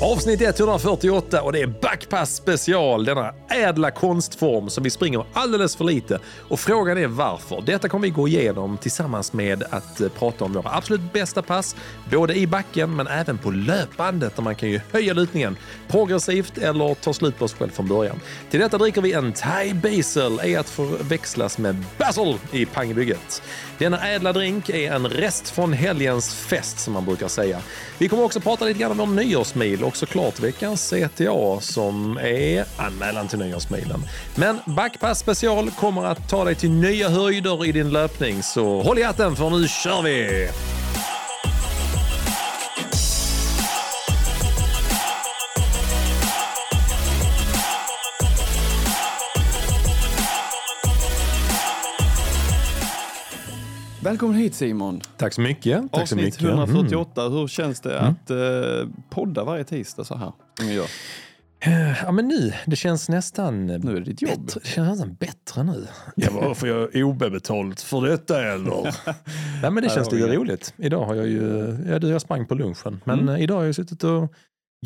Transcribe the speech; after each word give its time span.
Avsnitt 0.00 0.40
148 0.40 1.42
och 1.42 1.52
det 1.52 1.60
är 1.60 1.66
backpass 1.66 2.36
special, 2.36 3.04
denna 3.04 3.34
ädla 3.48 3.90
konstform 3.90 4.70
som 4.70 4.84
vi 4.84 4.90
springer 4.90 5.24
alldeles 5.32 5.76
för 5.76 5.84
lite. 5.84 6.20
Och 6.48 6.60
frågan 6.60 6.98
är 6.98 7.06
varför. 7.06 7.62
Detta 7.66 7.88
kommer 7.88 8.06
vi 8.06 8.10
gå 8.10 8.28
igenom 8.28 8.78
tillsammans 8.78 9.32
med 9.32 9.62
att 9.70 10.00
eh, 10.00 10.08
prata 10.08 10.44
om 10.44 10.52
våra 10.52 10.76
absolut 10.76 11.12
bästa 11.12 11.42
pass, 11.42 11.76
både 12.10 12.34
i 12.34 12.46
backen 12.46 12.96
men 12.96 13.06
även 13.06 13.38
på 13.38 13.50
löpbandet 13.50 14.36
där 14.36 14.42
man 14.42 14.54
kan 14.54 14.68
ju 14.68 14.80
höja 14.92 15.12
lutningen 15.12 15.56
progressivt 15.88 16.58
eller 16.58 16.94
ta 16.94 17.12
slut 17.12 17.38
på 17.38 17.44
oss 17.44 17.54
själv 17.54 17.70
från 17.70 17.88
början. 17.88 18.20
Till 18.50 18.60
detta 18.60 18.78
dricker 18.78 19.00
vi 19.00 19.12
en 19.12 19.32
Thai 19.32 19.74
Basil, 19.74 20.40
är 20.42 20.58
att 20.58 20.68
förväxlas 20.68 21.58
med 21.58 21.84
Basil 21.98 22.38
i 22.52 22.66
pangbygget. 22.66 23.42
Denna 23.78 24.08
ädla 24.08 24.32
drink 24.32 24.68
är 24.68 24.92
en 24.92 25.08
rest 25.08 25.50
från 25.50 25.72
helgens 25.72 26.34
fest 26.34 26.78
som 26.78 26.92
man 26.92 27.04
brukar 27.04 27.28
säga. 27.28 27.60
Vi 27.98 28.08
kommer 28.08 28.24
också 28.24 28.40
prata 28.40 28.64
lite 28.64 28.80
grann 28.80 28.90
om 28.90 28.98
vår 28.98 29.06
nyårsmil 29.06 29.85
och 29.86 29.96
såklart 29.96 30.40
veckans 30.40 30.90
CTA 30.90 31.60
som 31.60 32.18
är 32.18 32.64
anmälan 32.76 33.28
till 33.28 33.38
nyårsmilen. 33.38 34.00
Men 34.34 34.58
Backpass 34.64 35.18
special 35.18 35.70
kommer 35.70 36.04
att 36.04 36.28
ta 36.28 36.44
dig 36.44 36.54
till 36.54 36.70
nya 36.70 37.08
höjder 37.08 37.66
i 37.66 37.72
din 37.72 37.90
löpning 37.90 38.42
så 38.42 38.82
håll 38.82 38.98
i 38.98 39.02
hatten 39.02 39.36
för 39.36 39.50
nu 39.50 39.68
kör 39.68 40.02
vi! 40.02 40.48
Välkommen 54.06 54.36
hit 54.36 54.54
Simon. 54.54 55.00
Tack 55.16 55.32
så 55.32 55.40
mycket. 55.40 55.92
Tack 55.92 56.08
så 56.08 56.14
Avsnitt 56.14 56.24
mycket. 56.24 56.40
Mm. 56.42 56.58
148. 56.58 57.28
Hur 57.28 57.46
känns 57.48 57.80
det 57.80 58.00
att 58.00 58.30
eh, 58.30 58.36
podda 59.10 59.44
varje 59.44 59.64
tisdag 59.64 60.04
så 60.04 60.16
här? 60.16 60.32
Som 60.60 60.68
gör. 60.72 60.86
Ja, 62.04 62.12
men 62.12 62.28
nu, 62.28 62.52
det 62.66 62.76
känns 62.76 63.08
nästan 63.08 63.66
Nu 63.66 63.90
är 63.96 64.00
det 64.00 64.04
ditt 64.04 64.22
jobb. 64.22 64.44
bättre, 64.46 64.60
det 64.64 64.68
känns 64.68 64.88
nästan 64.90 65.14
bättre 65.14 65.62
nu. 65.64 65.86
Ja, 66.16 66.28
vad 66.32 66.56
får 66.56 66.68
jag 66.68 66.88
OB-betalt 66.94 67.80
för 67.80 68.06
detta 68.06 68.42
eller? 68.52 68.82
Nej, 69.62 69.70
men 69.70 69.82
det 69.82 69.88
känns 69.90 70.12
lite 70.12 70.26
roligt. 70.36 70.74
Idag 70.76 71.04
har 71.06 71.14
jag 71.14 71.26
ju, 71.28 71.76
ja, 71.88 71.98
du, 71.98 72.08
jag 72.08 72.20
sprang 72.20 72.46
på 72.46 72.54
lunchen, 72.54 73.00
men 73.04 73.18
Mm. 73.20 73.34
eh, 73.34 73.42
idag 73.42 73.56
har 73.56 73.64
jag 73.64 73.74
suttit 73.74 74.04
och 74.04 74.32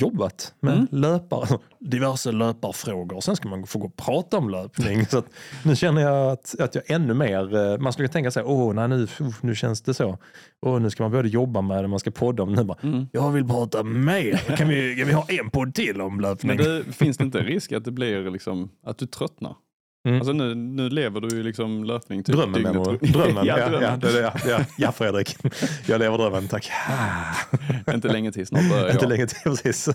jobbat 0.00 0.54
med 0.60 0.72
Mm. 0.74 0.86
löpare, 0.90 1.58
diverse 1.78 2.32
löparfrågor. 2.32 3.20
Sen 3.20 3.36
ska 3.36 3.48
man 3.48 3.66
få 3.66 3.78
gå 3.78 3.86
och 3.86 3.96
prata 3.96 4.36
om 4.38 4.50
löpning. 4.50 5.06
så 5.10 5.18
att, 5.18 5.26
nu 5.64 5.76
känner 5.76 6.02
jag 6.02 6.32
att, 6.32 6.60
att 6.60 6.74
jag 6.74 6.90
ännu 6.90 7.14
mer, 7.14 7.56
eh, 7.56 7.78
man 7.78 7.92
skulle 7.92 8.08
tänka 8.08 8.30
sig, 8.30 8.42
åh 8.46 8.74
nej 8.74 8.88
nu, 8.88 9.06
nu 9.40 9.54
känns 9.54 9.82
det 9.82 9.94
så. 9.94 10.18
Åh, 10.62 10.80
nu 10.80 10.90
ska 10.90 11.02
man 11.02 11.12
både 11.12 11.28
jobba 11.28 11.60
med 11.60 11.84
det, 11.84 11.88
man 11.88 12.00
ska 12.00 12.10
podda 12.10 12.42
om 12.42 12.54
det. 12.56 12.64
Bara, 12.64 12.78
Mm. 12.82 13.06
Jag 13.12 13.30
vill 13.30 13.44
prata 13.48 13.82
mer. 13.82 14.36
Kan 14.56 14.68
vi, 14.68 14.96
kan 14.96 15.06
vi 15.06 15.12
ha 15.12 15.26
en 15.28 15.50
podd 15.50 15.74
till 15.74 16.00
om 16.00 16.20
löpning? 16.20 16.56
Men 16.56 16.64
det, 16.66 16.92
finns 16.92 17.16
det 17.16 17.24
inte 17.24 17.38
en 17.38 17.44
risk 17.46 17.72
att 17.72 17.84
det 17.84 17.90
blir 17.92 18.30
liksom, 18.30 18.68
att 18.86 18.98
du 18.98 19.06
tröttnar? 19.06 19.54
Mm. 20.04 20.16
Alltså 20.18 20.32
nu, 20.32 20.54
nu 20.54 20.88
lever 20.88 21.20
du 21.20 21.36
ju 21.36 21.42
liksom 21.42 21.84
löpning 21.84 22.22
typ 22.24 22.36
Drömmen 22.36 22.62
menar 22.62 22.98
du? 23.00 23.06
Drömmen, 23.12 23.46
ja, 23.46 23.58
ja, 23.58 23.58
ja, 23.58 23.68
drömmen. 23.68 24.00
det 24.00 24.12
det, 24.12 24.32
ja, 24.46 24.58
ja, 24.78 24.92
Fredrik. 24.92 25.36
Jag 25.86 25.98
lever 25.98 26.18
drömmen, 26.18 26.48
tack. 26.48 26.70
Inte 27.94 28.08
länge 28.08 28.32
till, 28.32 28.46
snart 28.46 28.68
börjar 28.70 28.84
Inte 28.90 29.04
jag. 29.04 29.08
länge 29.08 29.26
till 29.26 29.38
precis. 29.44 29.88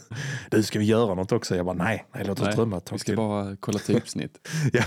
Du, 0.51 0.63
ska 0.63 0.79
vi 0.79 0.85
göra 0.85 1.15
något 1.15 1.31
också? 1.31 1.55
Jag 1.55 1.65
bara, 1.65 1.75
nej, 1.75 2.05
nej 2.15 2.23
låt 2.27 2.39
oss 2.39 2.45
Nej, 2.45 2.55
drömma 2.55 2.77
ett 2.77 2.85
tag 2.85 2.95
Vi 2.95 2.99
ska 2.99 3.05
till. 3.05 3.15
bara 3.17 3.55
kolla 3.59 3.79
typsnitt. 3.79 4.47
Ja. 4.73 4.83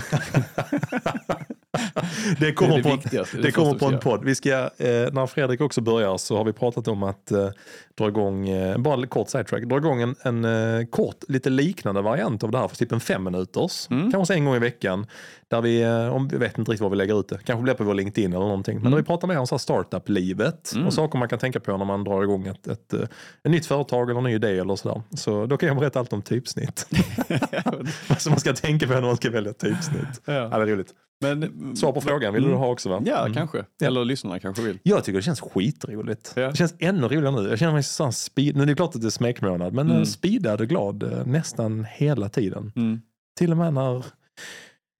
Det 2.39 2.51
kommer 2.53 2.71
Det 2.75 2.77
det 2.81 2.89
på, 2.89 2.95
viktigaste, 2.95 3.37
det 3.37 3.51
kommer 3.51 3.73
på 3.73 3.85
en 3.85 3.99
podd. 3.99 4.25
Vi 4.25 4.35
ska, 4.35 4.51
eh, 4.51 5.11
när 5.11 5.27
Fredrik 5.27 5.61
också 5.61 5.81
börjar 5.81 6.17
så 6.17 6.37
har 6.37 6.43
vi 6.43 6.53
pratat 6.53 6.87
om 6.87 7.03
att 7.03 7.31
eh, 7.31 7.49
dra 7.97 8.07
igång, 8.07 8.49
eh, 8.49 8.77
bara 8.77 8.93
en 9.01 9.07
kort 9.07 9.29
sidetrack, 9.29 9.63
dra 9.63 9.77
igång 9.77 10.01
en, 10.01 10.15
en 10.21 10.45
eh, 10.45 10.85
kort, 10.85 11.15
lite 11.27 11.49
liknande 11.49 12.01
variant 12.01 12.43
av 12.43 12.51
det 12.51 12.57
här 12.57 12.67
för 12.67 12.75
typ 12.75 12.91
en 12.91 12.99
fem 12.99 13.23
minuters. 13.23 13.87
Mm. 13.89 14.11
Kanske 14.11 14.33
en 14.33 14.45
gång 14.45 14.55
i 14.55 14.59
veckan. 14.59 15.05
Där 15.47 15.61
vi, 15.61 15.81
eh, 15.81 16.15
om 16.15 16.27
vi 16.27 16.37
vet 16.37 16.57
inte 16.57 16.71
riktigt 16.71 16.81
var 16.83 16.89
vi 16.89 16.95
lägger 16.95 17.19
ut 17.19 17.27
det, 17.29 17.39
kanske 17.45 17.63
blir 17.63 17.73
på 17.73 17.83
vår 17.83 17.93
LinkedIn 17.93 18.33
eller 18.33 18.45
någonting. 18.45 18.75
Men 18.75 18.81
Mm. 18.81 18.91
där 18.91 18.97
vi 18.97 19.03
pratar 19.05 19.27
mer 19.27 19.39
om 19.39 19.47
så 19.47 19.55
här 19.55 19.59
startup-livet 19.59 20.71
Mm. 20.75 20.87
och 20.87 20.93
saker 20.93 21.19
man 21.19 21.29
kan 21.29 21.39
tänka 21.39 21.59
på 21.59 21.77
när 21.77 21.85
man 21.85 22.03
drar 22.03 22.23
igång 22.23 22.47
ett, 22.47 22.67
ett, 22.67 22.93
eh, 22.93 22.99
ett 23.43 23.51
nytt 23.51 23.65
företag 23.65 24.09
eller 24.09 24.17
en 24.19 24.23
ny 24.23 24.33
idé 24.35 24.57
eller 24.59 24.75
sådär. 24.75 25.01
Så 25.15 25.45
då 25.45 25.57
kan 25.57 25.67
jag 25.67 25.77
berätta 25.77 25.99
allt 25.99 26.13
om 26.13 26.21
typsnitt. 26.21 26.87
Vad 28.09 28.21
som 28.21 28.29
man 28.31 28.39
ska 28.39 28.53
tänka 28.53 28.87
på 28.87 28.93
när 28.93 29.01
man 29.01 29.15
ska 29.17 29.29
välja 29.29 29.53
typsnitt. 29.53 30.21
Ja, 30.25 30.33
ja. 30.33 30.47
det 30.47 30.55
är 30.55 30.67
roligt. 30.67 30.93
Men, 31.21 31.75
Svar 31.75 31.91
på 31.91 32.01
frågan 32.01 32.33
vill 32.33 32.43
du 32.43 32.53
ha 32.53 32.67
också 32.67 32.89
va? 32.89 33.01
Ja, 33.05 33.19
Mm. 33.21 33.33
kanske. 33.33 33.65
Eller 33.83 34.05
lyssnarna 34.05 34.39
kanske 34.39 34.63
vill. 34.63 34.79
Jag 34.83 35.03
tycker 35.03 35.17
det 35.19 35.23
känns 35.23 35.41
skitroligt. 35.41 36.33
Ja. 36.35 36.49
Det 36.49 36.55
känns 36.55 36.73
ännu 36.79 37.07
roligare 37.07 37.31
nu. 37.43 37.49
Jag 37.49 37.59
känner 37.59 37.73
mig 37.73 37.83
så 37.83 38.11
speed. 38.11 38.55
Nu 38.55 38.61
är 38.61 38.65
det 38.67 38.75
klart 38.75 38.95
att 38.95 39.01
det 39.01 39.07
är 39.07 39.09
smekmånad, 39.09 39.73
men 39.73 39.85
Mm. 39.85 39.95
mm. 39.95 40.05
speedad 40.05 40.61
och 40.61 40.67
glad 40.67 41.03
eh, 41.03 41.25
nästan 41.25 41.85
hela 41.91 42.29
tiden. 42.29 42.71
Mm. 42.75 43.01
Till 43.39 43.51
och 43.51 43.57
med 43.57 43.73
när, 43.73 44.05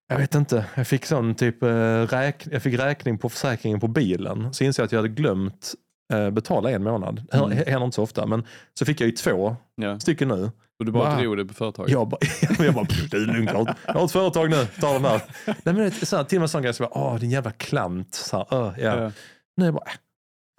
jag 0.09 0.18
vet 0.18 0.35
inte, 0.35 0.66
jag 0.75 0.88
fick 0.88 1.06
sån 1.06 1.35
typ, 1.35 1.63
eh, 1.63 2.02
räk, 2.02 2.47
jag 2.51 2.63
fick 2.63 2.80
räkning 2.80 3.18
på 3.18 3.30
försäkringen 3.30 3.80
på 3.80 3.88
bilen. 3.88 4.53
Så 4.53 4.63
insåg 4.63 4.84
jag 4.84 4.86
att 4.86 4.91
jag 4.91 5.00
hade 5.00 5.09
glömt 5.09 5.74
eh, 6.13 6.30
betala 6.30 6.72
en 6.72 6.84
månad. 6.84 7.24
Det 7.31 7.38
Mm. 7.38 7.51
händer 7.51 7.86
inte 7.86 7.96
så 7.96 8.03
ofta, 8.03 8.25
men 8.25 8.44
så 8.74 8.86
fick 8.86 9.01
jag 9.01 9.07
ju 9.07 9.16
två 9.16 9.56
Ja. 9.75 10.00
stycken 10.00 10.28
nu. 10.28 10.51
Och 10.79 10.85
du 10.85 10.91
bara 10.91 11.22
drog 11.22 11.38
det 11.38 11.45
på 11.45 11.53
företaget? 11.53 11.91
Jag 11.91 12.07
bara, 12.09 12.19
jag 12.66 12.73
bara 12.73 12.88
det 13.12 13.17
är 13.17 13.22
lugnt, 13.34 13.50
jag 13.53 13.75
har- 13.94 14.06
ett 14.06 14.12
företag 14.12 14.50
nu, 14.50 14.67
ta 14.79 14.94
den 14.94 15.06
här. 15.06 15.22
Nej, 15.45 15.56
men 15.63 15.75
det 15.75 15.85
är 16.01 16.06
så 16.06 16.17
här, 16.17 16.23
till 16.23 16.38
och 16.38 16.41
med 16.41 16.50
sån 16.50 16.62
grej 16.62 16.73
som, 16.73 16.88
bara, 16.94 17.03
åh 17.03 17.19
din 17.19 17.29
jävla 17.29 17.51
klant. 17.51 18.13
Så 18.16 18.38
här, 18.38 18.47
"Öh, 18.67 18.73
ja. 18.79 19.12
Nu 19.57 19.63
är 19.63 19.68
jag 19.68 19.73
bara, 19.73 19.85
äh, 19.85 19.91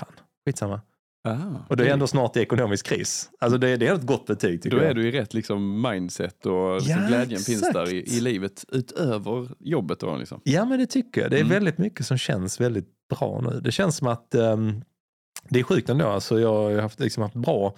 fan, 0.01 0.13
skitsamma. 0.47 0.81
Ah, 1.29 1.37
Och 1.69 1.77
det 1.77 1.89
är 1.89 1.93
ändå 1.93 2.07
snart 2.07 2.37
i 2.37 2.41
ekonomisk 2.41 2.87
kris. 2.87 3.31
Alltså 3.41 3.59
det, 3.59 3.77
det 3.77 3.87
är 3.87 3.95
ett 3.95 4.07
gott 4.07 4.27
betyg 4.27 4.63
tycker 4.63 4.77
Då 4.77 4.83
jag. 4.83 4.91
är 4.91 4.95
du 4.95 5.09
i 5.09 5.11
rätt 5.11 5.35
liksom 5.35 5.83
mindset 5.91 6.47
och 6.47 6.53
Ja, 6.83 6.97
glädjen 7.09 7.41
finns 7.41 7.61
där 7.73 7.93
i, 7.95 7.99
exakt. 7.99 8.17
i 8.19 8.21
livet 8.21 8.65
utöver 8.69 9.49
jobbet. 9.59 10.01
Då, 10.01 10.17
liksom. 10.17 10.41
Ja 10.45 10.65
men 10.65 10.79
det 10.79 10.87
tycker 10.87 11.21
jag. 11.21 11.31
Det 11.31 11.37
är 11.37 11.41
Mm. 11.41 11.51
väldigt 11.53 11.79
mycket 11.79 12.07
som 12.07 12.19
känns 12.19 12.61
väldigt 12.61 12.89
bra 13.19 13.41
nu. 13.41 13.61
Det 13.61 13.73
känns 13.73 13.97
som 13.97 14.09
att 14.09 14.35
ehm, 14.35 14.83
det 15.49 15.61
är 15.61 15.65
sjukt 15.65 15.89
ändå. 15.89 16.07
Alltså, 16.07 16.41
jag 16.41 16.55
har 16.55 16.79
haft, 16.83 17.01
liksom, 17.01 17.23
haft 17.23 17.35
bra, 17.35 17.75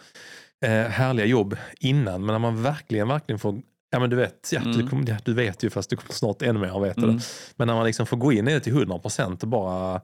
eh, 0.63 0.71
härliga 0.71 1.27
jobb 1.27 1.57
innan. 1.81 2.25
Men 2.27 2.33
när 2.35 2.39
man 2.39 2.63
verkligen, 2.63 3.09
verkligen 3.09 3.39
får 3.39 3.61
Ja 3.95 3.99
men 4.01 4.11
du 4.11 4.17
vet, 4.17 4.49
ja, 4.53 4.61
du, 4.61 4.71
Mm. 4.75 4.89
kommer- 4.89 5.09
ja, 5.11 5.17
du 5.25 5.35
vet 5.35 5.63
ju 5.63 5.71
fast 5.71 5.91
du 5.91 5.97
kommer 5.97 6.13
snart 6.13 6.43
ännu 6.43 6.61
mer 6.61 6.81
veta 6.81 7.03
Mm. 7.03 7.17
det. 7.17 7.23
Men 7.57 7.67
när 7.69 7.75
man 7.75 7.85
liksom 7.87 8.07
får 8.07 8.17
gå 8.17 8.33
in 8.33 8.49
i 8.49 8.53
det 8.55 8.61
till 8.61 8.73
100% 8.73 9.43
och 9.43 9.49
bara 9.49 10.01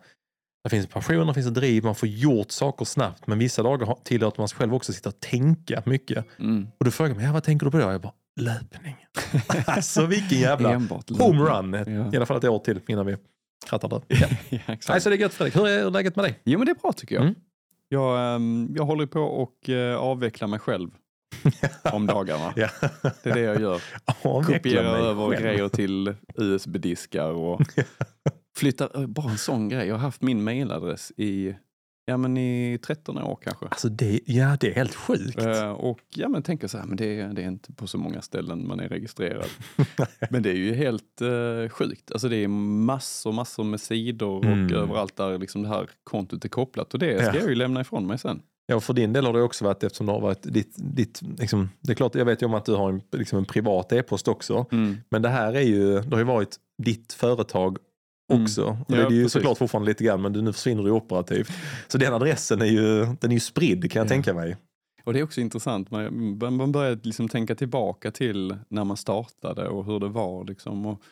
det 0.64 0.70
finns 0.70 0.86
passion, 0.86 1.26
det 1.26 1.34
finns 1.34 1.47
ett 1.47 1.54
driv, 1.54 1.84
man 1.84 1.94
får 1.94 2.08
gjort 2.08 2.50
saker 2.50 2.84
snabbt. 2.84 3.26
Men 3.26 3.38
vissa 3.38 3.62
dagar 3.62 3.97
tillåter 4.04 4.41
man 4.41 4.48
sig 4.48 4.58
själv 4.58 4.74
också 4.74 4.92
sitta 4.92 5.08
och 5.08 5.20
tänka 5.20 5.82
mycket. 5.86 6.24
Mm. 6.38 6.66
Och 6.78 6.84
du 6.84 6.91
frågar 6.91 7.14
mig, 7.14 7.24
ja, 7.24 7.32
vad 7.32 7.42
tänker 7.44 7.64
du 7.66 7.70
på 7.70 7.78
då? 7.78 7.91
Jag 7.92 8.00
bara, 8.00 8.12
löpning. 8.41 8.97
alltså 9.66 10.06
vilken 10.06 10.38
jävla 10.38 10.68
homerun. 11.18 11.72
Ja. 11.72 12.12
I 12.12 12.16
alla 12.16 12.26
fall 12.26 12.36
ett 12.36 12.44
år 12.44 12.58
till 12.58 12.80
innan 12.88 13.06
vi 13.06 13.16
krattar 13.66 13.88
där. 13.88 14.02
Ja. 14.48 14.76
ja, 14.88 15.00
så 15.00 15.08
det 15.08 15.16
är 15.16 15.18
gött 15.20 15.34
Fredrik. 15.34 15.56
Hur 15.56 15.68
är 15.68 15.91
läget 15.91 16.16
med 16.16 16.24
dig? 16.24 16.38
Jo 16.44 16.58
men 16.58 16.66
det 16.66 16.72
är 16.72 16.74
bra 16.82 16.92
tycker 16.92 17.14
jag. 17.14 17.22
Mm. 17.22 17.34
Jag, 17.88 18.34
ehm, 18.34 18.69
jag 18.76 18.84
håller 18.84 19.06
på 19.06 19.21
och 19.21 19.69
uh, 19.69 19.97
avveckla 19.97 20.47
mig 20.47 20.59
själv 20.59 20.91
om 21.93 22.06
dagarna. 22.06 22.53
Ja. 22.56 22.69
Det 23.22 23.31
är 23.31 23.34
det 23.34 23.41
jag 23.41 23.60
gör. 23.60 23.82
Kopierar 24.22 24.99
över 24.99 25.31
själv. 25.31 25.43
grejer 25.43 25.69
till 25.78 26.15
USB-diskar 26.34 27.31
och 27.31 27.60
flyttar, 28.56 29.00
eh, 29.00 29.06
bara 29.06 29.31
en 29.31 29.38
sån 29.38 29.69
grej. 29.69 29.88
Jag 29.88 29.94
har 29.94 30.00
haft 30.00 30.22
min 30.22 30.44
mailadress 30.44 31.12
i, 31.16 31.54
ja, 32.08 32.16
men 32.16 32.36
i 32.36 32.78
13 32.86 33.19
år 33.19 33.38
kanske. 33.42 33.66
Alltså 33.66 33.88
det, 33.88 34.20
ja, 34.26 34.56
det 34.60 34.70
är 34.70 34.74
helt 34.74 34.94
sjukt. 34.94 35.38
Eh, 35.42 35.70
och 35.70 35.98
ja, 36.14 36.28
men 36.28 36.42
tänker 36.42 36.69
så 36.69 36.78
här, 36.78 36.84
men 36.86 36.96
det, 36.96 37.20
är- 37.20 37.28
det 37.32 37.42
är 37.42 37.46
inte 37.48 37.72
på 37.72 37.86
så 37.86 37.98
många 37.98 38.22
ställen 38.22 38.69
man 38.69 38.80
är 38.80 38.88
registrerad. 38.88 39.46
men 40.30 40.42
det 40.42 40.50
är 40.50 40.54
ju 40.56 40.74
helt 40.74 41.22
uh, 41.22 41.68
sjukt. 41.68 42.12
Alltså 42.12 42.28
det 42.28 42.36
är 42.36 42.48
massor, 42.48 43.32
massor 43.32 43.64
med 43.64 43.80
sidor 43.80 44.36
och 44.38 44.44
Mm. 44.44 44.74
överallt 44.74 45.16
där 45.16 45.38
liksom 45.38 45.62
det 45.62 45.68
här 45.68 45.86
kontot 46.04 46.44
är 46.44 46.48
kopplat. 46.48 46.92
Och 46.94 47.00
det 47.00 47.18
ska 47.18 47.26
Ja. 47.34 47.41
jag 47.41 47.48
ju 47.48 47.54
lämna 47.54 47.80
ifrån 47.80 48.06
mig 48.06 48.18
sen. 48.18 48.42
Ja, 48.70 48.80
för 48.80 48.94
din 48.94 49.12
del 49.12 49.26
har 49.26 49.32
det 49.32 49.42
också 49.42 49.64
varit 49.64 49.82
eftersom 49.84 50.06
det 50.06 50.12
har 50.12 50.21
varit 50.21 50.42
ditt, 50.42 50.74
ditt 50.77 51.21
liksom, 51.38 51.68
det 51.80 51.92
är 51.92 51.94
klart, 51.97 52.15
jag 52.15 52.24
vet 52.24 52.42
ju 52.42 52.47
om 52.47 52.54
att 52.54 52.65
du 52.65 52.74
har 52.74 52.88
en, 52.88 53.00
liksom 53.12 53.38
en 53.38 53.44
privat 53.44 53.92
e-post 53.92 54.28
också. 54.28 54.66
Mm. 54.72 54.97
Men 55.10 55.22
det 55.22 55.28
här 55.28 55.53
är 55.54 55.60
ju, 55.60 56.00
det 56.00 56.10
har 56.10 56.18
ju 56.18 56.24
varit 56.24 56.56
ditt 56.83 57.12
företag 57.12 57.78
Mm. 58.30 58.42
också. 58.42 58.65
Och 58.65 58.77
Ja, 58.89 58.97
det 58.97 59.03
är 59.03 59.10
ju 59.10 59.22
precis. 59.22 59.33
såklart 59.33 59.59
fortfarande 59.59 59.89
lite 59.91 60.04
grann, 60.04 60.22
men 60.22 60.33
nu 60.33 60.53
försvinner 60.53 60.83
du 60.83 60.91
operativt. 60.91 61.51
Så 61.89 61.98
den 61.98 62.15
adressen 62.15 62.60
är 62.63 62.66
ju, 62.66 63.04
den 63.21 63.30
är 63.30 63.34
ju 63.34 63.41
spridd 63.41 63.92
kan 63.92 64.01
jag 64.01 64.07
Ja. 64.07 64.09
tänka 64.09 64.34
mig. 64.34 64.57
Och 65.04 65.13
det 65.13 65.19
är 65.21 65.25
också 65.25 65.41
intressant, 65.41 65.91
man, 65.91 66.39
man 66.57 66.72
börjar 66.72 66.98
liksom 67.03 67.28
tänka 67.28 67.54
tillbaka 67.54 68.10
till 68.10 68.57
när 68.69 68.84
man 68.84 68.97
startade 68.97 69.69
och 69.69 69.84
hur 69.84 70.01
det 70.01 70.09
var. 70.09 70.45
Liksom. 70.45 70.86
Och 70.86 71.03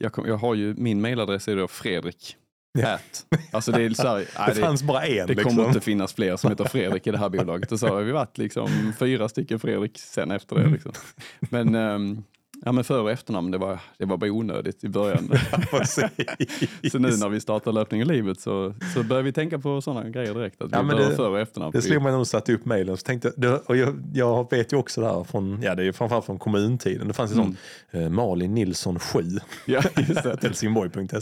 jag, 0.00 0.12
kom, 0.12 0.26
jag 0.26 0.36
har 0.36 0.54
ju, 0.54 0.74
min 0.74 1.00
mailadress 1.00 1.48
är 1.48 1.56
då 1.56 1.68
Fredrik. 1.68 2.36
Ja. 2.78 2.94
At. 2.94 3.26
Alltså 3.52 3.72
det 3.72 3.82
är 3.82 3.90
så 3.90 4.08
här, 4.08 4.14
nej, 4.38 4.48
det 4.48 4.54
det, 4.54 4.60
fanns 4.60 4.82
bara 4.82 5.06
en 5.06 5.26
det 5.26 5.34
liksom. 5.34 5.50
kommer 5.56 5.68
inte 5.68 5.80
finnas 5.80 6.14
fler 6.14 6.36
som 6.36 6.50
heter 6.50 6.64
Fredrik 6.64 7.06
i 7.06 7.10
det 7.10 7.18
här 7.18 7.28
bolaget. 7.28 7.72
Och 7.72 7.78
så 7.80 7.86
har 7.88 8.02
vi 8.02 8.12
varit 8.12 8.38
liksom 8.38 8.92
fyra 8.98 9.28
stycken 9.28 9.60
Fredrik 9.60 9.98
sen 9.98 10.30
efter 10.30 10.56
det. 10.56 10.68
Liksom. 10.68 10.92
Men 11.40 11.74
ehm, 11.74 12.22
Ja, 12.66 12.72
men 12.72 12.84
för 12.84 13.02
och 13.02 13.10
efternamn, 13.10 13.50
det 13.50 13.58
var, 13.58 13.80
det 13.98 14.04
var 14.04 14.16
bara 14.16 14.30
onödigt 14.32 14.84
i 14.84 14.88
början. 14.88 15.28
så 16.92 16.98
nu 16.98 17.08
när 17.08 17.28
vi 17.28 17.40
startar 17.40 17.72
Löpning 17.72 18.00
i 18.00 18.04
livet 18.04 18.40
så, 18.40 18.74
så 18.94 19.02
börjar 19.02 19.22
vi 19.22 19.32
tänka 19.32 19.58
på 19.58 19.80
sådana 19.80 20.08
grejer 20.08 20.34
direkt. 20.34 20.62
Att 20.62 20.68
vi 20.68 20.76
Ja, 20.76 20.82
men 20.82 20.88
behöver 20.96 21.10
det- 21.10 21.16
för 21.16 21.30
och 21.30 21.40
efternamn. 21.40 21.72
Det 21.72 21.82
slog 21.82 22.02
mig 22.02 22.12
när 22.12 22.18
du 22.18 22.24
satte 22.24 22.52
upp 22.54 22.64
mejlen. 22.64 22.96
Och 23.66 23.76
jag, 23.76 24.02
jag 24.14 24.50
vet 24.50 24.72
ju 24.72 24.76
också 24.76 25.00
det 25.00 25.06
här 25.06 25.24
från, 25.24 25.62
ja 25.62 25.74
det 25.74 25.84
är 25.84 25.92
framförallt 25.92 26.26
från 26.26 26.38
kommuntiden. 26.38 27.08
Det 27.08 27.14
fanns 27.14 27.30
ju 27.30 27.34
sån 27.34 27.56
eh, 27.90 28.08
Malin 28.08 28.54
Nilsson 28.54 28.98
7. 28.98 29.22
Ja. 29.66 29.80
Helsingborg.se. 30.42 31.20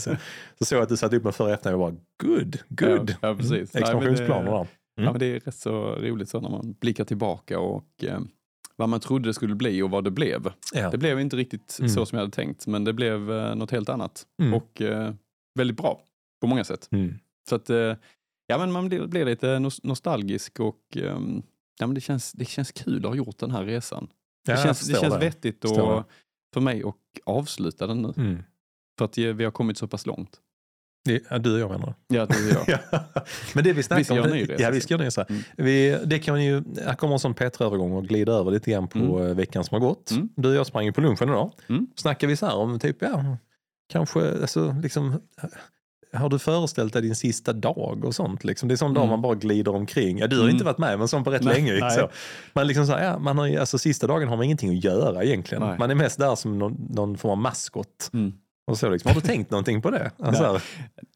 Så 0.59 0.65
såg 0.65 0.77
jag 0.77 0.83
att 0.83 0.89
du 0.89 0.97
satte 0.97 1.15
upp 1.15 1.23
med 1.23 1.35
för 1.35 1.43
och 1.43 1.51
efternamn. 1.51 1.81
Jag 1.81 1.93
bara, 1.93 2.01
good, 2.33 2.57
good. 2.69 3.09
Ja, 3.21 3.27
ja, 3.29 3.35
precis. 3.35 3.73
Men 3.73 3.83
Expansionsplaner 3.83 4.51
det- 4.51 4.57
där. 4.57 4.67
Ja, 4.95 5.11
men 5.11 5.19
det 5.19 5.25
är 5.25 5.39
rätt 5.39 5.55
så 5.55 5.95
roligt 5.95 6.29
så 6.29 6.39
när 6.41 6.49
man 6.49 6.75
blickar 6.81 7.03
tillbaka 7.03 7.59
och 7.59 7.85
eh, 8.03 8.19
vad 8.75 8.89
man 8.89 8.99
trodde 8.99 9.29
det 9.29 9.33
skulle 9.33 9.55
bli 9.55 9.81
och 9.81 9.89
vad 9.89 10.03
det 10.03 10.11
blev. 10.11 10.51
Ja. 10.73 10.89
Det 10.89 10.97
blev 10.97 11.19
inte 11.19 11.35
riktigt 11.35 11.77
Mm. 11.79 11.89
så 11.89 12.05
som 12.05 12.15
jag 12.17 12.23
hade 12.23 12.35
tänkt, 12.35 12.67
men 12.67 12.83
det 12.83 12.93
blev 12.93 13.31
eh, 13.31 13.55
något 13.55 13.71
helt 13.71 13.89
annat. 13.89 14.25
Mm. 14.41 14.53
Och 14.53 14.81
eh, 14.81 15.13
väldigt 15.59 15.77
bra 15.77 16.01
på 16.41 16.47
många 16.47 16.63
sätt. 16.63 16.87
Mm. 16.91 17.19
Så 17.49 17.55
att, 17.55 17.69
eh, 17.69 17.95
ja 18.47 18.57
men 18.57 18.71
man 18.71 18.87
blir, 18.89 19.07
blir 19.07 19.25
lite 19.25 19.47
nos- 19.59 19.79
nostalgisk 19.83 20.59
och 20.59 20.79
ehm, 20.95 21.43
ja, 21.79 21.87
men 21.87 21.95
det, 21.95 22.01
känns, 22.01 22.31
det 22.31 22.45
känns 22.45 22.71
kul 22.71 22.97
att 23.05 23.11
ha 23.11 23.15
gjort 23.15 23.37
den 23.37 23.51
här 23.51 23.63
resan. 23.65 24.07
Ja, 24.47 24.55
det 24.55 24.61
känns, 24.63 24.87
det 24.87 24.99
känns 24.99 25.15
vettigt 25.21 25.61
Förstår 25.61 25.93
och, 25.93 26.03
för 26.53 26.61
mig 26.61 26.83
att 26.83 26.95
avsluta 27.23 27.87
den 27.87 28.01
nu. 28.01 28.13
Mm. 28.17 28.43
För 28.97 29.05
att 29.05 29.17
eh, 29.17 29.25
vi 29.25 29.43
har 29.43 29.51
kommit 29.51 29.77
så 29.77 29.87
pass 29.87 30.05
långt. 30.05 30.41
Det- 31.05 31.23
Ja, 31.29 31.37
du 31.37 31.53
och 31.53 31.59
jag 31.59 31.69
menar 31.71 31.93
Ja, 32.07 32.25
det 32.25 32.35
är 32.35 32.53
jag. 32.67 32.79
Ja. 32.91 32.99
Men 33.53 33.63
det 33.63 33.73
vi 33.73 33.83
ska 33.83 33.95
om, 33.95 34.29
ny 34.29 34.43
resa 34.43 34.63
ja, 34.63 34.69
vi 34.71 34.81
ska 34.81 34.93
göra 34.93 35.05
resa. 35.05 35.23
Mm. 35.29 35.41
Vi, 35.57 35.97
det 36.05 36.19
kan 36.19 36.43
ju, 36.43 36.63
här 36.85 36.93
kommer 36.95 37.13
en 37.13 37.19
sån 37.19 37.33
Petra-övergång 37.33 37.91
och 37.93 38.05
glida 38.07 38.31
över 38.31 38.51
lite 38.51 38.71
grann 38.71 38.87
på 38.87 38.99
Mm. 38.99 39.27
eh, 39.27 39.35
veckan 39.35 39.63
som 39.63 39.75
har 39.81 39.87
gått. 39.87 40.11
Mm. 40.11 40.29
Du 40.35 40.49
och 40.49 40.55
jag 40.55 40.67
sprang 40.67 40.85
ju 40.85 40.91
på 40.93 41.01
lunchen 41.01 41.29
idag. 41.29 41.51
Mm. 41.69 41.87
Snackar 41.95 42.27
vi 42.27 42.35
så 42.35 42.45
här 42.45 42.55
om 42.55 42.79
typ, 42.79 42.97
ja, 43.01 43.37
kanske, 43.91 44.41
alltså 44.41 44.75
liksom, 44.83 45.21
har 46.13 46.29
du 46.29 46.39
föreställt 46.39 46.93
dig 46.93 47.01
din 47.01 47.15
sista 47.15 47.53
dag 47.53 48.05
och 48.05 48.15
sånt? 48.15 48.43
Liksom? 48.43 48.67
Det 48.69 48.73
är 48.73 48.75
sån 48.75 48.93
dag 48.93 49.01
Mm. 49.03 49.09
man 49.09 49.21
bara 49.21 49.35
glider 49.35 49.75
omkring. 49.75 50.17
Ja, 50.17 50.27
du 50.27 50.35
har 50.35 50.43
Mm. 50.43 50.53
inte 50.53 50.65
varit 50.65 50.77
med 50.77 50.99
men 50.99 51.07
sån 51.07 51.23
på 51.23 51.31
rätt 51.31 51.43
Nej, 51.43 51.53
länge. 51.53 51.73
nej. 51.79 51.91
Så. 51.91 52.09
Man 52.53 52.67
liksom 52.67 52.85
så 52.85 52.91
här, 52.93 53.03
ja, 53.05 53.19
man 53.19 53.37
har, 53.37 53.57
alltså, 53.57 53.77
sista 53.77 54.07
dagen 54.07 54.27
har 54.29 54.35
man 54.37 54.45
ingenting 54.45 54.77
att 54.77 54.83
göra 54.83 55.23
egentligen. 55.23 55.63
Nej. 55.63 55.75
Man 55.79 55.91
är 55.91 55.95
mest 55.95 56.19
där 56.19 56.35
som 56.35 56.59
någon, 56.59 56.87
någon 56.89 57.17
form 57.17 57.31
av 57.31 57.37
maskot. 57.37 58.09
Mm. 58.13 58.33
Och 58.67 58.77
så, 58.77 58.89
liksom. 58.89 59.09
Har 59.09 59.15
du 59.21 59.27
tänkt 59.27 59.51
någonting 59.51 59.81
på 59.81 59.91
det? 59.91 60.11
Alltså, 60.19 60.59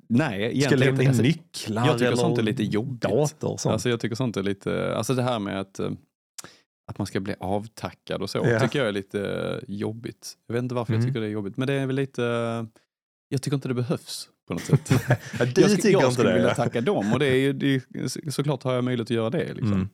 Nej, 0.09 0.29
ska 0.29 0.45
egentligen 0.57 0.79
lämna 0.79 0.89
inte. 0.91 1.03
in 1.03 1.07
Alltså, 1.09 1.23
nycklar 1.23 1.85
jag 1.85 1.94
tycker 1.97 2.05
eller 2.07 2.17
sånt 2.17 2.38
är 2.38 2.44
lite 2.44 2.63
jobbigt. 2.63 3.01
dator 3.01 3.51
och 3.51 3.59
sånt. 3.59 3.73
Alltså 3.73 3.89
jag 3.89 3.99
tycker 3.99 4.15
sånt 4.15 4.38
är 4.38 4.44
lite, 4.44 4.95
alltså 4.95 5.13
det 5.13 5.23
här 5.23 5.39
med 5.39 5.59
att, 5.59 5.79
eh, 5.79 5.91
att 6.91 6.97
man 6.97 7.07
ska 7.07 7.19
bli 7.19 7.35
avtackad 7.39 8.21
och 8.21 8.29
så, 8.29 8.38
Ja. 8.38 8.59
tycker 8.59 8.79
jag 8.79 8.88
är 8.88 8.91
lite 8.91 9.21
eh, 9.29 9.59
jobbigt. 9.75 10.33
Jag 10.47 10.53
vet 10.53 10.63
inte 10.63 10.75
varför 10.75 10.94
Mm. 10.94 11.01
jag 11.01 11.09
tycker 11.09 11.21
det 11.21 11.27
är 11.27 11.31
jobbigt, 11.31 11.57
men 11.57 11.67
det 11.67 11.73
är 11.73 11.85
väl 11.85 11.95
lite, 11.95 12.23
eh, 12.25 12.63
jag 13.29 13.41
tycker 13.41 13.55
inte 13.55 13.67
det 13.67 13.73
behövs 13.73 14.29
på 14.47 14.53
något 14.53 14.63
sätt. 14.63 14.91
ja, 15.39 15.45
du 15.45 15.61
jag 15.61 15.71
tycker 15.71 15.89
jag 15.89 16.01
inte 16.01 16.13
skulle 16.13 16.29
det? 16.29 16.35
vilja 16.35 16.55
tacka 16.55 16.81
dem 16.81 17.13
och 17.13 17.19
det 17.19 17.27
är 17.27 17.53
det 17.53 17.75
är, 17.75 18.07
så- 18.07 18.31
såklart 18.31 18.63
har 18.63 18.73
jag 18.73 18.83
möjlighet 18.83 19.05
att 19.07 19.15
göra 19.15 19.29
det. 19.29 19.53
Liksom. 19.53 19.73
Mm. 19.73 19.89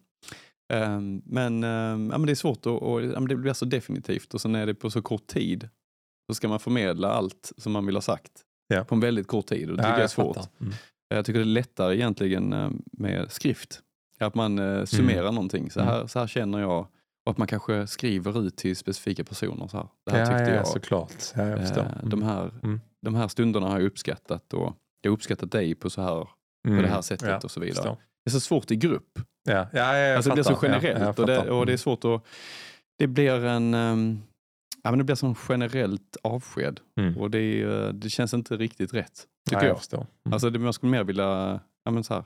Ehm, 0.74 1.22
men, 1.26 1.64
ehm, 1.64 2.10
ja, 2.12 2.18
men 2.18 2.26
det 2.26 2.32
är 2.34 2.36
svårt 2.36 2.58
att, 2.58 2.66
och, 2.66 3.04
ja, 3.04 3.20
det 3.20 3.36
blir 3.36 3.54
så 3.54 3.66
definitivt 3.66 4.34
och 4.34 4.42
sen 4.42 4.56
är 4.56 4.66
det 4.66 4.74
på 4.76 4.90
så 4.92 5.02
kort 5.02 5.28
tid. 5.28 5.70
Så 6.30 6.36
ska 6.36 6.48
man 6.48 6.60
förmedla 6.60 7.12
allt 7.12 7.52
som 7.58 7.72
man 7.72 7.86
vill 7.86 7.96
ha 7.96 8.02
sagt 8.02 8.32
Ja. 8.68 8.84
på 8.84 8.96
en 8.96 9.02
väldigt 9.02 9.28
kort 9.28 9.46
tid 9.46 9.70
och 9.70 9.78
det 9.78 9.84
Ja, 9.84 9.88
tycker 9.88 9.98
jag 10.00 10.04
är 10.04 10.08
svårt. 10.08 10.36
fattar. 10.36 10.50
Mm. 10.62 10.74
Jag 11.10 11.26
tycker 11.26 11.40
det 11.40 11.44
är 11.44 11.46
lättare 11.46 11.96
egentligen 11.96 12.54
eh, 12.54 12.70
med 12.92 13.32
skrift. 13.32 13.82
Att 14.20 14.36
man 14.36 14.60
eh, 14.60 14.86
summerar 14.86 15.32
någonting. 15.32 15.72
Så 15.72 15.82
här, 15.82 16.08
så 16.08 16.20
här 16.20 16.28
känner 16.28 16.60
jag. 16.60 16.80
Och 17.26 17.32
att 17.32 17.38
man 17.38 17.48
kanske 17.48 17.88
skriver 17.88 18.42
ut 18.48 18.56
till 18.56 18.76
specifika 18.76 19.24
personer. 19.24 19.68
Så 19.68 19.78
här. 19.78 19.88
Det 20.06 20.12
här 20.12 20.20
Ja, 20.20 20.26
tyckte 20.26 20.52
ja, 20.52 20.58
jag. 20.58 20.68
såklart. 20.68 21.14
Ja, 21.36 21.48
jag 21.48 21.60
förstår. 21.60 21.82
eh, 21.82 22.04
de, 22.10 22.24
här, 22.24 22.52
Mm. 22.64 22.82
de 23.02 23.16
här 23.16 23.28
stunderna 23.28 23.68
har 23.68 23.80
jag 23.80 23.86
uppskattat. 23.86 24.54
Och 24.54 24.74
jag 25.02 25.12
har 25.12 25.14
uppskattat 25.16 25.52
dig 25.52 25.76
på, 25.76 25.90
så 25.90 26.02
här, 26.02 26.28
Mm. 26.68 26.78
på 26.78 26.84
det 26.84 26.90
här 26.94 27.02
sättet 27.02 27.28
Ja, 27.30 27.40
och 27.44 27.52
så 27.52 27.60
vidare. 27.60 27.76
förstår. 27.76 27.98
Det 28.26 28.30
är 28.30 28.32
så 28.32 28.40
svårt 28.40 28.72
i 28.72 28.76
grupp. 28.76 29.20
Ja, 29.44 29.54
ja, 29.54 29.68
ja, 29.74 29.98
jag 29.98 30.16
alltså 30.16 30.30
det 30.30 30.34
blir 30.34 30.44
så 30.44 30.56
fattar. 30.56 30.68
Ja, 30.68 30.80
generellt. 30.82 31.00
jag 31.18 31.20
och, 31.20 31.28
det, 31.28 31.36
fattar. 31.36 31.50
och 31.52 31.66
det 31.66 31.70
är 31.70 31.74
Mm. 31.74 31.78
svårt 31.78 32.06
att... 32.06 32.26
Det 32.98 33.08
blir 33.08 33.46
en... 33.46 33.74
ehm, 33.74 34.22
ja, 34.84 34.92
men 34.92 34.98
det 34.98 35.04
blir 35.04 35.16
som 35.16 35.36
generellt 35.50 36.18
avsked. 36.24 36.80
Mm. 37.00 37.18
Och 37.18 37.32
det, 37.32 37.40
är, 37.40 37.86
eh, 37.88 37.94
det 37.94 38.10
känns 38.10 38.34
inte 38.34 38.58
riktigt 38.58 38.94
rätt. 38.94 39.28
Tycker 39.50 39.62
Ja, 39.62 39.68
jag. 39.68 39.78
förstår. 39.78 39.98
Mm. 40.26 40.34
Alltså 40.34 40.50
det, 40.50 40.60
man 40.60 40.74
skulle 40.74 40.92
mer 40.92 41.04
vilja 41.04 41.60
ja, 41.86 41.92
men 41.92 42.04
så 42.04 42.14
här, 42.14 42.24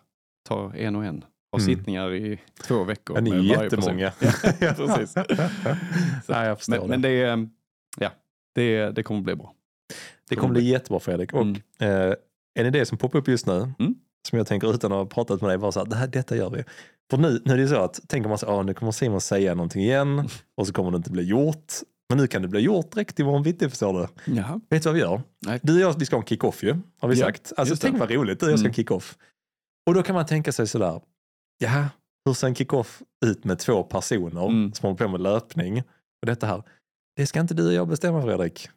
ta 0.50 0.74
en 0.76 0.96
och 0.96 1.06
en. 1.06 1.26
Ha 1.52 1.60
Mm. 1.60 1.76
sittningar 1.76 2.14
i 2.14 2.40
två 2.68 2.84
veckor. 2.84 3.18
Ja, 3.18 3.22
ni 3.22 3.30
är 3.32 3.64
jättemånga. 3.64 4.12
Ja, 4.60 4.74
precis. 4.78 5.14
ja, 6.28 6.46
jag 6.46 6.58
förstår 6.58 6.80
Men, 6.80 6.90
men 6.90 7.02
det. 7.02 7.10
är, 7.10 7.50
ja, 7.98 8.12
det, 8.56 8.90
det 8.92 9.04
kommer 9.04 9.22
bli 9.22 9.36
bra. 9.36 9.54
Det 10.30 10.36
kommer 10.36 10.54
bli 10.54 10.64
jättebra 10.70 11.00
Fredrik. 11.00 11.34
Och 11.34 11.42
Mm. 11.42 11.56
eh, 11.80 12.14
en 12.60 12.66
idé 12.66 12.86
som 12.86 12.98
poppar 12.98 13.20
upp 13.20 13.28
just 13.28 13.46
nu, 13.48 13.54
Mm. 13.80 13.96
som 14.30 14.38
jag 14.38 14.48
tänker 14.48 14.74
utan 14.74 14.92
att 14.92 14.98
ha 14.98 15.06
pratat 15.06 15.42
med 15.42 15.50
dig, 15.50 15.58
var 15.58 15.72
så 15.72 15.80
här, 15.80 15.86
det 15.88 15.96
här, 15.96 16.08
detta 16.08 16.36
gör 16.36 16.50
vi. 16.50 16.64
För 17.10 17.18
nu, 17.18 17.42
nu 17.46 17.54
är 17.54 17.58
det 17.58 17.68
så 17.68 17.76
att, 17.76 18.00
tänker 18.10 18.30
man 18.30 18.38
så 18.38 18.46
här, 18.46 18.54
"Ah, 18.54 18.64
nu 18.64 18.74
kommer 18.74 18.92
Simon 18.92 19.22
säga 19.22 19.56
någonting 19.56 19.82
igen 19.82 20.30
och 20.56 20.68
så 20.68 20.74
kommer 20.74 20.92
det 20.92 20.98
inte 20.98 21.12
bli 21.12 21.24
gjort. 21.24 21.74
Men 22.10 22.18
nu 22.18 22.28
kan 22.28 22.42
det 22.42 22.48
bli 22.48 22.60
gjort 22.60 22.92
direkt 22.92 23.20
imorgon 23.20 23.44
bitti, 23.44 23.70
förstår 23.70 23.94
du. 24.26 24.34
Ja. 24.34 24.60
Vet 24.70 24.84
du 24.84 24.90
vad 24.90 24.96
vi 24.96 25.02
gör? 25.02 25.22
Nej. 25.46 25.60
Du 25.64 25.74
och 25.74 25.80
jag, 25.80 26.00
vi 26.00 26.06
ska 26.06 26.16
ha 26.16 26.22
en 26.22 26.28
kick-off 26.28 26.64
ju, 26.64 26.76
har 27.00 27.10
vi 27.10 27.20
Ja, 27.20 27.26
sagt. 27.26 27.54
Alltså 27.58 27.76
tänk 27.76 28.00
vad 28.00 28.12
roligt, 28.12 28.40
du 28.40 28.46
och 28.46 28.52
jag 28.52 28.60
ska 28.60 28.64
ha 28.64 28.70
en 28.70 28.74
Mm. 28.74 28.74
kick-off. 28.74 29.18
Och 29.88 29.94
då 29.94 30.04
kan 30.04 30.16
man 30.16 30.26
tänka 30.26 30.52
sig 30.52 30.68
sådär, 30.68 31.02
ja, 31.58 31.86
hur 32.26 32.34
ser 32.34 32.48
en 32.48 32.56
kick-off 32.56 33.02
ut 33.26 33.44
med 33.44 33.60
två 33.60 33.84
personer 33.84 34.46
Mm. 34.46 34.74
som 34.74 34.86
håller 34.86 34.98
på 34.98 35.08
med 35.08 35.22
löpning 35.22 35.80
och 36.22 36.26
detta 36.26 36.48
här. 36.48 36.64
Det 37.16 37.28
ska 37.28 37.40
inte 37.40 37.54
du 37.54 37.68
och 37.68 37.74
jag 37.74 37.88
bestämma 37.88 38.22
Fredrik. 38.22 38.70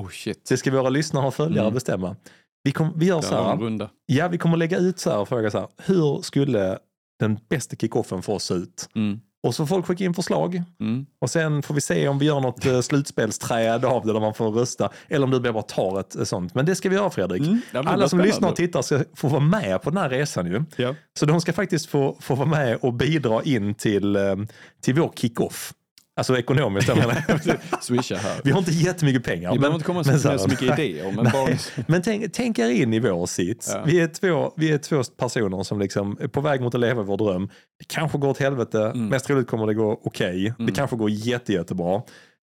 Oh 0.00 0.08
shit. 0.08 0.44
Det 0.48 0.56
ska 0.56 0.70
våra 0.70 0.88
lyssnare 0.88 1.26
och 1.26 1.34
följare 1.34 1.64
Mm. 1.66 1.74
bestämma. 1.74 2.16
Vi, 2.64 2.72
kom, 2.72 2.92
vi 2.96 3.06
gör 3.06 3.20
så 3.20 3.34
här, 3.34 3.88
ja 4.06 4.28
vi 4.28 4.38
kommer 4.38 4.56
lägga 4.56 4.78
ut 4.78 4.98
så 4.98 5.10
här 5.10 5.18
och 5.18 5.28
fråga 5.28 5.50
så 5.50 5.58
här, 5.58 5.68
hur 5.76 6.22
skulle 6.22 6.78
den 7.20 7.38
bästa 7.48 7.76
kick-offen 7.76 8.22
för 8.22 8.32
oss 8.32 8.44
se 8.44 8.54
ut? 8.54 8.88
Mm. 8.94 9.20
Och 9.46 9.54
så 9.54 9.66
får 9.66 9.74
folk 9.76 9.86
skicka 9.86 10.04
in 10.04 10.14
förslag 10.14 10.62
Mm. 10.80 11.06
och 11.20 11.30
sen 11.30 11.62
får 11.62 11.74
vi 11.74 11.80
se 11.80 12.08
om 12.08 12.18
vi 12.18 12.26
gör 12.26 12.40
något 12.40 12.66
eh, 12.66 12.80
slutspelsträd 12.80 13.84
av 13.84 14.06
det 14.06 14.12
där 14.12 14.20
man 14.20 14.34
får 14.34 14.50
rösta 14.50 14.90
eller 15.08 15.24
om 15.24 15.30
du 15.30 15.40
bara 15.52 15.62
tar 15.62 16.00
ett 16.00 16.16
eh, 16.16 16.24
sånt. 16.24 16.54
Men 16.54 16.66
det 16.66 16.74
ska 16.74 16.88
vi 16.88 16.94
göra 16.96 17.10
Fredrik. 17.10 17.42
Mm. 17.42 17.60
Alla 17.72 18.08
som 18.08 18.20
lyssnar 18.20 18.48
och 18.48 18.56
tittar 18.56 18.82
ska 18.82 19.00
få 19.16 19.28
vara 19.28 19.40
med 19.40 19.82
på 19.82 19.90
den 19.90 19.96
här 19.98 20.08
resan 20.10 20.46
ju. 20.46 20.64
Ja. 20.76 20.94
Så 21.18 21.26
de 21.26 21.40
ska 21.40 21.52
faktiskt 21.52 21.86
få, 21.86 22.16
få 22.20 22.34
vara 22.34 22.48
med 22.48 22.78
och 22.82 22.92
bidra 22.94 23.42
in 23.42 23.74
till, 23.74 24.16
eh, 24.16 24.36
till 24.82 24.94
vår 24.94 25.12
kick-off. 25.16 25.72
Alltså 26.16 26.38
ekonomiskt, 26.38 26.88
jag 26.88 26.98
menar. 26.98 27.80
Swisha 27.82 28.16
här. 28.16 28.40
Vi 28.44 28.50
har 28.50 28.58
inte 28.58 28.70
jättemycket 28.70 29.24
pengar. 29.24 29.52
Vi 29.52 29.58
behöver 29.58 29.74
inte 29.74 29.86
komma 29.86 30.04
så, 30.04 30.18
så 30.18 30.28
med 30.28 30.32
här- 30.32 30.38
så 30.38 30.48
mycket 30.48 30.78
idéer. 30.78 31.12
Men 31.12 31.24
bara, 31.32 31.48
men 31.86 32.02
tänk, 32.02 32.32
tänk 32.32 32.58
er 32.58 32.68
in 32.70 32.92
i 32.94 32.98
vår 33.00 33.26
sits. 33.26 33.70
Ja. 33.74 33.82
Vi, 33.86 34.00
är 34.00 34.06
två, 34.08 34.52
vi 34.56 34.72
är 34.72 34.78
två 34.78 35.02
personer 35.16 35.62
som 35.62 35.80
liksom 35.80 36.16
är 36.20 36.28
på 36.28 36.40
väg 36.40 36.60
mot 36.60 36.74
att 36.74 36.80
leva 36.80 37.02
vår 37.02 37.16
dröm. 37.16 37.48
Det 37.78 37.84
kanske 37.88 38.18
går 38.18 38.28
åt 38.28 38.38
helvete, 38.38 38.80
Mm. 38.82 39.06
mest 39.08 39.26
troligt 39.26 39.48
kommer 39.48 39.66
det 39.66 39.74
gå 39.74 40.00
okej. 40.04 40.46
Mm. 40.46 40.66
Det 40.66 40.72
kanske 40.72 40.96
går 40.96 41.10
jätte, 41.10 41.52
jättebra. 41.52 42.02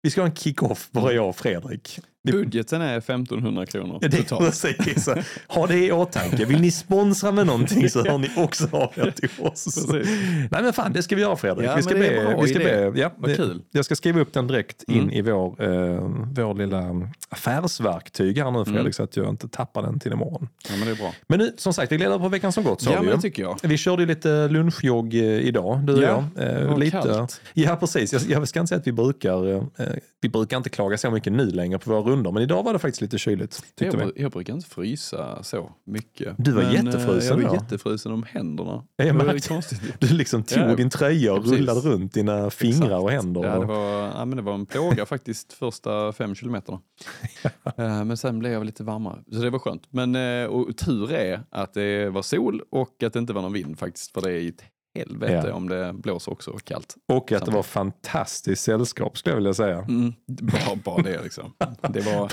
Vi 0.01 0.09
ska 0.09 0.21
ha 0.21 0.27
en 0.27 0.35
kick-off, 0.35 0.87
bara 0.91 1.11
jag 1.13 1.29
och 1.29 1.35
Fredrik. 1.35 1.99
Budgeten 2.31 2.81
är 2.81 2.97
1500 2.97 3.65
kronor 3.65 3.97
Ja, 4.01 4.07
det 4.07 4.17
totalt. 4.17 4.61
precis. 4.79 5.09
Ha 5.47 5.67
det 5.67 5.77
i 5.85 5.91
åtanke. 5.91 6.45
Vill 6.45 6.61
ni 6.61 6.71
sponsra 6.71 7.31
med 7.31 7.45
någonting 7.45 7.89
så 7.89 8.05
hör 8.07 8.17
ni 8.17 8.29
också 8.37 8.67
av 8.71 8.91
er 8.95 9.11
till 9.11 9.29
oss. 9.39 9.87
Nej 10.51 10.63
men 10.63 10.73
fan, 10.73 10.93
det 10.93 11.03
ska 11.03 11.15
vi 11.15 11.21
göra 11.21 11.35
Fredrik. 11.35 11.65
Ja, 11.69 11.75
vi 11.75 11.83
ska 11.83 11.93
be, 11.93 12.37
vi 12.41 12.47
ska 12.47 12.61
idé. 12.61 12.91
be, 12.91 12.99
ja, 12.99 13.11
Vad 13.17 13.29
det- 13.29 13.35
kul. 13.35 13.61
Jag 13.71 13.85
ska 13.85 13.95
skriva 13.95 14.19
upp 14.21 14.33
den 14.33 14.47
direkt 14.47 14.83
in 14.83 14.97
Mm. 15.01 15.09
i 15.11 15.21
vår, 15.21 15.63
eh, 15.63 16.09
vår 16.35 16.53
lilla 16.53 17.09
affärsverktyg 17.29 18.37
här 18.37 18.51
nu 18.51 18.65
Fredrik 18.65 18.79
Mm. 18.81 18.93
så 18.93 19.03
att 19.03 19.17
jag 19.17 19.29
inte 19.29 19.47
tappar 19.47 19.81
den 19.81 19.99
till 19.99 20.11
imorgon. 20.11 20.47
Ja, 20.69 20.75
men 20.77 20.85
det 20.87 20.91
är 20.93 20.95
bra. 20.95 21.13
Men 21.27 21.39
nu, 21.39 21.53
som 21.57 21.73
sagt, 21.73 21.91
vi 21.91 21.97
gled 21.97 22.07
över 22.09 22.19
på 22.19 22.29
veckan 22.29 22.51
som 22.51 22.63
gått 22.63 22.81
sa 22.81 22.91
Ja, 22.91 22.99
vi 22.99 23.05
men 23.07 23.15
det 23.15 23.21
tycker 23.21 23.43
jag. 23.43 23.57
Vi 23.63 23.77
körde 23.77 24.05
lite 24.05 24.47
lunchjogg 24.47 25.13
eh, 25.13 25.21
idag, 25.23 25.79
du 25.85 25.93
och 25.93 26.03
Ja, 26.03 26.23
jag. 26.35 26.61
Eh, 26.71 26.77
lite. 26.77 26.91
kallt. 26.91 27.41
Ja, 27.53 27.75
precis. 27.75 28.13
Jag, 28.13 28.21
jag 28.21 28.47
ska 28.47 28.59
inte 28.59 28.67
säga 28.69 28.79
att 28.79 28.87
vi 28.87 28.91
brukar, 28.91 29.51
eh, 29.55 29.63
vi 30.21 30.29
brukar 30.29 30.57
inte 30.57 30.69
klaga 30.69 30.97
så 30.97 31.11
mycket 31.11 31.33
nu 31.33 31.45
längre 31.45 31.79
på 31.79 31.89
våra 31.89 32.01
rundor, 32.13 32.31
men 32.31 32.43
idag 32.43 32.63
var 32.63 32.73
det 32.73 32.79
faktiskt 32.79 33.01
lite 33.01 33.17
kyligt. 33.17 33.63
Tyckte 33.75 33.97
vi. 33.97 34.03
Jag, 34.03 34.11
jag 34.15 34.31
brukar 34.31 34.53
inte 34.53 34.69
frysa 34.69 35.43
så 35.43 35.71
mycket. 35.85 36.35
Du 36.37 36.51
var 36.51 36.61
Men, 36.63 36.75
eh, 36.75 36.85
jättefrusen 36.85 37.39
Jag 37.39 37.43
var 37.47 37.55
då. 37.55 37.63
jättefrusen 37.63 38.11
om 38.11 38.23
händerna. 38.23 38.83
Jag 38.95 39.07
det 39.07 39.23
var 39.25 39.47
konstigt. 39.47 39.81
Du 39.99 40.07
liksom 40.07 40.43
tog 40.43 40.63
Ja, 40.63 40.75
din 40.75 40.89
tröja 40.89 41.33
och 41.33 41.43
precis. 41.43 41.59
rullade 41.59 41.79
runt 41.79 42.13
dina 42.13 42.49
fingrar 42.49 42.85
Exakt. 42.85 43.03
och 43.03 43.11
händer. 43.11 43.43
Ja, 43.43 43.59
det, 43.59 43.65
var, 43.65 44.07
ja, 44.07 44.25
men 44.25 44.35
det 44.37 44.41
var 44.41 44.53
en 44.53 44.65
plåga 44.65 45.05
faktiskt 45.05 45.53
första 45.53 46.13
fem 46.13 46.35
kilometerna. 46.35 46.79
Eh, 47.77 48.03
men 48.05 48.17
sen 48.17 48.39
blev 48.39 48.51
jag 48.51 48.65
lite 48.65 48.83
varmare, 48.83 49.23
så 49.31 49.39
det 49.39 49.49
var 49.49 49.59
skönt. 49.59 49.83
Men 49.89 50.15
eh, 50.15 50.45
och 50.45 50.77
tur 50.77 51.11
är 51.11 51.41
att 51.49 51.73
det 51.73 52.09
var 52.09 52.21
sol 52.21 52.61
och 52.71 53.03
att 53.03 53.13
det 53.13 53.19
inte 53.19 53.33
var 53.33 53.41
någon 53.41 53.53
vind 53.53 53.79
faktiskt. 53.79 54.11
För 54.13 54.21
det 54.21 54.31
är 54.31 54.47
ett 54.49 54.63
helvete 54.95 55.43
Ja. 55.47 55.53
om 55.53 55.69
det 55.69 55.93
blåser 55.93 56.31
också 56.31 56.51
och 56.51 56.63
kallt. 56.63 56.95
Och 57.13 57.31
att 57.31 57.45
det 57.45 57.51
var 57.51 57.63
fantastiskt 57.63 58.63
sällskap 58.63 59.17
skulle 59.17 59.31
jag 59.31 59.37
vilja 59.37 59.53
säga. 59.53 59.77
Mm, 59.79 60.13
bara, 60.27 60.75
bara 60.83 61.01
det 61.03 61.23
liksom. 61.23 61.53
Det 61.89 62.01
var, 62.01 62.31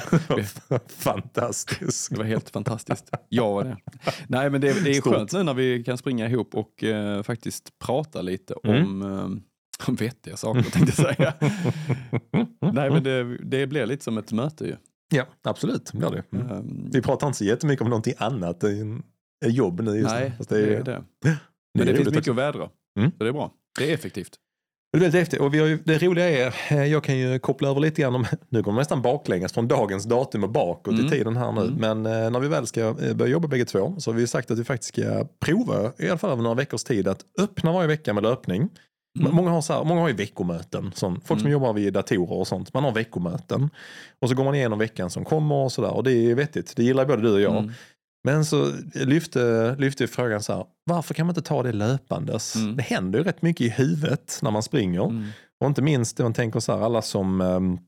fantastiskt. 0.93 2.11
det 2.11 2.17
var 2.19 2.25
helt 2.25 2.50
fantastiskt. 2.50 3.11
Jag 3.29 3.52
var 3.52 3.64
det. 3.64 3.76
Nej 4.29 4.50
men 4.50 4.61
det, 4.61 4.85
det 4.85 4.90
är 4.97 5.00
skönt 5.00 5.33
nu 5.33 5.43
när 5.43 5.55
vi 5.55 5.85
kan 5.85 5.99
springa 5.99 6.29
ihop 6.29 6.55
och 6.55 6.85
eh, 6.85 7.23
faktiskt 7.23 7.79
prata 7.85 8.23
lite 8.23 8.55
Mm. 8.64 8.83
om, 8.87 9.02
eh, 9.02 9.29
Vettiga 9.88 10.37
saker 10.37 10.62
tänkte 10.62 11.02
jag 11.02 11.17
säga. 11.17 11.35
Nej 12.73 12.90
men 12.90 13.02
det, 13.02 13.37
det 13.38 13.67
blir 13.67 13.87
lite 13.87 14.05
som 14.05 14.19
ett 14.19 14.33
möte 14.33 14.64
ju. 14.64 14.76
Ja, 15.14 15.25
absolut. 15.43 15.93
Blir 15.93 16.11
det. 16.11 16.37
Mm. 16.37 16.50
Ehm, 16.50 16.90
Vi 16.93 17.02
pratar 17.02 17.26
inte 17.26 17.38
så 17.38 17.45
jättemycket 17.45 17.83
om 17.83 17.88
någonting 17.90 18.14
annat 18.19 18.64
än 18.64 19.02
jobb 19.47 19.81
nu 19.81 19.90
just 19.97 20.11
nej. 20.11 20.33
Fast 20.38 20.50
det 20.50 20.75
är 20.76 20.83
det. 20.85 21.02
Men 21.75 21.87
det, 21.87 21.93
är 21.93 21.97
finns 21.97 22.07
mycket 22.09 22.19
också. 22.19 22.31
att 22.31 22.37
vädra. 22.37 22.69
Mm. 22.99 23.11
Så 23.19 23.25
det 23.25 23.29
är 23.29 23.33
bra. 23.33 23.53
Det 23.79 23.91
är 23.91 23.95
effektivt. 23.95 24.37
Det 24.93 24.99
är 24.99 25.00
väldigt 25.00 25.21
häftigt. 25.21 25.41
Och 25.41 25.55
ju, 25.55 25.79
det 25.85 25.99
roliga 26.03 26.29
är, 26.47 26.55
eh, 26.71 26.85
jag 26.85 27.05
kan 27.05 27.19
ju 27.19 27.39
koppla 27.39 27.69
över 27.69 27.81
lite 27.81 28.03
grann 28.03 28.15
om, 28.15 28.27
nu 28.49 28.62
går 28.62 28.73
man 28.73 28.79
nästan 28.79 29.03
baklänges 29.03 29.53
från 29.53 29.69
dagens 29.69 30.05
datum 30.05 30.45
och 30.45 30.50
bakåt 30.50 30.95
Mm. 30.95 31.07
i 31.07 31.11
tiden 31.11 31.37
här 31.37 31.53
nu. 31.53 31.61
Mm. 31.61 31.75
Men 31.75 32.07
eh, 32.25 32.31
när 32.31 32.41
vi 32.41 32.49
väl 32.49 32.67
ska 32.67 32.81
eh, 32.81 33.15
börja 33.15 33.33
jobba 33.33 33.49
bägge 33.49 33.65
två 33.65 33.95
så 33.99 34.11
har 34.11 34.17
vi 34.17 34.27
sagt 34.27 34.50
att 34.50 34.59
vi 34.59 34.65
faktiskt 34.65 34.95
ska 34.95 35.27
prova, 35.45 35.93
i 35.99 36.09
alla 36.09 36.19
fall 36.19 36.31
över 36.31 36.43
några 36.43 36.55
veckors 36.57 36.85
tid, 36.85 37.09
att 37.09 37.25
öppna 37.39 37.73
varje 37.73 37.89
vecka 37.89 38.12
med 38.15 38.23
löpning. 38.23 38.69
Mm. 39.21 39.35
Många, 39.35 39.50
har 39.50 39.61
så 39.62 39.73
här, 39.73 39.85
många 39.85 40.00
har 40.00 40.09
ju 40.09 40.15
veckomöten, 40.15 40.93
sån, 40.95 41.21
folk 41.21 41.41
som 41.41 41.47
Mm. 41.47 41.53
jobbar 41.53 41.73
vid 41.73 41.93
datorer 41.93 42.33
och 42.33 42.47
sånt. 42.47 42.75
Man 42.75 42.85
har 42.85 42.93
veckomöten. 42.93 43.71
Och 44.21 44.29
så 44.29 44.35
går 44.35 44.45
man 44.45 44.55
igenom 44.55 44.79
veckan 44.79 45.11
som 45.11 45.25
kommer 45.25 45.55
och 45.55 45.73
sådär. 45.73 45.91
Och 45.91 46.05
det 46.05 46.12
är 46.12 46.35
vettigt, 46.35 46.73
det 46.77 46.83
gillar 46.83 47.07
både 47.07 47.23
du 47.23 47.33
och 47.35 47.41
jag. 47.41 47.57
Mm. 47.57 47.73
Men 48.25 48.45
så 48.45 48.73
lyfte, 48.95 49.75
lyfte 49.79 50.07
frågan 50.07 50.43
så 50.43 50.53
här, 50.53 50.65
varför 50.85 51.15
kan 51.15 51.27
man 51.27 51.31
inte 51.31 51.49
ta 51.49 51.62
det 51.62 51.73
löpandes? 51.73 52.57
Mm. 52.57 52.77
Det 52.77 52.83
händer 52.83 53.19
ju 53.19 53.25
rätt 53.25 53.43
mycket 53.43 53.67
i 53.67 53.69
huvudet 53.69 54.39
när 54.43 54.50
man 54.50 54.62
springer. 54.62 55.05
Mm. 55.05 55.27
Och 55.61 55.67
inte 55.67 55.83
minst 55.83 56.19
man 56.19 56.33
tänker 56.35 56.61
så 56.61 56.73
här, 56.77 56.85
alla 56.85 57.03
som, 57.03 57.41
ehm, 57.41 57.79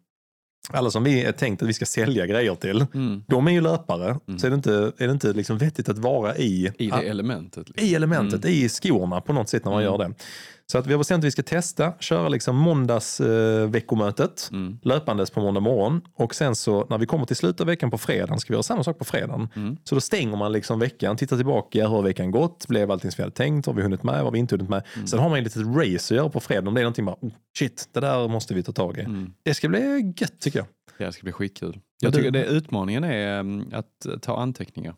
alla 0.73 0.91
som 0.91 1.05
vi 1.05 1.25
är 1.25 1.33
tänkt 1.33 1.63
att 1.63 1.69
vi 1.69 1.73
ska 1.73 1.87
sälja 1.87 2.27
grejer 2.27 2.55
till, 2.55 2.87
Mm. 2.95 3.23
de 3.29 3.47
är 3.47 3.53
ju 3.53 3.61
löpare. 3.61 4.19
Mm. 4.29 4.39
Så 4.39 4.47
är 4.47 4.51
det 4.51 4.55
inte, 4.55 4.93
är 4.99 5.07
det 5.07 5.13
inte 5.13 5.33
liksom 5.33 5.59
vettigt 5.59 5.89
att 5.89 5.99
vara 5.99 6.37
i, 6.37 6.73
I 6.79 6.91
det 6.91 6.97
elementet. 6.97 7.69
Liksom. 7.69 7.87
i 7.89 7.95
elementet, 7.95 8.45
i 8.45 8.69
skorna 8.69 9.21
på 9.21 9.33
något 9.33 9.49
sätt 9.49 9.65
när 9.65 9.73
man 9.73 9.83
Mm. 9.83 9.93
gör 9.93 9.99
det. 10.09 10.15
Så 10.73 10.79
att 10.79 10.87
vi 10.87 10.93
har 10.93 10.99
bestämt 10.99 11.21
att 11.21 11.27
vi 11.27 11.31
ska 11.31 11.43
testa, 11.43 11.93
köra 12.01 12.29
liksom 12.29 12.57
måndags 12.57 13.21
eh, 13.21 13.71
Mm. 14.53 14.79
löpandes 14.83 15.31
på 15.31 15.41
måndag 15.41 15.61
morgon 15.61 16.01
och 16.15 16.35
sen 16.35 16.57
så 16.57 16.87
när 16.91 16.99
vi 16.99 17.07
kommer 17.07 17.27
till 17.27 17.37
slutet 17.37 17.61
av 17.61 17.67
veckan 17.67 17.91
på 17.91 17.99
fredagen 17.99 18.39
ska 18.39 18.53
vi 18.53 18.55
göra 18.55 18.63
samma 18.63 18.85
sak 18.85 18.99
på 18.99 19.05
fredagen. 19.05 19.49
Mm. 19.57 19.77
Så 19.85 19.95
då 19.95 20.01
stänger 20.01 20.37
man 20.37 20.53
liksom 20.53 20.79
veckan, 20.79 21.17
tittar 21.17 21.37
tillbaka, 21.37 21.83
hur 21.83 21.89
har 21.89 22.03
veckan 22.03 22.31
gått, 22.31 22.69
blev 22.69 22.91
allting 22.91 23.11
som 23.11 23.17
vi 23.17 23.23
hade 23.23 23.35
tänkt, 23.35 23.67
har 23.67 23.75
vi 23.75 23.83
hunnit 23.83 24.03
med, 24.03 24.15
har 24.23 24.31
vi 24.31 24.39
inte 24.39 24.55
hunnit 24.55 24.69
med. 24.71 24.83
Mm. 24.95 25.07
Sen 25.07 25.19
har 25.19 25.29
man 25.29 25.39
ju 25.39 25.47
ett 25.47 25.57
litet 25.57 25.77
race 25.77 26.15
att 26.15 26.19
göra 26.19 26.29
på 26.29 26.41
fredagen 26.41 26.69
om 26.69 26.75
det 26.75 26.81
är 26.81 26.85
någonting 26.85 27.05
bara, 27.05 27.17
oh, 27.21 27.33
shit, 27.59 27.89
det 27.93 28.01
där 28.01 28.29
måste 28.29 28.55
vi 28.55 28.63
ta 28.63 28.73
tag 28.73 28.99
i. 28.99 29.01
Mm. 29.01 29.33
Det 29.43 29.55
ska 29.55 29.69
bli 29.69 30.13
gött 30.17 30.41
tycker 30.41 30.59
jag. 30.59 30.67
Ja, 30.99 31.07
det 31.07 31.13
ska 31.13 31.23
bli 31.23 31.33
skitkul. 31.33 31.73
Ja, 31.75 31.81
Jag 32.07 32.15
tycker 32.15 32.31
det, 32.31 32.45
utmaningen 32.45 33.05
är 33.05 33.41
um, 33.41 33.71
att 33.73 34.23
ta 34.23 34.37
anteckningar. 34.37 34.95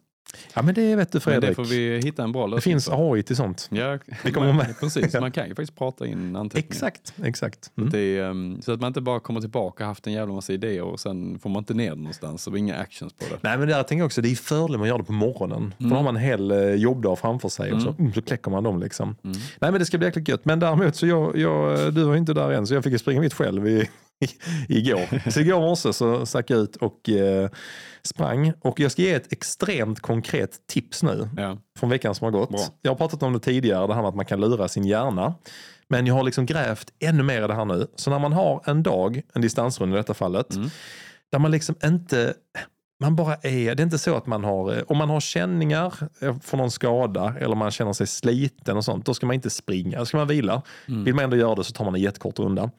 Ja 0.55 0.63
men 0.63 0.75
det 0.75 0.97
vet 0.97 1.13
du 1.13 1.17
Men 1.17 1.21
Fredrik. 1.21 1.51
det 1.51 1.55
får 1.55 1.65
vi 1.65 2.01
hitta 2.05 2.23
en 2.25 2.33
bra 2.33 2.47
det 2.47 2.51
lösning 2.55 2.73
finns 2.73 2.89
på. 2.89 3.13
AI 3.13 3.23
till 3.23 3.37
sånt. 3.37 3.69
Ja, 3.73 3.99
Det 4.23 4.31
kommer 4.33 4.47
man, 4.47 4.57
med. 4.57 4.75
Precis, 4.81 5.15
man 5.21 5.33
kan 5.33 5.45
ju 5.49 5.55
faktiskt 5.55 5.79
prata 5.79 6.07
in 6.07 6.37
anteckningar. 6.37 6.69
Exakt, 6.75 7.15
exakt. 7.25 7.71
Mm. 7.79 7.91
Det 7.91 7.99
är, 7.99 8.31
um, 8.31 8.63
så 8.63 8.73
att 8.73 8.81
man 8.81 8.89
inte 8.89 9.01
bara 9.01 9.21
kommer 9.21 9.41
tillbaka 9.41 9.85
och 9.85 9.89
haft 9.89 10.07
en 10.07 10.13
jävla 10.13 10.35
massa 10.35 10.53
idéer 10.53 10.83
och 10.83 11.01
sen 11.01 11.39
får 11.39 11.51
man 11.51 11.59
inte 11.61 11.75
ner 11.75 11.91
det 11.91 11.97
någonstans 11.97 12.47
och 12.47 12.59
inga 12.59 12.77
actions 12.77 13.13
på 13.13 13.25
det. 13.31 13.39
Nej 13.43 13.59
men 13.59 13.69
där 13.69 13.83
tänker 13.83 14.01
jag 14.01 14.07
också, 14.07 14.21
det 14.23 14.31
är 14.31 14.35
fördelen 14.37 14.81
med 14.81 14.85
att 14.85 14.89
göra 14.89 14.99
det 14.99 15.05
på 15.05 15.13
morgonen. 15.13 15.75
För 15.77 15.85
Mm. 15.85 15.91
då 15.91 15.97
har 15.97 16.03
man 16.03 16.17
en 16.17 16.23
hel 16.23 16.51
eh, 16.51 16.59
jobbdag 16.75 17.17
framför 17.19 17.49
sig 17.49 17.73
och 17.73 17.83
så, 17.83 17.89
Mm. 17.89 18.01
mm, 18.01 18.13
så 18.13 18.23
kläcker 18.23 18.51
man 18.51 18.65
dem 18.65 18.81
liksom. 18.81 19.17
Mm. 19.25 19.37
Nej 19.61 19.71
men 19.71 19.79
det 19.79 19.87
ska 19.87 19.99
bli 19.99 20.07
jäkligt 20.07 20.29
gött. 20.29 20.45
Men 20.45 20.61
däremot 20.61 20.97
så 20.97 21.07
jag, 21.07 21.37
jag, 21.39 21.95
du 21.95 22.05
var 22.05 22.13
ju 22.13 22.19
inte 22.19 22.35
där 22.35 22.51
än 22.51 22.67
så 22.67 22.75
jag 22.75 22.85
fick 22.85 22.93
ju 22.93 22.99
springa 22.99 23.21
mitt 23.21 23.35
själv 23.35 23.69
i, 23.69 23.89
igår. 24.69 25.31
Så 25.31 25.41
igår 25.41 25.61
morse 25.61 25.93
så 25.93 26.27
stack 26.27 26.51
jag 26.51 26.59
ut 26.61 26.77
och 26.77 27.09
eh, 27.09 27.49
sprang. 28.03 28.53
Och 28.61 28.81
jag 28.81 28.93
ska 28.93 29.03
ge 29.03 29.13
ett 29.13 29.33
extremt 29.33 30.01
konkret 30.01 30.67
tips 30.67 31.03
nu 31.03 31.29
Ja. 31.37 31.59
från 31.79 31.91
veckan 31.91 32.15
som 32.15 32.25
har 32.25 32.33
gått. 32.33 32.51
Bra. 32.51 32.61
Jag 32.83 32.91
har 32.91 32.97
pratat 32.97 33.23
om 33.23 33.33
det 33.33 33.41
tidigare, 33.41 33.87
det 33.87 33.95
här 33.95 34.03
med 34.03 34.09
att 34.09 34.15
man 34.17 34.27
kan 34.27 34.41
lura 34.41 34.69
sin 34.69 34.85
hjärna. 34.85 35.35
Men 35.89 36.07
jag 36.07 36.15
har 36.15 36.23
liksom 36.23 36.47
grävt 36.47 36.93
ännu 37.01 37.23
mer 37.23 37.45
i 37.45 37.47
det 37.47 37.55
här 37.55 37.65
nu. 37.65 37.87
Så 37.97 38.11
när 38.11 38.19
man 38.19 38.33
har 38.33 38.63
en 38.67 38.83
dag, 38.83 39.23
en 39.35 39.43
distansrunda 39.43 39.97
i 39.97 40.01
detta 40.01 40.15
fallet, 40.15 40.55
Mm. 40.55 40.71
där 41.33 41.39
man 41.39 41.51
liksom 41.51 41.75
inte 41.85 42.35
man 43.01 43.17
bara 43.17 43.35
är, 43.35 43.75
det 43.75 43.81
är 43.83 43.85
inte 43.85 43.99
så 43.99 44.17
att 44.17 44.27
man 44.27 44.45
har, 44.45 44.77
eh, 44.77 44.83
om 44.87 44.99
man 44.99 45.11
har 45.11 45.21
känningar 45.21 45.95
eh, 46.21 46.37
från 46.43 46.59
någon 46.59 46.71
skada 46.71 47.35
eller 47.41 47.55
man 47.57 47.71
känner 47.71 47.93
sig 47.93 48.07
sliten 48.07 48.77
och 48.77 48.85
sånt, 48.85 49.07
då 49.07 49.15
ska 49.15 49.27
man 49.27 49.35
inte 49.35 49.51
springa, 49.51 49.99
då 49.99 50.07
ska 50.07 50.17
man 50.17 50.29
vila. 50.29 50.63
Mm. 50.89 51.05
Vill 51.05 51.15
man 51.15 51.25
ändå 51.25 51.37
göra 51.37 51.55
det 51.55 51.65
så 51.65 51.73
tar 51.73 51.85
man 51.85 51.95
en 51.95 52.01
jättekort 52.01 52.39
runda. 52.39 52.71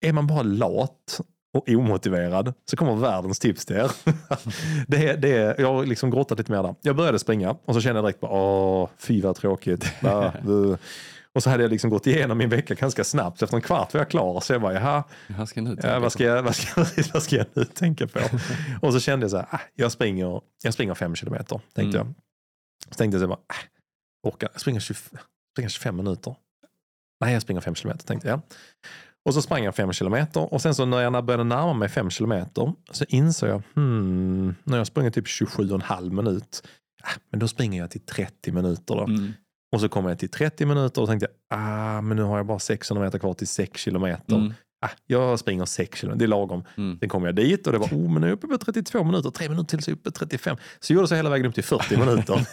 Är 0.00 0.12
man 0.12 0.26
bara 0.26 0.42
lat 0.42 1.20
och 1.54 1.68
omotiverad 1.68 2.54
så 2.70 2.76
kommer 2.76 2.94
världens 2.94 3.38
tips 3.38 3.66
till 3.66 3.76
er. 3.76 3.90
det, 4.88 5.08
är- 5.08 5.16
det, 5.16 5.28
är- 5.36 5.60
jag 5.60 5.74
har 5.74 5.86
liksom 5.86 6.10
grottat 6.10 6.38
lite 6.38 6.52
mer 6.52 6.62
där. 6.62 6.74
Jag 6.82 6.96
började 6.96 7.18
springa 7.18 7.50
och 7.64 7.74
så 7.74 7.80
kände 7.80 7.98
jag 7.98 8.04
direkt 8.04 8.20
bara, 8.20 8.32
åh, 8.32 8.88
fy 8.98 9.20
vad 9.22 9.36
tråkigt. 9.36 9.92
Och 11.34 11.42
så 11.42 11.50
hade 11.50 11.62
jag 11.62 11.70
liksom 11.70 11.90
gått 11.90 12.06
igenom 12.06 12.38
min 12.38 12.48
vecka 12.48 12.74
ganska 12.74 13.04
snabbt. 13.04 13.42
Efter 13.42 13.56
en 13.56 13.62
kvart 13.62 13.94
var 13.94 14.00
jag 14.00 14.10
klar. 14.10 14.40
Så 14.40 14.52
jag 14.52 14.62
bara, 14.62 14.72
jaha, 14.74 15.04
Här 15.28 15.44
ska 15.46 15.60
jag 15.60 15.64
nu 15.64 15.70
Ja, 15.70 15.82
tänka 15.82 15.98
vad, 16.00 16.12
ska 16.12 16.24
jag, 16.24 16.42
vad, 16.42 16.54
ska, 16.56 16.80
vad 17.12 17.22
ska 17.22 17.36
jag 17.36 17.46
nu 17.54 17.64
tänka 17.64 18.06
på? 18.06 18.20
och 18.82 18.92
så 18.92 19.00
kände 19.00 19.24
jag 19.24 19.30
så 19.30 19.36
här, 19.36 19.46
ah, 19.50 19.60
jag, 19.74 19.92
springer, 19.92 20.40
jag 20.62 20.74
springer 20.74 20.94
fem 20.94 21.14
kilometer. 21.16 21.60
Tänkte 21.74 21.98
Mm. 21.98 22.14
jag. 22.14 22.14
Så 22.94 22.98
tänkte 22.98 23.14
jag 23.16 23.20
så 23.22 23.28
bara, 23.28 23.38
ah, 23.46 24.28
orkar, 24.28 24.48
jag 24.52 24.60
springer, 24.60 24.80
20, 24.80 24.94
springer 25.54 25.68
25 25.68 25.96
minuter. 25.96 26.34
Nej, 27.20 27.32
jag 27.32 27.42
springer 27.42 27.60
fem 27.60 27.74
kilometer 27.74 28.06
tänkte 28.06 28.28
jag. 28.28 28.40
Och 29.26 29.34
så 29.34 29.42
sprang 29.42 29.64
jag 29.64 29.74
fem 29.74 29.92
kilometer 29.92 30.54
och 30.54 30.62
sen 30.62 30.74
så 30.74 30.84
när 30.84 31.00
jag 31.00 31.24
började 31.24 31.44
närma 31.44 31.72
mig 31.72 31.88
fem 31.88 32.10
kilometer 32.10 32.72
så 32.90 33.04
insåg 33.08 33.48
jag, 33.48 33.62
hmm, 33.74 34.54
när 34.64 34.78
jag 34.78 34.86
sprungit 34.86 35.14
typ 35.14 35.26
27,5 35.26 36.10
minut, 36.10 36.68
ah, 37.02 37.20
men 37.30 37.40
då 37.40 37.48
springer 37.48 37.80
jag 37.80 37.90
till 37.90 38.00
30 38.00 38.52
minuter 38.52 38.94
då. 38.94 39.04
Mm. 39.04 39.32
Och 39.72 39.80
så 39.80 39.88
kom 39.88 40.06
jag 40.06 40.18
till 40.18 40.30
30 40.30 40.66
minuter 40.66 41.02
och 41.02 41.08
tänkte, 41.08 41.28
ah, 41.50 42.00
men 42.00 42.16
nu 42.16 42.22
har 42.22 42.36
jag 42.36 42.46
bara 42.46 42.58
600 42.58 43.04
meter 43.04 43.18
kvar 43.18 43.34
till 43.34 43.48
6 43.48 43.80
kilometer. 43.80 44.36
Mm. 44.36 44.54
Ah, 44.86 44.90
jag 45.06 45.38
springer 45.38 45.64
6 45.64 45.98
kilometer, 46.00 46.18
det 46.18 46.24
är 46.24 46.28
lagom. 46.28 46.64
Mm. 46.76 46.98
Sen 46.98 47.08
kom 47.08 47.24
jag 47.24 47.34
dit 47.36 47.66
och 47.66 47.72
det 47.72 47.78
var, 47.78 47.86
oh 47.86 48.12
men 48.12 48.20
nu 48.20 48.26
är 48.26 48.30
jag 48.30 48.36
uppe 48.36 48.46
på 48.46 48.58
32 48.58 49.04
minuter, 49.04 49.30
tre 49.30 49.48
minuter 49.48 49.68
till 49.68 49.82
så 49.84 49.90
är 49.90 49.92
jag 49.92 49.98
uppe 49.98 50.10
på 50.10 50.18
35. 50.18 50.56
Så 50.80 50.92
jag 50.92 50.94
gjorde 50.94 51.08
så 51.08 51.14
hela 51.14 51.30
vägen 51.30 51.46
upp 51.46 51.54
till 51.54 51.64
40 51.64 51.96
minuter. 52.06 52.46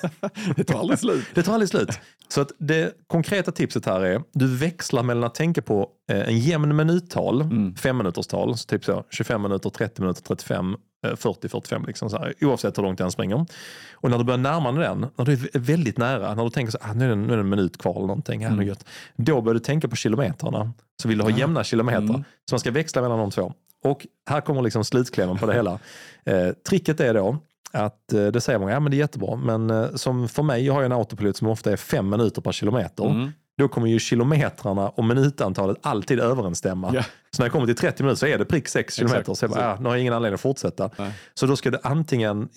Det 0.55 0.63
tar 0.63 0.79
aldrig 0.79 0.99
slut. 0.99 1.25
Det 1.33 1.43
tar 1.43 1.53
aldrig 1.53 1.69
slut. 1.69 1.89
Så 2.27 2.41
att 2.41 2.51
det 2.59 2.93
konkreta 3.07 3.51
tipset 3.51 3.85
här 3.85 4.01
är, 4.01 4.21
du 4.33 4.47
växlar 4.55 5.03
mellan 5.03 5.23
att 5.23 5.35
tänka 5.35 5.61
på 5.61 5.89
eh, 6.11 6.19
en 6.27 6.39
jämn 6.39 6.75
minuttal, 6.75 7.41
Mm. 7.41 7.75
fem 7.75 7.97
minuterstal, 7.97 8.57
så 8.57 8.67
typ 8.67 8.85
så 8.85 9.05
25 9.09 9.41
minuter, 9.41 9.69
30 9.69 10.01
minuter, 10.01 10.21
35, 10.23 10.75
eh, 11.03 11.15
40, 11.15 11.49
45 11.49 11.85
liksom 11.87 12.09
så 12.09 12.17
här, 12.17 12.33
oavsett 12.41 12.77
hur 12.77 12.83
långt 12.83 12.97
den 12.97 13.11
springer. 13.11 13.45
Och 13.93 14.09
när 14.09 14.17
du 14.17 14.23
börjar 14.23 14.37
närma 14.37 14.71
dig 14.71 14.83
den, 14.83 15.05
när 15.15 15.25
du 15.25 15.33
är 15.33 15.59
väldigt 15.59 15.97
nära, 15.97 16.35
när 16.35 16.43
du 16.43 16.49
tänker 16.49 16.71
så 16.71 16.77
ah, 16.81 16.93
nu, 16.93 17.05
är 17.05 17.09
det, 17.09 17.15
nu 17.15 17.33
är 17.33 17.37
det 17.37 17.43
en 17.43 17.49
minut 17.49 17.77
kvar 17.77 17.95
eller 17.95 18.07
någonting, 18.07 18.57
det 18.57 18.65
gött. 18.65 18.85
då 19.15 19.41
börjar 19.41 19.53
du 19.53 19.59
tänka 19.59 19.87
på 19.87 19.95
kilometrarna. 19.95 20.73
Så 21.01 21.07
vill 21.07 21.17
du 21.17 21.23
ha 21.23 21.31
Ja. 21.31 21.37
jämna 21.37 21.63
kilometer. 21.63 21.99
Mm. 21.99 22.23
Så 22.49 22.53
man 22.53 22.59
ska 22.59 22.71
växla 22.71 23.01
mellan 23.01 23.17
de 23.19 23.31
två. 23.31 23.53
Och 23.83 24.07
här 24.29 24.41
kommer 24.41 24.61
liksom 24.61 24.83
slutklämmen 24.83 25.37
på 25.37 25.45
det 25.45 25.53
hela. 25.53 25.79
Eh, 26.25 26.49
tricket 26.69 26.99
är 26.99 27.13
då 27.13 27.37
att 27.71 28.13
eh, 28.13 28.25
det 28.27 28.41
säger 28.41 28.59
många, 28.59 28.71
ja 28.71 28.79
men 28.79 28.91
det 28.91 28.97
är 28.97 28.99
jättebra, 28.99 29.35
men 29.35 29.69
eh, 29.69 29.95
som 29.95 30.27
för 30.29 30.43
mig, 30.43 30.65
jag 30.65 30.73
har 30.73 30.81
ju 30.81 30.85
en 30.85 30.91
autopilot 30.91 31.37
som 31.37 31.47
ofta 31.47 31.71
är 31.71 31.77
fem 31.77 32.09
minuter 32.09 32.41
per 32.41 32.51
kilometer. 32.51 33.05
Mm. 33.09 33.31
Då 33.57 33.67
kommer 33.67 33.87
ju 33.87 33.99
kilometrarna 33.99 34.89
och 34.89 35.03
minutantalet 35.03 35.77
alltid 35.81 36.19
överensstämma. 36.19 36.91
Ja. 36.93 37.03
Så 37.31 37.41
när 37.41 37.45
jag 37.45 37.51
kommer 37.51 37.65
till 37.65 37.75
30 37.75 38.03
minuter 38.03 38.19
så 38.19 38.25
är 38.25 38.37
det 38.37 38.45
prick 38.45 38.67
6 38.67 38.95
kilometer. 38.95 39.33
Så 39.33 39.43
jag 39.43 39.51
bara, 39.51 39.61
ja, 39.61 39.77
nu 39.79 39.85
har 39.85 39.95
jag 39.95 40.01
ingen 40.01 40.13
anledning 40.13 40.33
att 40.33 40.41
fortsätta. 40.41 40.89
Nej. 40.97 41.11
Så 41.33 41.45
då 41.45 41.55
ska 41.55 41.71
det 41.71 41.79
antingen, 41.83 42.49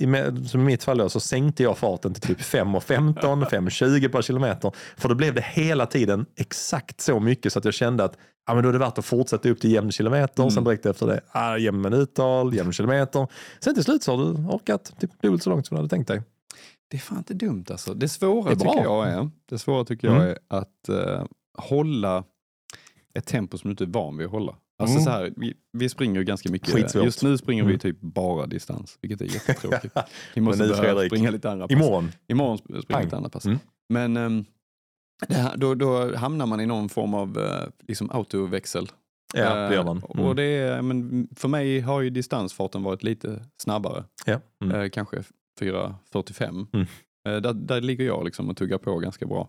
som 0.48 0.60
i 0.60 0.64
mitt 0.64 0.84
fall 0.84 0.98
då, 0.98 1.08
så 1.08 1.20
sänkte 1.20 1.62
jag 1.62 1.78
farten 1.78 2.14
till 2.14 2.22
typ 2.22 2.40
5.15, 2.40 3.46
5.20 3.46 4.08
per 4.12 4.22
kilometer. 4.22 4.72
För 4.96 5.08
då 5.08 5.14
blev 5.14 5.34
det 5.34 5.44
hela 5.44 5.86
tiden 5.86 6.26
exakt 6.36 7.00
så 7.00 7.20
mycket 7.20 7.52
så 7.52 7.58
att 7.58 7.64
jag 7.64 7.74
kände 7.74 8.04
att 8.04 8.16
ja, 8.46 8.54
men 8.54 8.62
då 8.62 8.68
är 8.68 8.72
det 8.72 8.78
värt 8.78 8.98
att 8.98 9.04
fortsätta 9.04 9.48
upp 9.48 9.60
till 9.60 9.72
jämn 9.72 9.92
kilometer. 9.92 10.42
Mm. 10.42 10.50
Sen 10.50 10.64
direkt 10.64 10.86
efter 10.86 11.06
det, 11.06 11.20
ah, 11.32 11.56
jämn 11.56 11.80
minuttal, 11.80 12.54
jämn 12.54 12.72
kilometer. 12.72 13.28
Sen 13.60 13.74
till 13.74 13.84
slut 13.84 14.02
så 14.02 14.16
har 14.16 14.24
du 14.24 14.48
orkat 14.48 14.92
typ 15.00 15.22
dubbelt 15.22 15.42
så 15.42 15.50
långt 15.50 15.66
som 15.66 15.74
du 15.74 15.78
hade 15.78 15.88
tänkt 15.88 16.08
dig. 16.08 16.22
Det 16.90 16.96
är 16.96 17.00
fan 17.00 17.18
inte 17.18 17.34
dumt 17.34 17.64
alltså. 17.70 17.94
Det 17.94 18.08
svåra 18.08 18.50
Det 18.50 18.56
tycker 18.56 18.82
jag 18.82 19.08
är, 19.08 19.30
det 19.48 19.58
svåra 19.58 19.84
tycker 19.84 20.08
jag 20.08 20.16
Mm. 20.16 20.28
är 20.28 20.38
att 20.48 20.88
eh, 20.88 21.24
hålla 21.58 22.24
ett 23.14 23.26
tempo 23.26 23.58
som 23.58 23.68
du 23.68 23.72
inte 23.72 23.84
är 23.84 24.00
van 24.00 24.16
vid 24.16 24.26
att 24.26 24.32
hålla. 24.32 24.56
Alltså 24.78 24.94
Mm. 24.94 25.04
så 25.04 25.10
här, 25.10 25.32
vi, 25.36 25.54
vi 25.72 25.88
springer 25.88 26.20
ju 26.20 26.24
ganska 26.24 26.50
mycket. 26.50 26.70
Skitsvårt. 26.74 27.04
Just 27.04 27.22
nu 27.22 27.38
springer 27.38 27.62
vi 27.62 27.68
Mm. 27.68 27.78
typ 27.78 28.00
bara 28.00 28.46
distans, 28.46 28.98
vilket 29.00 29.20
är 29.20 29.24
jättetråkigt. 29.34 29.96
Vi 30.34 30.40
måste 30.40 30.62
nu, 30.62 30.68
börja 30.68 30.82
Fredrik, 30.82 31.12
springa 31.12 31.30
lite 31.30 31.50
andra 31.50 31.68
pass. 31.68 31.72
Imorgon. 31.76 32.12
Imorgon 32.28 32.56
sp- 32.56 32.62
springer 32.62 32.82
Pang. 32.88 33.04
lite 33.04 33.16
andra 33.16 33.30
pass. 33.30 33.44
Mm. 33.46 33.58
Men 33.88 34.14
det 35.28 35.34
här, 35.34 35.56
då, 35.56 35.74
då 35.74 36.16
hamnar 36.16 36.46
man 36.46 36.60
i 36.60 36.66
någon 36.66 36.88
form 36.88 37.14
av 37.14 37.38
eh, 37.38 37.68
liksom 37.88 38.10
autoväxel. 38.10 38.88
Ja, 39.34 39.54
det 39.54 39.74
gör 39.74 39.84
man. 39.84 39.96
Eh, 39.96 40.02
Mm. 40.14 40.26
Och 40.26 40.36
det 40.36 40.42
är, 40.42 40.82
men 40.82 41.28
för 41.36 41.48
mig 41.48 41.80
har 41.80 42.00
ju 42.00 42.10
distansfarten 42.10 42.82
varit 42.82 43.02
lite 43.02 43.44
snabbare. 43.62 44.04
Ja. 44.26 44.40
Mm. 44.64 44.80
Eh, 44.80 44.88
kanske 44.90 45.22
4.45. 45.60 46.66
Mm. 46.72 46.86
Eh, 47.28 47.36
där, 47.42 47.52
där 47.52 47.80
ligger 47.80 48.04
jag 48.04 48.24
liksom 48.24 48.50
och 48.50 48.56
tuggar 48.56 48.78
på 48.78 48.98
ganska 48.98 49.26
bra. 49.26 49.48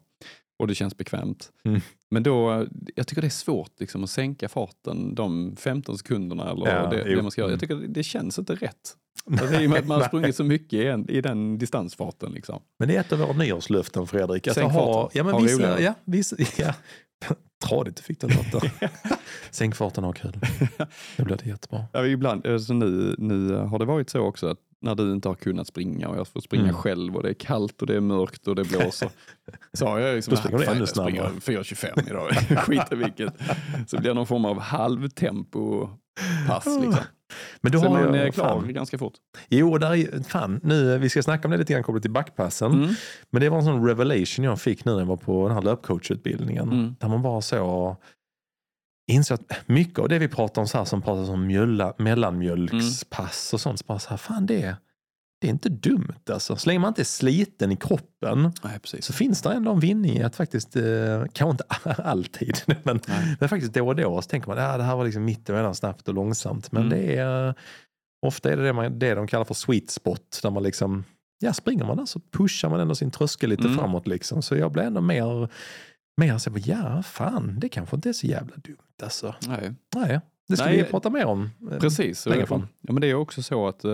Och 0.59 0.67
det 0.67 0.75
känns 0.75 0.97
bekvämt. 0.97 1.51
Mm. 1.65 1.81
Men 2.09 2.23
då, 2.23 2.65
jag 2.95 3.07
tycker 3.07 3.21
det 3.21 3.27
är 3.27 3.29
svårt 3.29 3.79
liksom, 3.79 4.03
att 4.03 4.09
sänka 4.09 4.49
farten 4.49 5.15
de 5.15 5.55
15 5.55 5.97
sekunderna 5.97 6.51
eller 6.51 6.67
Ja, 6.75 6.89
det, 6.89 7.15
det 7.15 7.21
man 7.21 7.31
ska 7.31 7.41
göra. 7.41 7.51
Jag 7.51 7.53
Mm. 7.53 7.59
tycker 7.59 7.75
det, 7.75 7.87
det 7.87 8.03
känns 8.03 8.39
inte 8.39 8.55
rätt. 8.55 8.95
Alltså, 9.31 9.61
I 9.61 9.65
och 9.65 9.69
med 9.69 9.79
att 9.79 9.87
man 9.87 10.01
har 10.01 10.07
sprungit 10.07 10.35
så 10.35 10.43
mycket 10.43 10.73
i, 10.73 10.87
en, 10.87 11.09
i 11.09 11.21
den 11.21 11.57
distansfarten. 11.57 12.31
Liksom. 12.31 12.61
Men 12.79 12.87
det 12.87 12.95
är 12.95 12.99
ett 12.99 13.13
av 13.13 13.19
våra 13.19 13.33
nyårslöften 13.33 14.07
Fredrik. 14.07 14.47
Att 14.47 14.53
Sänk 14.53 14.71
ha, 14.71 14.93
farten. 14.93 15.17
ja, 15.17 15.23
men 15.23 15.33
Ha 15.33 15.39
vissa, 15.41 15.55
roligare. 15.55 15.81
ja, 15.81 15.93
vissa, 16.05 16.35
ja. 16.57 16.73
tradigt 17.65 17.95
du 17.97 18.03
fick 18.03 18.19
den 18.21 18.29
låta. 18.29 18.67
Sänk 19.51 19.75
farten 19.75 20.03
och 20.03 20.07
ha 20.07 20.13
kul. 20.31 20.39
Det 21.17 21.23
blir 21.23 21.37
det 21.43 21.49
jättebra. 21.49 21.85
Ja, 21.93 22.05
ibland, 22.05 22.47
alltså 22.47 22.73
nu, 22.73 23.15
nu 23.17 23.53
har 23.53 23.79
det 23.79 23.85
varit 23.85 24.09
så 24.09 24.19
också 24.21 24.47
att 24.47 24.59
när 24.81 24.95
du 24.95 25.11
inte 25.13 25.27
har 25.27 25.35
kunnat 25.35 25.67
springa 25.67 26.07
och 26.07 26.17
jag 26.17 26.27
får 26.27 26.41
springa 26.41 26.63
Mm. 26.63 26.75
själv 26.75 27.15
och 27.15 27.23
det 27.23 27.29
är 27.29 27.33
kallt 27.33 27.81
och 27.81 27.87
det 27.87 27.95
är 27.95 27.99
mörkt 27.99 28.47
och 28.47 28.55
det 28.55 28.63
blåser. 28.63 29.09
Så 29.73 29.87
har 29.87 29.99
jag 29.99 30.15
liksom, 30.15 30.31
Då 30.31 30.37
springer 30.37 30.57
du 30.57 30.63
"Ah, 30.63 30.67
fan, 30.67 30.77
ännu 30.77 30.87
snabbare." 30.87 31.29
4.25 31.41 32.09
idag, 32.09 32.29
skit 32.63 32.81
i 32.91 32.95
vilket. 32.95 33.33
Så 33.87 33.97
blir 33.97 34.07
det 34.09 34.13
någon 34.13 34.27
form 34.27 34.45
av 34.45 34.59
halvtempo-pass. 34.59 36.65
Liksom. 36.65 36.95
Men 37.61 37.71
du 37.71 37.79
Sen 37.79 37.91
har 37.91 38.15
är 38.15 38.31
klar 38.31 38.45
fan. 38.61 38.73
ganska 38.73 38.97
fort. 38.97 39.13
Jo, 39.49 39.77
där 39.77 39.93
är, 39.95 40.23
fan, 40.23 40.59
nu, 40.63 40.97
vi 40.97 41.09
ska 41.09 41.23
snacka 41.23 41.47
om 41.47 41.51
det 41.51 41.57
lite 41.57 41.73
grann 41.73 41.83
kopplat 41.83 42.01
till 42.01 42.11
backpassen. 42.11 42.71
Mm. 42.73 42.89
Men 43.29 43.41
det 43.41 43.49
var 43.49 43.57
en 43.57 43.63
sån 43.65 43.87
revelation 43.87 44.45
jag 44.45 44.61
fick 44.61 44.85
nu 44.85 44.91
när 44.91 44.99
jag 44.99 45.05
var 45.05 45.17
på 45.17 45.47
den 45.47 45.55
här 45.55 45.61
löpcoachutbildningen. 45.63 46.71
Mm. 46.71 46.95
Där 46.99 47.07
man 47.07 47.21
bara 47.21 47.41
så 47.41 47.97
insåg 49.07 49.35
att 49.49 49.57
mycket 49.67 49.99
av 49.99 50.09
det 50.09 50.19
vi 50.19 50.27
pratar 50.27 50.61
om 50.61 50.67
så 50.67 50.77
här 50.77 50.85
som 50.85 51.01
pratar 51.01 51.31
om 51.33 51.47
mjölla, 51.47 51.93
mellanmjölkspass 51.97 53.53
och 53.53 53.61
sånt. 53.61 53.79
Så 53.79 53.85
bara 53.87 53.99
så 53.99 54.09
här, 54.09 54.17
fan 54.17 54.45
det, 54.45 54.75
det 55.41 55.47
är 55.47 55.51
inte 55.51 55.69
dumt 55.69 56.13
alltså. 56.31 56.55
Så 56.55 56.69
länge 56.69 56.79
man 56.79 56.87
inte 56.87 57.01
är 57.01 57.03
sliten 57.03 57.71
i 57.71 57.75
kroppen 57.75 58.51
Nej, 58.63 58.79
så 59.01 59.13
finns 59.13 59.41
det 59.41 59.53
ändå 59.53 59.71
en 59.71 59.79
vinning 59.79 60.17
i 60.17 60.23
att 60.23 60.35
faktiskt, 60.35 60.75
eh, 60.75 60.83
kanske 61.33 61.51
inte 61.51 61.63
alltid, 62.03 62.57
men, 62.83 62.99
Nej. 63.07 63.35
men 63.39 63.49
faktiskt 63.49 63.73
då 63.73 63.87
och 63.87 63.95
då 63.95 64.21
så 64.21 64.29
tänker 64.29 64.47
man 64.47 64.57
att 64.57 64.77
det 64.77 64.83
här 64.83 64.95
var 64.95 65.05
liksom 65.05 65.25
mittemellan 65.25 65.75
snabbt 65.75 66.07
och 66.07 66.13
långsamt. 66.13 66.71
Men 66.71 66.85
Mm. 66.85 66.99
det 66.99 67.15
är, 67.15 67.53
ofta 68.25 68.51
är 68.51 68.57
det 68.57 68.63
det, 68.63 68.73
man, 68.73 68.99
det 68.99 69.15
de 69.15 69.27
kallar 69.27 69.45
för 69.45 69.53
sweet 69.53 69.89
spot, 69.89 70.39
där 70.43 70.49
man 70.49 70.63
liksom, 70.63 71.03
ja 71.39 71.53
springer 71.53 71.85
man 71.85 71.97
där 71.97 72.05
så 72.05 72.19
pushar 72.37 72.69
man 72.69 72.79
ändå 72.79 72.95
sin 72.95 73.11
tröskel 73.11 73.49
lite 73.49 73.63
Mm. 73.63 73.77
framåt 73.77 74.07
liksom. 74.07 74.41
Så 74.41 74.55
jag 74.55 74.71
blev 74.71 74.85
ändå 74.85 75.01
mer, 75.01 75.49
mer 76.17 76.37
så, 76.37 76.51
ja 76.65 77.03
fan, 77.03 77.55
det 77.59 77.69
kanske 77.69 77.95
inte 77.95 78.09
är 78.09 78.13
så 78.13 78.27
jävla 78.27 78.55
dumt 78.55 78.77
alltså. 79.03 79.35
Nej. 79.47 79.73
Nej, 79.95 80.19
det 80.47 80.57
ska 80.57 80.65
Nej, 80.65 80.77
vi 80.77 80.83
prata 80.83 81.09
mer 81.09 81.25
om. 81.25 81.49
eh, 81.71 81.77
Precis. 81.79 82.25
längre 82.25 82.45
fram. 82.45 82.67
Ja, 82.81 82.93
men 82.93 83.01
det 83.01 83.07
är 83.07 83.13
också 83.15 83.43
så 83.43 83.67
att 83.67 83.83
eh, 83.85 83.91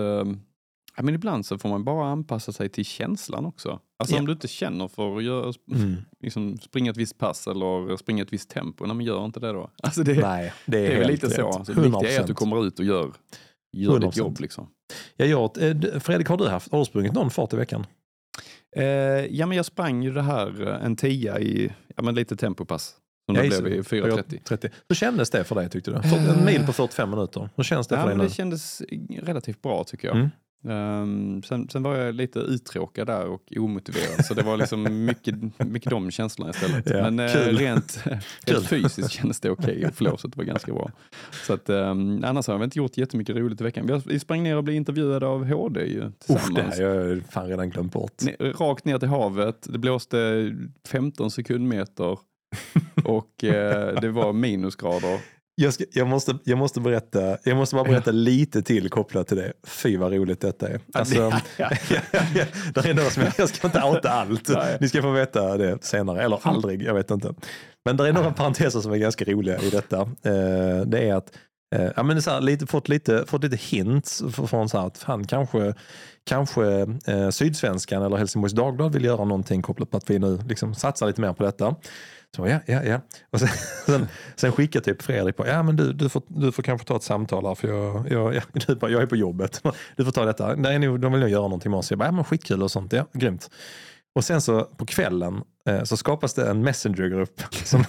ja, 0.96 1.02
men 1.02 1.14
ibland 1.14 1.46
så 1.46 1.58
får 1.58 1.68
man 1.68 1.84
bara 1.84 2.06
anpassa 2.08 2.52
sig 2.52 2.68
till 2.68 2.84
känslan 2.84 3.46
också. 3.46 3.80
Alltså 3.98 4.14
Ja. 4.14 4.20
om 4.20 4.26
du 4.26 4.32
inte 4.32 4.48
känner 4.48 4.88
för 4.88 5.16
att 5.16 5.24
göra, 5.24 5.52
Mm. 5.72 5.96
liksom, 6.20 6.58
springa 6.58 6.90
ett 6.90 6.96
visst 6.96 7.18
pass 7.18 7.46
eller 7.46 7.96
springa 7.96 8.22
ett 8.22 8.32
visst 8.32 8.50
tempo, 8.50 8.86
nej, 8.86 8.96
men 8.96 9.06
gör 9.06 9.24
inte 9.24 9.40
det 9.40 9.52
då. 9.52 9.70
Alltså 9.82 10.02
det, 10.02 10.20
Nej, 10.20 10.52
det 10.66 10.78
är, 10.78 10.88
det 10.88 10.94
är 10.94 10.98
väl 10.98 11.08
lite 11.10 11.30
så. 11.30 11.46
rätt. 11.48 11.56
Alltså, 11.56 11.72
det 11.72 11.80
viktiga 11.80 12.10
är 12.16 12.20
att 12.20 12.26
du 12.26 12.32
100%. 12.32 12.36
kommer 12.36 12.66
ut 12.66 12.78
och 12.78 12.84
gör, 12.84 13.12
gör 13.72 13.98
ditt 13.98 14.08
100%. 14.14 14.18
jobb. 14.18 14.40
Liksom. 14.40 14.66
Jag 15.16 15.28
gör, 15.28 15.44
eh, 15.94 16.00
Fredrik, 16.00 16.28
har 16.28 16.36
du 16.36 16.48
haft, 16.48 16.72
har 16.72 16.78
du 16.78 16.84
sprungit 16.84 17.12
någon 17.12 17.30
fart 17.30 17.52
i 17.52 17.56
veckan? 17.56 17.86
Eh, 18.76 18.84
ja, 19.30 19.46
men 19.46 19.56
jag 19.56 19.66
sprang 19.66 20.02
ju 20.02 20.12
det 20.12 20.22
här 20.22 20.68
eh, 20.68 20.84
en 20.84 20.96
tia 20.96 21.40
i 21.40 21.72
ja, 21.96 22.02
men 22.02 22.14
lite 22.14 22.36
tempopass. 22.36 22.94
Som 23.26 23.34
det 23.34 23.62
blev 23.62 23.66
i 23.74 23.80
4.30. 23.80 24.42
30. 24.44 24.68
Hur 24.88 24.96
kändes 24.96 25.30
det 25.30 25.44
för 25.44 25.54
dig 25.54 25.70
tyckte 25.70 25.90
du? 25.90 26.02
För- 26.02 26.16
En 26.38 26.44
mil 26.44 26.66
på 26.66 26.72
45 26.72 27.10
minuter. 27.10 27.48
Hur 27.56 27.64
känns 27.64 27.86
det 27.88 27.94
Ja, 27.94 28.00
för 28.02 28.08
dig 28.08 28.18
nu? 28.18 28.24
det 28.24 28.30
kändes 28.30 28.82
relativt 29.22 29.62
bra 29.62 29.84
tycker 29.84 30.08
jag. 30.08 30.16
Mm. 30.16 30.28
Ehm, 30.68 31.42
sen, 31.42 31.68
sen 31.68 31.82
var 31.82 31.96
jag 31.96 32.14
lite 32.14 32.38
uttråkad 32.38 33.06
där 33.06 33.26
och 33.26 33.52
omotiverad. 33.56 34.24
så 34.24 34.34
det 34.34 34.42
var 34.42 34.56
liksom 34.56 35.04
mycket, 35.06 35.34
mycket 35.58 35.90
de 35.90 36.10
känslorna 36.10 36.50
istället. 36.50 36.90
Ja, 36.90 37.10
Men 37.10 37.18
eh, 37.20 37.32
rent, 37.32 38.04
Kul. 38.44 38.54
rent 38.54 38.66
fysiskt 38.68 39.10
kändes 39.10 39.40
det 39.40 39.50
okej 39.50 39.86
och 39.86 39.94
flåset 39.94 40.36
var 40.36 40.44
ganska 40.44 40.72
bra. 40.72 40.90
Så 41.46 41.52
att, 41.52 41.70
um, 41.70 42.24
annars 42.24 42.46
har 42.46 42.58
vi 42.58 42.64
inte 42.64 42.78
gjort 42.78 42.96
jättemycket 42.96 43.36
roligt 43.36 43.60
i 43.60 43.64
veckan. 43.64 44.02
Vi, 44.06 44.20
sprang 44.20 44.42
ner 44.42 44.56
och 44.56 44.64
blev 44.64 44.76
intervjuade 44.76 45.26
av 45.26 45.44
HD 45.44 45.80
ju, 45.80 45.98
Usch, 45.98 46.02
det 46.04 46.26
tillsammans. 46.26 46.78
har 46.78 46.84
jag 46.84 47.22
fan 47.30 47.48
redan 47.48 47.70
glömt 47.70 47.92
bort. 47.92 48.22
Rakt 48.40 48.84
ner 48.84 48.98
till 48.98 49.08
havet. 49.08 49.66
Det 49.70 49.78
blåste 49.78 50.50
15 50.88 51.30
sekundmeter 51.30 52.18
och 53.04 53.44
eh, 53.44 54.00
det 54.00 54.08
var 54.08 54.32
minusgrader. 54.32 55.20
Jag, 55.56 55.74
ska, 55.74 55.84
jag, 55.92 56.06
måste, 56.06 56.38
jag, 56.44 56.58
måste 56.58 56.80
berätta, 56.80 57.36
jag 57.44 57.56
måste 57.56 57.74
bara 57.76 57.84
berätta 57.84 58.10
lite 58.10 58.62
till 58.62 58.90
kopplat 58.90 59.28
till 59.28 59.36
det. 59.36 59.52
Fy 59.66 59.96
vad 59.96 60.12
roligt 60.12 60.40
detta 60.40 60.68
är. 60.68 60.80
Alltså, 60.92 61.14
Ja, 61.56 61.70
ja. 61.90 62.44
det 62.74 62.90
är 62.90 62.94
några 62.94 63.10
som 63.10 63.22
jag, 63.22 63.32
jag 63.38 63.48
ska 63.48 63.66
inte 63.66 63.82
outa 63.82 64.10
allt. 64.10 64.48
Nej. 64.48 64.76
Ni 64.80 64.88
ska 64.88 65.02
få 65.02 65.10
veta 65.10 65.56
det 65.56 65.84
senare, 65.84 66.22
eller 66.22 66.38
aldrig, 66.42 66.82
jag 66.82 66.94
vet 66.94 67.10
inte. 67.10 67.34
Men 67.84 67.96
det 67.96 68.08
är 68.08 68.12
några 68.12 68.32
parenteser 68.32 68.80
som 68.80 68.92
är 68.92 68.96
ganska 68.96 69.24
roliga 69.24 69.58
i 69.58 69.70
detta. 69.70 70.00
Eh, 70.00 70.80
det 70.86 71.08
är 71.08 71.14
att 71.14 71.32
Eh, 71.74 71.90
ja, 71.96 72.02
men 72.02 72.22
så 72.22 72.30
här, 72.30 72.40
lite, 72.40 72.66
fått, 72.66 72.88
lite, 72.88 73.24
fått 73.26 73.42
lite 73.44 73.56
hints 73.56 74.22
från 74.46 74.68
så 74.68 74.78
här 74.78 74.86
att 74.86 75.02
han 75.02 75.26
kanske, 75.26 75.74
kanske 76.24 76.86
eh, 77.06 77.30
Sydsvenskan 77.30 78.02
eller 78.02 78.16
Helsingborgs 78.16 78.52
Dagblad 78.54 78.92
vill 78.92 79.04
göra 79.04 79.24
någonting 79.24 79.62
kopplat 79.62 79.90
på 79.90 79.96
att 79.96 80.10
vi 80.10 80.18
nu 80.18 80.38
liksom 80.48 80.74
satsar 80.74 81.06
lite 81.06 81.20
mer 81.20 81.32
på 81.32 81.44
detta. 81.44 81.74
Så 82.36 82.48
ja, 82.48 82.58
ja, 82.66 82.82
ja. 82.84 83.00
Och 83.30 83.40
sen, 83.40 83.48
sen, 83.86 84.08
sen 84.36 84.52
skickar 84.52 84.80
typ 84.80 85.02
Fredrik 85.02 85.36
på, 85.36 85.46
ja 85.46 85.62
men 85.62 85.76
du, 85.76 85.92
du, 85.92 86.08
får, 86.08 86.22
du 86.26 86.52
får 86.52 86.62
kanske 86.62 86.86
ta 86.86 86.96
ett 86.96 87.02
samtal 87.02 87.46
här 87.46 87.54
för 87.54 87.68
jag, 87.68 88.12
jag, 88.12 88.34
jag, 88.34 88.42
du 88.66 88.74
bara, 88.74 88.90
jag 88.90 89.02
är 89.02 89.06
på 89.06 89.16
jobbet. 89.16 89.62
Du 89.96 90.04
får 90.04 90.12
ta 90.12 90.24
detta. 90.24 90.54
Nej, 90.54 90.78
nu, 90.78 90.98
de 90.98 91.12
vill 91.12 91.20
nog 91.20 91.30
göra 91.30 91.42
någonting 91.42 91.70
med 91.70 91.78
oss. 91.78 91.90
Jag 91.90 91.98
bara, 91.98 92.08
ja 92.08 92.12
men 92.12 92.24
skitkul 92.24 92.62
och 92.62 92.70
sånt. 92.70 92.92
Ja, 92.92 93.06
grymt. 93.12 93.50
Och 94.14 94.24
sen 94.24 94.40
så 94.40 94.64
på 94.64 94.86
kvällen 94.86 95.42
eh, 95.68 95.82
så 95.82 95.96
skapas 95.96 96.34
det 96.34 96.50
en 96.50 96.62
messengergrupp 96.62 97.40
som, 97.64 97.84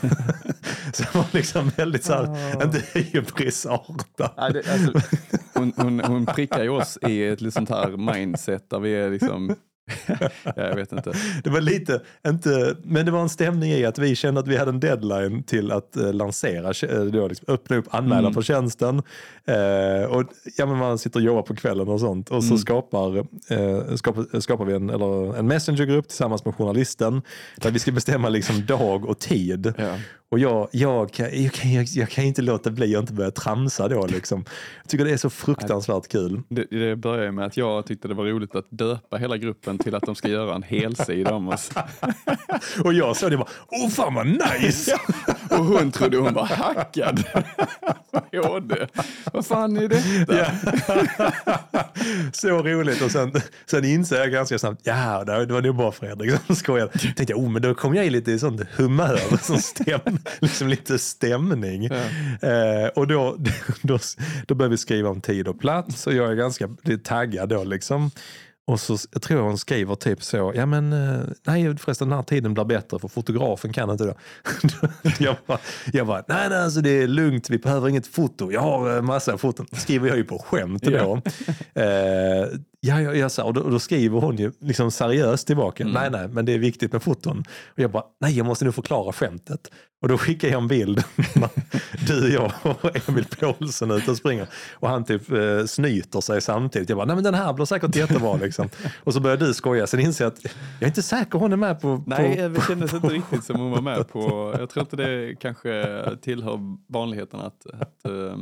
som 0.94 1.06
var 1.14 1.26
liksom 1.32 1.70
väldigt 1.70 2.04
så 2.04 2.14
här, 2.14 2.64
inte 2.64 2.84
hybrisartad. 2.94 4.32
Alltså, 4.38 5.02
hon, 5.54 5.74
hon, 5.78 6.00
hon 6.00 6.26
prickar 6.26 6.64
ju 6.64 6.70
oss 6.70 6.98
i 7.08 7.24
ett 7.26 7.42
litet 7.42 7.54
sånt 7.54 7.70
här 7.70 8.16
mindset 8.16 8.70
där 8.70 8.80
vi 8.80 8.96
är 8.96 9.10
liksom, 9.10 9.56
ja, 10.44 10.54
jag 10.56 10.76
vet 10.76 10.92
inte. 10.92 11.12
Det 11.44 11.50
var 11.50 11.62
lite, 11.62 12.02
inte, 12.28 12.76
men 12.84 13.06
det 13.06 13.12
var 13.12 13.22
en 13.22 13.30
stämning 13.30 13.72
i 13.72 13.86
att 13.86 13.98
vi 14.00 14.16
kände 14.16 14.40
att 14.40 14.48
vi 14.48 14.58
hade 14.58 14.70
en 14.72 14.80
deadline 14.80 15.44
till 15.44 15.72
att 15.72 15.98
eh, 15.98 16.14
lansera, 16.14 16.96
eh, 17.00 17.04
då 17.06 17.28
liksom 17.28 17.54
öppna 17.54 17.76
upp, 17.76 17.86
anmäla 17.90 18.20
Mm. 18.20 18.34
för 18.34 18.42
tjänsten. 18.42 19.02
Eh, 19.48 20.10
och, 20.10 20.24
ja, 20.58 20.66
men 20.66 20.78
man 20.78 20.98
sitter 20.98 21.20
och 21.20 21.26
jobbar 21.26 21.42
på 21.42 21.56
kvällen 21.56 21.88
och 21.88 22.00
sånt. 22.00 22.30
Och 22.30 22.44
så 22.44 22.50
Mm. 22.50 22.58
skapar, 22.58 23.18
eh, 23.18 23.96
skapar, 23.96 24.40
skapar 24.40 24.66
vi 24.66 24.74
en, 24.74 24.90
eller 24.90 25.38
en 25.38 25.48
messengergrupp 25.48 26.08
tillsammans 26.08 26.46
med 26.46 26.56
journalisten. 26.56 27.22
Där 27.58 27.72
vi 27.72 27.80
ska 27.80 27.92
bestämma 27.92 28.30
liksom 28.30 28.66
dag 28.66 29.06
och 29.06 29.20
tid. 29.20 29.74
Ja. 29.78 29.96
Och 30.36 30.40
jag, 30.40 30.70
jag, 30.72 31.12
kan, 31.12 31.44
jag, 31.44 31.54
kan, 31.54 31.74
jag, 31.74 31.86
jag 31.86 32.10
kan 32.10 32.24
inte 32.24 32.42
låta 32.42 32.72
bli 32.72 32.96
att 32.96 33.02
inte 33.02 33.14
börja 33.14 33.32
tramsa 33.32 33.88
då. 33.88 34.06
Liksom. 34.06 34.46
Jag 34.82 34.90
tycker 34.90 35.06
det 35.06 35.12
är 35.12 35.18
så 35.18 35.30
fruktansvärt 35.30 36.08
kul. 36.08 36.42
Det, 36.50 36.66
det 36.70 36.96
började 36.96 37.32
med 37.32 37.46
att 37.46 37.58
jag 37.58 37.86
tyckte 37.86 38.08
det 38.08 38.14
var 38.14 38.26
roligt 38.26 38.56
att 38.56 38.66
döpa 38.70 39.18
hela 39.18 39.38
gruppen 39.38 39.78
till 39.78 39.96
att 39.96 40.04
de 40.04 40.16
ska 40.16 40.28
göra 40.28 40.56
en 40.56 40.64
helsida 40.64 41.34
om 41.34 41.48
oss. 41.48 41.72
Och 42.84 42.94
jag 42.94 43.18
såg 43.18 43.32
det 43.32 43.38
bara, 43.38 43.50
åh 43.68 43.90
fan 43.90 44.14
vad 44.14 44.28
nice! 44.28 44.98
Och 45.50 45.66
hon 45.66 45.92
trodde 45.92 46.18
hon 46.18 46.34
var 46.34 46.46
hackad. 46.46 47.24
Vad 49.34 49.46
fan 49.46 49.78
är 49.78 49.88
detta? 49.88 50.36
Ja. 50.38 50.48
så 52.34 52.50
roligt 52.50 53.02
och 53.02 53.12
sen, 53.12 53.32
sen 53.66 53.86
inser 53.86 54.16
jag 54.16 54.32
ganska 54.32 54.60
snabbt, 54.60 54.82
ja 54.84 55.24
det 55.24 55.54
var 55.54 55.62
nog 55.62 55.76
bara 55.76 55.92
Fredrik 55.92 56.34
som 56.48 56.56
skojade. 56.56 56.92
Tänkte 56.92 57.26
jag, 57.28 57.40
oh 57.40 57.50
men 57.50 57.62
då 57.62 57.76
kom 57.76 57.96
jag 57.96 58.06
i 58.06 58.10
lite 58.10 58.40
sånt 58.40 58.62
humör, 58.78 59.38
sån 59.42 59.60
stäm, 59.60 60.20
liksom 60.40 60.68
lite 60.68 61.00
stämning. 61.00 61.86
Eh, 61.86 62.88
och 62.96 63.08
då, 63.08 63.38
då, 63.82 64.00
då 64.48 64.56
började 64.56 64.72
vi 64.72 64.78
skriva 64.78 65.10
om 65.10 65.22
tid 65.22 65.48
och 65.48 65.60
plats 65.60 66.08
och 66.08 66.14
jag 66.14 66.32
är 66.32 66.36
ganska 66.36 66.70
taggad 67.04 67.50
då 67.50 67.64
liksom. 67.64 68.12
Och 68.68 68.80
så 68.80 68.98
jag 69.12 69.22
tror 69.22 69.42
hon 69.42 69.58
skriver 69.58 69.96
typ 69.96 70.24
så, 70.24 70.52
ja 70.56 70.66
men 70.66 70.94
eh, 70.94 71.20
nej 71.44 71.78
förresten 71.78 72.10
den 72.10 72.18
här 72.18 72.24
tiden 72.24 72.54
blir 72.54 72.64
bättre 72.64 73.00
för 73.00 73.08
fotografen 73.08 73.74
kan 73.74 73.90
inte 73.90 74.04
då. 74.06 74.14
jag, 75.20 75.36
bara, 75.46 75.60
jag 75.94 76.08
bara, 76.08 76.24
nej 76.28 76.50
nej 76.50 76.64
alltså 76.64 76.82
det 76.82 76.90
är 76.90 77.08
lugnt, 77.08 77.50
vi 77.50 77.58
behöver 77.58 77.90
inget 77.90 78.08
foto, 78.08 78.52
jag 78.52 78.62
har 78.62 78.96
eh, 78.96 79.02
massa 79.02 79.38
foton. 79.38 79.66
Skriver 79.72 80.08
jag 80.08 80.18
ju 80.18 80.24
på 80.24 80.40
skämt 80.40 80.84
då. 80.84 80.92
Ja. 80.92 81.22
Eh, 81.82 82.48
ja, 82.86 83.02
ja, 83.02 83.14
ja, 83.14 83.30
så, 83.30 83.44
och, 83.44 83.54
då, 83.54 83.62
och 83.62 83.72
då 83.72 83.80
skriver 83.80 84.20
hon 84.20 84.36
ju 84.38 84.52
liksom 84.60 84.92
seriöst 84.92 85.48
tillbaka, 85.48 85.84
Mm. 85.84 85.94
nej 85.94 86.10
nej 86.12 86.28
men 86.28 86.46
det 86.46 86.54
är 86.54 86.60
viktigt 86.60 86.92
med 86.94 87.04
foton. 87.04 87.40
Och 87.68 87.80
jag 87.80 87.92
bara, 87.92 88.04
nej 88.22 88.38
jag 88.38 88.46
måste 88.46 88.66
nu 88.66 88.72
förklara 88.72 89.14
skämtet. 89.14 89.72
Och 90.02 90.08
då 90.08 90.18
skickar 90.18 90.48
jag 90.48 90.62
en 90.62 90.68
bild, 90.68 91.04
du, 92.08 92.34
jag 92.34 92.52
och 92.64 93.10
Emil 93.10 93.26
Paulsen 93.40 93.92
ute 93.92 94.12
och 94.12 94.18
springer. 94.18 94.48
Och 94.74 94.90
han 94.90 95.04
typ 95.06 95.32
eh, 95.32 95.66
snyter 95.66 96.22
sig 96.22 96.42
samtidigt. 96.42 96.90
Jag 96.90 96.98
bara, 96.98 97.06
nej 97.06 97.16
men 97.16 97.24
den 97.24 97.34
här 97.34 97.54
blir 97.54 97.66
säkert 97.66 97.96
jättebra 97.96 98.36
liksom. 98.36 98.70
Och 99.04 99.14
så 99.14 99.20
börjar 99.20 99.38
du 99.38 99.54
skoja, 99.54 99.88
sen 99.88 100.00
inser 100.00 100.26
jag 100.26 100.34
att 100.34 100.44
jag 100.44 100.54
är 100.84 100.88
inte 100.88 101.02
säker 101.02 101.40
hon 101.40 101.54
är 101.54 101.58
med 101.58 101.82
på... 101.82 102.04
Nej, 102.08 102.36
på, 102.38 102.48
det 102.48 102.62
kändes 102.68 102.94
inte 102.94 103.08
riktigt 103.08 103.44
som 103.44 103.60
hon 103.60 103.72
var 103.72 103.82
med 103.82 104.08
på. 104.08 104.56
Jag 104.60 104.70
tror 104.70 104.82
inte 104.84 104.96
det 104.96 105.36
kanske 105.40 106.02
tillhör 106.22 106.60
vanligheten 106.94 107.40
att, 107.40 107.66
att 107.82 108.06
eh, 108.06 108.38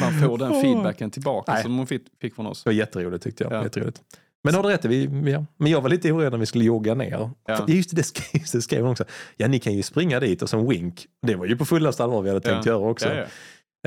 man 0.00 0.20
får 0.20 0.38
den 0.38 0.62
feedbacken 0.62 1.10
tillbaka 1.10 1.52
Nej. 1.52 1.62
som 1.62 1.78
hon 1.78 1.86
fick, 1.86 2.34
från 2.34 2.46
oss. 2.46 2.64
Det 2.64 2.70
var 2.70 2.74
jätteroligt 2.74 3.24
tyckte 3.24 3.44
jag. 3.44 3.52
Ja. 3.52 3.62
Jätteroligt. 3.62 4.02
Men 4.44 4.54
har 4.54 4.62
du 4.62 4.68
rätt, 4.68 4.84
vi, 4.84 5.04
ja. 5.32 5.44
men 5.56 5.72
jag 5.72 5.80
var 5.80 5.88
lite 5.88 6.12
orolig 6.12 6.30
när 6.30 6.38
vi 6.38 6.46
skulle 6.46 6.64
jogga 6.64 6.94
ner. 6.94 7.30
Ja. 7.46 7.64
Just 7.68 7.96
det, 7.96 8.02
skrev, 8.04 8.42
det 8.52 8.62
skrev 8.62 8.82
hon 8.82 8.90
också. 8.90 9.04
Ja, 9.36 9.48
ni 9.48 9.58
kan 9.58 9.72
ju 9.72 9.82
springa 9.82 10.20
dit 10.20 10.42
och 10.42 10.50
sen 10.50 10.68
wink. 10.68 11.06
Det 11.26 11.34
var 11.34 11.46
ju 11.46 11.56
på 11.56 11.64
fullaste 11.64 12.04
allvar 12.04 12.22
vi 12.22 12.28
hade 12.28 12.40
tänkt 12.40 12.66
Ja. 12.66 12.72
göra 12.72 12.90
också. 12.90 13.08
Ja, 13.08 13.14
ja. 13.14 13.24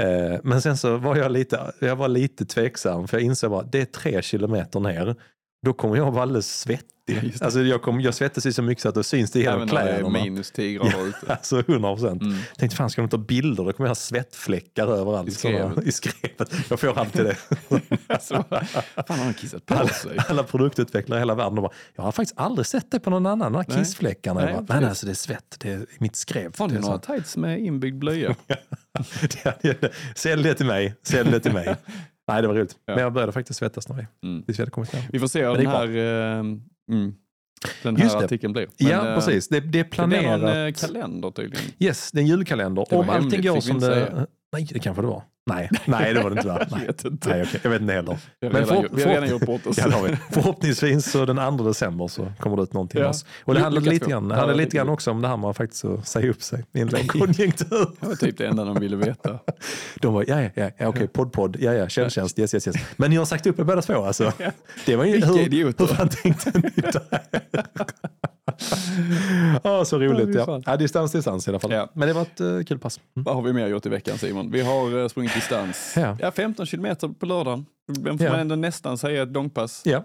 Eh, 0.03 0.39
men 0.43 0.61
sen 0.61 0.77
så 0.77 0.97
var 0.97 1.15
jag 1.15 1.31
lite, 1.31 1.71
jag 1.79 1.95
var 1.95 2.07
lite 2.07 2.45
tveksam 2.45 3.07
för 3.07 3.17
jag 3.17 3.25
insåg 3.25 3.51
bara 3.51 3.63
det 3.63 3.81
är 3.81 3.85
tre 3.85 4.21
kilometer 4.21 4.79
ner 4.79 5.15
då 5.65 5.73
kommer 5.73 5.95
jag 5.97 6.11
vara 6.11 6.21
alldeles 6.23 6.59
svettig. 6.59 6.87
Alltså 7.41 7.61
jag, 7.61 7.81
kommer, 7.81 8.01
jag 8.01 8.13
svettas 8.13 8.45
ju 8.45 8.53
så 8.53 8.61
mycket 8.61 8.81
så 8.81 8.89
att 8.89 8.95
det 8.95 9.03
syns 9.03 9.31
det 9.31 9.39
genom 9.39 9.55
Även 9.55 9.67
när 9.67 9.75
det 9.75 9.89
är 9.89 9.95
kläderna. 9.95 10.23
minus 10.23 10.51
10 10.51 10.73
grader 10.73 11.07
ute. 11.07 11.17
Alltså 11.27 11.59
100 11.59 11.95
procent. 11.95 12.21
Mm. 12.21 12.37
Tänkte 12.57 12.77
fan 12.77 12.89
ska 12.89 13.01
de 13.01 13.09
ta 13.09 13.17
bilder? 13.17 13.63
Då 13.63 13.73
kommer 13.73 13.87
jag 13.87 13.89
ha 13.89 13.95
svettfläckar 13.95 14.87
överallt. 14.87 15.29
I 15.29 15.31
skrevet. 15.31 15.61
Sådana- 15.61 15.83
I 15.83 15.91
skrevet. 15.91 16.53
Jag 16.69 16.79
får 16.79 16.99
alltid 16.99 17.25
det. 17.25 17.37
Alltså, 18.07 18.33
fan 18.43 18.63
har 19.07 19.15
han 19.17 19.33
kissat 19.33 19.65
på 19.65 19.73
Alla, 19.73 19.89
sig? 19.89 20.17
alla 20.29 20.43
produktutvecklare 20.43 21.19
i 21.19 21.21
hela 21.21 21.35
världen 21.35 21.55
de 21.55 21.61
bara, 21.61 21.73
jag 21.95 22.03
har 22.03 22.11
faktiskt 22.11 22.37
aldrig 22.39 22.65
sett 22.65 22.91
det 22.91 22.99
på 22.99 23.09
någon 23.09 23.25
annan, 23.25 23.51
de 23.51 23.57
här 23.67 23.77
kissfläckarna. 23.79 24.41
Nej, 24.45 24.53
bara. 24.53 24.65
Nej, 24.69 24.79
nej, 24.81 24.89
alltså 24.89 25.05
det 25.05 25.11
är 25.11 25.15
svett, 25.15 25.55
det 25.59 25.71
är 25.71 25.85
mitt 25.99 26.15
skrev. 26.15 26.53
Har 26.57 26.67
ni 26.67 26.79
några 26.79 26.99
tights 26.99 27.37
med 27.37 27.59
inbyggd 27.59 27.97
blöja? 27.99 28.35
sälj 30.15 30.43
det 30.43 30.53
till 30.53 30.65
mig, 30.65 30.95
sälj 31.03 31.31
det 31.31 31.39
till 31.39 31.53
mig. 31.53 31.75
Nej, 32.33 32.41
det 32.41 32.47
var 32.47 32.55
roligt. 32.55 32.75
Ja. 32.85 32.93
Men 32.95 33.03
jag 33.03 33.13
började 33.13 33.31
faktiskt 33.31 33.59
svettas 33.59 33.89
när 33.89 33.95
vi, 33.95 34.07
Mm. 34.29 34.43
tills 34.43 34.59
vi 34.59 34.61
hade 34.61 34.71
kommit 34.71 34.93
hem. 34.93 35.03
Vi 35.11 35.19
får 35.19 35.27
se 35.27 35.41
Men 35.43 35.53
det 35.53 35.57
den 35.63 35.67
är 35.67 35.71
här, 35.71 36.33
eh, 36.33 36.39
mm, 36.39 37.13
den 37.83 37.95
Just 37.95 38.13
här 38.13 38.19
det. 38.19 38.25
artikeln 38.25 38.53
blir. 38.53 38.67
ja, 38.77 39.07
eh, 39.09 39.15
precis. 39.15 39.47
Det, 39.47 39.59
det 39.59 39.59
är 39.59 39.61
Det 39.61 39.71
blir 39.71 39.83
planerat. 39.83 40.41
någon 40.41 40.65
eh, 40.67 40.71
kalender 40.73 41.31
tydligen. 41.31 41.65
yes, 41.79 42.11
det 42.11 42.19
är 42.19 42.21
en 42.21 42.27
julkalender. 42.27 42.85
Det 42.89 42.95
Om 42.95 43.09
allting 43.09 43.41
går 43.41 43.59
som 43.61 43.79
det... 43.79 44.27
Nej, 44.53 44.67
det 44.73 44.79
kanske 44.79 45.01
det 45.01 45.07
var. 45.07 45.23
Nej, 45.45 45.69
nej 45.85 46.13
det 46.13 46.23
var 46.23 46.29
det 46.29 46.35
inte. 46.35 46.47
Va? 46.47 46.57
Jag 46.59 46.77
Nej. 46.77 46.87
vet 46.87 47.05
inte. 47.05 47.29
Nej, 47.29 47.43
okej. 47.43 47.59
Jag 47.63 47.69
vet 47.71 47.81
inte 47.81 47.93
heller. 47.93 48.17
Men 48.41 48.51
redan, 48.51 48.87
vi 48.91 49.03
har 49.03 49.09
redan 49.09 49.29
gjort 49.29 49.45
bort 49.45 49.67
oss. 49.67 49.77
Ja. 49.77 49.91
Förhoppningsvis 50.31 51.11
så 51.11 51.25
den 51.25 51.57
2 51.57 51.63
december 51.63 52.07
så 52.07 52.31
kommer 52.39 52.57
det 52.57 52.63
ut 52.63 52.73
någonting. 52.73 53.01
Ja. 53.01 53.07
Alltså. 53.07 53.25
Och 53.43 53.53
det 53.53 53.69
lyckas 53.69 53.85
lite 53.85 54.09
grann, 54.09 54.29
Ja, 54.29 54.45
det 54.45 54.53
lite 54.53 54.77
grann 54.77 54.89
också 54.89 55.11
om 55.11 55.21
det 55.21 55.27
här 55.27 55.37
med 55.37 55.55
faktiskt 55.55 55.85
att 55.85 56.07
säga 56.07 56.29
upp 56.29 56.41
sig 56.43 56.65
i 56.73 56.81
en 56.81 56.87
lågkonjunktur. 56.87 57.91
Det 57.99 58.07
var 58.07 58.15
typ 58.15 58.37
det 58.37 58.47
enda 58.47 58.65
de 58.65 58.79
ville 58.79 58.95
veta. 58.95 59.39
De 59.95 60.13
var, 60.13 60.25
ja, 60.27 60.41
ja, 60.55 60.69
ja, 60.77 60.87
okej, 60.87 61.07
podd, 61.07 61.31
podd, 61.33 61.57
ja, 61.59 61.73
ja, 61.73 61.89
tjänst, 61.89 62.15
tjänst, 62.15 62.39
yes, 62.39 62.53
yes, 62.53 62.67
yes. 62.67 62.75
Men 62.97 63.09
ni 63.09 63.15
har 63.15 63.25
sagt 63.25 63.47
upp 63.47 63.59
er 63.59 63.63
båda 63.63 63.81
två 63.81 64.03
alltså. 64.03 64.31
Det 64.85 64.95
var 64.95 65.05
ju, 65.05 65.11
Vilka 65.11 65.27
hur, 65.27 65.39
idioter. 65.39 65.87
hur 65.87 65.93
fan 65.95 66.09
tänkte 66.09 66.51
ni 66.55 66.69
där? 66.81 67.21
Ja, 69.63 69.85
så 69.85 69.99
roligt. 69.99 70.35
Ja. 70.35 70.61
Ja, 70.65 70.77
distans, 70.77 71.11
distans 71.11 71.47
i 71.47 71.51
alla 71.51 71.59
fall. 71.59 71.71
Ja. 71.71 71.89
Men 71.93 72.07
det 72.07 72.13
var 72.13 72.21
ett 72.21 72.41
uh, 72.41 72.63
kul 72.63 72.79
pass. 72.79 72.99
Mm. 73.15 73.23
Vad 73.23 73.35
har 73.35 73.41
vi 73.41 73.53
mer 73.53 73.67
gjort 73.67 73.85
i 73.85 73.89
veckan 73.89 74.17
Simon? 74.17 74.51
Vi 74.51 74.61
har 74.61 75.01
eh, 75.01 75.07
sprungit 75.07 75.33
distans. 75.33 75.93
Ja. 75.95 76.17
Ja, 76.19 76.31
15 76.31 76.65
kilometer 76.65 77.07
på 77.07 77.25
lördagen. 77.25 77.65
Vem 77.99 78.17
får 78.17 78.25
Ja. 78.25 78.31
man 78.31 78.41
ändå 78.41 78.55
nästan 78.55 78.97
säga 78.97 79.23
ett 79.23 79.31
långpass? 79.31 79.81
Ja. 79.85 80.03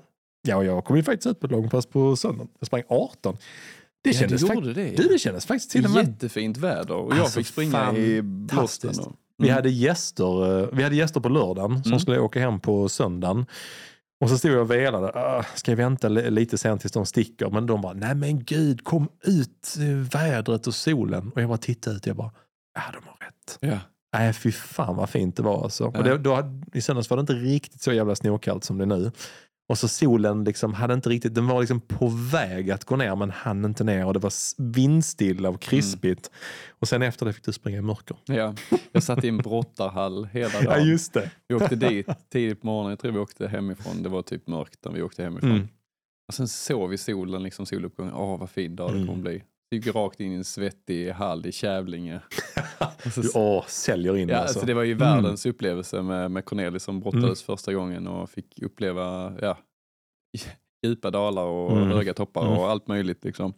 ja, 0.48 0.56
och 0.56 0.64
jag 0.64 0.84
kom 0.84 0.96
ju 0.96 1.02
faktiskt 1.02 1.26
ut 1.26 1.40
på 1.40 1.46
ett 1.46 1.52
långpass 1.52 1.86
på 1.86 2.16
söndagen. 2.16 2.48
Jag 2.60 2.66
sprang 2.66 2.82
18. 2.88 3.36
Det 4.04 4.10
Ja, 4.10 4.18
kändes, 4.20 4.42
gjorde 4.42 4.72
det. 4.74 4.96
du, 4.96 5.08
det 5.08 5.18
kändes 5.18 5.46
faktiskt 5.46 5.70
till 5.70 5.84
och 5.84 5.90
med 5.90 6.06
Jättefint 6.08 6.56
väder 6.56 6.94
och 6.94 7.12
jag 7.12 7.20
Alltså, 7.20 7.38
fick 7.38 7.46
springa 7.46 7.92
i 7.96 8.22
blåsten. 8.22 8.90
Och, 9.00 9.12
Vi 9.38 9.44
Mm. 9.48 9.54
hade 9.54 9.70
gäster, 9.70 10.60
eh, 10.62 10.68
vi 10.72 10.82
hade 10.82 10.96
gäster 10.96 11.20
på 11.20 11.28
lördagen 11.28 11.82
som 11.82 11.92
Mm. 11.92 12.00
skulle 12.00 12.18
åka 12.18 12.40
hem 12.40 12.60
på 12.60 12.88
söndagen. 12.88 13.46
Och 14.20 14.30
så 14.30 14.38
stod 14.38 14.50
jag 14.50 14.60
och 14.60 14.70
velade. 14.70 15.08
"Ah, 15.14 15.44
Ska 15.54 15.70
jag 15.70 15.76
vänta 15.76 16.08
li- 16.08 16.30
lite 16.30 16.58
sen 16.58 16.78
tills 16.78 16.92
de 16.92 17.06
sticker? 17.06 17.50
Men 17.50 17.66
de 17.66 17.80
bara, 17.80 17.92
nej 17.92 18.14
men 18.14 18.44
gud, 18.44 18.84
kom 18.84 19.08
ut 19.24 19.74
vädret 20.12 20.66
och 20.66 20.74
solen. 20.74 21.32
Och 21.34 21.42
jag 21.42 21.48
bara 21.48 21.58
tittade 21.58 21.96
ut 21.96 22.02
och 22.02 22.08
jag 22.08 22.16
bara, 22.16 22.30
ja 22.74 22.82
de 22.92 23.08
har 23.08 23.16
rätt. 23.26 23.58
ja. 23.60 23.78
Nej 24.12 24.32
fy 24.32 24.52
fan 24.52 24.96
vad 24.96 25.10
fint 25.10 25.36
det 25.36 25.42
var 25.42 25.62
alltså. 25.64 25.90
Ja. 25.94 25.98
Och 25.98 26.04
det, 26.04 26.18
då, 26.18 26.60
I 26.72 26.80
söndags 26.80 27.10
var 27.10 27.16
det 27.16 27.20
inte 27.20 27.32
riktigt 27.32 27.82
så 27.82 27.92
jävla 27.92 28.14
snorkallt 28.14 28.64
som 28.64 28.78
det 28.78 28.84
är 28.84 28.86
nu. 28.86 29.12
Och 29.68 29.78
så 29.78 29.88
solen 29.88 30.44
liksom 30.44 30.74
hade 30.74 30.94
inte 30.94 31.08
riktigt, 31.08 31.34
den 31.34 31.46
var 31.46 31.60
liksom 31.60 31.80
på 31.80 32.08
väg 32.32 32.70
att 32.70 32.84
gå 32.84 32.96
ner 32.96 33.16
men 33.16 33.30
hann 33.30 33.64
inte 33.64 33.84
ner 33.84 34.06
och 34.06 34.12
det 34.12 34.18
var 34.18 34.32
vindstilla 34.58 35.48
och 35.48 35.60
krispigt. 35.60 36.30
Och 36.78 36.88
sen 36.88 37.02
efter 37.02 37.26
det 37.26 37.32
fick 37.32 37.44
du 37.44 37.52
springa 37.52 37.78
i 37.78 37.82
mörker. 37.82 38.16
ja, 38.24 38.54
jag 38.92 39.02
satt 39.02 39.24
i 39.24 39.28
en 39.28 39.36
brottarhall 39.38 40.24
hela 40.32 40.50
Ja 40.62 40.70
dagen. 40.70 40.88
just 40.88 41.12
det. 41.12 41.30
Vi 41.48 41.54
åkte 41.54 41.76
dit 41.76 42.06
tidigt 42.32 42.60
på 42.60 42.66
morgonen, 42.66 42.90
jag 42.90 42.98
tror 42.98 43.12
vi 43.12 43.18
åkte 43.18 43.48
hemifrån, 43.48 44.02
det 44.02 44.08
var 44.08 44.22
typ 44.22 44.46
mörkt 44.46 44.84
när 44.84 44.92
vi 44.92 45.02
åkte 45.02 45.22
hemifrån. 45.22 45.50
Mm. 45.50 45.68
Och 46.28 46.34
sen 46.34 46.48
såg 46.48 46.90
vi 46.90 46.98
solen, 46.98 47.42
liksom 47.42 47.66
soluppgången, 47.66 48.12
åh 48.14 48.38
vad 48.40 48.50
fin 48.50 48.76
dag 48.76 48.90
det 48.90 48.94
Mm. 48.96 49.06
kommer 49.06 49.22
bli. 49.22 49.42
Gick 49.70 49.86
vi 49.86 49.90
rakt 49.90 50.20
in 50.20 50.32
i 50.32 50.34
en 50.34 50.44
svettig 50.44 51.10
hall 51.10 51.46
i 51.46 51.52
Kävlinge. 51.52 52.20
Och 53.06 53.12
så- 53.12 53.20
Du 53.20 53.30
åh, 53.34 53.64
säljer 53.66 54.16
in 54.16 54.28
Ja, 54.28 54.36
alltså. 54.36 54.58
alltså 54.58 54.66
det 54.66 54.74
var 54.74 54.82
ju 54.82 54.92
Mm. 54.92 54.98
världens 54.98 55.46
upplevelse 55.46 56.02
med, 56.02 56.30
med 56.30 56.44
Cornelis 56.44 56.82
som 56.82 57.00
brottades 57.00 57.42
första 57.42 57.72
gången 57.74 58.06
och 58.06 58.30
fick 58.30 58.62
uppleva 58.62 59.32
ja, 59.42 59.58
djupa 60.86 61.10
dalar 61.10 61.44
och 61.44 61.72
Mm. 61.72 61.88
höga 61.90 62.14
toppar 62.14 62.46
Mm. 62.46 62.58
och 62.58 62.70
allt 62.70 62.86
möjligt. 62.88 63.24
Liksom. 63.24 63.54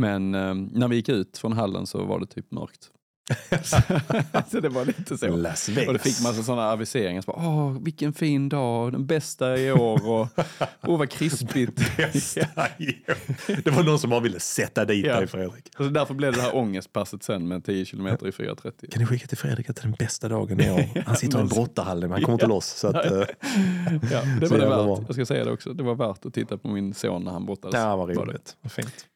Men 0.00 0.34
eh, 0.34 0.54
när 0.54 0.88
vi 0.88 0.96
gick 0.96 1.08
ut 1.08 1.38
från 1.38 1.52
hallen 1.52 1.86
så 1.86 2.04
var 2.04 2.20
det 2.20 2.26
typ 2.26 2.50
mörkt. 2.50 2.90
så 4.50 4.60
det 4.60 4.68
var 4.68 4.84
lite 4.84 5.18
så. 5.18 5.36
Las 5.36 5.68
Vegas. 5.68 5.86
Och 5.86 5.92
det 5.92 5.98
fick 5.98 6.22
massa 6.22 6.42
sådana 6.42 6.70
aviseringar. 6.70 7.22
Så 7.22 7.32
bara, 7.32 7.46
Åh, 7.48 7.78
vilken 7.80 8.12
fin 8.12 8.48
dag, 8.48 8.92
den 8.92 9.06
bästa 9.06 9.58
i 9.58 9.72
år 9.72 10.06
och 10.08 10.26
åh 10.82 10.98
vad 10.98 11.10
krispigt. 11.10 11.80
Det 13.64 13.70
var 13.70 13.82
någon 13.84 13.98
som 13.98 14.10
bara 14.10 14.20
ville 14.20 14.40
sätta 14.40 14.84
dit 14.84 15.06
Ja. 15.06 15.16
dig 15.16 15.26
Fredrik. 15.26 15.64
Så 15.76 15.82
därför 15.82 16.14
blev 16.14 16.32
det 16.32 16.40
här 16.40 16.56
ångestpasset 16.56 17.22
sen 17.22 17.48
med 17.48 17.64
10 17.64 17.84
kilometer 17.84 18.26
i 18.26 18.30
4.30. 18.30 18.90
Kan 18.90 19.00
du 19.00 19.06
skicka 19.06 19.26
till 19.26 19.38
Fredrik 19.38 19.70
att 19.70 19.76
det 19.76 19.80
är 19.80 19.86
den 19.86 19.92
bästa 19.98 20.28
dagen 20.28 20.60
i 20.60 20.70
år? 20.70 21.02
Han 21.06 21.16
sitter 21.16 21.38
i 21.38 21.40
en 21.40 21.48
brottarhall 21.48 22.00
men 22.00 22.10
han 22.12 22.22
kommer 22.22 22.34
inte 22.34 22.46
loss. 22.46 22.66
Så 22.66 22.88
att, 22.88 23.06
eh, 23.06 23.12
Ja, 23.12 24.22
det 24.40 24.46
var 24.46 24.58
det 24.58 24.66
värt. 24.68 24.68
bra. 24.84 25.04
Jag 25.06 25.14
ska 25.14 25.26
säga 25.26 25.44
det 25.44 25.52
också. 25.52 25.72
Det 25.72 25.82
var 25.82 25.94
värt 25.94 26.26
att 26.26 26.34
titta 26.34 26.58
på 26.58 26.68
min 26.68 26.94
son 26.94 27.24
när 27.24 27.32
han 27.32 27.46
brottades. 27.46 27.74
vad 27.74 27.98
Var 27.98 28.06
det. 28.08 28.14
roligt. 28.14 28.56
Vad 28.60 28.72
fint. 28.72 29.06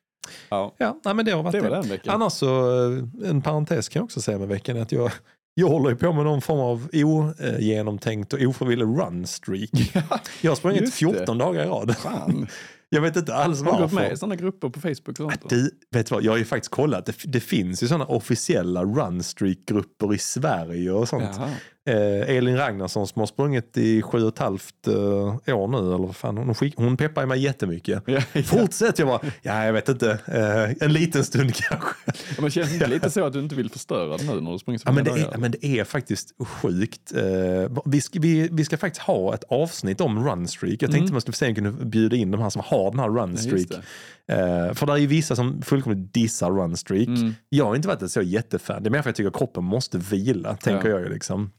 Ja, 0.49 0.75
Ja, 0.79 0.97
nej, 1.05 1.15
men 1.15 1.25
det 1.25 1.33
har 1.33 1.43
varit 1.43 1.53
det 1.53 1.61
det. 1.61 1.69
var 1.69 1.77
den 1.77 1.89
veckan. 1.89 2.15
Annars 2.15 2.33
så, 2.33 2.71
eh, 2.93 3.29
en 3.31 3.43
parentes 3.43 3.89
kan 3.89 4.01
jag 4.01 4.05
också 4.05 4.21
säga 4.21 4.39
med 4.39 4.49
veckan 4.49 4.81
att 4.81 4.93
jag, 4.93 5.11
jag 5.55 5.69
håller 5.69 5.91
ju 5.91 5.97
på 5.97 6.13
med 6.13 6.25
någon 6.25 6.43
form 6.43 6.61
av 6.61 6.89
ogenomtänkt 6.93 8.33
och 8.33 8.41
ofrivillig 8.43 8.85
runstreak. 8.87 9.71
Jag 10.41 10.51
har 10.51 10.57
sprungit 10.57 10.81
just 10.81 11.01
det. 11.01 11.13
14 11.17 11.39
dagar 11.39 11.65
i 11.65 11.67
rad. 11.67 11.97
Fan. 11.97 12.47
Jag 12.95 13.01
vet 13.01 13.17
inte 13.17 13.35
alls 13.35 13.63
Har 13.63 13.73
du 13.73 13.83
gått 13.83 13.93
med 13.93 14.03
i 14.03 14.05
varför. 14.05 14.17
sådana 14.17 14.37
grupper 14.37 14.69
på 14.69 14.81
Facebook 14.81 15.09
och 15.09 15.17
sånt? 15.17 15.49
Du, 15.49 15.71
vet 15.91 16.07
du 16.07 16.15
vad, 16.15 16.25
jag 16.25 16.33
har 16.33 16.39
ju 16.39 16.45
faktiskt 16.45 16.71
kollat. 16.71 17.07
Det, 17.07 17.15
det 17.25 17.41
finns 17.41 17.83
ju 17.83 17.87
sådana 17.89 18.05
officiella 18.05 18.85
runstreak-grupper 18.85 20.15
i 20.15 20.19
Sverige 20.19 20.93
och 20.93 21.09
sånt. 21.09 21.31
Jaha. 21.37 21.51
Eh, 21.89 22.37
Elin 22.37 22.57
Ragnarsson 22.57 23.07
som 23.07 23.21
har 23.21 23.27
sprungit 23.27 23.77
i 23.77 24.03
sju 24.03 24.23
och 24.23 24.29
ett 24.29 24.39
halvt 24.39 24.87
eh, 24.87 25.57
år 25.59 25.69
nu, 25.69 25.79
eller 25.79 25.99
vad 26.07 26.17
fan, 26.17 26.37
hon, 26.39 26.55
skick, 26.55 26.75
hon 26.77 26.97
peppar 26.97 27.27
mig 27.27 27.41
jättemycket. 27.41 28.03
Ja, 28.07 28.21
ja. 28.33 28.43
Fortsätt, 28.43 28.99
jag 28.99 29.09
bara, 29.09 29.21
ja 29.43 29.65
jag 29.65 29.73
vet 29.73 29.89
inte, 29.89 30.11
eh, 30.27 30.85
en 30.87 30.93
liten 30.93 31.25
stund 31.25 31.55
kanske. 31.69 31.95
Men 32.41 32.51
känns 32.51 32.69
det 32.69 32.75
inte 32.75 32.87
lite 32.87 33.11
så 33.11 33.25
att 33.25 33.33
du 33.33 33.39
inte 33.41 33.55
vill 33.55 33.71
förstöra 33.71 34.17
det 34.17 34.25
nu 34.35 34.41
när 34.41 34.53
du 34.53 34.59
springer 34.59 34.79
så 34.79 34.89
Ja, 34.89 34.93
men, 34.93 35.05
det 35.05 35.11
är, 35.11 35.39
men 35.39 35.51
det 35.51 35.67
är 35.67 35.85
faktiskt 35.85 36.33
sjukt. 36.47 37.13
Eh, 37.17 37.23
vi, 37.85 38.01
ska, 38.01 38.19
vi, 38.21 38.49
vi 38.53 38.65
ska 38.65 38.77
faktiskt 38.77 39.03
ha 39.03 39.35
ett 39.35 39.45
avsnitt 39.49 40.01
om 40.01 40.25
runstreak. 40.29 40.73
Jag 40.73 40.79
tänkte 40.91 40.99
Mm. 40.99 41.13
man 41.13 41.21
skulle 41.21 41.35
sen 41.35 41.55
kunna 41.55 41.71
bjuda 41.71 42.17
in 42.17 42.31
de 42.31 42.41
här 42.41 42.51
som 42.51 42.63
har 42.65 42.91
den 42.91 42.99
här 43.01 43.07
Ja, 43.07 43.13
runstreak. 43.23 43.67
det. 43.69 44.35
Eh, 44.35 44.75
för 44.75 44.87
det 44.87 44.93
är 44.93 44.97
ju 44.97 45.07
vissa 45.07 45.37
som 45.37 45.63
fullkomligt 45.63 46.15
dissar 46.15 46.51
runstreak. 46.51 47.09
Mm. 47.09 47.35
Jag 47.49 47.65
har 47.65 47.77
inte 47.77 47.89
varit 47.89 48.11
så 48.11 48.23
jättefan. 48.23 48.83
Det 48.83 48.89
är 48.89 48.91
mer 48.91 49.03
för 49.03 49.11
att 49.11 49.19
jag 49.19 49.27
tycker 49.27 49.29
att 49.29 49.37
kroppen 49.39 49.65
måste 49.65 49.99
vila, 49.99 50.57
tänker 50.57 50.89
Ja. 50.89 50.95
jag 50.95 51.01
ju 51.01 51.13
liksom. 51.15 51.51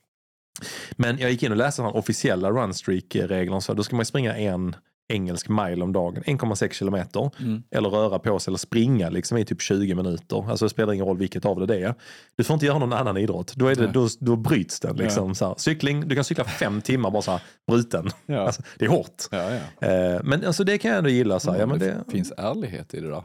Men 0.91 1.17
jag 1.17 1.32
gick 1.32 1.43
in 1.43 1.52
och 1.52 1.58
läste 1.58 1.82
de 1.82 1.86
här 1.86 1.95
officiella 1.97 2.52
runstreak-reglerna. 2.52 3.62
Så 3.62 3.73
då 3.73 3.84
ska 3.84 3.95
man 3.95 4.06
springa 4.06 4.36
en 4.36 4.76
engelsk 5.13 5.49
mile 5.49 5.84
om 5.84 5.93
dagen, 5.93 6.23
1,6 6.23 6.71
kilometer. 6.73 7.32
Mm. 7.39 7.63
Eller 7.71 7.89
röra 7.89 8.19
på 8.19 8.39
sig 8.39 8.52
eller 8.52 8.58
springa 8.58 9.10
liksom 9.10 9.38
i 9.38 9.45
typ 9.45 9.62
20 9.62 9.95
minuter. 9.95 10.49
Alltså 10.49 10.65
det 10.65 10.69
spelar 10.69 10.93
ingen 10.93 11.06
roll 11.06 11.17
vilket 11.17 11.45
av 11.45 11.60
det 11.60 11.65
det 11.65 11.80
är. 11.84 11.93
Du 12.36 12.43
får 12.43 12.54
inte 12.54 12.65
göra 12.65 12.78
någon 12.78 12.93
annan 12.93 13.17
idrott. 13.17 13.54
Då, 13.56 13.67
är 13.67 13.76
det, 13.76 13.88
då, 13.88 14.08
då 14.19 14.36
bryts 14.36 14.80
den. 14.80 14.95
Liksom, 14.95 15.34
här. 15.41 15.56
Cykling, 15.58 16.08
du 16.08 16.15
kan 16.15 16.23
cykla 16.23 16.43
fem 16.43 16.82
timmar 16.82 17.12
bara 17.12 17.21
så 17.21 17.32
här, 17.32 17.41
bruten. 17.67 18.10
Ja. 18.26 18.39
Alltså, 18.39 18.62
det 18.80 18.86
är 18.86 18.89
hårt. 18.89 19.23
Ja, 19.32 19.52
ja. 19.80 19.88
Eh, 19.88 20.21
men 20.23 20.45
alltså, 20.45 20.63
det 20.63 20.78
kan 20.78 20.91
jag 20.91 20.97
ändå 20.97 21.10
gilla. 21.10 21.39
Så 21.39 21.52
här. 21.52 21.60
Ja, 21.60 21.65
men 21.65 21.80
det, 21.80 22.04
finns 22.12 22.32
ärlighet 22.38 22.93
i 22.93 22.99
det 22.99 23.10
där. 23.10 23.23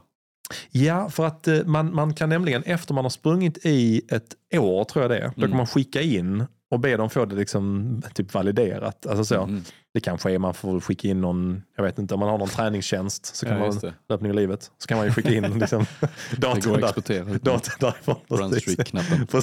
Ja, 0.71 1.11
för 1.11 1.27
att 1.27 1.49
eh, 1.49 1.65
man, 1.65 1.95
man 1.95 2.15
kan 2.15 2.29
nämligen 2.29 2.63
efter 2.63 2.95
man 2.95 3.05
har 3.05 3.11
sprungit 3.11 3.59
i 3.67 4.03
ett 4.11 4.35
år, 4.59 4.85
tror 4.85 5.05
jag 5.05 5.11
det 5.11 5.19
är, 5.19 5.23
då 5.29 5.33
Mm. 5.37 5.51
kan 5.51 5.57
man 5.57 5.67
skicka 5.67 6.01
in 6.03 6.47
och 6.71 6.81
be 6.81 6.97
dem 6.97 7.11
få 7.11 7.25
det 7.25 7.37
liksom 7.37 8.03
typ 8.15 8.35
validerat. 8.35 9.07
Alltså 9.07 9.25
så. 9.25 9.43
Mm. 9.43 9.63
Det 9.95 10.01
kanske 10.01 10.31
är 10.33 10.39
man 10.39 10.55
får 10.55 10.81
skicka 10.81 11.09
in 11.09 11.21
någon, 11.21 11.63
jag 11.77 11.85
vet 11.85 11.99
inte, 11.99 12.15
om 12.15 12.21
man 12.21 12.29
har 12.29 12.39
någon 12.39 12.49
träningstjänst 12.49 13.37
så 13.37 13.47
kan 13.47 13.59
Ja, 13.59 13.67
man, 13.83 13.93
löpning 14.09 14.31
i 14.33 14.35
livet, 14.35 14.71
så 14.79 14.87
kan 14.89 14.97
man 14.99 15.07
ju 15.07 15.13
skicka 15.13 15.35
in 15.35 15.43
liksom, 15.59 15.87
Det 16.31 16.37
går 16.37 16.55
datorn 16.55 16.75
att 16.75 16.81
där. 16.81 16.87
exportera 16.89 17.25
Datorn 17.25 17.75
därifrån. 17.81 18.17
runstreak-knappen. 18.29 19.27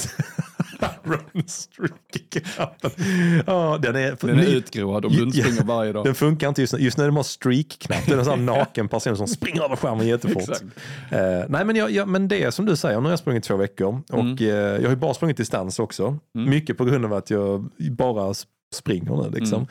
Runstreak-knappen. 1.03 2.91
Ja, 3.47 3.77
den 3.81 3.95
är, 3.95 4.17
Den 4.27 4.29
är 4.29 4.35
ny- 4.35 4.45
utgrovad 4.55 5.05
om 5.05 5.11
du 5.13 5.23
inte 5.23 5.37
springer 5.37 5.63
varje 5.63 5.91
dag. 5.93 6.05
den 6.05 6.15
funkar 6.15 6.47
inte 6.49 6.61
just 6.61 6.73
nu. 6.73 6.79
Just 6.79 6.97
nu 6.97 7.03
är 7.03 7.07
det 7.07 7.13
bara 7.13 7.23
streak-knapp. 7.23 8.05
Det 8.05 8.11
är 8.13 8.17
en 8.17 8.25
sån 8.25 8.45
naken 8.55 8.87
person 8.87 9.17
som 9.17 9.27
springer 9.27 9.63
över 9.63 9.75
skärmen 9.75 10.07
jättefort. 10.07 10.49
Eh, 11.11 11.19
nej 11.49 11.65
men, 11.65 11.75
jag, 11.75 11.91
jag, 11.91 12.07
men 12.07 12.27
det 12.27 12.43
är 12.43 12.51
som 12.51 12.65
du 12.65 12.75
säger, 12.75 12.97
nu 12.97 13.03
har 13.03 13.09
jag 13.09 13.19
sprungit 13.19 13.43
två 13.43 13.55
veckor 13.57 14.01
och 14.09 14.19
Mm. 14.19 14.37
eh, 14.39 14.47
jag 14.47 14.81
har 14.83 14.89
ju 14.89 14.95
bara 14.95 15.13
sprungit 15.13 15.37
distans 15.37 15.79
också. 15.79 16.17
Mm. 16.35 16.49
Mycket 16.49 16.77
på 16.77 16.85
grund 16.85 17.05
av 17.05 17.13
att 17.13 17.29
jag 17.29 17.69
bara 17.91 18.33
springer 18.73 19.23
nu 19.23 19.29
liksom. 19.39 19.57
Mm. 19.57 19.67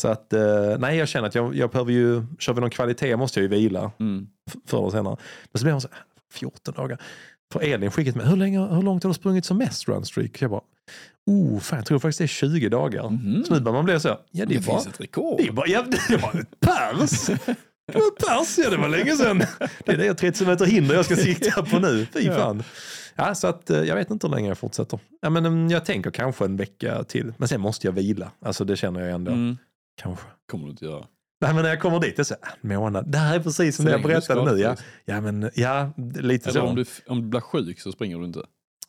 Så 0.00 0.08
att, 0.08 0.32
eh, 0.32 0.42
nej 0.78 0.96
jag 0.96 1.08
känner 1.08 1.28
att 1.28 1.34
jag, 1.34 1.56
jag 1.56 1.70
behöver 1.70 1.92
ju, 1.92 2.22
kör 2.38 2.52
vi 2.52 2.60
någon 2.60 2.70
kvalitet 2.70 3.16
måste 3.16 3.40
jag 3.40 3.42
ju 3.42 3.48
vila 3.48 3.90
Mm. 4.00 4.26
förr 4.68 4.78
eller 4.78 4.90
senare. 4.90 5.16
Men 5.52 5.58
så 5.58 5.64
blir 5.64 5.72
man 5.72 5.80
så 5.80 5.88
här, 5.92 5.98
14 6.32 6.74
dagar. 6.74 6.98
För 7.52 7.60
Elin 7.60 7.90
skickat 7.90 8.14
med, 8.14 8.26
hur, 8.28 8.36
länge, 8.36 8.60
hur 8.74 8.82
långt 8.82 9.02
har 9.02 9.10
du 9.10 9.14
sprungit 9.14 9.44
som 9.44 9.58
mest 9.58 9.88
runstreak? 9.88 10.42
Jag 10.42 10.50
bara, 10.50 10.60
Oh, 11.26 11.58
fan, 11.60 11.78
jag 11.78 11.86
tror 11.86 11.98
faktiskt 11.98 12.18
det 12.18 12.24
är 12.24 12.26
20 12.26 12.68
dagar. 12.68 13.10
Mhm. 13.10 13.44
Så 13.44 13.54
nu 13.54 13.60
börjar 13.60 13.74
man 13.76 13.84
bli 13.84 14.00
så, 14.00 14.08
ja 14.08 14.18
det, 14.30 14.44
Det 14.44 14.54
är 14.54 14.60
bara, 14.60 14.80
finns 14.80 14.94
ett 14.94 15.00
rekord. 15.00 15.38
det, 15.38 15.48
är 15.48 15.52
bara, 15.52 15.66
ja, 15.66 15.84
det 16.08 16.16
var 16.16 16.44
pers. 16.60 17.26
Det 17.92 17.98
var 17.98 18.10
pers, 18.10 18.58
ja 18.64 18.70
det 18.70 18.76
var 18.76 18.88
länge 18.88 19.16
sedan. 19.16 19.38
Det 19.84 19.92
är 19.92 19.96
det 19.96 20.14
30 20.14 20.46
meter 20.46 20.64
hinder 20.66 20.94
jag 20.94 21.04
ska 21.04 21.16
sikta 21.16 21.62
på 21.62 21.78
nu. 21.78 22.06
Fy 22.12 22.28
fan. 22.30 22.62
Ja, 23.14 23.34
så 23.34 23.46
att, 23.46 23.70
eh, 23.70 23.82
jag 23.82 23.94
vet 23.96 24.10
inte 24.10 24.26
hur 24.26 24.34
länge 24.34 24.48
jag 24.48 24.58
fortsätter. 24.58 24.98
Ja, 25.20 25.30
men, 25.30 25.46
mm, 25.46 25.70
jag 25.70 25.84
tänker 25.84 26.10
kanske 26.10 26.44
en 26.44 26.56
vecka 26.56 27.04
till. 27.04 27.32
Men 27.36 27.48
sen 27.48 27.60
måste 27.60 27.86
jag 27.86 27.92
vila. 27.92 28.30
Alltså 28.44 28.64
det 28.64 28.76
känner 28.76 29.00
jag 29.00 29.10
ändå. 29.10 29.32
Mm. 29.32 29.56
Kanske. 30.02 30.26
kommer 30.50 30.64
du 30.64 30.70
inte 30.70 30.84
göra. 30.84 31.04
Nej, 31.40 31.54
men 31.54 31.62
när 31.62 31.70
jag 31.70 31.80
kommer 31.80 32.00
dit, 32.00 32.26
så 32.26 32.34
här, 32.42 32.52
en 32.62 32.68
månad. 32.80 33.10
Det 33.12 33.18
här 33.18 33.34
är 33.36 33.40
precis 33.40 33.76
som 33.76 33.82
Så 33.84 33.88
det 33.88 33.94
jag 33.96 34.02
berättade 34.02 34.52
nu. 34.52 34.58
Ja, 34.60 34.76
ja, 35.04 35.20
men, 35.20 35.50
ja 35.54 35.90
lite 35.96 36.50
Eller 36.50 36.60
så. 36.60 36.66
om 36.66 36.74
du, 36.76 36.84
om 37.06 37.20
du 37.22 37.28
blir 37.28 37.40
sjuk 37.40 37.80
så 37.80 37.92
springer 37.92 38.18
du 38.18 38.24
inte. 38.24 38.40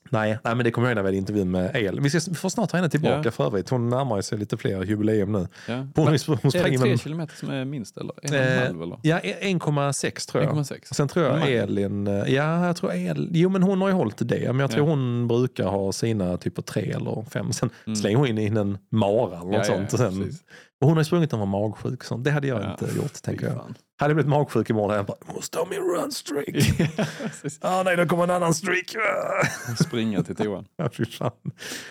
Nej, 0.09 0.37
nej, 0.43 0.55
men 0.55 0.63
det 0.63 0.71
kommer 0.71 0.87
jag 0.87 0.91
ihåg 0.91 0.95
när 0.95 1.03
vi 1.03 1.07
hade 1.07 1.17
intervjun 1.17 1.51
med 1.51 1.75
El. 1.75 1.99
Vi, 2.01 2.09
ska, 2.09 2.31
vi 2.31 2.35
får 2.35 2.49
snart 2.49 2.71
ha 2.71 2.77
henne 2.77 2.89
tillbaka 2.89 3.21
Ja. 3.23 3.31
för 3.31 3.45
övrigt. 3.45 3.69
Hon 3.69 3.89
närmar 3.89 4.21
sig 4.21 4.37
lite 4.37 4.57
fler 4.57 4.83
jubileum 4.83 5.31
nu. 5.31 5.47
Ja. 5.67 5.75
Hon, 5.75 5.89
Men, 5.95 6.05
hon 6.05 6.13
är 6.15 6.51
det 6.51 6.77
tre 6.77 6.77
med 6.89 6.99
kilometer 7.01 7.35
som 7.35 7.49
är 7.49 7.65
minst 7.65 7.97
eller? 7.97 8.13
En 8.21 8.33
Eh, 8.33 8.65
halv 8.67 8.81
eller? 8.83 8.99
ja, 9.01 9.19
1,6 9.19 10.31
tror 10.31 10.43
jag. 10.43 10.53
1,6. 10.55 10.93
Sen 10.93 11.07
tror 11.07 11.25
jag 11.25 11.33
många? 11.39 11.47
Elin, 11.51 12.07
eh, 12.07 12.13
ja 12.33 12.65
jag 12.67 12.75
tror 12.75 12.93
El, 12.93 13.29
jo 13.31 13.49
men 13.49 13.63
hon 13.63 13.81
har 13.81 13.87
ju 13.87 13.93
hållit 13.93 14.17
det, 14.29 14.47
men 14.53 14.59
jag 14.59 14.71
tror 14.71 14.85
Ja. 14.85 14.89
hon 14.89 15.27
brukar 15.27 15.63
ha 15.65 15.91
sina 15.91 16.37
typ 16.37 16.55
på 16.55 16.61
tre 16.61 16.91
eller 16.91 17.25
fem. 17.29 17.51
Sen 17.53 17.69
Mm. 17.85 17.95
slänger 17.95 18.17
hon 18.17 18.27
in 18.37 18.57
en 18.57 18.77
mara 18.91 19.27
eller 19.39 19.45
något 19.45 19.53
Ja, 19.53 19.63
sånt. 19.63 19.93
Och 19.93 19.99
sen, 19.99 20.21
precis. 20.23 20.43
Och 20.81 20.87
hon 20.87 20.97
har 20.97 21.03
sprungit 21.03 21.31
när 21.31 21.39
hon 21.39 21.51
var 21.51 21.59
magsjuk, 21.69 22.03
så 22.03 22.17
det 22.17 22.31
hade 22.31 22.47
jag 22.47 22.61
Ja. 22.63 22.71
inte 22.71 22.95
gjort 22.97 23.21
tänker 23.21 23.45
jag. 23.45 23.55
fan. 23.55 23.75
Hade 23.99 24.09
jag 24.09 24.15
blivit 24.15 24.29
magsjuk 24.29 24.69
imorgon 24.69 24.89
hade 24.89 24.99
jag 24.99 25.05
bara, 25.05 25.33
måste 25.35 25.57
ha 25.57 25.65
min 25.65 25.79
run 25.79 26.11
streak. 26.11 26.45
Precis. 27.21 27.59
ah, 27.61 27.83
nej, 27.83 27.95
då 27.97 28.05
kommer 28.05 28.23
en 28.23 28.29
annan 28.29 28.53
streak. 28.53 28.95
Springa 29.87 30.23
till 30.23 30.35
toan. 30.35 30.65
Ja, 30.77 30.89
fy 30.93 31.05
fan. 31.05 31.31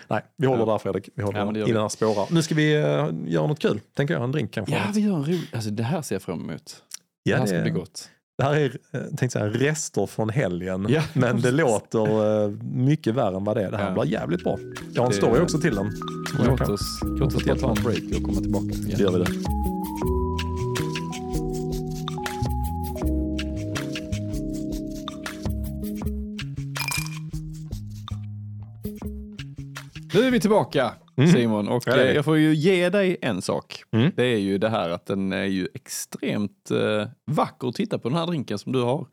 Nej, 0.07 0.21
vi 0.37 0.47
håller 0.47 0.65
Ja. 0.65 0.71
där 0.71 0.77
Fredrik. 0.77 1.09
Vi 1.15 1.23
håller 1.23 1.39
Ja, 1.39 1.51
där. 1.51 1.69
innan 1.69 1.83
det 1.83 1.89
spårar. 1.89 2.27
Nu 2.31 2.43
ska 2.43 2.55
vi 2.55 2.77
uh, 2.77 2.83
göra 3.31 3.47
något 3.47 3.59
kul, 3.59 3.81
tänker 3.95 4.13
jag. 4.13 4.23
En 4.23 4.31
drink 4.31 4.51
kanske. 4.53 4.75
Ja, 4.75 4.81
vi 4.93 5.01
gör 5.01 5.15
en 5.15 5.25
rolig... 5.25 5.41
Alltså 5.53 5.69
det 5.69 5.83
här 5.83 6.01
ser 6.01 6.15
jag 6.15 6.21
fram 6.21 6.49
emot. 6.49 6.75
Ja, 7.23 7.33
det 7.35 7.39
här 7.39 7.47
ska 7.47 7.55
det- 7.57 7.61
bli 7.63 7.71
gott. 7.71 8.09
Det 8.37 8.43
här 8.43 8.53
är 8.55 8.77
eh, 8.91 9.01
tänkte 9.01 9.29
säga, 9.29 9.45
rester 9.47 10.05
från 10.05 10.29
helgen, 10.29 10.85
Ja, 10.89 11.01
men 11.13 11.41
det 11.41 11.51
låter 11.51 12.43
eh, 12.45 12.49
mycket 12.73 13.15
värre 13.15 13.35
än 13.37 13.43
vad 13.43 13.57
det 13.57 13.63
är. 13.63 13.71
Det 13.71 13.77
här 13.77 13.93
Ja. 13.95 14.01
blir 14.01 14.11
jävligt 14.11 14.43
bra. 14.43 14.57
Jag 14.93 15.01
har 15.01 15.05
en 15.05 15.11
Det- 15.11 15.17
story 15.17 15.41
också 15.41 15.59
till 15.59 15.75
den. 15.75 15.91
Låt 16.45 16.61
oss, 16.69 16.99
låt 17.03 17.35
oss 17.35 17.43
ta 17.43 17.51
en 17.51 17.83
break 17.83 18.03
och 18.17 18.23
komma 18.23 18.41
tillbaka. 18.41 18.65
Då 18.97 19.03
gör 19.03 19.11
vi 19.11 19.19
det. 19.19 19.31
Nu 30.13 30.21
är 30.27 30.31
vi 30.31 30.39
tillbaka 30.39 30.91
Simon 31.15 31.67
och 31.67 31.83
Ja, 31.85 31.97
eh, 31.97 32.11
jag 32.11 32.25
får 32.25 32.37
ju 32.37 32.55
ge 32.55 32.89
dig 32.89 33.17
en 33.21 33.41
sak. 33.41 33.83
Mm. 33.91 34.11
Det 34.15 34.25
är 34.25 34.37
ju 34.37 34.57
det 34.57 34.69
här 34.69 34.89
att 34.89 35.05
den 35.05 35.33
är 35.33 35.45
ju 35.45 35.67
extremt 35.73 36.71
eh, 36.71 37.07
vacker 37.25 37.67
att 37.67 37.75
titta 37.75 37.99
på 37.99 38.09
den 38.09 38.17
här 38.17 38.27
drinken 38.27 38.59
som 38.59 38.71
du 38.71 38.81
har 38.81 39.07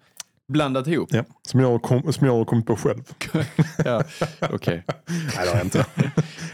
blandat 0.52 0.86
ihop. 0.86 1.08
Ja, 1.12 1.24
som, 1.42 1.60
jag 1.60 1.82
kom, 1.82 2.12
som 2.12 2.26
jag 2.26 2.34
har 2.34 2.44
kommit 2.44 2.66
på 2.66 2.76
själv. 2.76 3.02
Ja, 3.84 4.02
Okej, 4.50 4.84
Nej, 5.06 5.44
det 5.44 5.50
har 5.50 5.56
jag 5.56 5.66
inte. 5.66 5.86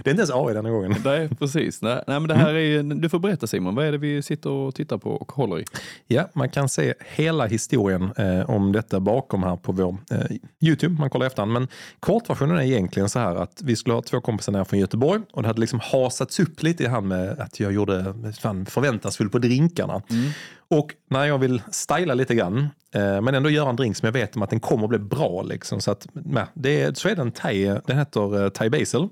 det 0.03 0.11
är 0.11 0.11
inte 0.11 0.21
ens 0.21 0.31
AI 0.31 0.55
denna 0.55 0.71
gången. 0.71 0.95
Nej, 1.05 1.29
precis. 1.29 1.83
Nej, 1.83 2.05
nej, 2.07 2.21
men 2.21 2.29
det 2.29 2.35
här 2.35 2.55
är 2.55 2.83
du 2.83 3.09
får 3.09 3.19
berätta 3.19 3.47
Simon, 3.47 3.75
vad 3.75 3.87
är 3.87 3.93
det 3.93 3.99
vi 3.99 4.23
sitter 4.23 4.51
och 4.51 4.75
tittar 4.75 4.99
på 4.99 5.11
och 5.11 5.33
håller 5.33 5.61
i? 5.61 5.65
Ja, 6.07 6.29
man 6.33 6.49
kan 6.49 6.69
se 6.69 6.95
hela 7.15 7.47
historien 7.47 8.11
eh, 8.17 8.51
om 8.51 8.73
detta 8.73 9.01
bakom 9.01 9.43
här 9.43 9.57
på 9.57 9.73
vår 9.73 9.97
eh, 10.11 10.37
Youtube. 10.61 11.01
Man 11.01 11.11
kollar 11.11 11.27
efterhand. 11.27 11.53
Men 11.53 11.69
kortversionen 12.01 12.57
är 12.57 12.63
egentligen 12.63 13.09
så 13.09 13.19
här 13.19 13.37
att 13.37 13.61
vi 13.65 13.77
skulle 13.77 13.95
ha 13.95 14.03
två 14.03 14.21
kompisar 14.21 14.53
ner 14.53 14.65
från 14.65 14.79
Göteborg 14.79 15.23
och 15.33 15.43
det 15.43 15.49
hade 15.49 15.61
liksom 15.61 15.81
hasats 15.81 16.41
upp 16.41 16.63
lite 16.63 16.85
i 16.85 16.87
hand 16.87 17.09
med 17.09 17.41
att 17.41 17.61
jag 17.61 17.73
gjorde 17.73 18.15
fan, 18.41 18.67
förväntansfull 18.67 19.31
på 19.31 19.39
drinkarna. 19.39 20.03
Och 20.71 20.95
när 21.11 21.25
jag 21.25 21.39
vill 21.39 21.63
styla 21.71 22.15
lite 22.15 22.35
grann, 22.35 22.69
eh, 22.95 23.21
men 23.21 23.35
ändå 23.35 23.51
göra 23.51 23.71
en 23.71 23.77
drink 23.77 23.97
som 23.97 24.07
jag 24.07 24.13
vet 24.13 24.37
om 24.37 24.43
att 24.43 24.51
den 24.51 24.61
kommer 24.61 24.85
att 24.85 24.89
bli 24.89 24.99
bra. 24.99 25.43
Liksom, 25.43 25.81
så, 25.81 25.91
att, 25.91 26.07
nej, 26.13 26.45
det 26.55 26.83
är, 26.83 26.95
så 26.95 27.09
är 27.09 27.17
den 27.17 27.33
thai, 27.33 27.65
den 27.87 27.99
heter 27.99 28.37
uh, 28.37 28.49
Thai 28.49 28.71
Basil. 28.71 29.09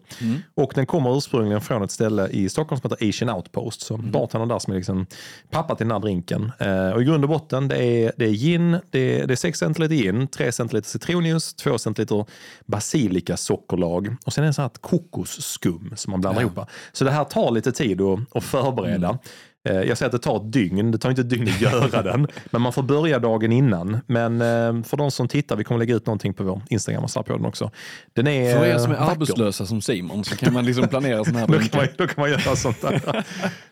Och 0.55 0.73
den 0.75 0.87
kommer 0.87 1.16
ursprungligen 1.16 1.61
från 1.61 1.83
ett 1.83 1.90
ställe 1.90 2.29
i 2.29 2.49
Stockholm 2.49 2.81
som 2.81 2.90
heter 2.90 3.09
Asian 3.09 3.31
Outpost. 3.31 3.81
Så 3.81 3.97
bartendern 3.97 4.49
där 4.49 4.59
som 4.59 4.73
är 4.73 4.77
liksom 4.77 5.07
pappa 5.51 5.75
till 5.75 5.87
den 5.87 5.92
här 5.92 6.01
drinken. 6.01 6.53
Eh, 6.59 6.90
och 6.90 7.03
i 7.03 7.05
grund 7.05 7.25
och 7.25 7.31
botten 7.31 7.69
det 7.69 7.85
är, 7.85 8.12
det 8.16 8.25
är 8.25 8.33
gin, 8.33 8.79
det 8.90 9.21
är, 9.21 9.27
det 9.27 9.35
är 9.35 9.37
6 9.37 9.59
centiliter 9.59 9.95
gin, 9.95 10.27
3 10.29 10.53
centiliter 10.53 10.88
citronjuice, 10.88 11.55
2 11.55 11.79
centiliter 11.79 12.25
basilikasockerlag 12.66 14.16
och 14.25 14.33
sen 14.33 14.45
är 14.45 14.49
det 14.49 14.55
så 14.55 14.62
här 14.62 14.66
ett 14.66 14.83
kokosskum 14.83 15.92
som 15.97 16.11
man 16.11 16.21
blandar 16.21 16.42
ihop. 16.42 16.59
Så 16.92 17.05
det 17.05 17.11
här 17.11 17.25
tar 17.25 17.51
lite 17.51 17.73
tid 17.73 18.01
att, 18.01 18.37
att 18.37 18.45
förbereda. 18.45 19.09
Eh, 19.09 19.16
Jag 19.74 19.98
säger 19.98 20.07
att 20.07 20.12
det 20.12 20.18
tar 20.18 20.37
ett 20.37 20.52
dygn, 20.52 20.90
det 20.90 20.98
tar 20.98 21.11
inte 21.11 21.22
ett 21.22 21.31
dygn 21.31 21.48
att 21.48 21.61
göra 21.61 22.02
den. 22.02 22.26
Men 22.50 22.62
man 22.62 22.72
får 22.72 22.83
börja 22.83 23.18
dagen 23.18 23.52
innan. 23.52 23.98
Men 24.07 24.40
eh, 24.40 24.83
för 24.83 24.96
de 24.96 25.11
som 25.11 25.29
tittar, 25.29 25.57
vi 25.57 25.64
kommer 25.64 25.79
lägga 25.79 25.94
ut 25.94 26.07
någonting 26.07 26.35
på 26.35 26.44
vår 26.44 26.62
Instagram 26.68 27.05
och 27.05 27.26
på 27.26 27.33
den 27.33 27.44
också. 27.44 27.70
Den 28.12 28.26
är 28.26 28.59
För 28.59 28.66
er 28.66 28.79
som 28.79 28.90
är 28.90 28.94
eh, 28.94 29.00
vacker. 29.00 29.12
arbetslösa 29.12 29.66
som 29.66 29.83
Simon 29.83 30.24
så 30.24 30.37
kan 30.37 30.52
man 30.52 30.66
liksom 30.66 30.88
planera 30.88 31.24
sådana 31.24 31.38
här 31.38 31.46
Då 31.57 31.59
kan, 31.59 31.81
man, 31.81 31.88
då 31.98 32.07
kan 32.07 32.22
man 32.22 32.31
göra 32.31 32.57
sånt 32.57 32.81
där. 32.81 33.24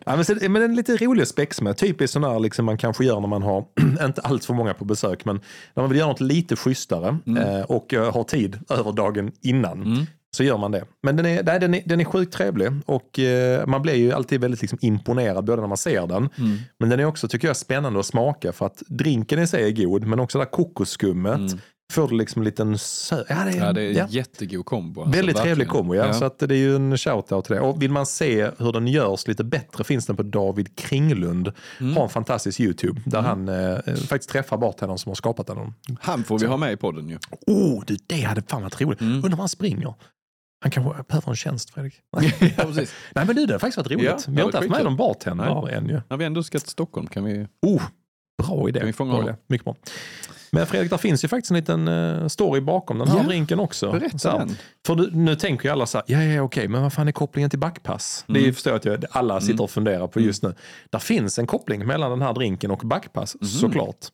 ja, 0.05 0.15
men, 0.15 0.25
så, 0.25 0.35
men 0.49 0.55
är 0.55 0.67
lite 0.67 0.97
rolig 0.97 1.21
att 1.21 1.27
spexa 1.27 1.63
med. 1.63 1.77
Typiskt 1.77 2.13
sån 2.13 2.23
här 2.23 2.39
liksom 2.39 2.65
man 2.65 2.77
kanske 2.77 3.05
gör 3.05 3.19
när 3.19 3.27
man 3.27 3.43
har, 3.43 3.65
inte 4.05 4.21
allt 4.21 4.45
för 4.45 4.53
många 4.53 4.73
på 4.73 4.85
besök, 4.85 5.25
men 5.25 5.35
när 5.73 5.83
man 5.83 5.89
vill 5.89 5.99
göra 5.99 6.09
något 6.09 6.21
lite 6.21 6.55
schysstare 6.55 7.17
eh, 7.39 7.61
och 7.61 7.93
eh, 7.93 8.13
har 8.13 8.23
tid 8.23 8.59
över 8.69 8.91
dagen 8.91 9.31
innan. 9.41 10.07
Så 10.35 10.43
gör 10.43 10.57
man 10.57 10.71
det. 10.71 10.83
Men 11.03 11.15
den 11.15 11.25
är, 11.25 11.43
nej, 11.43 11.59
den 11.59 11.73
är, 11.73 11.83
den 11.85 11.99
är 11.99 12.05
sjukt 12.05 12.33
trevlig 12.33 12.71
och 12.85 13.19
eh, 13.19 13.67
man 13.67 13.81
blir 13.81 13.93
ju 13.95 14.11
alltid 14.11 14.41
väldigt 14.41 14.61
liksom, 14.61 14.79
imponerad 14.81 15.45
både 15.45 15.61
när 15.61 15.67
man 15.67 15.77
ser 15.77 16.07
den. 16.07 16.29
Men 16.79 16.89
den 16.89 16.99
är 16.99 17.05
också, 17.05 17.27
tycker 17.27 17.47
jag, 17.47 17.57
spännande 17.57 17.99
att 17.99 18.05
smaka 18.05 18.51
för 18.51 18.65
att 18.65 18.83
drinken 18.87 19.39
i 19.39 19.47
sig 19.47 19.67
är 19.67 19.85
god, 19.85 20.07
men 20.07 20.19
också 20.19 20.37
det 20.37 20.43
där 20.43 20.51
kokosskummet 20.51 21.51
får 21.91 22.07
du 22.07 22.17
liksom 22.17 22.41
en 22.41 22.45
liten 22.45 22.77
sö... 22.77 23.23
Ja, 23.29 23.35
det 23.35 23.51
är, 23.51 23.65
Ja, 23.65 23.73
det 23.73 23.81
är 23.81 23.91
ja. 23.91 24.03
en 24.03 24.09
jättegod 24.09 24.65
kombo. 24.65 25.01
alltså, 25.01 25.17
Väldigt 25.17 25.37
trevlig 25.37 25.67
kombo, 25.67 25.95
ja. 25.95 26.13
Så 26.13 26.25
att 26.25 26.39
det 26.39 26.55
är 26.55 26.59
ju 26.59 26.75
en 26.75 26.97
shoutout 26.97 27.45
till 27.45 27.55
det. 27.55 27.61
Och 27.61 27.81
vill 27.81 27.91
man 27.91 28.05
se 28.05 28.49
hur 28.57 28.71
den 28.71 28.87
görs 28.87 29.27
lite 29.27 29.43
bättre 29.43 29.83
finns 29.83 30.05
den 30.05 30.15
på 30.15 30.23
David 30.23 30.75
Kringlund. 30.75 31.51
Har 31.95 32.03
en 32.03 32.09
fantastisk 32.09 32.59
YouTube 32.59 33.01
där 33.05 33.21
han 33.21 33.49
eh, 33.49 33.77
faktiskt 33.95 34.29
träffar 34.29 34.57
bartendern 34.57 34.97
som 34.97 35.09
har 35.09 35.15
skapat 35.15 35.47
den. 35.47 35.73
Han 35.99 36.23
får 36.23 36.39
vi 36.39 36.45
ha 36.45 36.57
med 36.57 36.73
i 36.73 36.77
podden 36.77 37.09
ju. 37.09 37.17
Oh, 37.47 37.83
du, 37.87 37.97
det 38.07 38.21
hade 38.21 38.41
fan 38.41 38.61
varit 38.61 38.81
roligt. 38.81 39.01
Undrar 39.01 39.29
var 39.29 39.37
han 39.37 39.49
springer. 39.49 39.93
Han 40.65 40.71
kanske 40.71 41.03
behöver 41.07 41.29
en 41.29 41.35
tjänst, 41.35 41.69
Fredrik. 41.69 41.93
Ja, 42.57 42.63
precis. 42.63 42.93
Nej 43.15 43.25
men 43.25 43.35
du, 43.35 43.45
det 43.45 43.53
har 43.53 43.59
faktiskt 43.59 43.77
varit 43.77 43.91
roligt. 43.91 44.05
Ja, 44.05 44.17
vi 44.27 44.35
det 44.35 44.41
har 44.41 44.47
inte 44.47 44.57
haft 44.57 44.69
med 44.69 44.83
någon 44.83 44.95
bartender 44.97 45.69
än 45.69 45.89
ju. 45.89 46.01
När 46.09 46.17
vi 46.17 46.25
ändå 46.25 46.43
ska 46.43 46.59
till 46.59 46.69
Stockholm 46.69 47.07
kan 47.07 47.23
vi... 47.23 47.47
Oh, 47.61 47.81
bra 48.43 48.69
idé. 48.69 48.79
Kan 48.79 48.87
vi 48.87 48.93
fånga 48.93 49.13
bra 49.13 49.23
idé. 49.23 49.35
Mycket 49.47 49.65
bra. 49.65 49.75
Men 50.51 50.65
Fredrik, 50.67 50.89
där 50.91 50.97
finns 50.97 51.23
ju 51.23 51.27
faktiskt 51.27 51.51
en 51.51 51.57
liten 51.57 51.87
eh, 51.87 52.27
story 52.27 52.61
bakom 52.61 52.99
den 52.99 53.07
här 53.07 53.17
Ja, 53.17 53.23
drinken 53.23 53.59
också. 53.59 53.91
berätta 53.91 54.37
den. 54.37 54.57
För 54.85 54.95
du, 54.95 55.11
nu 55.11 55.35
tänker 55.35 55.65
ju 55.65 55.71
alla 55.71 55.85
så 55.85 55.97
här, 55.97 56.05
ja, 56.07 56.23
ja, 56.23 56.41
okej, 56.41 56.67
men 56.67 56.81
vad 56.81 56.93
fan 56.93 57.07
är 57.07 57.11
kopplingen 57.11 57.49
till 57.49 57.59
backpass? 57.59 58.25
Det 58.27 58.39
är 58.39 58.43
ju 58.43 58.53
förstår 58.53 58.71
jag 58.71 58.77
att 58.77 58.85
jag, 58.85 59.05
alla 59.11 59.41
sitter 59.41 59.63
och 59.63 59.69
funderar 59.71 60.07
på 60.07 60.19
just 60.19 60.43
nu. 60.43 60.53
Där 60.89 60.99
finns 60.99 61.39
en 61.39 61.47
koppling 61.47 61.85
mellan 61.87 62.11
den 62.11 62.21
här 62.21 62.33
drinken 62.33 62.71
och 62.71 62.79
backpass, 62.79 63.59
såklart. 63.59 64.05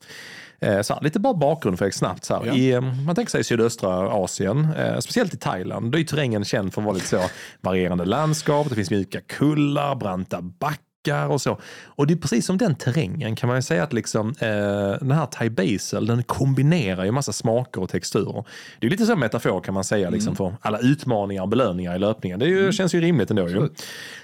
Eh, 0.62 0.80
Så 0.82 0.94
här, 0.94 1.02
lite 1.02 1.20
bara 1.20 1.34
bakgrund 1.34 1.78
för 1.78 1.90
snabbt. 1.90 2.24
Så. 2.24 2.42
Ja. 2.46 2.54
I, 2.54 2.72
eh, 2.72 2.80
man 2.80 3.14
tänker 3.14 3.30
sig 3.30 3.40
i 3.40 3.44
sydöstra 3.44 4.08
Asien, 4.08 4.68
eh, 4.78 4.98
speciellt 4.98 5.34
i 5.34 5.36
Thailand, 5.36 5.92
då 5.92 5.98
är 5.98 6.04
terrängen 6.04 6.44
känd 6.44 6.74
för 6.74 6.80
att 6.80 6.84
vara 6.84 6.94
lite 6.94 7.06
så 7.06 7.22
varierande 7.60 8.04
landskap, 8.04 8.68
det 8.68 8.74
finns 8.74 8.90
mjuka 8.90 9.20
kullar, 9.20 9.94
branta 9.94 10.42
backar 10.42 11.28
och 11.28 11.40
så. 11.40 11.58
Och 11.84 12.06
det 12.06 12.14
är 12.14 12.16
precis 12.16 12.46
som 12.46 12.58
den 12.58 12.74
terrängen 12.74 13.36
kan 13.36 13.48
man 13.48 13.58
ju 13.58 13.62
säga 13.62 13.82
att 13.82 13.92
liksom, 13.92 14.28
eh, 14.28 14.98
den 15.00 15.10
här 15.10 15.26
Thai 15.26 15.50
Basil 15.50 16.06
den 16.06 16.22
kombinerar 16.22 17.04
ju 17.04 17.10
massa 17.10 17.32
smaker 17.32 17.82
och 17.82 17.88
texturer. 17.88 18.44
Det 18.80 18.86
är 18.86 18.90
lite 18.90 19.06
så 19.06 19.16
metafor 19.16 19.60
kan 19.60 19.74
man 19.74 19.84
säga 19.84 20.10
liksom, 20.10 20.36
för 20.36 20.54
alla 20.60 20.78
utmaningar 20.78 21.42
och 21.42 21.48
belöningar 21.48 21.96
i 21.96 21.98
löpningen. 21.98 22.38
Det 22.38 22.46
ju, 22.46 22.72
känns 22.72 22.94
ju 22.94 23.00
rimligt 23.00 23.30
ändå. 23.30 23.48
Ju. 23.48 23.68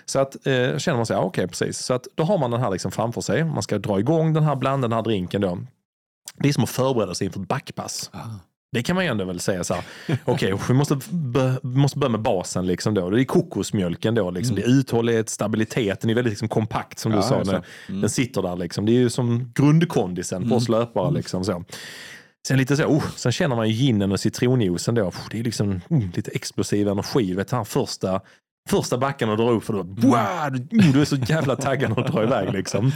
Så 0.04 0.18
att, 0.18 0.46
eh, 0.46 0.78
känner 0.78 0.96
man 0.96 1.06
sig, 1.06 1.16
ja, 1.16 1.22
okej 1.22 1.48
precis. 1.48 1.78
Så 1.78 1.94
att, 1.94 2.06
då 2.14 2.24
har 2.24 2.38
man 2.38 2.50
den 2.50 2.60
här 2.60 2.70
liksom 2.70 2.90
framför 2.90 3.20
sig. 3.20 3.44
Man 3.44 3.62
ska 3.62 3.78
dra 3.78 3.98
igång 3.98 4.32
den 4.32 4.42
här, 4.42 4.56
blanda 4.56 4.88
den 4.88 4.96
här 4.96 5.02
drinken 5.02 5.40
då. 5.40 5.58
Det 6.34 6.48
är 6.48 6.52
som 6.52 6.64
att 6.64 6.70
förbereda 6.70 7.14
sig 7.14 7.26
inför 7.26 7.40
ett 7.40 7.48
backpass. 7.48 8.10
Det 8.72 8.82
kan 8.82 8.96
man 8.96 9.04
ju 9.04 9.10
ändå 9.10 9.24
väl 9.24 9.40
säga 9.40 9.64
så 9.64 9.74
här. 9.74 9.84
Okej, 10.24 10.54
vi 10.68 10.74
måste, 10.74 10.98
vi 11.62 11.78
måste 11.78 11.98
börja 11.98 12.10
med 12.10 12.22
basen 12.22 12.66
liksom 12.66 12.94
då. 12.94 13.10
Det 13.10 13.22
är 13.22 13.24
kokosmjölken 13.24 14.14
då. 14.14 14.30
Liksom. 14.30 14.56
Det 14.56 14.62
är 14.62 14.68
uthållighet, 14.68 15.28
stabilitet. 15.28 16.00
Den 16.00 16.10
är 16.10 16.14
väldigt 16.14 16.30
liksom 16.32 16.48
kompakt 16.48 16.98
som 16.98 17.12
du 17.12 17.18
Ja, 17.18 17.22
sa. 17.22 17.42
När 17.42 17.52
det. 17.52 17.62
Den 18.00 18.10
sitter 18.10 18.42
där 18.42 18.56
liksom. 18.56 18.86
Det 18.86 18.92
är 18.92 19.00
ju 19.00 19.10
som 19.10 19.52
grundkondisen 19.54 20.48
på 20.48 20.56
oss 20.56 20.68
löpare 20.68 21.10
liksom 21.10 21.44
så. 21.44 21.64
Sen 22.48 22.58
lite 22.58 22.76
så, 22.76 22.84
oh, 22.84 23.04
sen 23.16 23.32
känner 23.32 23.56
man 23.56 23.68
ju 23.68 23.74
ginen 23.74 24.12
och 24.12 24.20
citronjuicen 24.20 24.94
då. 24.94 25.12
Det 25.30 25.40
är 25.40 25.44
liksom 25.44 25.80
mm, 25.90 26.10
lite 26.14 26.30
explosiv 26.30 26.88
energi. 26.88 27.34
Vet 27.34 27.48
den 27.48 27.56
här 27.56 27.64
första 27.64 28.20
Första 28.68 28.98
backen 28.98 29.28
och 29.28 29.36
drar 29.36 29.50
upp 29.50 29.64
för 29.64 29.72
då, 29.72 29.82
wow, 29.82 30.50
du, 30.52 30.80
mm, 30.80 31.00
är 31.00 31.04
så 31.04 31.16
jävla 31.16 31.56
taggad 31.56 31.98
att 31.98 32.12
dra 32.12 32.22
iväg 32.22 32.52
liksom. 32.52 32.92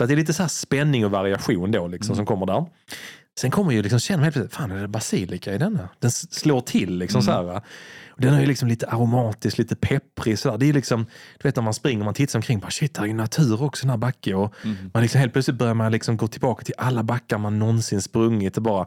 Så 0.00 0.04
att 0.04 0.08
det 0.08 0.14
är 0.14 0.16
lite 0.16 0.32
så 0.32 0.42
här 0.42 0.48
spänning 0.48 1.04
och 1.04 1.10
variation 1.10 1.70
då 1.70 1.88
liksom 1.88 2.16
som 2.16 2.26
kommer 2.26 2.46
där. 2.46 2.66
Sen 3.40 3.50
kommer 3.50 3.72
ju 3.72 3.82
liksom, 3.82 3.98
känner 3.98 4.18
man 4.18 4.24
helt 4.24 4.34
plötsligt, 4.34 4.54
fan 4.54 4.70
är 4.70 4.80
det 4.80 4.88
basilika 4.88 5.54
i 5.54 5.58
denna? 5.58 5.88
Den 5.98 6.10
slår 6.10 6.60
till 6.60 6.98
liksom 6.98 7.22
så 7.22 7.30
här. 7.32 7.42
va? 7.42 7.62
Och 8.08 8.20
den 8.20 8.34
är 8.34 8.40
ju 8.40 8.46
liksom 8.46 8.68
lite 8.68 8.86
aromatisk, 8.86 9.58
lite 9.58 9.76
pepprig 9.76 10.38
sådär. 10.38 10.58
Det 10.58 10.68
är 10.68 10.72
liksom, 10.72 11.06
du 11.38 11.48
vet 11.48 11.56
när 11.56 11.62
man 11.62 11.74
springer, 11.74 12.04
man 12.04 12.14
tittar 12.14 12.38
omkring, 12.38 12.58
bara 12.58 12.70
shit, 12.70 12.96
här 12.96 13.04
är 13.04 13.08
ju 13.08 13.14
natur 13.14 13.62
också 13.62 13.82
i 13.82 13.84
den 13.84 13.90
här 13.90 13.96
backen. 13.96 14.36
Och 14.36 14.54
man 14.92 15.02
liksom 15.02 15.20
helt 15.20 15.32
plötsligt 15.32 15.56
börjar 15.56 15.74
man 15.74 15.92
liksom 15.92 16.16
gå 16.16 16.28
tillbaka 16.28 16.64
till 16.64 16.74
alla 16.78 17.02
backar 17.02 17.38
man 17.38 17.58
någonsin 17.58 18.02
sprungit 18.02 18.56
och 18.56 18.62
bara 18.62 18.86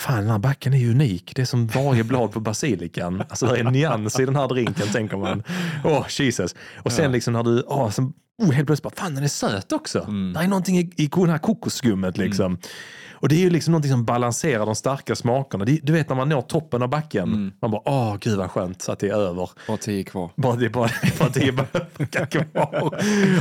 Fan, 0.00 0.20
den 0.20 0.30
här 0.30 0.38
backen 0.38 0.74
är 0.74 0.78
ju 0.78 0.90
unik. 0.90 1.32
Det 1.34 1.42
är 1.42 1.46
som 1.46 1.66
varje 1.66 2.04
blad 2.04 2.32
på 2.32 2.40
basilikan. 2.40 3.22
Alltså 3.28 3.46
det 3.46 3.56
är 3.56 3.64
en 3.64 3.72
nyans 3.72 4.20
i 4.20 4.24
den 4.24 4.36
här 4.36 4.48
drinken, 4.48 4.88
tänker 4.88 5.16
man. 5.16 5.42
Åh, 5.84 6.06
Jesus. 6.08 6.54
Och 6.76 6.92
sen 6.92 7.12
liksom 7.12 7.32
när 7.32 7.42
du, 7.42 7.62
åh, 7.66 7.90
sen, 7.90 8.12
oh, 8.38 8.52
helt 8.52 8.66
plötsligt 8.66 8.82
bara, 8.82 9.02
fan 9.02 9.14
den 9.14 9.24
är 9.24 9.28
söt 9.28 9.72
också. 9.72 9.98
Det 10.34 10.40
är 10.40 10.48
någonting 10.48 10.78
i, 10.78 10.90
i 10.96 11.06
den 11.06 11.30
här 11.30 11.38
kokosskummet 11.38 12.18
liksom. 12.18 12.58
Och 13.20 13.28
det 13.28 13.34
är 13.34 13.40
ju 13.40 13.50
liksom 13.50 13.72
någonting 13.72 13.90
som 13.90 14.04
balanserar 14.04 14.66
de 14.66 14.74
starka 14.74 15.16
smakerna. 15.16 15.64
Det, 15.64 15.80
du 15.82 15.92
vet 15.92 16.08
när 16.08 16.16
man 16.16 16.28
når 16.28 16.42
toppen 16.42 16.82
av 16.82 16.88
backen, 16.88 17.52
man 17.62 17.70
bara, 17.70 17.82
åh 17.84 18.16
gud 18.20 18.38
vad 18.38 18.50
skönt 18.50 18.88
att 18.88 18.98
det 18.98 19.08
är 19.08 19.14
över. 19.14 19.50
Bara 19.66 19.76
tio 19.76 20.04
kvar. 20.04 20.30
Bara, 20.36 20.56
det 20.56 20.64
är 20.64 20.70
bara, 20.70 20.90
bara 21.18 21.28
tio 21.28 21.52
backar 21.98 22.44
kvar. 22.44 22.84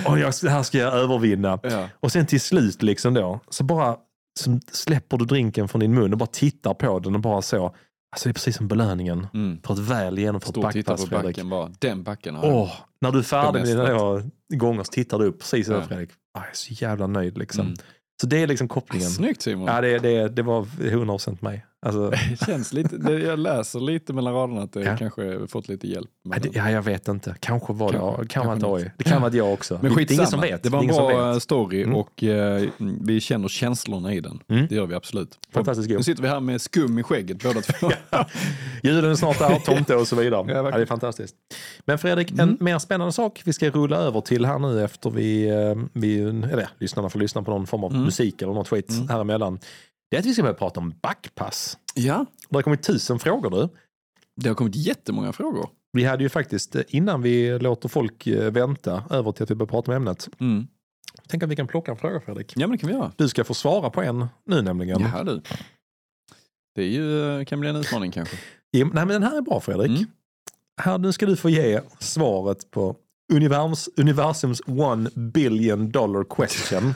Och 0.05 0.19
jag, 0.19 0.33
det 0.41 0.49
här 0.49 0.63
ska 0.63 0.77
jag 0.77 0.93
övervinna. 0.93 1.59
Ja. 1.63 1.89
Och 1.99 2.11
sen 2.11 2.25
till 2.25 2.41
slut 2.41 2.81
liksom 2.81 3.13
då, 3.13 3.39
så 3.49 3.63
bara 3.63 3.95
så 4.39 4.59
släpper 4.71 5.17
du 5.17 5.25
drinken 5.25 5.67
från 5.67 5.79
din 5.79 5.93
mun 5.93 6.11
och 6.13 6.17
bara 6.17 6.25
tittar 6.27 6.73
på 6.73 6.99
den 6.99 7.15
och 7.15 7.21
bara 7.21 7.41
så. 7.41 7.75
Alltså 8.11 8.29
det 8.29 8.31
är 8.31 8.33
precis 8.33 8.55
som 8.57 8.67
belöningen 8.67 9.27
Mm. 9.33 9.61
för 9.65 9.73
ett 9.73 9.79
väl 9.79 10.19
genomfört 10.19 10.49
Stå 10.49 10.63
och 10.65 10.71
titta 10.73 10.91
backpass 10.91 11.09
på 11.09 11.15
Fredrik. 11.15 11.35
backen 11.35 11.49
bara. 11.49 11.71
Den 11.79 12.03
backen 12.03 12.35
har. 12.35 12.51
Åh, 12.53 12.71
när 13.01 13.11
du 13.11 13.19
är 13.19 13.23
färdig 13.23 13.59
med 13.59 13.67
dina 13.67 14.21
gånger 14.59 14.83
så 14.83 14.91
tittar 14.91 15.19
du 15.19 15.25
upp 15.25 15.39
precis 15.39 15.69
över 15.69 15.79
Ja. 15.81 15.87
Fredrik. 15.87 16.09
Ah, 16.33 16.39
jag 16.39 16.49
är 16.49 16.53
så 16.53 16.73
jävla 16.73 17.07
nöjd 17.07 17.37
liksom. 17.37 17.65
Mm. 17.65 17.77
Så 18.21 18.27
det 18.27 18.37
är 18.43 18.47
liksom 18.47 18.67
kopplingen. 18.67 19.09
Snyggt 19.09 19.41
Simon. 19.41 19.65
Ja, 19.67 19.81
det, 19.81 19.99
det, 19.99 20.27
det 20.29 20.41
var 20.41 20.63
100% 20.63 21.37
mig. 21.43 21.65
Alltså, 21.87 22.09
Det 22.29 22.45
känns 22.45 22.73
lite, 22.73 22.97
det, 22.97 23.19
jag 23.19 23.39
läser 23.39 23.79
lite 23.79 24.13
mellan 24.13 24.33
raderna 24.33 24.61
att 24.61 24.73
det 24.73 24.83
Ja. 24.83 24.97
kanske 24.97 25.47
fått 25.47 25.67
lite 25.69 25.87
hjälp. 25.87 26.09
ja, 26.29 26.35
det, 26.41 26.49
ja, 26.55 26.71
jag 26.71 26.81
vet 26.81 27.07
inte. 27.07 27.35
Kanske 27.39 27.73
var 27.73 27.91
det, 27.91 27.97
Kanske- 27.97 28.17
kan 28.17 28.27
kan 28.27 28.45
vara 28.47 28.59
kanske 28.59 28.85
oj. 28.85 28.93
Det 28.97 29.03
kan 29.03 29.21
vara 29.21 29.33
jag 29.33 29.53
också. 29.53 29.79
men 29.81 29.81
det, 29.83 29.87
det 29.89 29.93
är 29.93 29.93
ingen 29.97 30.07
skitsamma. 30.07 30.27
som 30.27 30.41
vet. 30.41 30.63
Det 30.63 30.69
var 30.69 30.79
en 30.81 30.87
bra 30.87 31.31
vet. 31.33 31.43
story 31.43 31.83
Mm. 31.83 31.95
och 31.95 32.23
eh, 32.23 32.63
vi 33.01 33.19
känner 33.19 33.47
känslorna 33.47 34.13
i 34.13 34.19
den. 34.19 34.39
Mm. 34.49 34.67
Det 34.69 34.75
gör 34.75 34.85
vi 34.85 34.95
absolut. 34.95 35.37
Fantastiskt 35.53 35.89
Nu 35.89 36.03
sitter 36.03 36.21
vi 36.23 36.29
här 36.29 36.39
med 36.39 36.61
skum 36.61 36.99
i 36.99 37.03
skägget 37.03 37.43
båda 37.43 37.61
två. 37.61 37.91
Julen 38.83 39.11
är 39.11 39.15
snart 39.15 39.39
där, 39.39 39.59
tomte 39.59 39.95
och 39.95 40.07
så 40.07 40.15
vidare. 40.15 40.45
Ja, 40.47 40.55
Ja, 40.55 40.71
det 40.77 40.81
är 40.81 40.85
fantastiskt. 40.85 41.35
Men 41.85 41.97
Fredrik, 41.97 42.31
Mm. 42.31 42.49
en 42.49 42.57
mer 42.59 42.79
spännande 42.79 43.11
sak 43.13 43.41
vi 43.45 43.53
ska 43.53 43.69
rulla 43.69 43.97
över 43.97 44.21
till 44.21 44.45
här 44.45 44.59
nu 44.59 44.83
efter 44.83 45.09
vi, 45.09 45.47
eh, 45.49 45.75
vi 45.93 46.19
eller 46.21 46.69
lyssnarna 46.79 47.09
får 47.09 47.19
lyssna 47.19 47.41
på 47.43 47.51
någon 47.51 47.67
form 47.67 47.83
av 47.83 47.91
Mm. 47.91 48.03
musik 48.03 48.41
eller 48.41 48.53
något 48.53 48.67
skit 48.67 48.93
här 49.09 49.21
emellan. 49.21 49.59
Det 50.09 50.15
är 50.17 50.19
att 50.19 50.25
vi 50.25 50.33
ska 50.33 50.41
börja 50.43 50.53
prata 50.55 50.79
om 50.79 50.93
backpass. 51.01 51.77
ja, 51.93 52.25
Det 52.49 52.55
har 52.57 52.61
kommit 52.63 52.83
tusen 52.83 53.19
frågor 53.19 53.49
nu. 53.49 53.69
det 54.35 54.49
har 54.49 54.55
kommit 54.55 54.75
jättemånga 54.75 55.33
frågor. 55.33 55.69
Vi 55.91 56.03
hade 56.03 56.23
ju 56.23 56.29
faktiskt, 56.29 56.75
eh, 56.75 56.81
innan 56.87 57.21
vi 57.21 57.59
låter 57.59 57.89
folk 57.89 58.27
eh, 58.27 58.51
vänta 58.51 59.03
över 59.09 59.31
till 59.31 59.43
att 59.43 59.51
vi 59.51 59.55
börjar 59.55 59.69
prata 59.69 59.91
om 59.91 59.95
ämnet, 59.97 60.27
Mm. 60.39 60.67
tänk 61.27 61.43
att 61.43 61.49
vi 61.49 61.55
kan 61.55 61.67
plocka 61.67 61.91
en 61.91 61.97
fråga 61.97 62.19
Fredrik. 62.19 62.53
Ja 62.55 62.67
men 62.67 62.71
det 62.71 62.77
kan 62.77 62.87
vi 62.89 62.95
göra. 62.95 63.11
Du 63.15 63.29
ska 63.29 63.43
få 63.43 63.53
svara 63.53 63.89
på 63.89 64.01
en 64.01 64.25
nu 64.45 64.61
nämligen. 64.61 65.01
Ja 65.01 65.23
du. 65.23 65.41
Det 66.75 66.81
är 66.83 66.87
ju, 66.89 67.45
kan 67.45 67.59
bli 67.59 67.69
en 67.69 67.75
utmaning 67.75 68.11
kanske. 68.11 68.37
Ja, 68.71 68.85
Nej 68.85 69.05
men 69.05 69.07
den 69.07 69.23
här 69.23 69.37
är 69.37 69.41
bra 69.41 69.59
Fredrik. 69.59 69.87
Mm. 69.89 70.05
Här, 70.81 70.97
nu 70.97 71.11
ska 71.13 71.25
du 71.25 71.35
få 71.35 71.49
ge 71.49 71.81
svaret 71.99 72.71
på 72.71 72.95
univers, 73.33 73.89
universums 73.97 74.61
one 74.67 75.09
billion 75.15 75.91
dollar 75.91 76.23
question. 76.23 76.93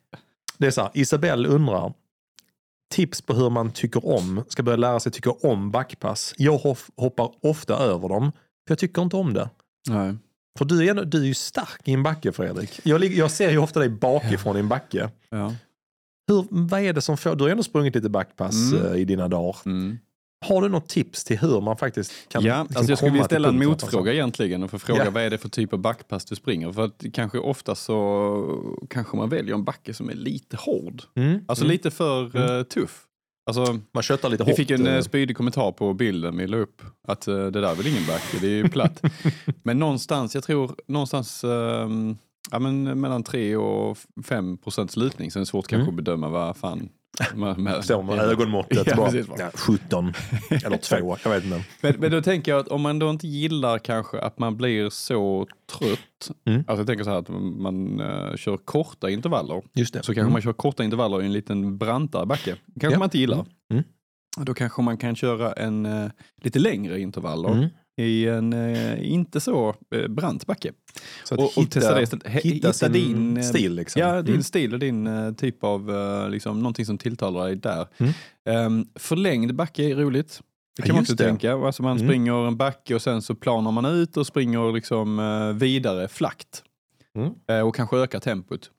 Det 0.58 0.66
är 0.66 0.70
så 0.70 0.80
här, 0.82 0.90
Isabelle 0.94 1.48
undrar, 1.48 1.92
tips 2.94 3.22
på 3.22 3.34
hur 3.34 3.50
man 3.50 3.70
tycker 3.72 4.06
om, 4.06 4.44
ska 4.48 4.62
börja 4.62 4.76
lära 4.76 5.00
sig 5.00 5.12
tycka 5.12 5.30
om 5.30 5.70
backpass. 5.70 6.34
Jag 6.36 6.58
hoppar 6.96 7.30
ofta 7.42 7.76
över 7.76 8.08
dem, 8.08 8.32
för 8.32 8.72
jag 8.72 8.78
tycker 8.78 9.02
inte 9.02 9.16
om 9.16 9.34
det. 9.34 9.50
Nej. 9.88 10.14
För 10.58 10.64
du 10.64 10.88
är, 10.88 10.94
du 11.04 11.20
är 11.22 11.26
ju 11.26 11.34
stark 11.34 11.80
i 11.88 11.92
en 11.92 12.02
backe 12.02 12.32
Fredrik. 12.32 12.80
Jag, 12.84 13.04
jag 13.04 13.30
ser 13.30 13.50
ju 13.50 13.58
ofta 13.58 13.80
dig 13.80 13.88
bakifrån 13.88 14.56
i 14.56 14.60
en 14.60 14.68
backe. 14.68 15.10
Ja. 15.30 15.54
Hur, 16.28 16.46
vad 16.50 16.80
är 16.80 16.92
det 16.92 17.00
som 17.02 17.16
får, 17.16 17.34
du 17.36 17.44
har 17.44 17.50
ändå 17.50 17.62
sprungit 17.62 17.94
lite 17.94 18.08
backpass 18.08 18.72
Mm. 18.72 18.86
eh, 18.86 18.96
i 19.00 19.04
dina 19.04 19.28
dagar. 19.28 19.56
Mm. 19.66 19.98
Har 20.44 20.62
du 20.62 20.68
något 20.68 20.88
tips 20.88 21.24
till 21.24 21.38
hur 21.38 21.60
man 21.60 21.76
faktiskt 21.76 22.12
kan 22.28 22.44
Ja, 22.44 22.62
liksom 22.62 22.76
alltså 22.76 22.90
jag 22.92 22.98
skulle 22.98 23.10
komma 23.10 23.12
vilja 23.12 23.24
ställa 23.24 23.48
en 23.48 23.58
motfråga 23.68 24.12
egentligen 24.12 24.62
och 24.62 24.70
fråga 24.82 25.04
Ja. 25.04 25.10
vad 25.10 25.22
är 25.22 25.30
det 25.30 25.38
för 25.38 25.48
typ 25.48 25.72
av 25.72 25.78
backpass 25.78 26.24
du 26.24 26.34
springer? 26.36 26.72
För 26.72 26.84
att 26.84 27.04
kanske 27.12 27.38
ofta 27.38 27.74
så 27.74 28.86
kanske 28.90 29.16
man 29.16 29.28
väljer 29.28 29.54
en 29.54 29.64
backe 29.64 29.94
som 29.94 30.10
är 30.10 30.14
lite 30.14 30.56
hård. 30.56 31.02
Mm. 31.14 31.44
Alltså 31.48 31.64
mm. 31.64 31.72
lite 31.72 31.90
för 31.90 32.56
eh, 32.58 32.62
tuff. 32.62 33.00
Alltså, 33.46 33.78
Man 33.92 34.02
köttar 34.02 34.28
lite 34.28 34.44
vi 34.44 34.50
hårt. 34.50 34.56
fick 34.56 34.70
en 34.70 34.86
uh, 34.86 35.00
spydig 35.02 35.36
kommentar 35.36 35.72
på 35.72 35.94
bilden 35.94 36.36
vi 36.36 36.46
la 36.46 36.56
upp. 36.56 36.82
Att 37.08 37.28
eh, 37.28 37.34
det 37.36 37.50
där 37.50 37.70
är 37.70 37.74
väl 37.74 37.86
ingen 37.86 38.06
backe, 38.06 38.38
det 38.40 38.46
är 38.46 38.50
ju 38.50 38.68
platt. 38.68 39.02
men 39.62 39.78
någonstans, 39.78 40.34
jag 40.34 40.44
tror 40.44 40.74
någonstans 40.86 41.44
ehm, 41.44 42.16
ja, 42.50 42.58
men 42.58 43.00
mellan 43.00 43.22
3 43.22 43.56
och 43.56 43.98
5 44.26 44.56
procents 44.58 44.96
lutning. 44.96 45.30
Sen 45.30 45.40
är 45.40 45.44
det 45.44 45.46
svårt 45.46 45.66
kanske 45.66 45.82
Mm. 45.82 45.98
att 45.98 46.04
bedöma 46.04 46.28
vad 46.28 46.56
fan. 46.56 46.88
Med, 47.34 47.58
med, 47.58 47.84
Står 47.84 48.02
med 48.02 48.18
ögonmåttet. 48.18 48.86
Ja, 48.86 48.96
bara, 48.96 49.10
precis. 49.10 49.26
ja, 49.38 49.50
17 49.54 50.12
eller 50.64 50.76
2, 50.76 51.16
jag 51.24 51.30
vet 51.30 51.44
inte. 51.44 51.64
Men, 51.80 51.94
men 51.98 52.10
då 52.10 52.22
tänker 52.22 52.52
jag 52.52 52.60
att 52.60 52.68
om 52.68 52.82
man 52.82 52.98
då 52.98 53.10
inte 53.10 53.26
gillar 53.26 53.78
kanske 53.78 54.20
att 54.20 54.38
man 54.38 54.56
blir 54.56 54.90
så 54.90 55.46
trött. 55.78 56.30
Mm. 56.46 56.58
Alltså 56.66 56.80
jag 56.80 56.86
tänker 56.86 57.04
så 57.04 57.10
här 57.10 57.18
att 57.18 57.28
man 57.58 58.00
eh, 58.00 58.36
kör 58.36 58.56
korta 58.56 59.10
intervaller. 59.10 59.62
Just 59.74 59.94
det. 59.94 59.98
Så 60.02 60.06
kanske 60.06 60.20
Mm. 60.20 60.32
man 60.32 60.42
kör 60.42 60.52
korta 60.52 60.84
intervaller 60.84 61.22
i 61.22 61.26
en 61.26 61.32
liten 61.32 61.78
brantare 61.78 62.26
backe. 62.26 62.56
kanske 62.80 62.94
Ja. 62.94 62.98
man 62.98 63.06
inte 63.06 63.18
gillar. 63.18 63.36
Mm. 63.36 63.46
Mm. 63.72 63.84
Då 64.46 64.54
kanske 64.54 64.82
man 64.82 64.96
kan 64.96 65.16
köra 65.16 65.52
en 65.52 65.86
eh, 65.86 66.10
lite 66.42 66.58
längre 66.58 67.00
intervaller 67.00 67.48
Mm. 67.48 67.68
I 67.96 68.28
en 68.28 68.52
eh, 68.52 69.12
inte 69.12 69.40
så 69.40 69.74
eh, 69.94 70.08
brant 70.08 70.46
backe. 70.46 70.72
Så 71.24 71.34
att 71.34 71.40
Och, 71.40 71.44
och 71.46 71.52
hitta, 71.62 71.70
testa 71.80 71.94
det 71.94 72.02
istället. 72.02 72.24
He- 72.26 72.40
hitta, 72.40 72.72
sin 72.72 72.92
din, 72.92 73.36
eh, 73.36 73.42
stil 73.42 73.74
liksom. 73.74 74.00
Ja, 74.02 74.22
din 74.22 74.34
Mm. 74.34 74.42
stil 74.42 74.72
och 74.72 74.78
din 74.78 75.06
eh, 75.06 75.32
typ 75.32 75.64
av, 75.64 75.90
eh, 75.90 76.30
liksom, 76.30 76.58
någonting 76.58 76.86
som 76.86 76.98
tilltalar 76.98 77.44
dig 77.46 77.56
där. 77.56 77.86
Mm. 77.98 78.66
Um, 78.66 78.86
förlängd 78.94 79.54
backe 79.54 79.82
är 79.90 79.94
roligt. 79.96 80.40
Det 80.76 80.80
Ja, 80.82 80.86
kan 80.86 80.94
man 80.94 81.02
just 81.02 81.10
också 81.12 81.22
det. 81.24 81.28
tänka. 81.28 81.52
Alltså 81.54 81.82
man 81.82 81.96
Mm. 81.96 82.08
springer 82.08 82.46
en 82.46 82.56
backe 82.56 82.94
och 82.94 83.02
sen 83.02 83.22
så 83.22 83.34
planar 83.34 83.70
man 83.72 83.84
ut 83.84 84.16
och 84.16 84.26
springer 84.26 84.72
liksom 84.72 85.18
eh, 85.18 85.52
vidare 85.52 86.08
flackt. 86.08 86.62
Mm. 87.16 87.66
Och 87.66 87.74
kanske 87.74 87.96
ökar 87.96 88.20
tempot. 88.20 88.70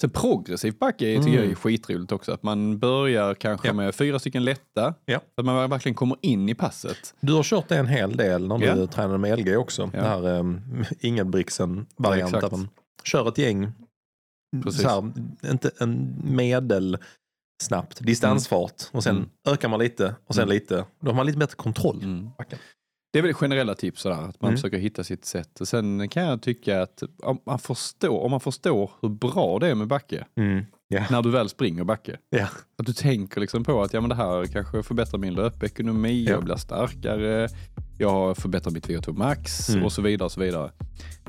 Sen 0.00 0.10
progressiv 0.10 0.74
backe 0.78 0.98
tycker 0.98 1.20
Mm. 1.20 1.34
jag 1.34 1.44
är 1.44 1.54
skitroligt 1.54 2.12
också. 2.12 2.32
Att 2.32 2.42
man 2.42 2.78
börjar 2.78 3.34
kanske 3.34 3.68
Ja. 3.68 3.72
med 3.72 3.94
fyra 3.94 4.18
stycken 4.18 4.44
lätta. 4.44 4.94
Ja. 5.04 5.18
Så 5.34 5.40
att 5.40 5.44
man 5.44 5.70
verkligen 5.70 5.94
kommer 5.94 6.16
in 6.22 6.48
i 6.48 6.54
passet. 6.54 7.14
Du 7.20 7.32
har 7.32 7.42
kört 7.42 7.68
det 7.68 7.76
en 7.76 7.86
hel 7.86 8.16
del 8.16 8.48
när 8.48 8.58
du 8.58 8.66
Ja. 8.66 8.86
tränade 8.86 9.18
med 9.18 9.38
LG 9.38 9.56
också. 9.56 9.90
Ja. 9.94 10.00
Det 10.00 10.08
här 10.08 10.38
um, 10.38 10.60
Ingebrigtsen-varianten. 11.00 12.50
Ja. 12.52 12.82
Kör 13.04 13.28
ett 13.28 13.38
gäng, 13.38 13.72
Precis. 14.62 14.82
så 14.82 14.88
här, 14.88 15.12
inte 15.50 15.70
en 15.78 16.20
medel 16.24 16.98
snabbt, 17.62 18.00
distansfart 18.04 18.82
och 18.92 19.02
sen 19.02 19.16
Mm. 19.16 19.28
ökar 19.48 19.68
man 19.68 19.80
lite 19.80 20.14
och 20.26 20.34
sen 20.34 20.42
Mm. 20.42 20.54
lite. 20.54 20.84
Då 21.00 21.08
har 21.10 21.14
man 21.16 21.26
lite 21.26 21.38
bättre 21.38 21.56
kontroll. 21.56 22.00
Mm. 22.02 22.30
Det 23.12 23.18
är 23.18 23.22
väl 23.22 23.34
generella 23.34 23.74
tips 23.74 24.00
sådär, 24.02 24.16
att 24.16 24.40
man 24.42 24.48
Mm. 24.48 24.56
försöker 24.56 24.78
hitta 24.78 25.04
sitt 25.04 25.24
sätt. 25.24 25.60
Och 25.60 25.68
sen 25.68 26.08
kan 26.08 26.22
jag 26.22 26.42
tycka 26.42 26.82
att 26.82 27.02
om 27.22 27.40
man, 27.46 27.58
förstår, 27.58 28.20
om 28.24 28.30
man 28.30 28.40
förstår 28.40 28.90
hur 29.02 29.08
bra 29.08 29.58
det 29.58 29.68
är 29.68 29.74
med 29.74 29.86
backe, 29.88 30.24
Mm. 30.36 30.64
Ja. 30.88 31.04
när 31.10 31.22
du 31.22 31.30
väl 31.30 31.48
springer 31.48 31.84
backe. 31.84 32.16
Ja. 32.30 32.48
Att 32.78 32.86
du 32.86 32.92
tänker 32.92 33.40
liksom 33.40 33.64
på 33.64 33.82
att 33.82 33.92
ja, 33.92 34.00
men 34.00 34.08
det 34.10 34.16
här 34.16 34.44
kanske 34.46 34.82
förbättrar 34.82 35.18
min 35.18 35.34
löpekonomi, 35.34 36.24
Ja. 36.24 36.30
jag 36.32 36.44
blir 36.44 36.56
starkare, 36.56 37.48
jag 37.98 38.10
har 38.10 38.34
förbättrat 38.34 38.74
mitt 38.74 38.88
VO2 38.88 39.12
max 39.12 39.68
Mm. 39.70 39.84
och 39.84 39.92
så 39.92 40.02
vidare. 40.02 40.24
och 40.24 40.32
så 40.32 40.40
vidare. 40.40 40.70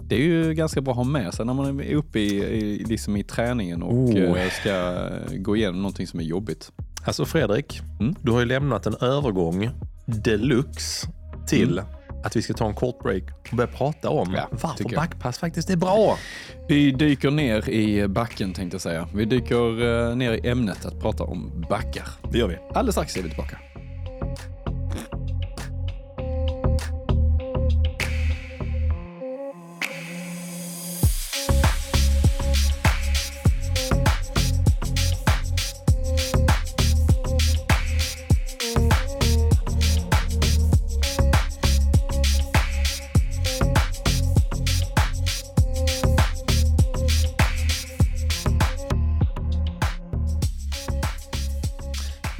Det 0.02 0.15
är 0.15 0.20
ju 0.24 0.54
ganska 0.54 0.82
bra 0.82 0.91
att 0.91 0.98
ha 0.98 1.04
med 1.04 1.34
sig 1.34 1.46
när 1.46 1.54
man 1.54 1.80
är 1.80 1.94
uppe 1.96 2.20
i, 2.20 2.44
i, 2.44 2.84
liksom 2.86 3.15
i 3.17 3.24
träningen 3.24 3.84
och 3.84 3.94
Oh. 3.94 4.15
eh, 4.41 4.50
ska 4.50 5.08
gå 5.38 5.56
igenom 5.56 5.82
någonting 5.82 6.08
som 6.08 6.20
är 6.20 6.24
jobbigt. 6.24 6.72
Alltså 7.06 7.26
Fredrik, 7.26 7.82
Mm. 8.00 8.15
du 8.22 8.32
har 8.32 8.39
ju 8.39 8.46
lämnat 8.46 8.86
en 8.86 8.96
övergång 9.02 9.70
deluxe 10.06 11.08
till 11.58 11.80
Mm. 11.80 11.86
att 12.24 12.36
vi 12.36 12.42
ska 12.42 12.54
ta 12.54 12.68
en 12.68 12.74
kort 12.76 13.00
break 13.04 13.24
och 13.52 13.58
börja 13.58 13.72
prata 13.72 14.10
om 14.10 14.34
Ja, 14.36 14.48
varför 14.52 14.96
backpass 14.96 15.38
faktiskt 15.40 15.70
är 15.70 15.76
bra. 15.76 16.18
Vi 16.68 16.92
dyker 16.92 17.32
ner 17.32 17.70
i 17.70 18.08
backen 18.08 18.54
tänkte 18.54 18.76
jag 18.76 18.82
säga. 18.82 19.08
Vi 19.14 19.26
dyker 19.26 20.10
eh, 20.10 20.16
ner 20.16 20.32
i 20.34 20.48
ämnet 20.50 20.86
att 20.86 21.00
prata 21.02 21.24
om 21.24 21.66
backar. 21.70 22.08
Det 22.32 22.38
gör 22.38 22.48
vi. 22.48 22.58
Alldeles 22.74 22.96
strax 22.96 23.18
är 23.18 23.22
vi 23.24 23.30
tillbaka. 23.30 23.58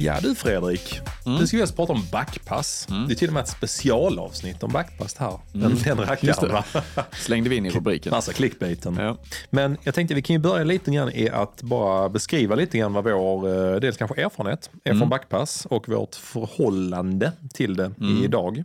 Ja 0.04 0.20
du 0.22 0.34
Fredrik, 0.34 1.00
Mm. 1.26 1.38
nu 1.40 1.46
ska 1.46 1.56
vi 1.56 1.60
alltså 1.60 1.76
prata 1.76 1.92
om 1.92 2.02
backpass. 2.12 2.86
Det 3.08 3.12
är 3.14 3.16
till 3.16 3.28
och 3.28 3.34
med 3.34 3.42
ett 3.42 3.48
specialavsnitt 3.48 4.62
om 4.62 4.72
backpass 4.72 5.16
här. 5.16 5.38
Den, 5.52 5.60
den 5.84 5.98
Mm. 5.98 6.16
Just 6.22 6.42
rackaren? 6.42 6.84
Slängde 7.12 7.50
vi 7.50 7.56
in 7.56 7.66
i 7.66 7.70
rubriken. 7.70 8.14
Alltså 8.14 8.32
clickbaiten. 8.32 8.96
Ja. 8.96 9.16
Men 9.50 9.76
jag 9.82 9.94
tänkte 9.94 10.14
vi 10.14 10.22
kan 10.22 10.34
ju 10.34 10.40
börja 10.40 10.64
lite 10.64 10.90
grann 10.90 11.10
i 11.12 11.28
att 11.28 11.62
bara 11.62 12.08
beskriva 12.08 12.54
lite 12.54 12.78
grann 12.78 12.92
vad 12.92 13.04
vår, 13.04 13.48
eh, 13.74 13.80
dels 13.80 13.96
kanske 13.96 14.22
erfarenhet 14.22 14.70
är 14.84 14.90
Mm. 14.90 15.00
från 15.00 15.08
backpass 15.08 15.66
och 15.70 15.88
vårt 15.88 16.14
förhållande 16.14 17.32
till 17.54 17.76
det 17.76 17.90
Mm. 18.00 18.24
idag. 18.24 18.64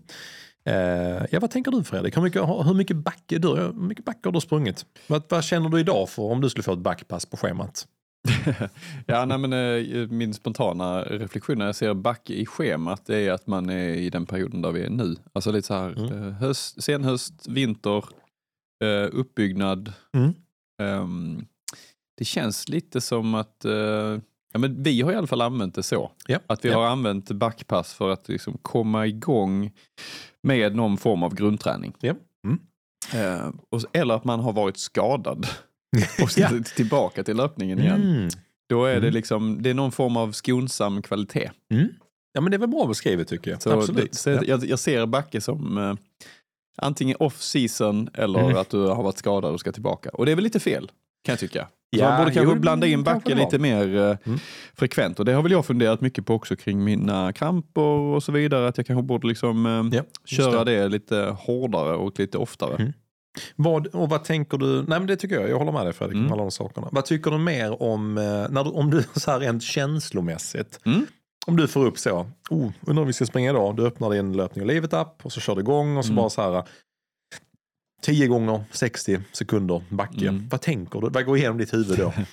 Eh, 0.65 0.75
ja, 1.31 1.39
vad 1.39 1.51
tänker 1.51 1.71
du 1.71 1.83
Fredrik? 1.83 2.17
Hur 2.17 2.21
mycket, 2.21 2.41
hur 2.41 2.73
mycket, 2.73 2.97
back, 2.97 3.23
du, 3.27 3.47
hur 3.47 3.73
mycket 3.73 4.05
back 4.05 4.17
har 4.23 4.31
du 4.31 4.41
sprungit? 4.41 4.85
Vad, 5.07 5.23
vad 5.29 5.43
känner 5.43 5.69
du 5.69 5.79
idag 5.79 6.09
för 6.09 6.23
om 6.23 6.41
du 6.41 6.49
skulle 6.49 6.63
få 6.63 6.73
ett 6.73 6.79
backpass 6.79 7.25
på 7.25 7.38
schemat? 7.38 7.85
Ja, 9.05 9.25
nej, 9.25 9.38
men, 9.38 9.53
eh, 9.53 10.07
min 10.09 10.34
spontana 10.34 11.01
reflektion 11.03 11.57
när 11.57 11.65
jag 11.65 11.75
ser 11.75 11.93
back 11.93 12.30
i 12.30 12.45
schemat 12.45 13.09
är 13.09 13.32
att 13.32 13.47
man 13.47 13.69
är 13.69 13.89
i 13.89 14.09
den 14.09 14.25
perioden 14.25 14.61
där 14.61 14.71
vi 14.71 14.84
är 14.84 14.89
nu. 14.89 15.15
Alltså 15.34 15.51
lite 15.51 15.67
så 15.67 15.73
här 15.73 15.89
Mm. 15.89 16.23
eh, 16.28 16.34
höst, 16.34 16.84
senhöst, 16.84 17.47
vinter, 17.47 18.05
eh, 18.84 19.09
uppbyggnad. 19.11 19.93
Mm. 20.15 20.34
Ehm, 20.82 21.45
det 22.17 22.25
känns 22.25 22.69
lite 22.69 23.01
som 23.01 23.36
att 23.36 23.65
eh, 23.65 23.71
ja, 24.53 24.59
men 24.59 24.84
vi 24.84 25.01
har 25.01 25.11
i 25.11 25.15
alla 25.15 25.28
fall 25.28 25.41
använt 25.41 25.75
det 25.75 25.84
så. 25.84 26.11
Ja. 26.28 26.39
Att 26.47 26.65
vi 26.65 26.69
ja. 26.69 26.78
har 26.78 26.86
använt 26.88 27.32
backpass 27.32 27.93
för 27.93 28.09
att 28.09 28.30
liksom 28.30 28.57
komma 28.61 29.07
igång 29.07 29.71
med 30.43 30.75
någon 30.75 30.97
form 30.97 31.23
av 31.23 31.36
grundträning. 31.36 31.93
Ja. 31.99 32.13
Mm. 32.47 32.59
Eh, 33.13 33.51
och, 33.69 33.82
eller 33.93 34.15
att 34.15 34.23
man 34.23 34.39
har 34.39 34.53
varit 34.53 34.78
skadad 34.78 35.47
och 36.23 36.29
Ja. 36.38 36.49
tillbaka 36.75 37.23
till 37.23 37.38
löpningen 37.38 37.79
igen. 37.79 38.01
Mm. 38.03 38.29
Då 38.69 38.85
är 38.85 38.91
det 38.91 38.97
Mm. 38.97 39.13
liksom, 39.13 39.61
det 39.63 39.69
är 39.69 39.73
någon 39.73 39.91
form 39.91 40.17
av 40.17 40.31
skonsam 40.31 41.01
kvalitet. 41.01 41.51
Mm. 41.73 41.88
Ja 42.33 42.41
men 42.41 42.51
det 42.51 42.57
väl 42.57 42.69
bra 42.69 42.85
beskrivet 42.88 43.27
tycker 43.27 43.51
jag. 43.51 43.61
Så 43.61 43.71
Absolut. 43.71 44.11
det, 44.11 44.17
så 44.17 44.29
ja. 44.29 44.41
jag, 44.45 44.65
jag 44.65 44.79
ser 44.79 45.05
Backe 45.05 45.41
som 45.41 45.77
eh, 45.77 45.93
antingen 46.81 47.17
off 47.19 47.41
season 47.41 48.09
eller 48.13 48.39
Mm. 48.39 48.57
att 48.57 48.69
du 48.69 48.77
har 48.88 49.03
varit 49.03 49.17
skadad 49.17 49.53
och 49.53 49.59
ska 49.59 49.71
tillbaka. 49.71 50.09
Och 50.09 50.25
det 50.25 50.31
är 50.31 50.35
väl 50.35 50.43
lite 50.43 50.59
fel, 50.59 50.91
kan 51.25 51.33
jag 51.33 51.39
tycka. 51.39 51.63
Så 51.63 51.99
Ja, 52.01 52.09
man 52.09 52.17
borde 52.19 52.33
kanske 52.33 52.55
blanda 52.55 52.88
in 52.88 53.03
Backe 53.03 53.29
det 53.29 53.35
var. 53.35 53.43
lite 53.43 53.59
mer 53.59 53.95
eh, 53.97 54.17
Mm. 54.25 54.39
frekvent. 54.75 55.19
Och 55.19 55.25
det 55.25 55.31
har 55.33 55.43
väl 55.43 55.51
jag 55.51 55.65
funderat 55.65 56.01
mycket 56.01 56.25
på 56.25 56.33
också 56.33 56.55
kring 56.55 56.83
mina 56.83 57.33
kramper 57.33 57.81
och 57.81 58.23
så 58.23 58.31
vidare. 58.31 58.67
Att 58.67 58.77
jag 58.77 58.85
kanske 58.88 59.03
borde 59.03 59.27
liksom 59.27 59.65
eh, 59.65 59.97
Ja, 59.97 60.03
köra 60.25 60.63
det. 60.63 60.88
lite 60.88 61.35
hårdare 61.39 61.95
och 61.95 62.19
lite 62.19 62.38
oftare. 62.38 62.93
Vad, 63.55 63.88
och 63.88 64.09
vad 64.09 64.23
tänker 64.23 64.57
du? 64.57 64.65
Nej 64.75 64.99
men 64.99 65.05
det 65.07 65.15
tycker 65.15 65.35
jag, 65.39 65.49
jag 65.49 65.57
håller 65.57 65.71
med 65.71 65.85
dig 65.85 65.93
Fredrik, 65.93 66.15
Mm. 66.15 66.27
om 66.27 66.33
alla 66.33 66.41
de 66.41 66.51
sakerna. 66.51 66.88
Vad 66.91 67.05
tycker 67.05 67.31
du 67.31 67.38
mer 67.38 67.81
om, 67.83 68.17
eh, 68.17 68.23
när 68.23 68.63
du, 68.63 68.69
om 68.69 68.89
du 68.91 69.03
så 69.15 69.31
här 69.31 69.39
rent 69.39 69.63
känslomässigt, 69.63 70.79
Mm. 70.85 71.05
om 71.47 71.57
du 71.57 71.67
får 71.67 71.85
upp 71.85 71.97
så, 71.99 72.27
oh, 72.49 72.71
undrar 72.81 73.01
om 73.01 73.07
vi 73.07 73.13
ska 73.13 73.25
springa 73.25 73.49
idag, 73.49 73.75
du 73.75 73.85
öppnar 73.88 74.09
din 74.09 74.33
löpning 74.38 74.61
och 74.61 74.67
livet 74.67 74.93
app 74.93 75.25
och 75.25 75.31
så 75.31 75.39
kör 75.39 75.55
du 75.55 75.61
igång 75.61 75.97
och 75.97 76.05
så 76.05 76.11
Mm. 76.11 76.15
bara 76.15 76.29
så 76.29 76.41
här 76.41 76.63
10 78.01 78.27
gånger 78.27 78.63
60 78.71 79.19
sekunder 79.31 79.83
backe. 79.89 80.27
Mm. 80.27 80.47
Vad 80.51 80.61
tänker 80.61 81.01
du? 81.01 81.09
Vad 81.09 81.25
går 81.25 81.38
igenom 81.38 81.57
ditt 81.57 81.73
huvud 81.73 81.97
då? 81.99 82.13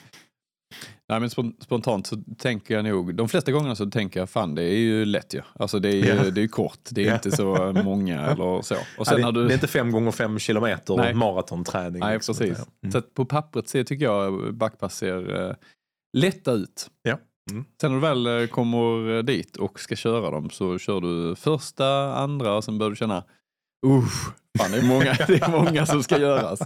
Nej, 1.08 1.20
men 1.20 1.28
spon- 1.28 1.54
spontant 1.60 2.06
så 2.06 2.16
tänker 2.38 2.74
jag 2.74 2.84
nog, 2.84 3.14
de 3.14 3.28
flesta 3.28 3.52
gångerna 3.52 3.74
så 3.76 3.90
tänker 3.90 4.20
jag 4.20 4.30
fan 4.30 4.54
det 4.54 4.62
är 4.62 4.76
ju 4.76 5.04
lätt 5.04 5.34
ju. 5.34 5.40
Alltså 5.54 5.78
det 5.78 5.88
är 5.88 5.92
ju, 5.92 6.06
Ja. 6.24 6.30
det 6.30 6.42
är 6.42 6.48
kort, 6.48 6.78
det 6.90 7.02
är 7.02 7.06
Ja. 7.08 7.14
inte 7.14 7.30
så 7.30 7.72
många 7.84 8.20
eller 8.20 8.62
så. 8.62 8.76
Och 8.98 9.06
sen 9.06 9.16
det, 9.16 9.22
har 9.22 9.32
du, 9.32 9.46
det 9.46 9.52
är 9.52 9.54
inte 9.54 9.66
5 9.66 9.92
gånger 9.92 10.10
5 10.10 10.38
kilometer 10.38 10.96
Nej. 10.96 11.14
maratonträning. 11.14 12.00
nej 12.00 12.14
liksom. 12.14 12.34
precis. 12.34 12.66
Mm. 12.82 12.92
Så 12.92 13.02
på 13.02 13.24
pappret 13.24 13.68
ser, 13.68 13.84
tycker 13.84 14.04
jag 14.04 14.54
backpass 14.54 14.96
ser 14.96 15.40
uh, 15.48 15.54
lätta 16.16 16.52
ut. 16.52 16.90
Ja. 17.02 17.18
Mm. 17.50 17.64
Sen 17.80 17.92
när 17.92 18.00
du 18.00 18.06
väl 18.06 18.42
eh, 18.42 18.46
kommer 18.48 19.22
dit 19.22 19.56
och 19.56 19.80
ska 19.80 19.96
köra 19.96 20.30
dem 20.30 20.50
så 20.50 20.78
kör 20.78 21.00
du 21.00 21.36
första, 21.36 22.14
andra 22.14 22.54
och 22.56 22.64
sen 22.64 22.78
börjar 22.78 22.90
du 22.90 22.96
känna 22.96 23.24
Usch, 23.86 24.34
fan 24.58 24.70
det 24.72 24.78
är 24.78 24.82
många, 24.88 25.04
det 25.26 25.42
är 25.42 25.50
många 25.50 25.86
som 25.86 26.02
ska 26.02 26.18
göras. 26.20 26.60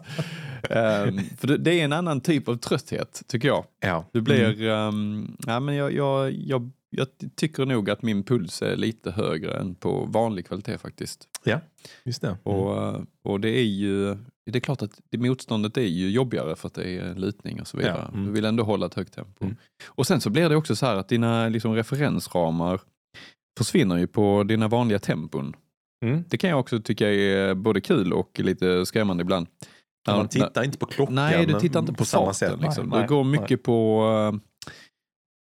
Ehm, 0.71 1.21
för 1.39 1.59
det, 1.59 1.81
är 1.81 1.85
en 1.85 1.93
annan 1.93 2.21
typ 2.21 2.49
av 2.49 2.57
trötthet 2.57 3.23
tycker 3.27 3.49
jag. 3.49 3.65
Ja. 3.81 4.05
Du 4.13 4.21
blir, 4.21 4.45
Mm. 4.45 4.69
ehm, 4.69 5.37
ja, 5.47 5.61
men 5.61 5.75
jag, 5.75 5.93
jag, 5.93 6.33
jag, 6.33 6.71
jag 6.91 7.07
tycker 7.37 7.67
nog 7.67 7.91
att 7.91 8.03
min 8.03 8.23
puls 8.23 8.63
är 8.63 8.77
lite 8.77 9.11
högre 9.11 9.59
än 9.59 9.75
på 9.75 10.05
vanlig 10.05 10.47
kvalitet 10.47 10.79
faktiskt. 10.79 11.29
Ja, 11.45 11.61
just 12.05 12.23
det. 12.23 12.29
Mm. 12.29 12.39
Och, 12.43 13.01
och 13.23 13.41
det 13.41 13.49
är 13.49 13.65
ju, 13.65 14.17
det 14.51 14.59
är 14.59 14.61
klart 14.61 14.83
att 14.83 15.01
det 15.11 15.19
motståndet 15.19 15.77
är 15.77 15.83
ju 15.83 16.11
jobbigare 16.11 16.57
för 16.57 16.67
att 16.67 16.75
det 16.75 16.97
är 16.99 17.15
lutning 17.15 17.61
och 17.61 17.67
så 17.67 17.77
vidare. 17.77 18.05
Ja, 18.09 18.15
mm. 18.15 18.27
Du 18.27 18.33
vill 18.33 18.45
ändå 18.45 18.65
hålla 18.65 18.87
ett 18.87 18.95
högt 18.95 19.15
tempo. 19.15 19.45
Mm. 19.45 19.57
Och 19.87 20.07
sen 20.07 20.21
så 20.21 20.31
blir 20.31 20.49
det 20.49 20.57
också 20.57 20.77
så 20.77 20.87
här 20.87 20.97
att 20.97 21.09
dina 21.09 21.49
liksom, 21.49 21.75
referensramar 21.75 22.81
försvinner 23.59 23.97
ju 23.97 24.07
på 24.07 24.43
dina 24.43 24.69
vanliga 24.69 24.99
tempon. 24.99 25.57
Mm. 26.05 26.25
Det 26.29 26.39
kan 26.39 26.51
jag 26.51 26.61
också 26.61 26.81
tycka 26.81 27.09
är 27.13 27.55
både 27.55 27.81
kul 27.81 28.13
och 28.13 28.41
lite 28.41 28.87
skrämmande 28.87 29.23
ibland. 29.23 29.47
Man 30.07 30.19
När- 30.19 30.27
tittar 30.27 30.65
inte 30.65 30.79
på 30.79 30.87
klockan. 30.87 31.15
Nej, 31.15 31.47
du 31.47 31.61
tittar 31.61 31.81
inte 31.81 31.93
på, 31.93 32.05
samma 32.05 32.25
farten. 32.25 32.35
sätt. 32.35 32.61
Liksom. 32.61 32.89
Nej, 32.89 33.03
du 33.03 33.09
går 33.09 33.25
nej, 33.25 33.41
mycket 33.41 33.63
på, 33.63 34.05
eh, 34.35 34.41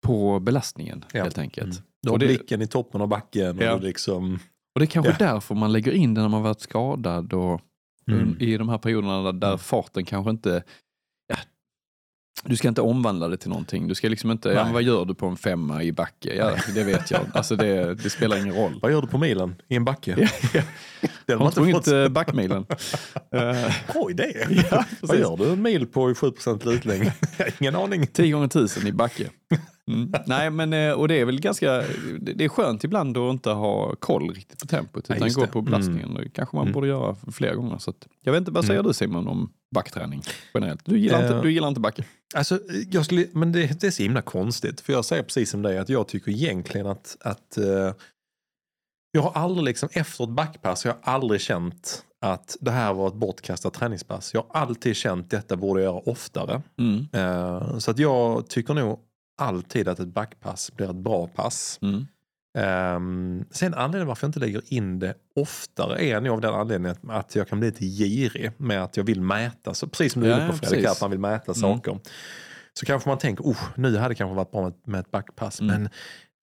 på 0.07 0.40
belastningen 0.40 1.04
Ja. 1.12 1.22
helt 1.22 1.38
enkelt. 1.38 1.66
Mm. 1.72 1.84
Du 2.02 2.11
har 2.11 2.18
blicken 2.18 2.62
i 2.62 2.66
toppen 2.66 3.00
av 3.00 3.09
backen. 3.09 3.59
Ja. 3.61 3.74
Och 3.74 3.82
liksom, 3.82 4.34
Och 4.74 4.80
det 4.80 4.84
är 4.84 4.86
kanske 4.86 5.16
Ja. 5.18 5.32
därför 5.32 5.54
man 5.54 5.72
lägger 5.72 5.92
in 5.92 6.14
det 6.14 6.20
när 6.20 6.28
man 6.28 6.42
varit 6.42 6.61
skadad 6.61 7.32
och 7.32 7.61
Mm. 8.11 8.36
i 8.40 8.57
de 8.57 8.68
här 8.68 8.78
perioderna 8.78 9.22
där, 9.22 9.32
där 9.32 9.57
farten 9.57 10.04
kanske 10.04 10.30
inte 10.30 10.50
ja, 10.50 10.62
du 12.45 12.57
ska 12.57 12.68
inte 12.68 12.80
omvandla 12.80 13.28
det 13.28 13.37
till 13.37 13.49
någonting. 13.49 13.89
Du 13.89 13.95
ska 13.95 14.09
liksom 14.09 14.30
inte, 14.30 14.49
ja, 14.49 14.64
Nej. 14.64 14.72
vad 14.72 14.82
gör 14.82 15.05
du 15.05 15.14
på 15.14 15.26
en 15.26 15.37
femma 15.37 15.82
i 15.82 15.93
backe? 15.93 16.34
Ja, 16.37 16.53
det 16.74 16.84
vet 16.84 17.11
jag. 17.11 17.20
Alltså 17.34 17.57
det, 17.57 17.95
det 17.95 18.11
spelar 18.11 18.37
ingen 18.37 18.55
roll. 18.55 18.78
Vad 18.82 18.93
gör 18.93 19.03
du 19.03 19.09
på 19.09 19.18
milen 19.18 19.55
i 19.68 19.76
en 19.76 19.84
backe? 19.84 20.16
Ja, 20.18 20.28
ja. 21.01 21.09
Det 21.26 21.32
har 21.32 21.41
har 21.45 21.51
sprungit 21.51 21.76
fått... 21.76 22.12
backmilen. 22.12 22.66
Oj, 23.95 24.14
det! 24.14 24.64
Ja, 24.70 24.84
Vad 25.01 25.18
gör 25.18 25.37
du 25.37 25.53
en 25.53 25.62
mil 25.62 25.87
på 25.87 26.09
7% 26.09 26.64
lutlängd? 26.64 27.12
Ingen 27.61 27.76
aning. 27.76 28.07
10 28.07 28.32
gånger 28.32 28.47
1000 28.47 28.87
i 28.87 28.93
backe. 28.93 29.30
Mm. 29.91 30.12
Nej, 30.26 30.51
men 30.51 30.95
och 30.95 31.09
det 31.09 31.14
är 31.14 31.24
väl 31.24 31.41
ganska, 31.41 31.84
det 32.20 32.45
är 32.45 32.49
skönt 32.49 32.84
ibland 32.84 33.16
att 33.16 33.32
inte 33.32 33.51
ha 33.51 33.95
koll 33.97 34.30
riktigt 34.34 34.59
på 34.61 34.66
tempot 34.66 35.11
utan 35.11 35.32
gå 35.32 35.47
på 35.47 35.61
belastningen. 35.62 36.14
Det 36.14 36.28
kanske 36.28 36.57
man 36.57 36.62
Mm. 36.64 36.72
borde 36.74 36.87
göra 36.89 37.16
flera 37.32 37.55
gånger. 37.55 37.78
Så 37.78 37.91
att, 37.91 38.09
jag 38.22 38.32
vet 38.32 38.39
inte, 38.41 38.51
vad 38.51 38.64
säger 38.64 38.80
Mm. 38.80 38.89
du 38.89 38.95
Simon 38.95 39.28
om 39.28 39.53
backträning 39.74 40.22
generellt? 40.55 40.80
Du 40.84 40.99
gillar, 40.99 41.22
inte, 41.22 41.34
Eh. 41.37 41.43
du 41.43 41.53
gillar 41.53 41.68
inte 41.68 41.80
backe? 41.80 42.05
Alltså, 42.34 42.61
jag 42.91 43.05
skulle, 43.05 43.26
men 43.32 43.53
det, 43.53 43.80
det 43.80 43.87
är 43.87 43.91
så 43.91 44.03
himla 44.03 44.22
konstigt. 44.22 44.80
För 44.80 44.93
jag 44.93 45.05
säger 45.05 45.22
precis 45.22 45.51
som 45.51 45.62
dig 45.62 45.78
att 45.78 45.89
jag 45.89 46.09
tycker 46.09 46.30
egentligen 46.32 46.87
att, 46.87 47.16
att 47.20 47.57
eh, 47.59 47.93
jag 49.12 49.22
har 49.22 49.32
aldrig 49.43 49.64
liksom 49.64 49.89
efter 49.93 50.24
ett 50.24 50.30
backpass, 50.30 50.84
jag 50.84 50.93
har 50.93 51.12
aldrig 51.14 51.41
känt 51.41 52.03
att 52.20 52.57
det 52.61 52.70
här 52.70 52.95
var 52.95 53.09
ett 53.09 53.14
bortkastat 53.14 53.74
träningspass. 53.74 54.34
Jag 54.34 54.45
har 54.49 54.61
alltid 54.61 54.97
känt 54.97 55.24
att 55.24 55.30
detta 55.30 55.57
borde 55.57 55.82
jag 55.82 55.93
göra 55.95 56.03
oftare. 56.11 56.62
Mm. 56.78 57.07
Eh, 57.12 57.78
så 57.78 57.91
att 57.91 57.99
jag 57.99 58.49
tycker 58.49 58.74
nog 58.74 58.99
alltid 59.37 59.89
att 59.89 60.01
ett 60.01 60.09
backpass 60.09 60.72
blir 60.76 60.91
ett 60.91 60.97
bra 60.97 61.26
pass. 61.26 61.78
Mm. 61.82 62.07
Um, 62.59 63.45
sen 63.51 63.74
anledningen 63.74 64.07
varför 64.09 64.24
jag 64.24 64.28
inte 64.28 64.41
lägger 64.41 64.62
in 64.72 64.99
det 64.99 65.14
oftare 65.34 66.05
är 66.05 66.20
nog 66.20 66.32
av 66.34 66.41
den 66.41 66.55
anledningen 66.55 66.97
att, 67.09 67.34
jag 67.34 67.49
kan 67.49 67.61
bli 67.61 67.68
lite 67.68 67.84
girig 67.87 68.53
med 68.57 68.82
att 68.82 68.97
jag 68.97 69.05
vill 69.05 69.20
mäta. 69.20 69.74
Så 69.74 69.87
precis 69.89 70.12
som 70.12 70.22
du 70.22 70.28
är 70.32 70.39
Ja, 70.39 70.45
inne 70.45 70.49
på 70.53 70.59
Fredrik, 70.59 70.87
att 70.87 71.01
man 71.01 71.11
vill 71.11 71.20
mäta 71.20 71.53
Mm. 71.53 71.55
saker. 71.61 71.99
Så 72.72 72.87
kanske 72.87 73.09
man 73.09 73.18
tänker, 73.18 73.45
oh, 73.45 73.59
nu 73.76 73.97
hade 73.97 74.09
det 74.09 74.14
kanske 74.14 74.34
varit 74.37 74.51
bra 74.51 74.62
med, 74.62 74.72
med 74.84 75.01
ett 75.01 75.11
backpass. 75.11 75.61
Mm. 75.61 75.74
Men 75.82 75.91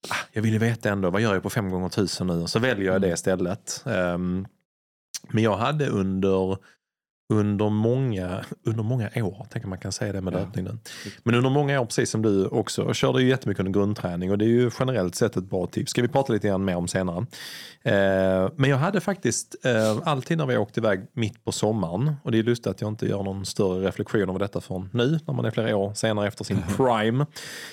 ah, 0.09 0.15
jag 0.31 0.41
vill 0.41 0.53
ju 0.53 0.59
veta 0.59 0.89
ändå, 0.89 1.09
vad 1.09 1.21
gör 1.21 1.33
jag 1.33 1.43
på 1.43 1.49
5 1.49 1.69
gånger 1.69 1.87
1000 1.87 2.27
nu? 2.27 2.33
Och 2.41 2.49
så 2.49 2.59
väljer 2.59 2.85
jag 2.85 2.95
Mm. 2.95 3.09
det 3.09 3.13
istället. 3.13 3.83
Ehm, 3.85 4.45
men 5.29 5.43
jag 5.43 5.57
hade 5.57 5.87
under, 5.87 6.57
under, 7.33 7.69
många, 7.69 8.45
under 8.63 8.83
många 8.83 9.09
år, 9.15 9.47
tänker 9.49 9.69
man 9.69 9.77
kan 9.79 9.91
säga 9.91 10.13
det 10.13 10.21
med 10.21 10.33
Ja. 10.33 10.37
löpning 10.39 10.65
nu. 10.65 10.77
Men 11.23 11.35
under 11.35 11.49
många 11.49 11.81
år, 11.81 11.85
precis 11.85 12.09
som 12.09 12.21
du 12.21 12.45
också, 12.47 12.93
körde 12.93 13.21
ju 13.21 13.29
jättemycket 13.29 13.59
under 13.59 13.71
grundträning 13.79 14.31
och 14.31 14.37
det 14.37 14.45
är 14.45 14.49
ju 14.49 14.71
generellt 14.79 15.15
sett 15.15 15.37
ett 15.37 15.43
bra 15.49 15.67
tips. 15.67 15.91
ska 15.91 16.01
vi 16.01 16.07
prata 16.07 16.33
lite 16.33 16.47
grann 16.47 16.65
mer 16.65 16.75
om 16.75 16.87
senare. 16.87 17.25
Eh, 17.83 18.49
men 18.55 18.69
jag 18.69 18.77
hade 18.77 19.01
faktiskt 19.01 19.55
eh, 19.65 19.97
alltid 20.05 20.37
när 20.37 20.45
vi 20.45 20.57
åkte 20.57 20.79
iväg 20.79 21.01
mitt 21.13 21.45
på 21.45 21.51
sommaren, 21.51 22.15
och 22.23 22.31
det 22.31 22.39
är 22.39 22.43
lustigt 22.43 22.67
att 22.67 22.81
jag 22.81 22.87
inte 22.91 23.05
gör 23.07 23.23
någon 23.23 23.45
större 23.45 23.87
reflektion 23.87 24.29
över 24.29 24.39
detta 24.39 24.61
från 24.61 24.89
nu, 24.93 25.19
när 25.27 25.33
man 25.33 25.45
är 25.45 25.51
flera 25.51 25.77
år 25.77 25.93
senare 25.93 26.27
efter 26.27 26.43
sin 26.43 26.63
prime. 26.77 27.25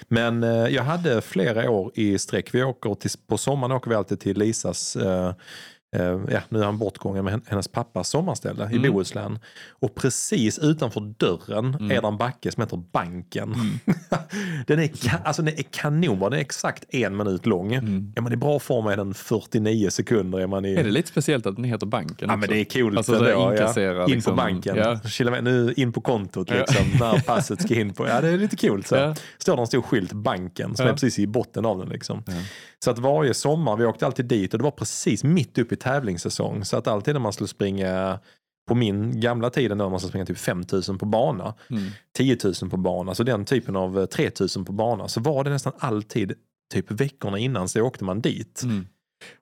Men 0.08 0.42
eh, 0.42 0.50
jag 0.68 0.82
hade 0.82 1.20
flera 1.20 1.70
år 1.70 1.90
i 1.94 2.18
sträck. 2.18 2.54
Vi 2.54 2.62
åker 2.62 2.94
till, 2.94 3.10
på 3.28 3.38
sommaren 3.38 3.72
åker 3.72 3.90
vi 3.90 3.96
alltid 3.96 4.20
till 4.20 4.38
Lisas 4.38 4.96
Eh, 4.96 5.32
ja, 6.30 6.40
nu 6.48 6.60
är 6.60 6.64
han 6.64 6.78
bortgången 6.78 7.24
med 7.24 7.40
hennes 7.46 7.68
pappas 7.68 8.08
sommarställe 8.08 8.64
i 8.72 8.76
Mm. 8.76 8.92
Bohuslän. 8.92 9.38
Och 9.70 9.94
precis 9.94 10.58
utanför 10.58 11.00
dörren 11.16 11.74
Mm. 11.74 11.90
är 11.90 12.00
det 12.02 12.08
en 12.08 12.16
backe 12.18 12.52
som 12.52 12.60
heter 12.62 12.76
Banken. 12.92 13.54
den, 14.66 14.78
är, 14.80 14.90
alltså, 15.24 15.42
den 15.42 15.54
är 15.58 15.62
kanonbra, 15.70 16.30
den 16.30 16.38
är 16.38 16.40
exakt 16.42 16.94
en 16.94 17.16
minut 17.16 17.46
lång. 17.46 17.74
Mm. 17.74 18.12
Är 18.16 18.20
man 18.20 18.32
i 18.32 18.36
bra 18.36 18.58
form 18.58 18.86
är 18.86 18.96
den 18.96 19.14
49 19.14 19.90
sekunder. 19.90 20.38
Är, 20.40 20.46
man 20.46 20.64
i, 20.64 20.74
Är 20.74 20.84
det 20.84 20.90
lite 20.90 21.08
speciellt 21.08 21.46
att 21.46 21.56
den 21.56 21.64
heter 21.64 21.86
Banken 21.86 22.16
Ja 22.20 22.26
också? 22.26 22.36
men 22.36 22.48
det 22.48 22.56
är 22.60 22.64
coolt 22.82 22.96
Alltså, 22.96 23.12
så 23.12 23.24
ändå, 23.24 23.54
ja. 23.80 24.04
In 24.04 24.10
liksom- 24.10 24.32
på 24.32 24.36
banken, 24.36 24.76
ja. 24.76 25.40
Nu 25.40 25.74
in 25.76 25.92
på 25.92 26.00
kontot 26.00 26.48
Ja. 26.50 26.56
liksom, 26.56 26.86
när 27.00 27.20
passet 27.20 27.62
ska 27.62 27.74
in 27.80 27.92
på. 27.92 28.06
Ja 28.06 28.20
det 28.20 28.28
är 28.28 28.36
lite 28.38 28.56
coolt. 28.56 28.86
Så. 28.86 28.94
Ja. 28.96 29.14
Står 29.38 29.56
det 29.56 29.62
en 29.62 29.66
stor 29.66 29.82
skylt, 29.82 30.12
banken, 30.12 30.76
som 30.76 30.86
är 30.86 30.92
precis 30.92 31.18
i 31.18 31.26
botten 31.26 31.64
av 31.66 31.78
den. 31.78 31.88
Liksom. 31.88 32.22
Så 32.84 32.90
att 32.90 32.98
varje 32.98 33.34
sommar, 33.34 33.76
vi 33.76 33.84
åkte 33.84 34.06
alltid 34.06 34.26
dit 34.26 34.52
och 34.54 34.58
det 34.58 34.64
var 34.64 34.70
precis 34.70 35.24
mitt 35.24 35.58
uppe 35.58 35.74
i 35.74 35.76
tävlingssäsong. 35.80 36.64
Så 36.64 36.76
att 36.76 36.86
alltid 36.86 37.14
när 37.14 37.20
man 37.20 37.32
skulle 37.32 37.48
springa, 37.48 38.18
på 38.68 38.74
min 38.74 39.20
gamla 39.20 39.50
tid 39.50 39.76
när 39.76 39.88
man 39.88 40.00
skulle 40.00 40.08
springa 40.08 40.26
typ 40.26 40.38
5000 40.38 40.98
på 40.98 41.06
bana, 41.06 41.54
Mm. 41.70 41.90
10 42.16 42.36
000 42.62 42.70
på 42.70 42.76
bana, 42.76 43.14
så 43.14 43.22
den 43.22 43.44
typen 43.44 43.76
av 43.76 43.98
eh, 44.00 44.06
3000 44.06 44.64
på 44.64 44.72
bana, 44.72 45.08
så 45.08 45.20
var 45.20 45.44
det 45.44 45.50
nästan 45.50 45.72
alltid 45.78 46.32
typ 46.72 46.90
veckorna 46.90 47.38
innan 47.38 47.68
så 47.68 47.80
åkte 47.82 48.04
man 48.04 48.20
dit. 48.20 48.62
Mm. 48.64 48.86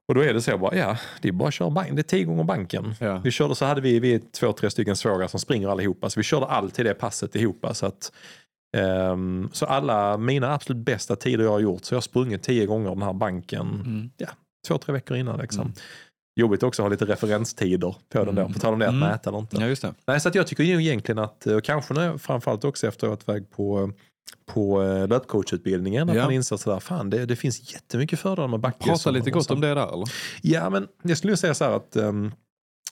Och 0.09 0.15
då 0.15 0.21
är 0.21 0.35
det 0.35 0.43
så 0.43 0.59
bara, 0.59 0.77
ja, 0.77 0.97
det 1.23 1.29
är 1.29 1.33
bara 1.33 1.49
att 1.49 1.55
köra 1.55 1.71
bank. 1.71 1.89
Det 1.93 2.01
är 2.01 2.03
tio 2.03 2.25
gånger 2.25 2.45
banken. 2.45 2.95
Ja. 3.01 3.19
Vi 3.25 3.31
körde 3.31 3.55
så 3.55 3.65
hade 3.65 3.81
vi, 3.81 4.01
vi 4.01 4.19
två, 4.19 4.53
tre 4.53 4.71
stycken 4.71 4.97
svågrar 4.97 5.27
som 5.29 5.41
springer 5.41 5.69
allihopa. 5.69 6.11
Så 6.11 6.21
vi 6.21 6.25
körde 6.25 6.47
alltid 6.47 6.87
det 6.87 6.95
passet 6.95 7.37
ihop. 7.37 7.67
Så, 7.73 7.87
att, 7.87 8.13
ehm, 8.77 9.49
så 9.53 9.67
alla 9.67 10.17
mina 10.17 10.55
absolut 10.55 10.85
bästa 10.85 11.17
tider 11.17 11.45
jag 11.45 11.51
har 11.51 11.61
gjort, 11.61 11.85
så 11.85 11.95
jag 11.95 11.97
har 11.97 12.03
sprungit 12.03 12.43
tio 12.43 12.67
gånger 12.67 12.91
den 12.91 13.03
här 13.03 13.13
banken 13.13 13.61
Mm. 13.61 14.11
två, 14.69 14.79
tre 14.79 14.93
veckor 14.93 15.17
innan. 15.17 15.39
Liksom. 15.41 15.63
Mm. 15.63 15.75
Jobbigt 16.39 16.63
också 16.63 16.83
att 16.83 16.85
ha 16.85 16.91
lite 16.91 17.05
referenstider 17.05 17.97
på 18.13 18.25
den 18.25 18.35
där. 18.35 18.43
Mm. 18.43 18.53
På 18.55 18.59
tal 18.61 18.73
om 18.73 18.79
det 18.79 18.87
att 18.89 18.95
Mm. 18.95 19.09
mäta 19.09 19.31
eller 19.31 19.39
inte. 19.39 19.57
Ja, 19.61 19.67
just 19.67 19.83
det. 19.83 19.95
Nej, 20.07 20.21
så 20.21 20.29
att 20.29 20.35
jag 20.35 20.47
tycker 20.47 20.65
ju 20.65 20.81
egentligen 20.83 21.19
att, 21.19 21.47
och 21.47 21.65
kanske 21.65 21.95
när, 21.95 22.19
framförallt 22.19 22.65
också 22.65 22.87
efter 22.87 23.07
att 23.07 23.11
jag 23.11 23.11
varit 23.11 23.29
iväg 23.29 23.51
på 23.51 23.93
på 24.47 24.83
eh, 24.83 25.09
löpcoachutbildningen, 25.09 26.11
att 26.11 26.17
Ja. 26.17 26.23
man 26.25 26.33
inser 26.33 26.57
sådär, 26.57 26.81
fan 26.81 27.11
det, 27.11 27.27
det 27.27 27.37
finns 27.37 27.73
jättemycket 27.73 28.19
fördelar 28.19 28.49
med 28.49 28.61
backe. 28.61 28.85
Prata 28.89 29.11
lite 29.11 29.31
gott 29.31 29.51
om 29.51 29.61
det 29.61 29.75
där 29.75 29.93
eller? 29.95 30.07
Ja, 30.43 30.71
men 30.71 30.89
jag 31.03 31.19
skulle 31.19 31.37
säga 31.37 31.55
så 31.55 31.65
här 31.65 31.73
att 31.73 31.97
ehm, 31.97 32.33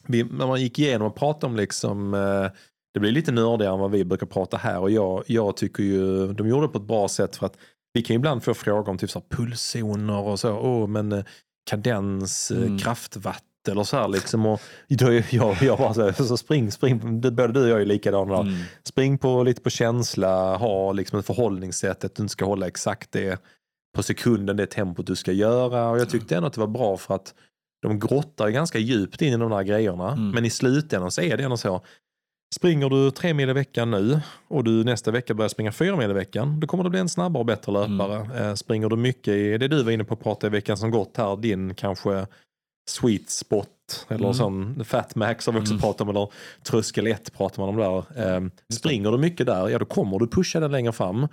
vi, 0.07 0.25
när 0.25 0.47
man 0.47 0.61
gick 0.61 0.79
igenom 0.79 1.07
och 1.07 1.15
pratade 1.17 1.47
om 1.47 1.57
liksom, 1.57 2.15
eh, 2.15 2.47
det 2.95 3.01
blir 3.01 3.11
lite 3.13 3.33
nördigare 3.33 3.75
än 3.75 3.81
vad 3.81 3.91
vi 3.91 4.05
brukar 4.05 4.27
prata 4.27 4.57
här 4.57 4.79
och 4.81 4.91
jag, 4.91 5.25
jag 5.27 5.57
tycker 5.57 5.83
ju, 5.83 6.33
de 6.33 6.49
gjorde 6.49 6.67
det 6.67 6.73
på 6.73 6.79
ett 6.79 6.85
bra 6.85 7.09
sätt 7.09 7.37
för 7.37 7.47
att 7.47 7.57
vi 7.93 8.03
kan 8.03 8.17
ibland 8.17 8.43
få 8.43 8.55
frågor 8.55 8.89
om 8.89 8.99
typ 8.99 9.11
så 9.11 9.21
pulszoner 9.31 10.19
och 10.21 10.41
så, 10.41 10.53
åh 10.59 10.87
men 10.87 11.13
eh, 11.13 11.25
kadens, 11.71 12.51
eh, 12.51 12.57
Mm. 12.63 12.79
kraftwatt 12.79 13.43
eller 13.69 13.85
så 13.85 13.97
här 13.97 14.09
liksom. 14.09 14.47
Och 14.47 14.61
då 14.89 15.13
jag, 15.31 15.57
jag 15.63 15.79
bara 15.79 15.95
så, 15.95 16.03
här, 16.03 16.13
så 16.13 16.37
spring, 16.37 16.73
spring, 16.73 17.21
både 17.21 17.49
du 17.49 17.63
och 17.63 17.69
jag 17.69 17.81
är 17.81 17.85
likadana. 17.87 18.41
Mm. 18.41 18.55
Spring 18.85 19.19
på 19.19 19.43
lite 19.43 19.61
på 19.61 19.71
känsla, 19.71 20.57
ha 20.57 20.93
liksom 20.93 21.19
ett 21.19 21.27
förhållningssätt 21.27 22.05
att 22.05 22.15
du 22.15 22.23
inte 22.23 22.33
ska 22.33 22.45
hålla 22.45 22.67
exakt 22.67 23.13
det 23.13 23.43
på 23.97 24.03
sekunden, 24.03 24.57
det 24.57 24.67
tempot 24.67 25.07
du 25.07 25.17
ska 25.17 25.33
göra. 25.33 25.89
Och 25.91 25.99
jag 25.99 26.11
tyckte 26.11 26.37
ändå 26.37 26.47
att 26.47 26.53
det 26.55 26.61
var 26.61 26.67
bra 26.67 26.97
för 26.97 27.15
att 27.15 27.35
de 27.83 27.99
grottar 27.99 28.49
ganska 28.49 28.79
djupt 28.79 29.23
in 29.23 29.33
i 29.33 29.37
de 29.37 29.51
där 29.51 29.63
grejerna. 29.63 30.13
Mm. 30.13 30.31
Men 30.31 30.45
i 30.45 30.51
slutändan 30.51 31.11
så 31.11 31.21
är 31.21 31.37
det 31.37 31.45
ändå 31.45 31.57
så. 31.57 31.81
Springer 32.55 32.89
du 32.91 33.11
tre 33.11 33.35
mil 33.35 33.51
i 33.51 33.53
veckan 33.53 33.91
nu 33.91 34.21
och 34.49 34.65
du 34.65 34.85
nästa 34.85 35.11
vecka 35.11 35.35
börjar 35.35 35.49
springa 35.49 35.73
fyra 35.73 35.97
mil 35.97 36.11
i 36.11 36.15
veckan, 36.15 36.61
då 36.61 36.67
kommer 36.67 36.85
du 36.85 36.91
bli 36.91 37.01
en 37.01 37.09
snabbare 37.09 37.41
och 37.41 37.47
bättre 37.47 37.73
löpare. 37.73 38.47
Eh, 38.49 38.55
springer 38.55 38.89
du 38.89 38.97
mycket 38.97 39.35
i 39.35 39.59
det 39.59 39.69
du 39.69 39.83
var 39.83 39.93
inne 39.93 40.05
på 40.05 40.15
att 40.15 40.23
prata 40.23 40.47
i 40.47 40.51
veckan 40.51 40.77
som 40.77 40.91
gått 40.91 41.17
här, 41.17 41.37
din 41.37 41.75
kanske 41.75 42.27
sweet 42.91 43.31
spot 43.31 43.69
eller 44.09 44.25
Mm. 44.25 44.35
sån 44.35 44.85
fat 44.85 45.15
max 45.15 45.47
har 45.47 45.53
vi 45.53 45.61
också 45.61 45.73
Mm. 45.73 45.81
pratat 45.81 46.01
om, 46.01 46.09
eller 46.09 46.29
tröskel 46.63 47.07
1 47.07 47.33
pratar 47.33 47.63
man 47.63 47.69
om 47.69 47.77
där. 47.77 48.27
Eh, 48.37 48.41
springer 48.75 49.11
du 49.11 49.19
mycket 49.19 49.47
där, 49.47 49.69
ja 49.69 49.79
då 49.79 49.85
kommer 49.85 50.19
du 50.19 50.27
pusha 50.27 50.61
den 50.61 50.73
längre 50.73 50.93
fram. 50.93 51.29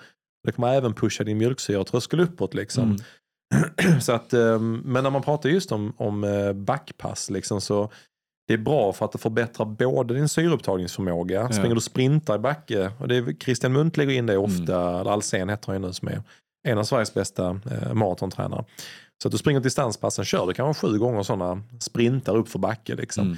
Det 0.45 0.51
kommer 0.51 0.74
även 0.74 0.93
pusha 0.93 1.24
din 1.24 1.38
mjölksyra 1.38 1.80
och 1.80 1.88
tröskel 1.88 2.20
uppåt 2.20 2.53
liksom. 2.53 2.84
Mm. 2.84 4.01
Så 4.01 4.11
att, 4.14 4.34
eh, 4.34 4.59
men 4.59 5.03
när 5.03 5.09
man 5.09 5.22
pratar 5.22 5.49
just 5.49 5.72
om, 5.72 5.93
om 5.97 6.24
eh, 6.24 6.53
backpass 6.53 7.30
liksom, 7.30 7.61
så 7.61 7.89
det 8.48 8.54
är 8.54 8.58
bra 8.58 8.94
för 8.94 9.06
att 9.06 9.12
det 9.12 9.18
förbättrar 9.18 9.66
både 9.66 10.14
din 10.14 10.30
syreupptagningsförmåga. 10.30 11.41
Ja. 11.41 11.52
Springer 11.52 11.76
du 11.76 11.82
sprintar 11.82 12.36
i 12.36 12.39
backe, 12.39 12.91
och 13.00 13.08
det 13.08 13.16
är, 13.16 13.34
Christian 13.44 13.74
Munt 13.74 13.98
lägger 13.98 14.14
in 14.14 14.26
det 14.26 14.34
Mm. 14.34 14.46
ofta, 14.46 15.00
eller 15.00 15.12
Alsen 15.12 15.50
heter 15.50 15.68
han 15.68 15.82
ju 15.82 15.88
nu 15.88 15.94
som 15.94 16.08
är 16.08 16.22
en 16.68 16.78
av 16.78 16.84
Sveriges 16.84 17.14
bästa 17.14 17.60
eh, 17.72 17.94
maratontränare. 17.94 18.66
Så 19.24 19.28
att 19.28 19.32
du 19.32 19.38
springer 19.38 19.60
distanspassen, 19.60 20.26
kör 20.26 20.48
du 20.48 20.54
kanske 20.54 20.88
sju 20.88 20.98
gånger 21.00 21.24
sådana 21.24 21.64
sprintar 21.80 22.36
upp 22.36 22.50
för 22.50 22.60
backe. 22.60 22.96
Liksom. 22.96 23.26
Mm. 23.26 23.38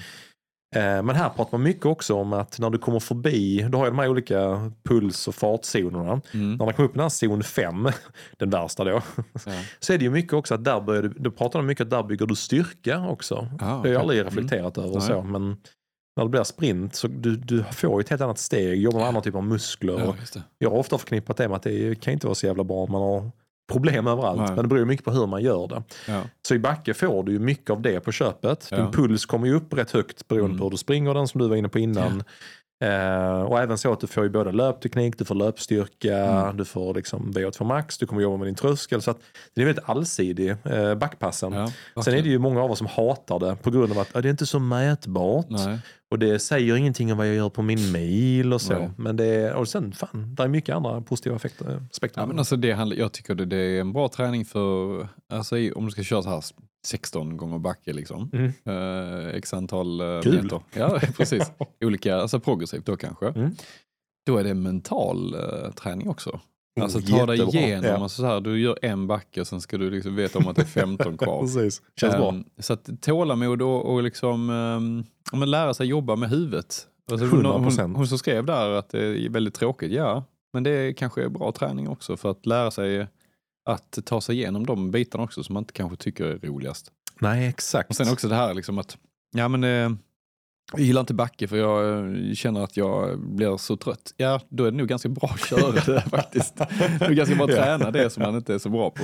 Eh, 0.75 1.03
Men 1.03 1.09
här 1.15 1.29
pratar 1.29 1.51
man 1.57 1.63
mycket 1.63 1.85
också 1.85 2.13
om 2.15 2.33
att 2.33 2.59
när 2.59 2.69
du 2.69 2.77
kommer 2.77 2.99
förbi, 2.99 3.67
du 3.69 3.77
har 3.77 3.85
ju 3.85 3.91
de 3.91 3.99
här 3.99 4.07
olika 4.09 4.71
puls 4.83 5.27
och 5.27 5.35
fartzonerna. 5.35 6.21
Mm. 6.33 6.55
När 6.55 6.65
man 6.65 6.73
kommer 6.73 6.89
upp 6.89 6.95
i 6.95 6.97
den 6.97 7.01
här 7.03 7.09
zon 7.09 7.43
5, 7.43 7.89
den 8.37 8.49
värsta 8.49 8.83
då, 8.83 8.89
Ja. 8.91 9.01
så 9.79 9.93
är 9.93 9.97
det 9.97 10.03
ju 10.03 10.11
mycket 10.11 10.33
också 10.33 10.53
att 10.53 10.63
där 10.63 10.81
börjar 10.81 11.11
du, 11.15 11.31
pratar 11.31 11.59
de 11.59 11.65
mycket 11.65 11.83
att 11.83 11.89
där 11.89 12.03
bygger 12.03 12.25
du 12.25 12.35
styrka 12.35 13.07
också. 13.09 13.47
Ah, 13.59 13.65
Det 13.81 13.87
har 13.87 13.93
jag 13.93 14.01
aldrig 14.01 14.25
reflekterat 14.25 14.77
över 14.77 14.89
Nej. 14.93 15.01
så, 15.01 15.21
men 15.21 15.57
när 16.17 16.23
det 16.23 16.29
blir 16.29 16.43
sprint 16.43 16.95
så 16.95 17.07
du, 17.07 17.35
du 17.35 17.63
får 17.63 17.99
ju 17.99 18.03
ett 18.03 18.09
helt 18.09 18.21
annat 18.21 18.37
steg, 18.39 18.81
jobbar 18.81 18.99
med 18.99 19.07
andra 19.07 19.21
typer 19.21 19.37
av 19.37 19.43
muskler. 19.45 19.99
Ja, 19.99 20.15
jag 20.57 20.69
har 20.69 20.77
ofta 20.77 20.97
förknippat 20.97 21.37
det 21.37 21.47
med 21.47 21.55
att 21.55 21.63
det 21.63 22.01
kan 22.01 22.13
inte 22.13 22.27
vara 22.27 22.35
så 22.35 22.45
jävla 22.45 22.63
bra 22.63 22.77
om 22.77 22.91
man 22.91 23.01
har 23.01 23.31
problem 23.71 24.07
överallt, 24.07 24.37
Nej. 24.39 24.47
men 24.55 24.57
det 24.57 24.67
beror 24.67 24.85
mycket 24.85 25.05
på 25.05 25.11
hur 25.11 25.27
man 25.27 25.43
gör 25.43 25.67
det. 25.67 25.83
Ja. 26.07 26.21
Så 26.47 26.55
i 26.55 26.59
backe 26.59 26.93
får 26.93 27.23
du 27.23 27.31
ju 27.31 27.39
mycket 27.39 27.69
av 27.69 27.81
det 27.81 27.99
på 27.99 28.11
köpet. 28.11 28.69
Din 28.69 28.79
Ja. 28.79 28.91
puls 28.91 29.25
kommer 29.25 29.47
ju 29.47 29.53
upp 29.55 29.73
rätt 29.73 29.91
högt 29.91 30.27
beroende 30.27 30.45
Mm. 30.49 30.57
på 30.57 30.63
hur 30.63 30.71
du 30.71 30.77
springer, 30.77 31.13
den 31.13 31.27
som 31.27 31.41
du 31.41 31.47
var 31.47 31.55
inne 31.55 31.69
på 31.69 31.79
innan. 31.79 32.23
Eh, 32.83 33.41
och 33.41 33.59
även 33.59 33.77
så 33.77 33.93
att 33.93 33.99
du 33.99 34.07
får 34.07 34.23
ju 34.23 34.29
både 34.29 34.51
löpteknik, 34.51 35.17
du 35.17 35.25
får 35.25 35.35
löpstyrka, 35.35 36.17
Mm. 36.17 36.57
du 36.57 36.65
får 36.65 36.93
liksom 36.93 37.31
VO2 37.33 37.63
max, 37.63 37.97
du 37.97 38.07
kommer 38.07 38.21
jobba 38.21 38.37
med 38.37 38.47
din 38.47 38.55
tröskel. 38.55 39.01
Så 39.01 39.11
att 39.11 39.17
det 39.55 39.61
är 39.61 39.65
väldigt 39.65 39.89
allsidig, 39.89 40.55
eh, 40.63 40.95
backpassen. 40.95 41.53
Ja, 41.53 41.71
Sen 42.03 42.13
är 42.13 42.21
det 42.21 42.29
ju 42.29 42.39
många 42.39 42.61
av 42.63 42.71
oss 42.71 42.77
som 42.77 42.87
hatar 42.87 43.39
det 43.39 43.55
på 43.55 43.71
grund 43.71 43.91
av 43.91 43.99
att 43.99 44.09
ja, 44.13 44.21
det 44.21 44.27
är 44.27 44.31
inte 44.31 44.45
så 44.45 44.59
mätbart. 44.59 45.45
Nej. 45.49 45.79
Och 46.11 46.19
det 46.19 46.39
säger 46.39 46.75
ingenting 46.75 47.11
om 47.11 47.17
vad 47.17 47.27
jag 47.27 47.35
gör 47.35 47.49
på 47.49 47.61
min 47.61 47.91
mail 47.91 48.53
och 48.53 48.61
så. 48.61 48.73
Nej. 48.73 48.89
Men 48.97 49.15
det 49.17 49.25
är, 49.25 49.53
och 49.53 49.67
sen 49.67 49.91
fan, 49.91 50.35
det 50.37 50.43
är 50.43 50.47
mycket 50.47 50.75
andra 50.75 51.01
positiva 51.01 51.35
effekter. 51.35 51.81
Aspekter. 51.91 52.21
Ja, 52.21 52.27
men 52.27 52.39
alltså 52.39 52.55
det 52.55 52.71
handlar, 52.71 52.97
jag 52.97 53.11
tycker 53.11 53.35
det, 53.35 53.45
det 53.45 53.57
är 53.57 53.81
en 53.81 53.93
bra 53.93 54.07
träning 54.09 54.45
för, 54.45 55.07
alltså 55.33 55.55
om 55.75 55.85
du 55.85 55.91
ska 55.91 56.03
köra 56.03 56.21
så 56.23 56.29
här 56.29 56.43
16 56.85 57.37
gånger 57.37 57.59
backe 57.59 57.93
liksom. 57.93 58.29
Mm. 58.33 58.51
Eh, 58.65 59.27
x 59.35 59.53
antal 59.53 60.01
uh, 60.01 60.21
Kul. 60.21 60.43
meter. 60.43 60.61
Ja, 60.73 60.99
precis. 61.17 61.51
Olika, 61.81 62.15
alltså 62.15 62.39
progressivt 62.39 62.85
då 62.85 62.97
kanske. 62.97 63.27
Mm. 63.27 63.51
Då 64.25 64.37
är 64.37 64.43
det 64.43 64.53
mental 64.53 65.33
eh, 65.33 65.71
träning 65.71 66.09
också. 66.09 66.39
Alltså 66.81 66.97
Oh, 66.99 67.03
ta 67.19 67.25
dig 67.25 67.41
igenom, 67.41 67.85
Ja. 67.85 67.97
alltså 67.97 68.21
så 68.21 68.27
här, 68.27 68.41
du 68.41 68.59
gör 68.59 68.79
en 68.81 69.07
backe 69.07 69.45
sen 69.45 69.61
ska 69.61 69.77
du 69.77 69.89
liksom 69.89 70.15
veta 70.15 70.39
om 70.39 70.47
att 70.47 70.55
det 70.55 70.61
är 70.61 70.65
15 70.65 71.17
kvar. 71.17 71.41
Precis, 71.41 71.81
känns 71.99 72.15
bra. 72.15 72.29
Ehm, 72.29 72.43
Så 72.59 72.73
att 72.73 73.01
tålamod 73.01 73.61
och, 73.61 73.93
och 73.93 74.03
liksom, 74.03 74.49
um, 74.49 75.03
men 75.39 75.51
lära 75.51 75.73
sig 75.73 75.87
jobba 75.87 76.15
med 76.15 76.29
huvudet. 76.29 76.87
Alltså, 77.11 77.25
100%. 77.27 77.81
hon, 77.81 77.95
hon 77.95 78.07
som 78.07 78.17
skrev 78.17 78.45
där 78.45 78.69
att 78.71 78.89
det 78.89 79.25
är 79.25 79.29
väldigt 79.29 79.53
tråkigt, 79.53 79.91
ja. 79.91 80.23
Men 80.53 80.63
det 80.63 80.93
kanske 80.93 81.23
är 81.23 81.29
bra 81.29 81.51
träning 81.51 81.89
också 81.89 82.17
för 82.17 82.31
att 82.31 82.45
lära 82.45 82.71
sig 82.71 83.07
att 83.65 83.99
ta 84.05 84.21
sig 84.21 84.35
igenom 84.35 84.65
de 84.65 84.91
bitarna 84.91 85.23
också 85.23 85.43
som 85.43 85.53
man 85.53 85.61
inte 85.61 85.73
kanske 85.73 85.97
tycker 85.97 86.25
är 86.25 86.37
roligast. 86.37 86.91
Nej, 87.19 87.47
exakt. 87.47 87.89
Och 87.89 87.95
sen 87.95 88.13
också 88.13 88.27
det 88.27 88.35
här 88.35 88.53
liksom 88.53 88.77
att, 88.77 88.97
ja 89.35 89.47
men 89.47 89.63
eh, 89.63 89.97
jag 90.71 90.81
gillar 90.81 91.01
inte 91.01 91.13
backe 91.13 91.47
för 91.47 91.57
jag 91.57 91.99
eh, 91.99 92.33
känner 92.33 92.63
att 92.63 92.77
jag 92.77 93.19
blir 93.19 93.57
så 93.57 93.77
trött. 93.77 94.13
Ja, 94.17 94.41
då 94.49 94.65
är 94.65 94.71
det 94.71 94.77
nog 94.77 94.87
ganska 94.87 95.09
bra 95.09 95.29
att 95.33 95.45
köra 95.45 95.71
det 95.71 96.01
faktiskt. 96.09 96.55
Det 96.55 97.05
är 97.05 97.13
ganska 97.13 97.35
bra 97.35 97.45
att 97.45 97.51
träna 97.55 97.91
det 97.91 98.09
som 98.09 98.23
man 98.23 98.35
inte 98.35 98.53
är 98.53 98.59
så 98.59 98.69
bra 98.69 98.89
på. 98.89 99.03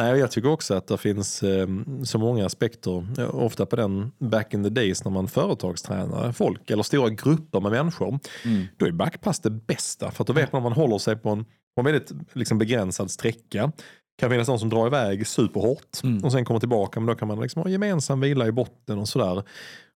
Nej, 0.00 0.18
jag 0.18 0.30
tycker 0.30 0.48
också 0.50 0.74
att 0.74 0.86
det 0.86 0.98
finns 0.98 1.42
eh, 1.42 1.68
så 2.04 2.18
många 2.18 2.46
aspekter, 2.46 3.06
eh, 3.18 3.34
ofta 3.34 3.66
på 3.66 3.76
den 3.76 4.12
back 4.18 4.54
in 4.54 4.64
the 4.64 4.70
days 4.70 5.04
när 5.04 5.12
man 5.12 5.28
företagstränar 5.28 6.32
folk 6.32 6.70
eller 6.70 6.82
stora 6.82 7.08
grupper 7.08 7.60
med 7.60 7.72
människor. 7.72 8.18
Mm. 8.44 8.66
Då 8.76 8.86
är 8.86 8.92
backpass 8.92 9.40
det 9.40 9.50
bästa 9.50 10.10
för 10.10 10.22
att 10.22 10.26
då 10.26 10.32
vet 10.32 10.52
man 10.52 10.58
om 10.58 10.62
man 10.62 10.72
håller 10.72 10.98
sig 10.98 11.16
på 11.16 11.30
en, 11.30 11.44
en 11.80 11.84
väldigt 11.92 12.12
liksom, 12.32 12.58
begränsad 12.58 13.10
sträcka. 13.10 13.72
kan 14.20 14.30
finnas 14.30 14.48
någon 14.48 14.58
som 14.58 14.68
drar 14.68 14.86
iväg 14.86 15.26
superhårt 15.26 16.02
Mm. 16.04 16.24
och 16.24 16.32
sen 16.32 16.44
kommer 16.44 16.60
tillbaka 16.60 17.00
men 17.00 17.06
då 17.06 17.14
kan 17.14 17.28
man 17.28 17.40
liksom 17.40 17.62
ha 17.62 17.70
gemensam 17.70 18.20
vila 18.20 18.46
i 18.46 18.52
botten 18.52 18.98
och 18.98 19.08
sådär. 19.08 19.42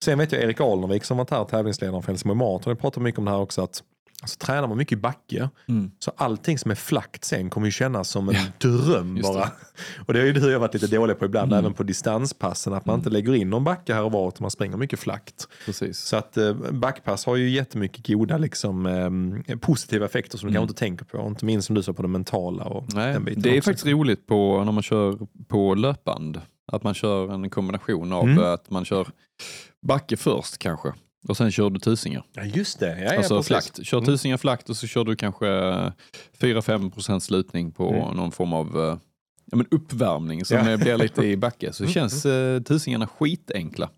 Sen 0.03 0.19
vet 0.19 0.31
jag 0.31 0.41
Erik 0.43 0.61
Alnervik 0.61 1.03
som 1.03 1.17
varit 1.17 1.29
här 1.29 1.43
tävlingsledare 1.45 2.01
för 2.01 2.07
Helsingborg 2.07 2.37
Marathon, 2.37 2.71
jag 2.71 2.79
pratar 2.79 3.01
mycket 3.01 3.19
om 3.19 3.25
det 3.25 3.31
här 3.31 3.39
också 3.39 3.61
att 3.61 3.83
alltså, 4.21 4.37
tränar 4.39 4.67
man 4.67 4.77
mycket 4.77 4.97
i 4.97 5.01
backe 5.01 5.49
Mm. 5.67 5.91
så 5.99 6.11
allting 6.17 6.57
som 6.57 6.71
är 6.71 6.75
flackt 6.75 7.23
sen 7.25 7.49
kommer 7.49 7.67
ju 7.67 7.71
kännas 7.71 8.09
som 8.09 8.29
en 8.29 8.35
Ja, 8.35 8.41
dröm 8.69 9.17
just 9.17 9.29
det. 9.33 9.39
bara. 9.39 9.51
Och 10.07 10.13
det 10.13 10.21
är 10.21 10.25
ju 10.25 10.33
det 10.33 10.51
jag 10.51 10.59
varit 10.59 10.73
lite 10.73 10.87
dålig 10.87 11.19
på 11.19 11.25
ibland, 11.25 11.51
Mm. 11.53 11.59
även 11.65 11.73
på 11.73 11.83
distanspassen, 11.83 12.73
att 12.73 12.85
man 12.85 12.95
inte 12.99 13.09
lägger 13.09 13.35
in 13.35 13.49
någon 13.49 13.63
backe 13.63 13.93
här 13.93 14.03
och 14.03 14.11
var 14.11 14.27
utan 14.27 14.37
man 14.43 14.51
springer 14.51 14.77
mycket 14.77 14.99
flackt. 14.99 15.47
Precis. 15.65 15.99
Så 15.99 16.15
att 16.15 16.37
eh, 16.37 16.53
backpass 16.71 17.25
har 17.25 17.35
ju 17.35 17.49
jättemycket 17.49 18.07
goda 18.07 18.37
liksom, 18.37 18.85
eh, 19.47 19.57
positiva 19.57 20.05
effekter 20.05 20.37
som 20.37 20.47
du 20.47 20.51
Mm. 20.51 20.61
kanske 20.61 20.71
inte 20.71 20.79
tänker 20.79 21.05
på. 21.05 21.27
Inte 21.27 21.45
minst 21.45 21.65
som 21.67 21.75
du 21.75 21.83
sa 21.83 21.93
på 21.93 22.01
det 22.01 22.07
mentala 22.07 22.63
och 22.63 22.93
Nej, 22.93 23.13
den 23.13 23.25
biten 23.25 23.41
det 23.41 23.49
är 23.49 23.57
också. 23.57 23.69
faktiskt 23.69 23.87
roligt 23.87 24.27
på, 24.27 24.63
när 24.63 24.71
man 24.71 24.83
kör 24.83 25.17
på 25.47 25.75
löpband. 25.75 26.41
Att 26.71 26.83
man 26.83 26.93
kör 26.93 27.33
en 27.33 27.49
kombination 27.49 28.13
av 28.13 28.23
Mm. 28.23 28.43
att 28.53 28.69
man 28.69 28.85
kör 28.85 29.07
backe 29.87 30.17
först 30.17 30.57
kanske. 30.57 30.93
Och 31.27 31.37
sen 31.37 31.51
kör 31.51 31.69
du 31.69 31.79
tusingar. 31.79 32.25
Ja, 32.33 32.43
just 32.43 32.79
det. 32.79 32.99
Ja, 32.99 33.03
ja, 33.13 33.17
alltså 33.17 33.35
precis. 33.35 33.47
flakt. 33.47 33.85
Kör 33.85 33.97
Mm. 33.97 34.05
tusingar 34.05 34.37
flakt 34.37 34.69
och 34.69 34.77
så 34.77 34.87
kör 34.87 35.03
du 35.03 35.15
kanske 35.15 35.47
4-5% 36.39 37.19
slutning 37.19 37.71
på 37.71 37.89
Mm. 37.93 38.17
någon 38.17 38.31
form 38.31 38.53
av 38.53 38.67
eh, 38.77 38.97
ja, 39.51 39.57
men 39.57 39.67
uppvärmning 39.71 40.45
som 40.45 40.57
Ja. 40.57 40.77
blir 40.77 40.97
lite 40.97 41.25
i 41.25 41.37
backe. 41.37 41.73
Så 41.73 41.83
Mm, 41.83 41.93
känns 41.93 42.25
eh, 42.25 42.61
tusingarna 42.61 43.07
skitenkla. 43.07 43.89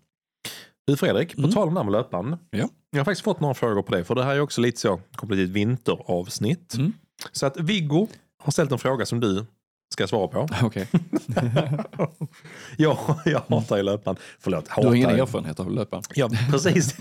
Du 0.86 0.96
Fredrik, 0.96 1.34
på 1.34 1.40
Mm. 1.40 1.52
tal 1.52 1.68
om 1.68 1.74
det 1.74 1.80
här 1.80 1.84
med 1.84 1.92
löpband. 1.92 2.36
Ja. 2.50 2.68
Jag 2.90 2.98
har 3.00 3.04
faktiskt 3.04 3.24
fått 3.24 3.40
några 3.40 3.54
frågor 3.54 3.82
på 3.82 3.94
det, 3.96 4.04
för 4.04 4.14
det 4.14 4.24
här 4.24 4.34
är 4.34 4.40
också 4.40 4.60
lite 4.60 4.80
så 4.80 5.00
kopplat 5.16 5.36
till 5.36 5.44
ett 5.44 5.50
vinteravsnitt. 5.50 6.74
Mm. 6.74 6.92
Så 7.32 7.46
att 7.46 7.56
Viggo 7.60 8.08
har 8.42 8.52
ställt 8.52 8.72
en 8.72 8.78
fråga 8.78 9.06
som 9.06 9.20
du 9.20 9.46
ska 9.92 10.06
svara 10.06 10.28
på. 10.28 10.48
Okej. 10.62 10.88
jag, 12.76 12.98
jag 13.24 13.42
hatar 13.48 13.76
ju 13.76 13.82
löpband. 13.82 14.18
Förlåt, 14.40 14.68
hatar. 14.68 14.82
Du 14.82 14.88
har 14.88 14.94
ingen 14.94 15.10
erfarenhet 15.10 15.60
av 15.60 15.70
löpband? 15.70 16.04
Ja, 16.14 16.28
precis. 16.50 16.96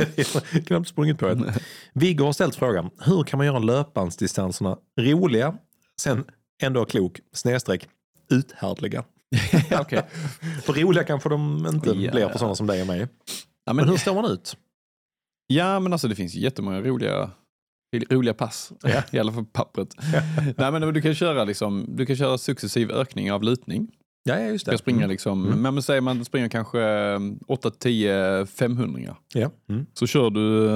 Jag 0.52 0.66
knappt 0.66 0.88
sprungit 0.88 1.20
på 1.20 1.28
det. 1.34 1.54
Viggo 1.94 2.26
har 2.26 2.34
ställt 2.34 2.56
frågan, 2.56 2.90
hur 3.00 3.24
kan 3.24 3.38
man 3.38 3.46
göra 3.48 3.60
löpbandsdistanserna 3.60 4.78
roliga, 5.00 5.58
sen 6.02 6.24
ändå 6.64 6.86
klok, 6.86 7.20
snedstreck, 7.34 7.88
uthärdliga? 8.32 9.04
För 10.64 10.74
roliga 10.74 11.04
kanske 11.04 11.30
de 11.30 11.68
inte 11.68 11.90
Ja. 11.90 12.12
blir 12.12 12.30
för 12.30 12.38
sådana 12.38 12.56
som 12.56 12.68
dig 12.68 12.82
och 12.82 12.88
mig. 12.88 13.00
Ja, 13.00 13.08
Men 13.66 13.76
men, 13.76 13.90
hur 13.90 13.98
står 13.98 14.14
man 14.14 14.26
ut? 14.32 14.58
ja 15.48 15.80
men 15.80 15.94
alltså 15.94 16.08
det 16.08 16.16
finns 16.16 16.36
jättemånga 16.36 16.82
roliga, 16.82 17.32
roliga 18.00 18.34
pass. 18.34 18.72
Ja. 18.84 19.04
I 19.12 19.20
alla 19.20 19.32
fall 19.32 19.44
på 19.46 19.50
pappret. 19.52 19.96
Nej, 20.58 20.72
men 20.72 20.94
du, 20.94 21.02
kan 21.02 21.16
köra 21.16 21.44
liksom, 21.44 21.86
du 21.88 22.06
kan 22.06 22.16
köra 22.16 22.38
successiv 22.38 22.92
ökning 22.92 23.32
av 23.32 23.44
lutning. 23.44 23.88
Ja, 24.26 24.40
ja 24.40 24.46
just 24.48 24.66
Du 24.66 24.70
det. 24.70 24.72
kan 24.74 24.80
springa 24.80 25.08
liksom, 25.08 25.46
Mm. 25.46 25.62
men, 25.62 25.74
men 25.74 25.84
säg 25.84 26.02
man 26.02 26.26
springer 26.26 26.50
kanske 26.50 26.80
8-10 27.48 28.46
500 28.46 29.16
Ja. 29.34 29.52
Mm. 29.70 29.86
så 29.94 30.08
kör 30.08 30.30
du 30.30 30.70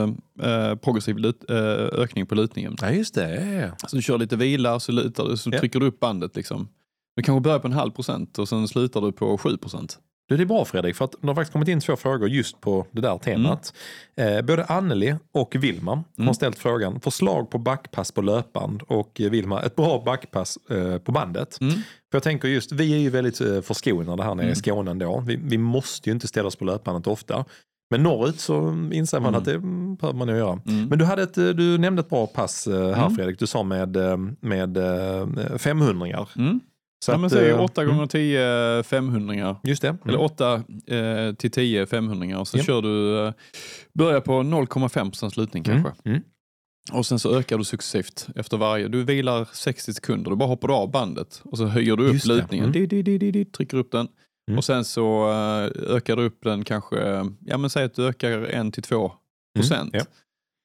eh, 0.43 0.75
progressiv 0.75 1.17
lut, 1.17 1.49
eh, 1.49 1.55
ökning 2.01 2.25
på 2.25 2.35
lutningen. 2.35 2.75
ja, 2.81 2.91
just 2.91 3.15
det. 3.15 3.45
Ja, 3.45 3.61
ja. 3.61 3.87
Så 3.87 3.95
du 3.95 4.01
kör 4.01 4.17
lite 4.17 4.35
vila, 4.35 4.79
så, 4.79 4.91
lutar 4.91 5.35
så 5.35 5.49
Ja. 5.53 5.59
trycker 5.59 5.79
du 5.79 5.85
upp 5.85 5.99
bandet. 5.99 6.35
Liksom. 6.35 6.67
Du 7.15 7.23
kanske 7.23 7.41
börjar 7.41 7.59
på 7.59 7.67
en 7.67 7.73
halv 7.73 7.91
procent 7.91 8.39
och 8.39 8.49
sen 8.49 8.67
slutar 8.67 9.01
du 9.01 9.11
på 9.11 9.37
7 9.37 9.57
procent. 9.57 9.99
Du, 10.29 10.37
det 10.37 10.43
är 10.43 10.45
bra 10.45 10.65
Fredrik, 10.65 10.95
för 10.95 11.05
att 11.05 11.15
det 11.21 11.27
har 11.27 11.35
faktiskt 11.35 11.53
kommit 11.53 11.67
in 11.67 11.79
två 11.79 11.95
frågor 11.95 12.29
just 12.29 12.61
på 12.61 12.85
det 12.91 13.01
där 13.01 13.17
temat. 13.17 13.73
Mm. 14.15 14.37
Eh, 14.37 14.41
både 14.45 14.65
Anneli 14.65 15.15
och 15.33 15.55
Vilma 15.55 16.03
har 16.17 16.33
ställt 16.33 16.59
frågan, 16.59 16.99
förslag 16.99 17.49
på 17.49 17.57
backpass 17.57 18.11
på 18.11 18.21
löpband 18.21 18.81
och 18.87 19.21
eh, 19.21 19.29
Vilma, 19.29 19.61
ett 19.61 19.75
bra 19.75 20.03
backpass 20.05 20.57
eh, 20.69 20.97
på 20.97 21.11
bandet. 21.11 21.61
Mm. 21.61 21.73
För 21.73 21.81
jag 22.11 22.23
tänker 22.23 22.47
just, 22.47 22.71
vi 22.71 22.93
är 22.93 22.97
ju 22.97 23.09
väldigt 23.09 23.41
eh, 23.41 23.61
förskonade 23.61 24.23
här 24.23 24.35
nere 24.35 24.45
i 24.45 24.47
Mm. 24.47 24.55
Skåne 24.55 24.91
ändå. 24.91 25.23
Vi, 25.27 25.35
vi 25.35 25.57
måste 25.57 26.09
ju 26.09 26.13
inte 26.13 26.27
ställa 26.27 26.47
oss 26.47 26.55
på 26.55 26.65
löpbandet 26.65 27.07
ofta. 27.07 27.45
Men 27.89 28.03
norrut 28.03 28.39
så 28.39 28.89
inser 28.91 29.19
man 29.19 29.27
Mm. 29.29 29.39
att 29.39 29.45
det 29.45 29.53
mm, 29.53 29.95
behöver 29.95 30.19
man 30.19 30.27
ju 30.27 30.35
göra. 30.37 30.59
Mm. 30.67 30.85
Men 30.89 30.99
du, 30.99 31.05
hade 31.05 31.23
ett, 31.23 31.33
du 31.35 31.77
nämnde 31.77 31.99
ett 31.99 32.09
bra 32.09 32.27
pass 32.27 32.67
här 32.67 32.93
Mm. 33.01 33.15
Fredrik, 33.15 33.39
du 33.39 33.47
sa 33.47 33.63
med, 33.63 33.97
med 34.39 34.77
eh, 34.77 35.57
500 35.57 36.27
Mm. 36.37 36.59
Så 37.05 37.11
ja, 37.11 37.17
men 37.17 37.29
säg 37.29 37.49
eh, 37.49 37.61
8 37.61 37.81
mm, 37.81 37.93
gånger 37.95 38.07
10 38.07 38.83
500 38.83 39.57
Just 39.63 39.81
det. 39.81 39.87
Mm. 39.87 39.99
Eller 40.05 40.19
8 40.21 40.63
eh, 40.87 41.33
till 41.33 41.51
10 41.51 41.85
500 41.85 42.39
och 42.39 42.47
så 42.47 42.57
Ja. 42.57 42.63
kör 42.63 42.81
du, 42.81 43.25
eh, 43.27 43.33
börjar 43.93 44.21
på 44.21 44.43
0,5 44.43 45.09
procents 45.09 45.37
lutning 45.37 45.63
kanske. 45.63 45.91
Mm. 46.05 46.21
Och 46.91 47.05
sen 47.05 47.19
så 47.19 47.39
ökar 47.39 47.57
du 47.57 47.63
successivt 47.63 48.27
efter 48.35 48.57
varje. 48.57 48.87
Du 48.87 49.03
vilar 49.03 49.47
60 49.53 49.93
sekunder, 49.93 50.29
du 50.31 50.37
bara 50.37 50.49
hoppar 50.49 50.81
av 50.81 50.91
bandet 50.91 51.41
och 51.43 51.57
så 51.57 51.65
höjer 51.65 51.95
du 51.95 52.07
upp 52.07 52.13
Just 52.13 52.27
det. 52.27 52.33
lutningen. 52.35 52.65
Mm. 52.65 52.87
Di, 52.87 53.01
di, 53.01 53.31
di, 53.31 53.45
trycker 53.45 53.77
upp 53.77 53.91
den. 53.91 54.07
Mm. 54.49 54.57
Och 54.57 54.63
sen 54.63 54.85
så 54.85 55.29
eh, 55.31 55.95
ökar 55.95 56.15
du 56.15 56.25
upp 56.25 56.43
den 56.43 56.63
kanske, 56.63 56.97
eh, 56.99 57.25
ja 57.45 57.57
men 57.57 57.69
säg 57.69 57.83
att 57.83 57.93
du 57.93 58.07
ökar 58.07 58.29
1-2 58.45 59.11
procent. 59.55 59.93
Mm. 59.93 60.05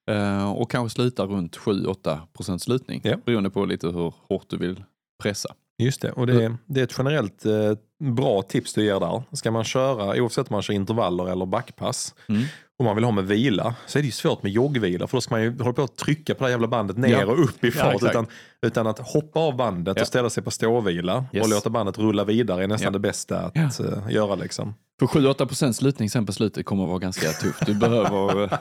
Ja. 0.06 0.12
Eh, 0.14 0.52
och 0.52 0.70
kanske 0.70 0.94
slutar 0.94 1.26
runt 1.26 1.56
7-8 1.56 2.18
procents 2.36 2.68
lutning. 2.68 3.00
Ja. 3.04 3.16
Beroende 3.24 3.50
på 3.50 3.64
lite 3.64 3.86
hur 3.86 4.14
hårt 4.28 4.44
du 4.48 4.56
vill 4.56 4.84
pressa. 5.22 5.54
Just 5.82 6.00
det, 6.02 6.12
och 6.12 6.26
det 6.26 6.44
är, 6.44 6.56
det 6.66 6.80
är 6.80 6.84
ett 6.84 6.94
generellt 6.98 7.44
eh, 7.44 7.72
bra 8.00 8.42
tips 8.42 8.74
du 8.74 8.84
ger 8.84 9.00
där. 9.00 9.22
Ska 9.32 9.50
man 9.50 9.64
köra, 9.64 10.22
oavsett 10.22 10.50
om 10.50 10.54
man 10.54 10.62
kör 10.62 10.74
intervaller 10.74 11.28
eller 11.32 11.46
backpass, 11.46 12.14
Mm 12.28 12.42
om 12.82 12.86
man 12.86 12.94
vill 12.96 13.04
ha 13.04 13.12
med 13.12 13.24
vila, 13.24 13.74
så 13.86 13.98
är 13.98 14.02
det 14.02 14.06
ju 14.06 14.12
svårt 14.12 14.42
med 14.42 14.52
joggvila. 14.52 15.06
För 15.06 15.16
då 15.16 15.20
ska 15.20 15.34
man 15.34 15.42
ju 15.42 15.58
hålla 15.58 15.72
på 15.72 15.82
att 15.82 15.96
trycka 15.96 16.34
på 16.34 16.44
det 16.44 16.50
jävla 16.50 16.68
bandet 16.68 16.96
ner 16.96 17.08
Ja. 17.10 17.26
och 17.26 17.44
upp 17.44 17.64
i 17.64 17.66
Ja, 17.66 17.72
fart. 17.72 17.94
exakt. 17.94 18.10
utan, 18.10 18.26
utan 18.62 18.86
att 18.86 18.98
hoppa 18.98 19.40
av 19.40 19.56
bandet 19.56 19.96
Ja. 19.96 20.02
och 20.02 20.06
ställa 20.08 20.30
sig 20.30 20.42
på 20.42 20.50
ståvila 20.50 21.24
Yes. 21.32 21.44
och 21.44 21.50
låta 21.50 21.70
bandet 21.70 21.98
rulla 21.98 22.24
vidare 22.24 22.62
är 22.64 22.68
nästan 22.68 22.84
Ja. 22.86 22.90
det 22.90 22.98
bästa 22.98 23.38
att 23.38 23.52
Ja. 23.54 23.62
eh, 23.86 24.12
göra. 24.14 24.34
Liksom. 24.34 24.74
För 25.00 25.06
7-8 25.06 25.46
procents 25.46 25.82
lutning 25.82 26.10
sen 26.10 26.26
på 26.26 26.32
slutet 26.32 26.66
kommer 26.66 26.82
att 26.82 26.88
vara 26.88 26.98
ganska 26.98 27.28
tufft. 27.28 27.66
Du 27.66 27.74
behöver, 27.74 28.42
eh, 28.52 28.58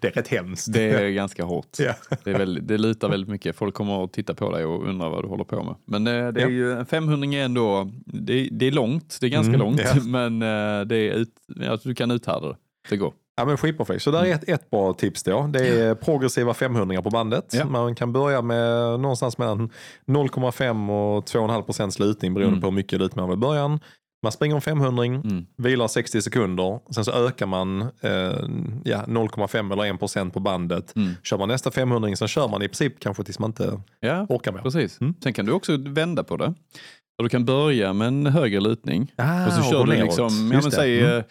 Det 0.00 0.06
är 0.08 0.12
rätt 0.12 0.28
hemskt. 0.28 0.72
det 0.72 0.82
är 0.82 1.08
ganska 1.10 1.44
hårt. 1.44 1.76
Ja. 1.78 1.94
Det, 2.24 2.30
är 2.30 2.38
väldigt, 2.38 2.68
det 2.68 2.78
lutar 2.78 3.08
väldigt 3.08 3.30
mycket. 3.30 3.56
Folk 3.56 3.74
kommer 3.74 4.04
att 4.04 4.12
titta 4.12 4.34
på 4.34 4.52
dig 4.52 4.64
och 4.64 4.88
undra 4.88 5.08
vad 5.08 5.24
du 5.24 5.28
håller 5.28 5.44
på 5.44 5.62
med. 5.62 5.74
Men 5.86 6.06
eh, 6.06 6.32
det 6.32 6.40
är 6.40 6.44
Ja. 6.44 6.48
ju, 6.50 6.72
en 6.72 6.86
500 6.86 7.38
är 7.38 7.44
ändå, 7.44 7.90
det, 8.06 8.48
det 8.52 8.66
är 8.66 8.72
långt, 8.72 9.18
det 9.20 9.26
är 9.26 9.30
ganska 9.30 9.48
Mm, 9.54 9.60
långt, 9.60 9.80
ja. 9.84 10.02
men 10.04 10.38
det 10.88 10.96
är 10.96 11.12
ut, 11.12 11.34
alltså, 11.70 11.88
du 11.88 11.94
kan 11.94 12.10
uthärda 12.10 12.48
det. 12.48 12.56
Det 12.88 12.96
går. 12.96 13.12
Ja 13.40 13.46
men 13.46 13.56
skitperfekt. 13.56 14.02
Så 14.02 14.10
där 14.10 14.24
är 14.24 14.34
ett, 14.34 14.48
ett 14.48 14.70
bra 14.70 14.92
tips 14.92 15.22
då. 15.22 15.46
Det 15.52 15.68
är 15.68 15.94
progressiva 15.94 16.54
500 16.54 17.02
på 17.02 17.10
bandet. 17.10 17.44
Ja. 17.52 17.64
Man 17.64 17.94
kan 17.94 18.12
börja 18.12 18.42
med 18.42 19.00
någonstans 19.00 19.38
mellan 19.38 19.70
0,5 20.06 20.90
och 21.16 21.24
2,5 21.24 21.62
procents 21.62 21.98
lutning 21.98 22.34
beroende 22.34 22.52
Mm. 22.52 22.60
på 22.60 22.66
hur 22.66 22.74
mycket 22.74 22.98
lutning 22.98 23.20
man 23.22 23.28
vill 23.30 23.38
i 23.38 23.40
början. 23.40 23.80
Man 24.22 24.32
springer 24.32 24.54
en 24.56 24.60
500, 24.62 25.04
Mm. 25.04 25.46
vilar 25.56 25.88
60 25.88 26.22
sekunder, 26.22 26.80
sen 26.94 27.04
så 27.04 27.12
ökar 27.12 27.46
man 27.46 27.82
eh, 27.82 28.10
ja, 28.84 29.04
0,5 29.06 29.72
eller 29.72 29.84
1 29.94 29.98
procent 29.98 30.34
på 30.34 30.40
bandet. 30.40 30.96
Mm. 30.96 31.12
Kör 31.22 31.38
man 31.38 31.48
nästa 31.48 31.70
500 31.70 32.16
sen 32.16 32.28
kör 32.28 32.48
man 32.48 32.62
i 32.62 32.68
princip 32.68 33.00
kanske 33.00 33.24
tills 33.24 33.38
man 33.38 33.50
inte 33.50 33.80
Ja, 34.00 34.26
orkar 34.28 34.52
mer. 34.52 34.60
precis. 34.60 35.00
Mm. 35.00 35.14
Sen 35.22 35.32
kan 35.32 35.46
du 35.46 35.52
också 35.52 35.76
vända 35.76 36.24
på 36.24 36.36
det. 36.36 36.54
Och 37.18 37.22
du 37.24 37.28
kan 37.28 37.44
börja 37.44 37.92
med 37.92 38.08
en 38.08 38.26
högre 38.26 38.60
lutning. 38.60 39.12
Ah, 39.16 39.46
och 39.46 39.52
så 39.52 39.62
kör 39.62 39.78
gå 39.78 39.84
du 39.84 39.90
neråt. 39.92 40.04
liksom, 40.04 40.50
ja, 40.52 40.60
men 40.62 40.70
säg 40.72 41.00
Mm. 41.00 41.22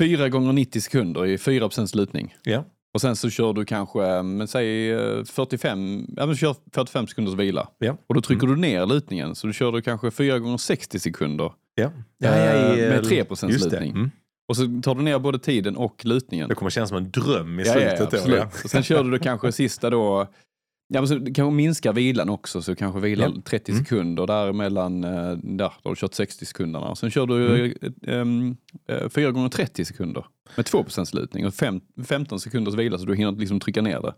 Eh, 0.00 0.06
4 0.06 0.28
gånger 0.28 0.52
90 0.52 0.80
sekunder 0.80 1.26
i 1.26 1.38
4 1.38 1.60
procents 1.68 1.94
lutning. 1.94 2.34
Ja. 2.44 2.64
Och 2.94 3.00
sen 3.00 3.16
så 3.16 3.30
kör 3.30 3.52
du 3.52 3.64
kanske, 3.64 4.22
men 4.22 4.48
säg 4.48 4.90
eh, 4.92 5.24
45, 5.24 6.06
ja 6.16 6.26
men 6.26 6.36
kör 6.36 6.56
45 6.74 7.06
sekunders 7.06 7.34
vila. 7.34 7.68
Ja. 7.78 7.96
Och 8.06 8.14
då 8.14 8.20
trycker 8.20 8.46
du 8.46 8.56
ner 8.56 8.86
lutningen, 8.86 9.34
så 9.34 9.46
du 9.46 9.52
kör 9.52 9.72
du 9.72 9.82
kanske 9.82 10.10
4 10.10 10.38
gånger 10.38 10.56
60 10.56 10.98
sekunder. 10.98 11.52
Ja. 11.74 11.90
Eh, 12.24 12.78
i- 12.78 12.88
med 12.88 13.04
3% 13.04 13.50
just 13.52 13.64
det. 13.64 13.70
lutning. 13.70 13.90
Mm. 13.90 14.10
Och 14.48 14.56
så 14.56 14.80
tar 14.82 14.94
du 14.94 15.02
ner 15.02 15.18
både 15.18 15.38
tiden 15.38 15.76
och 15.76 16.04
lutningen. 16.04 16.48
Det 16.48 16.54
kommer 16.54 16.70
kännas 16.70 16.88
som 16.88 16.98
en 16.98 17.10
dröm 17.10 17.60
i 17.60 17.62
Ja, 17.66 17.74
ja, 17.74 17.80
ja, 17.80 17.96
slutet. 17.96 18.24
då, 18.26 18.36
ja. 18.36 18.44
Och 18.64 18.70
sen 18.70 18.82
kör 18.82 19.04
du 19.04 19.10
det 19.10 19.18
kanske 19.18 19.52
sista 19.52 19.90
då, 19.90 20.26
ja, 20.88 21.00
men 21.00 21.08
så 21.08 21.14
kanske 21.24 21.50
minska 21.50 21.92
vilan 21.92 22.28
också, 22.28 22.62
så 22.62 22.74
kanske 22.76 23.00
vilar 23.00 23.32
Ja. 23.34 23.42
30 23.44 23.72
Mm. 23.72 23.84
sekunder 23.84 24.22
eh, 24.22 24.26
där 24.26 24.52
då 25.58 25.64
har 25.84 25.90
du 25.90 25.96
kört 25.96 26.14
60 26.14 26.46
sekunderna. 26.46 26.94
Sen 26.94 27.10
kör 27.10 27.26
du 27.26 27.74
Mm. 28.12 28.56
eh, 28.88 28.96
eh, 28.96 29.08
4 29.08 29.30
gånger 29.30 29.48
30 29.48 29.84
sekunder 29.84 30.24
med 30.56 30.66
2 30.66 30.84
lutning 31.12 31.46
och 31.46 31.54
fem, 31.54 31.80
15 32.06 32.40
sekunders 32.40 32.74
vila 32.74 32.98
så 32.98 33.04
du 33.04 33.14
hinner 33.16 33.32
liksom 33.32 33.60
trycka 33.60 33.82
ner 33.82 34.00
det. 34.00 34.14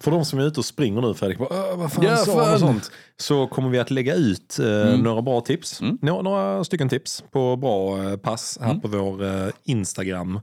För 0.00 0.10
de 0.10 0.24
som 0.24 0.38
är 0.38 0.46
ute 0.46 0.60
och 0.60 0.64
springer 0.66 1.00
nu 1.02 1.14
Fredrik, 1.14 1.38
bara, 1.38 1.48
"Åh, 1.72 1.78
vad 1.78 1.92
fan 1.92 2.04
Ja, 2.04 2.16
sa 2.16 2.32
och 2.32 2.46
fan." 2.46 2.58
sånt. 2.58 2.90
Så 3.16 3.46
kommer 3.46 3.68
vi 3.70 3.78
att 3.78 3.90
lägga 3.90 4.14
ut 4.14 4.58
eh, 4.58 4.66
Mm. 4.88 5.00
några 5.00 5.22
bra 5.22 5.40
tips. 5.40 5.80
Mm. 5.80 5.98
Några, 6.02 6.22
några 6.22 6.64
stycken 6.64 6.88
tips 6.88 7.24
på 7.30 7.56
bra 7.56 8.02
eh, 8.10 8.16
pass 8.16 8.58
här 8.60 8.70
Mm. 8.70 8.80
på 8.80 8.88
vår 8.88 9.24
eh, 9.24 9.48
Instagram 9.64 10.40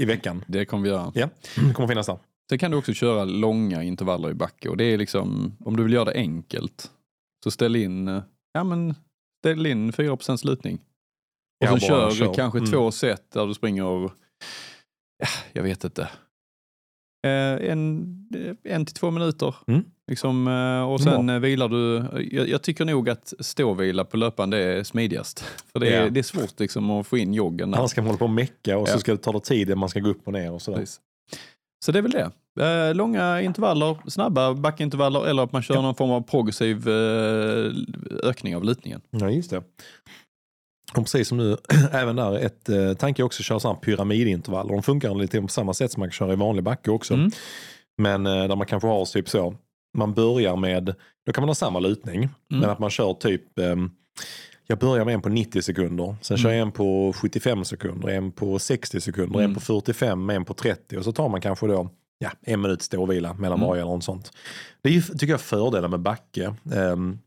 i 0.00 0.04
veckan. 0.04 0.44
Det 0.48 0.64
kommer 0.64 0.82
vi 0.82 0.88
göra. 0.88 1.12
Ja, 1.14 1.28
det 1.68 1.74
kommer 1.74 1.88
finnas 1.88 2.06
där. 2.06 2.18
Sen 2.52 2.58
kan 2.58 2.70
du 2.70 2.76
också 2.76 2.92
köra 2.92 3.24
långa 3.24 3.82
intervaller 3.82 4.30
i 4.30 4.34
backe 4.34 4.68
och 4.68 4.76
det 4.76 4.84
är 4.84 4.98
liksom, 4.98 5.56
om 5.64 5.76
du 5.76 5.82
vill 5.82 5.92
göra 5.92 6.04
det 6.04 6.12
enkelt, 6.14 6.90
så 7.44 7.50
ställ 7.50 7.76
in, 7.76 8.08
eh, 8.08 8.22
ja 8.52 8.64
men, 8.64 8.94
ställ 9.44 9.66
in 9.66 9.92
4 9.92 10.16
lutning. 10.44 10.74
Och 10.76 11.66
Ja, 11.66 11.72
så 11.72 11.86
kör 11.86 12.10
kör. 12.10 12.26
du 12.28 12.34
kanske 12.34 12.58
Mm. 12.58 12.70
två 12.70 12.90
set 12.90 13.30
där 13.30 13.46
du 13.46 13.54
springer, 13.54 13.82
ja, 13.82 14.10
jag 15.52 15.62
vet 15.62 15.84
inte, 15.84 16.02
eh, 17.26 17.70
en, 17.70 18.02
eh, 18.34 18.72
en 18.74 18.86
till 18.86 18.94
två 18.94 19.10
minuter. 19.10 19.54
Mm. 19.66 19.84
Liksom, 20.10 20.46
och 20.92 21.00
sen 21.00 21.28
eh, 21.28 21.38
vilar 21.38 21.68
du, 21.68 21.96
jag, 22.32 22.48
jag 22.48 22.62
tycker 22.62 22.84
nog 22.84 23.10
att 23.10 23.32
ståvila 23.40 24.04
på 24.04 24.16
löpande 24.16 24.58
är 24.58 24.84
smidigast. 24.84 25.40
För 25.72 25.80
det 25.80 25.88
är, 25.94 26.02
Ja. 26.04 26.10
det 26.10 26.20
är 26.20 26.24
svårt 26.24 26.60
liksom 26.60 26.90
att 26.90 27.06
få 27.06 27.18
in 27.18 27.34
joggen 27.34 27.70
där. 27.70 27.78
Annars 27.78 27.90
ska 27.90 28.00
man 28.00 28.06
hålla 28.06 28.18
på 28.18 28.24
och 28.24 28.30
mecka 28.30 28.78
och 28.78 28.88
Ja. 28.88 28.92
så 28.92 28.98
ska 28.98 29.12
det 29.12 29.18
ta 29.18 29.40
tid 29.40 29.76
man 29.76 29.88
ska 29.88 30.00
gå 30.00 30.08
upp 30.10 30.26
och 30.26 30.32
ner 30.32 30.52
och 30.52 30.62
sådär. 30.62 30.78
Precis. 30.78 31.00
Så 31.84 31.92
det 31.92 31.98
är 31.98 32.02
väl 32.02 32.10
det. 32.12 32.30
Eh, 32.60 32.94
långa 32.94 33.40
intervaller, 33.40 33.96
snabba 34.10 34.54
backintervaller 34.54 35.26
eller 35.26 35.42
att 35.42 35.52
man 35.52 35.62
kör 35.62 35.74
Ja. 35.74 35.82
någon 35.82 35.94
form 35.94 36.10
av 36.10 36.20
progressiv 36.20 36.88
eh, 36.88 37.72
ökning 38.22 38.56
av 38.56 38.64
lutningen. 38.64 39.00
Ja, 39.10 39.30
just 39.30 39.50
det. 39.50 39.56
Och 40.96 41.02
precis 41.04 41.28
som 41.28 41.38
nu, 41.38 41.56
även 41.92 42.16
där, 42.16 42.38
ett 42.38 42.68
eh, 42.68 42.92
tanke 42.94 43.22
är 43.22 43.24
också 43.24 43.40
att 43.40 43.44
köra 43.46 43.60
sådana 43.60 43.78
pyramidintervaller. 43.80 44.72
De 44.72 44.82
funkar 44.82 45.14
lite 45.14 45.40
på 45.42 45.48
samma 45.48 45.74
sätt 45.74 45.92
som 45.92 46.00
man 46.00 46.08
kan 46.08 46.12
köra 46.12 46.32
i 46.32 46.36
vanlig 46.36 46.64
backe 46.64 46.90
också. 46.90 47.14
Mm. 47.14 47.30
Men 47.98 48.26
eh, 48.26 48.32
där 48.48 48.56
man 48.56 48.66
kanske 48.66 48.86
har 48.88 49.04
typ 49.04 49.28
så, 49.28 49.54
man 49.98 50.14
börjar 50.14 50.56
med, 50.56 50.94
då 51.26 51.32
kan 51.32 51.42
man 51.42 51.48
ha 51.48 51.54
samma 51.54 51.80
lutning, 51.80 52.16
Mm. 52.18 52.30
men 52.60 52.70
att 52.70 52.78
man 52.78 52.90
kör 52.90 53.14
typ, 53.14 53.58
eh, 53.58 53.76
jag 54.66 54.78
börjar 54.78 55.04
med 55.04 55.14
en 55.14 55.22
på 55.22 55.28
90 55.28 55.62
sekunder, 55.62 56.16
sen 56.22 56.36
kör 56.36 56.50
jag 56.50 56.58
en 56.58 56.72
på 56.72 57.12
75 57.16 57.64
sekunder, 57.64 58.08
en 58.08 58.32
på 58.32 58.58
60 58.58 59.00
sekunder, 59.00 59.40
en 59.40 59.54
på 59.54 59.60
45, 59.60 60.30
en 60.30 60.44
på 60.44 60.54
30 60.54 60.96
och 60.98 61.04
så 61.04 61.12
tar 61.12 61.28
man 61.28 61.40
kanske 61.40 61.66
då 61.66 61.88
ja, 62.22 62.30
en 62.42 62.60
minut 62.60 62.82
ståvila 62.82 63.34
mellan 63.34 63.60
varje 63.60 63.82
eller 63.82 63.92
något 63.92 64.04
sånt. 64.04 64.32
Det 64.82 64.88
är 64.88 64.92
ju, 64.92 65.02
tycker 65.02 65.28
jag, 65.28 65.40
fördelen 65.40 65.90
med 65.90 66.00
backe. 66.00 66.54
Ehm, 66.72 67.18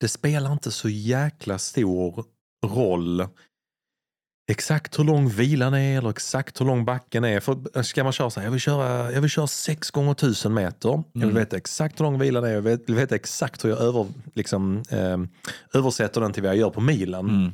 det 0.00 0.08
spelar 0.08 0.52
inte 0.52 0.70
så 0.70 0.88
jäkla 0.88 1.58
stor 1.58 2.24
roll 2.66 3.26
exakt 4.50 4.98
hur 4.98 5.04
lång 5.04 5.28
vilan 5.28 5.74
är 5.74 5.98
eller 5.98 6.10
exakt 6.10 6.60
hur 6.60 6.66
lång 6.66 6.84
backen 6.84 7.24
är. 7.24 7.40
För 7.40 7.82
ska 7.82 8.04
man 8.04 8.12
köra 8.12 8.30
så 8.30 8.40
här, 8.40 8.46
jag 8.46 8.50
vill 8.52 8.60
köra, 8.60 9.12
jag 9.12 9.20
vill 9.20 9.30
köra 9.30 9.46
6 9.46 9.90
gånger 9.90 10.12
1000 10.12 10.54
meter. 10.54 10.88
Jag 10.88 11.04
vill 11.12 11.22
Mm. 11.22 11.34
veta 11.34 11.56
exakt 11.56 12.00
hur 12.00 12.04
lång 12.04 12.18
vilan 12.18 12.44
är, 12.44 12.48
jag 12.48 12.62
vill 12.62 12.94
veta 12.94 13.14
exakt 13.14 13.64
hur 13.64 13.70
jag 13.70 13.78
över, 13.78 14.06
liksom, 14.34 14.82
eh, 14.90 15.18
översätter 15.74 16.20
den 16.20 16.32
till 16.32 16.42
vad 16.42 16.50
jag 16.52 16.58
gör 16.58 16.70
på 16.70 16.80
milen. 16.80 17.28
Mm. 17.28 17.52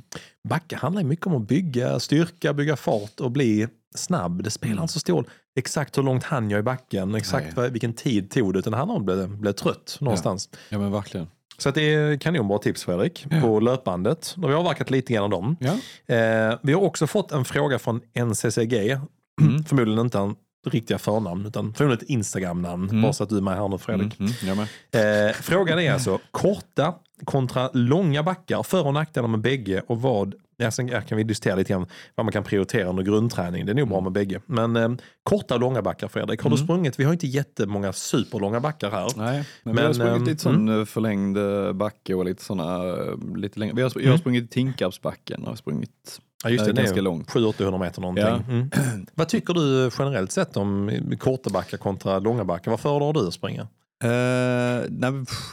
Backa 0.49 0.77
handlar 0.77 1.03
mycket 1.03 1.27
om 1.27 1.37
att 1.37 1.49
bygga 1.49 2.01
styrka, 2.01 2.53
bygga 2.53 2.77
fart 2.77 3.21
och 3.21 3.31
bli 3.31 3.69
snabb. 3.95 4.43
Det 4.43 4.51
spelar 4.51 4.83
inte 4.83 4.93
så 4.93 5.01
stor 5.01 5.15
roll 5.15 5.29
exakt 5.57 5.99
hur 5.99 6.03
långt 6.03 6.25
hann 6.25 6.51
jag 6.51 6.61
i 6.61 6.63
backen, 6.63 7.15
exakt 7.15 7.57
vad, 7.57 7.73
vilken 7.73 7.93
tid 7.93 8.31
tog 8.31 8.53
det, 8.53 8.59
utan 8.59 8.75
att 8.75 9.05
bli, 9.05 9.27
bli 9.27 9.53
trött 9.53 9.97
någonstans. 10.01 10.49
Ja 10.69 10.79
men 10.79 10.93
verkligen. 10.93 11.27
Så 11.59 11.69
att 11.69 11.75
det 11.75 11.95
är 11.95 12.17
kanonbra 12.17 12.59
tips 12.59 12.85
Fredrik, 12.85 13.27
på 13.43 13.61
löpbandet. 13.61 14.35
Då 14.37 14.43
har 14.43 14.49
vi 14.49 14.55
avverkat 14.55 14.91
lite 14.91 15.13
grann 15.13 15.25
av 15.25 15.31
dem. 15.31 15.57
Ja. 15.61 15.73
Eh, 16.15 16.59
vi 16.63 16.73
har 16.73 16.81
också 16.81 17.07
fått 17.07 17.33
en 17.33 17.45
fråga 17.45 17.79
från 17.79 18.01
NCCG. 18.15 18.99
Mm. 19.41 19.65
Förmodligen 19.67 20.01
inte 20.01 20.19
en 20.19 20.35
riktiga 20.67 20.99
förnamn 20.99 21.47
utan 21.47 21.75
förmodligen 21.75 22.05
ett 22.05 22.11
Instagram-namn. 22.11 23.03
Bara 23.03 23.13
så 23.13 23.23
att 23.23 23.31
du 23.31 23.37
är 23.37 23.41
med 23.41 23.57
här 23.57 23.69
nu 23.69 23.79
Fredrik. 23.79 24.21
Mm. 24.21 24.33
Mm. 24.43 25.29
Eh, 25.29 25.33
frågan 25.35 25.79
är 25.79 25.93
alltså 25.93 26.19
korta 26.31 26.95
kontra 27.25 27.71
långa 27.73 28.23
backar, 28.23 28.63
för 28.63 28.87
och 28.87 28.95
nackdelar 28.95 29.29
med 29.29 29.41
bägge 29.41 29.83
och 29.87 30.03
vad, 30.03 30.35
ja, 30.57 30.71
sen 30.71 30.89
kan 30.89 31.19
vi 31.19 31.25
diskutera 31.25 31.55
lite 31.55 31.73
grann 31.73 31.87
vad 32.15 32.27
man 32.27 32.33
kan 32.33 32.45
prioritera 32.45 32.89
under 32.89 33.03
grundträning. 33.03 33.67
Det 33.67 33.73
är 33.73 33.75
nog 33.75 33.89
bra 33.89 34.01
med 34.01 34.13
bägge. 34.13 34.41
Men 34.47 34.77
eh, 34.77 34.89
korta 35.23 35.55
och 35.55 35.61
långa 35.61 35.83
backar 35.83 36.09
Fredrik, 36.09 36.43
har 36.43 36.51
du 36.51 36.57
sprungit? 36.57 37.01
Vi 37.01 37.05
har 37.05 37.13
inte 37.13 37.27
jättemånga 37.27 37.93
superlånga 37.93 38.61
backar 38.61 38.91
här. 38.91 39.09
Nej, 39.17 39.45
men, 39.63 39.75
Men, 39.75 39.77
vi 39.77 39.83
har 39.83 39.93
sprungit 39.93 40.17
ehm, 40.17 40.25
lite 40.25 40.43
sån 40.43 40.81
eh, 40.81 40.85
förlängd 40.85 41.37
eh, 41.39 41.73
backe 41.73 42.15
och 42.15 42.25
lite 42.25 42.45
sådana 42.45 42.95
lite 43.37 43.59
längre. 43.59 43.75
Vi 43.75 43.83
har, 43.83 43.93
Jag 44.01 44.11
har 44.11 44.19
sprungit 44.19 44.51
Tinkarpsbacken 44.51 45.45
har 45.47 45.57
sprungit 45.57 46.21
Ja, 46.45 46.51
just 46.51 46.65
det, 46.65 46.73
det 46.73 46.81
är 46.81 46.85
ganska 46.85 47.01
långt. 47.01 47.29
700-800 47.31 47.79
meter 47.79 48.01
någonting. 48.01 48.25
Ja. 48.25 48.41
Mm. 48.49 48.71
Vad 49.15 49.29
tycker 49.29 49.55
du 49.55 49.91
generellt 49.99 50.33
sett 50.33 50.57
om 50.57 50.91
korta 51.19 51.51
backar 51.51 51.79
kontra 51.79 52.19
långa 52.19 52.45
backar? 52.45 52.71
Vad 52.71 52.81
föredrar 52.81 53.13
du 53.13 53.27
att 53.29 53.35
springa? 53.35 53.69
Eh, 54.05 54.87
nej, 54.89 55.13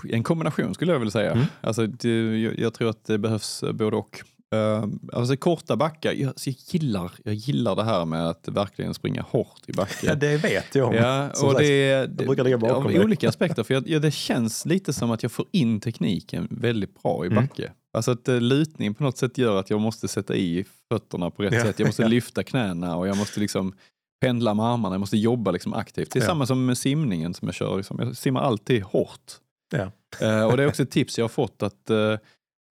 en 0.09 0.23
kombination 0.23 0.73
skulle 0.73 0.91
jag 0.91 0.99
vilja 0.99 1.11
säga. 1.11 1.31
Mm. 1.31 1.45
Alltså, 1.61 1.87
det, 1.87 2.39
jag, 2.39 2.59
jag 2.59 2.73
tror 2.73 2.89
att 2.89 3.05
det 3.05 3.17
behövs 3.17 3.63
eh, 3.63 3.71
både 3.71 3.97
och. 3.97 4.21
Uh, 4.55 4.85
alltså 5.13 5.37
korta 5.37 5.75
backar, 5.75 6.11
jag, 6.13 6.33
jag, 6.45 6.55
gillar, 6.67 7.11
jag 7.23 7.33
gillar 7.33 7.75
det 7.75 7.83
här 7.83 8.05
med 8.05 8.29
att 8.29 8.47
verkligen 8.47 8.93
springa 8.93 9.21
hårt 9.21 9.61
i 9.67 9.73
backe. 9.73 10.05
Ja, 10.07 10.15
det 10.15 10.37
vet 10.37 10.75
jag 10.75 10.87
om. 10.87 10.93
Ja, 10.95 11.29
och 11.29 11.37
sagt, 11.37 11.57
det, 11.57 12.05
det, 12.05 12.25
brukar 12.25 12.43
ligga 12.43 12.57
bakom 12.57 12.85
av 12.85 12.91
dig. 12.91 13.03
olika 13.03 13.29
aspekter. 13.29 13.63
För 13.63 13.73
jag, 13.73 13.87
ja, 13.89 13.99
det 13.99 14.11
känns 14.11 14.65
lite 14.65 14.93
som 14.93 15.11
att 15.11 15.23
jag 15.23 15.31
får 15.31 15.45
in 15.51 15.79
tekniken 15.79 16.47
väldigt 16.51 17.01
bra 17.03 17.25
i 17.25 17.27
Mm. 17.27 17.43
backe. 17.47 17.71
Alltså 17.93 18.11
att 18.11 18.27
eh, 18.27 18.41
lutning 18.41 18.93
på 18.93 19.03
något 19.03 19.17
sätt 19.17 19.37
gör 19.37 19.59
att 19.59 19.69
jag 19.69 19.81
måste 19.81 20.07
sätta 20.07 20.35
i 20.35 20.65
fötterna 20.91 21.29
på 21.31 21.43
rätt 21.43 21.53
Ja, 21.53 21.63
sätt. 21.63 21.79
Jag 21.79 21.85
måste 21.85 22.07
lyfta 22.07 22.43
knäna 22.43 22.95
och 22.95 23.07
jag 23.07 23.17
måste 23.17 23.39
liksom 23.39 23.73
pendla 24.21 24.53
med 24.53 24.65
armarna. 24.65 24.93
Jag 24.95 24.99
måste 24.99 25.17
jobba 25.17 25.51
liksom 25.51 25.73
aktivt. 25.73 26.11
Det 26.11 26.19
är 26.19 26.21
Ja. 26.23 26.27
samma 26.27 26.45
som 26.45 26.65
med 26.65 26.77
simningen 26.77 27.33
som 27.33 27.47
jag 27.47 27.55
kör. 27.55 27.77
Liksom. 27.77 27.99
Jag 27.99 28.17
simmar 28.17 28.41
alltid 28.41 28.83
hårt. 28.83 29.31
Ja. 29.71 29.91
Eh, 30.27 30.43
och 30.43 30.57
det 30.57 30.63
är 30.63 30.67
också 30.67 30.83
ett 30.83 30.91
tips 30.91 31.17
jag 31.17 31.23
har 31.23 31.29
fått 31.29 31.63
att 31.63 31.89
eh, 31.89 32.17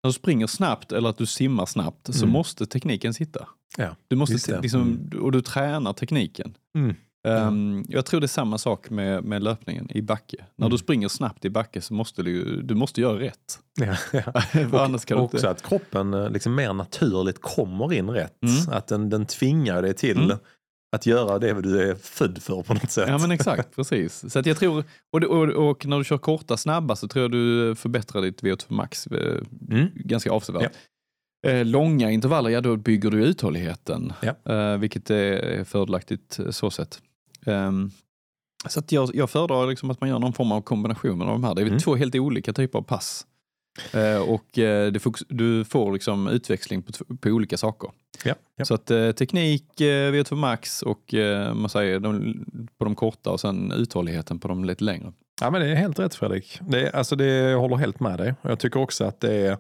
när 0.03 0.09
du 0.09 0.13
springer 0.13 0.47
snabbt 0.47 0.93
eller 0.93 1.09
att 1.09 1.19
du 1.19 1.27
simmar 1.27 1.67
snabbt 1.67 2.15
så 2.15 2.23
Mm. 2.25 2.33
måste 2.33 2.67
tekniken 2.67 3.15
sitta. 3.15 3.49
Ja, 3.77 3.97
Du 4.09 4.17
måste 4.17 4.61
liksom, 4.61 5.11
Och 5.23 5.33
du 5.33 5.41
tränar 5.41 5.93
tekniken. 5.93 6.55
Mm. 6.79 6.97
Ehm, 7.29 7.85
jag 7.89 8.07
tror 8.07 8.21
det 8.21 8.25
är 8.25 8.29
samma 8.29 8.59
sak 8.59 8.91
med, 8.91 9.25
med 9.25 9.43
löpningen 9.43 9.89
i 9.91 10.03
backe. 10.03 10.37
När 10.57 10.67
Mm. 10.67 10.71
du 10.71 10.79
springer 10.79 11.09
snabbt 11.09 11.45
i 11.45 11.51
backe 11.51 11.81
så 11.81 11.95
måste 11.95 12.23
du, 12.23 12.63
du 12.63 12.75
måste 12.75 13.01
göra 13.01 13.19
rätt. 13.21 13.59
Ja, 13.81 13.97
ja. 14.13 14.23
Annars 14.85 15.05
kan 15.05 15.19
Och 15.19 15.23
du 15.23 15.25
också 15.25 15.37
inte... 15.37 15.51
att 15.51 15.63
kroppen 15.63 16.15
eh, 16.15 16.31
liksom 16.31 16.55
mer 16.55 16.73
naturligt 16.73 17.41
kommer 17.41 17.93
in 17.93 18.11
rätt. 18.11 18.43
Mm. 18.43 18.75
Att 18.79 18.87
den, 18.87 19.11
den 19.11 19.27
tvingar 19.27 19.83
dig 19.83 19.95
till 19.95 20.17
Mm. 20.25 20.37
Att 20.97 21.07
göra 21.07 21.39
det 21.39 21.61
du 21.63 21.91
är 21.91 21.95
född 21.95 22.43
för 22.43 22.63
på 22.63 22.75
något 22.75 22.91
sätt. 22.91 23.09
Ja 23.09 23.19
men 23.19 23.31
exakt, 23.31 23.77
precis. 23.77 24.33
Så 24.33 24.39
att 24.39 24.47
jag 24.47 24.57
tror, 24.59 24.85
och, 25.13 25.23
och, 25.23 25.49
och 25.71 25.87
när 25.87 25.99
du 25.99 26.05
kör 26.05 26.19
korta 26.19 26.57
snabba 26.57 26.97
så 26.97 27.09
tror 27.09 27.23
jag 27.23 27.31
du 27.33 27.75
förbättrar 27.75 28.23
ditt 28.23 28.43
VO2 28.43 28.65
max 28.73 29.07
eh, 29.07 29.37
Mm. 29.71 29.89
ganska 29.95 30.31
avsevärt. 30.31 30.73
Eh, 31.47 31.65
långa 31.65 32.11
intervaller, 32.11 32.51
ja 32.51 32.61
då 32.61 32.77
bygger 32.77 33.11
du 33.11 33.25
uthålligheten. 33.25 34.13
Ja. 34.23 34.53
Eh, 34.55 34.79
vilket 34.79 35.11
är 35.11 35.65
fördelaktigt 35.65 36.39
så 36.51 36.71
sett. 36.71 36.99
Ehm, 37.47 37.91
så 38.69 38.81
att 38.81 38.93
jag, 38.93 39.11
jag 39.15 39.31
föredrar 39.31 39.67
liksom 39.67 39.91
att 39.91 40.01
man 40.01 40.11
gör 40.11 40.19
någon 40.19 40.33
form 40.33 40.53
av 40.53 40.61
kombination 40.61 41.19
med 41.19 41.27
de 41.27 41.45
här. 41.45 41.55
Det 41.55 41.63
är 41.63 41.67
Mm. 41.67 41.79
två 41.79 41.97
helt 41.97 42.15
olika 42.15 42.53
typer 42.53 42.79
av 42.79 42.83
pass. 42.83 43.27
Eh, 43.93 44.23
och 44.31 44.59
eh, 44.59 44.93
du 45.29 45.65
får 45.65 45.93
liksom 45.93 46.29
utväxling 46.29 46.83
på, 46.83 46.93
på 47.21 47.29
olika 47.29 47.57
saker. 47.57 47.91
Ja, 48.25 48.35
ja. 48.57 48.65
Så 48.65 48.75
att 48.75 48.91
eh, 48.91 49.11
teknik, 49.13 49.81
eh, 49.81 50.13
VO2 50.13 50.35
max 50.35 50.83
och 50.83 51.15
man 51.55 51.69
säger 51.69 52.01
de, 52.01 52.35
på 52.79 52.85
de 52.85 52.95
korta 52.95 53.31
och 53.31 53.41
sen 53.41 53.73
uthålligheten 53.73 54.39
på 54.39 54.49
de 54.49 54.65
lite 54.65 54.85
längre. 54.85 55.13
Ja, 55.41 55.51
men 55.51 55.61
det 55.61 55.67
är 55.69 55.75
helt 55.75 55.99
rätt 55.99 56.15
Fredrik. 56.15 56.61
Det, 56.69 56.87
är- 56.89 56.97
alltså 56.97 57.17
det, 57.17 57.25
jag 57.27 57.59
håller 57.61 57.77
helt 57.77 58.01
med 58.01 58.19
dig. 58.19 58.35
Jag 58.43 58.59
tycker 58.59 58.81
också 58.81 59.05
att 59.05 59.21
det 59.21 59.35
är 59.35 59.57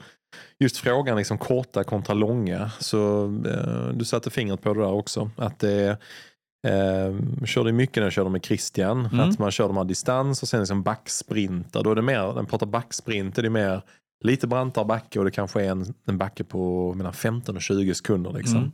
just 0.60 0.76
frågan 0.76 1.16
liksom 1.16 1.38
korta 1.38 1.84
kontra 1.84 2.14
långa. 2.14 2.70
Så 2.78 3.24
eh, 3.46 3.88
du 3.94 4.04
satte 4.04 4.30
fingret 4.30 4.62
på 4.62 4.74
det 4.74 4.80
där 4.80 4.92
också. 4.92 5.30
Att 5.36 5.58
det 5.58 5.70
är, 5.72 7.08
eh, 7.08 7.16
körde 7.44 7.72
mycket 7.72 7.96
när 7.96 8.02
jag 8.02 8.12
körde 8.12 8.30
med 8.30 8.44
Christian. 8.44 9.06
Mm. 9.12 9.20
Att 9.20 9.38
man 9.38 9.50
kör 9.50 9.66
de 9.68 9.76
här 9.76 9.84
distans 9.84 10.42
och 10.42 10.48
sen 10.48 10.60
liksom 10.60 10.82
backsprintar. 10.82 11.82
Då 11.82 11.90
är 11.90 11.94
det 11.94 12.02
mer, 12.02 12.18
när 12.26 12.34
man 12.34 12.46
pratar 12.46 12.66
backsprint 12.66 13.38
är 13.38 13.42
det 13.42 13.50
mer 13.50 13.82
lite 14.24 14.46
brantare 14.46 14.84
backe 14.84 15.18
och 15.18 15.24
det 15.24 15.30
kanske 15.30 15.62
är 15.64 15.70
en, 15.70 15.94
en 16.06 16.18
backe 16.18 16.44
på 16.44 16.94
mellan 16.94 17.12
15 17.12 17.56
och 17.56 17.62
20 17.62 17.94
sekunder. 17.94 18.32
Liksom. 18.32 18.56
Mm. 18.56 18.72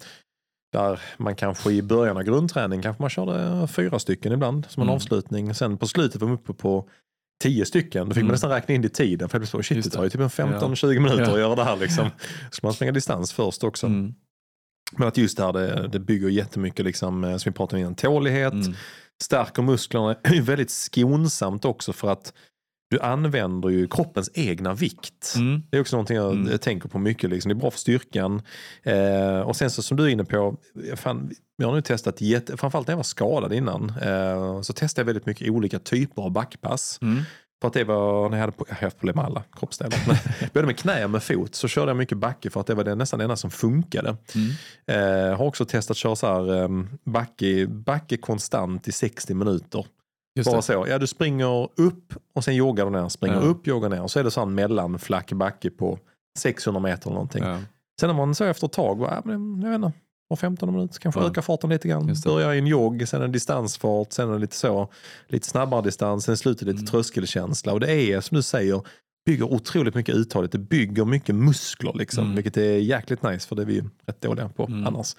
Där 0.73 1.01
man 1.17 1.37
kanske 1.37 1.71
i 1.73 1.83
början 1.83 2.17
av 2.17 2.23
grundträning 2.23 2.83
kanske 2.83 3.03
man 3.03 3.11
körde 3.11 3.67
fyra 3.69 3.99
stycken 3.99 4.33
ibland 4.33 4.67
som 4.69 4.81
en 4.81 4.89
Mm. 4.89 4.95
avslutning. 4.97 5.55
Sen 5.55 5.79
på 5.79 5.87
slutet 5.87 6.21
var 6.21 6.29
man 6.29 6.35
uppe 6.37 6.53
på 6.53 6.89
tio 7.43 7.65
stycken. 7.67 8.09
Då 8.09 8.15
fick 8.15 8.21
Mm. 8.21 8.27
man 8.27 8.33
nästan 8.35 8.51
räkna 8.51 8.75
in 8.75 8.83
det 8.83 8.87
i 8.87 8.91
tiden. 8.91 9.29
För 9.29 9.39
det 9.39 9.47
shit 9.47 9.85
det 9.85 9.91
tar 9.91 10.05
ju 10.05 10.11
typ 10.11 10.21
en 10.21 10.23
Ja. 10.25 10.29
15-20 10.29 10.99
minuter 11.01 11.23
Ja. 11.25 11.33
att 11.33 11.39
göra 11.39 11.55
det 11.55 11.65
här. 11.65 11.77
Liksom. 11.77 12.11
Så 12.51 12.61
man 12.63 12.73
springer 12.73 12.93
distans 12.93 13.33
först 13.33 13.65
också. 13.65 13.87
Mm. 13.87 14.15
Men 14.97 15.09
att 15.09 15.17
just 15.17 15.37
det 15.37 15.43
här 15.45 15.53
det, 15.53 15.89
det 15.89 15.99
bygger 15.99 16.29
jättemycket, 16.29 16.85
liksom, 16.85 17.25
eh, 17.25 17.37
som 17.37 17.51
vi 17.51 17.57
pratade 17.57 17.77
om 17.77 17.81
innan, 17.81 17.95
tålighet, 17.95 18.53
Mm. 18.53 18.75
stärker 19.23 19.63
musklerna. 19.63 20.15
är 20.23 20.41
väldigt 20.41 20.71
skonsamt 20.71 21.65
också 21.65 21.93
för 21.93 22.09
att 22.13 22.33
du 22.91 23.01
använder 23.01 23.69
ju 23.69 23.87
kroppens 23.89 24.31
egna 24.35 24.75
vikt. 24.75 25.35
Mm. 25.37 25.63
Det 25.71 25.77
är 25.77 25.81
också 25.81 25.97
någonting 25.97 26.17
jag 26.17 26.33
Mm. 26.33 26.59
tänker 26.59 26.89
på 26.89 26.99
mycket. 26.99 27.31
Liksom. 27.31 27.49
Det 27.49 27.53
är 27.53 27.61
bra 27.61 27.71
för 27.71 27.79
styrkan. 27.79 28.43
Eh, 28.83 29.41
och 29.41 29.57
sen 29.57 29.71
så 29.71 29.83
som 29.83 29.97
du 29.97 30.05
är 30.05 30.09
inne 30.09 30.25
på, 30.25 30.57
fan, 30.97 31.31
jag 31.57 31.67
har 31.69 31.75
nu 31.75 31.83
testat, 31.83 32.21
jätte, 32.21 32.57
framförallt 32.57 32.87
när 32.87 32.93
jag 32.93 32.97
var 32.97 33.03
skadad 33.05 33.53
innan, 33.53 33.93
eh, 34.03 34.61
så 34.61 34.73
testade 34.73 35.01
jag 35.03 35.07
väldigt 35.07 35.27
mycket 35.27 35.51
olika 35.51 35.79
typer 35.79 36.23
av 36.23 36.31
backpass. 36.31 36.99
Mm. 37.03 37.23
För 37.61 37.69
att 37.69 37.75
det 37.75 37.85
var, 37.85 38.29
när 38.29 38.37
jag 38.37 38.45
hade, 38.45 38.57
jag 38.69 38.75
haft 38.77 38.99
problem 38.99 39.17
med 39.17 39.25
alla 39.25 39.43
kroppsdelar, 39.59 39.99
både 40.55 40.67
med 40.67 40.79
knä 40.79 41.05
och 41.05 41.11
med 41.11 41.23
fot 41.23 41.55
så 41.55 41.69
körde 41.69 41.91
jag 41.91 41.97
mycket 41.97 42.19
backe 42.19 42.51
för 42.51 42.61
att 42.61 42.67
det 42.67 42.75
var 42.75 42.85
det, 42.85 42.95
nästan 42.95 43.19
det 43.19 43.25
enda 43.25 43.37
som 43.37 43.51
funkade. 43.51 44.17
Mm. 44.35 45.31
Eh, 45.31 45.37
har 45.39 45.45
också 45.47 45.65
testat 45.65 45.91
att 45.91 45.97
köra 45.97 46.17
så 46.17 46.27
här, 46.27 46.63
eh, 46.63 46.69
backe, 47.05 47.67
backe 47.67 48.17
konstant 48.17 48.89
i 48.89 48.93
60 48.93 49.35
minuter. 49.35 49.87
Just 50.37 50.51
Bara 50.51 50.57
det. 50.57 50.63
så, 50.63 50.87
ja 50.89 50.99
du 50.99 51.07
springer 51.07 51.69
upp 51.81 52.15
och 52.35 52.45
sen 52.45 52.55
joggar 52.57 52.85
du 52.85 52.91
ner, 52.91 53.09
springer 53.09 53.35
Ja. 53.37 53.41
upp, 53.41 53.67
joggar 53.67 53.89
ner. 53.89 54.03
Och 54.03 54.11
så 54.11 54.19
är 54.19 54.25
det 54.25 54.31
så 54.31 54.41
en 54.43 54.55
mellanflack 54.55 55.33
backe 55.33 55.71
på 55.71 55.99
600 56.39 56.81
meter 56.81 57.07
eller 57.07 57.15
någonting. 57.15 57.45
Ja. 57.45 57.59
Sen 58.01 58.09
när 58.09 58.15
man 58.17 58.35
så 58.35 58.45
efter 58.45 58.67
ett 58.67 58.73
tag, 58.73 58.99
bara, 58.99 59.11
ja, 59.25 59.33
jag 59.33 59.69
vet 59.71 59.75
inte, 59.75 59.93
var 60.29 60.37
15 60.37 60.73
minuter, 60.75 60.99
kanske 61.01 61.21
Ja. 61.21 61.27
öka 61.27 61.43
farten 61.43 61.71
lite 61.71 61.89
grann. 61.89 62.09
Just 62.09 62.25
det. 62.25 62.29
Börja 62.31 62.55
i 62.55 62.59
en 62.59 62.67
jogg, 62.67 63.09
sen 63.09 63.23
en 63.23 63.33
distansfart, 63.33 64.13
sen 64.13 64.31
en 64.33 64.41
lite 64.41 64.57
så, 64.57 64.89
lite 65.29 65.49
snabbare 65.49 65.83
distans, 65.83 66.25
sen 66.25 66.37
slutet 66.37 66.63
lite 66.69 66.77
Mm. 66.79 66.87
tröskelkänsla. 66.87 67.73
Och 67.73 67.81
det 67.81 67.93
är 67.93 68.21
som 68.21 68.37
du 68.37 68.43
säger, 68.43 68.83
bygger 69.27 69.53
otroligt 69.53 69.95
mycket 69.95 70.15
uthållighet. 70.15 70.53
Det 70.53 70.59
bygger 70.59 71.05
mycket 71.05 71.35
muskler 71.35 71.93
liksom, 71.95 72.25
Mm. 72.25 72.35
vilket 72.35 72.57
är 72.57 72.79
jäkligt 72.79 73.23
nice 73.23 73.49
för 73.49 73.57
det 73.57 73.63
är 73.63 73.67
vi 73.67 73.83
rätt 74.07 74.21
dåliga 74.21 74.49
på 74.49 74.67
Mm. 74.67 74.87
annars. 74.87 75.17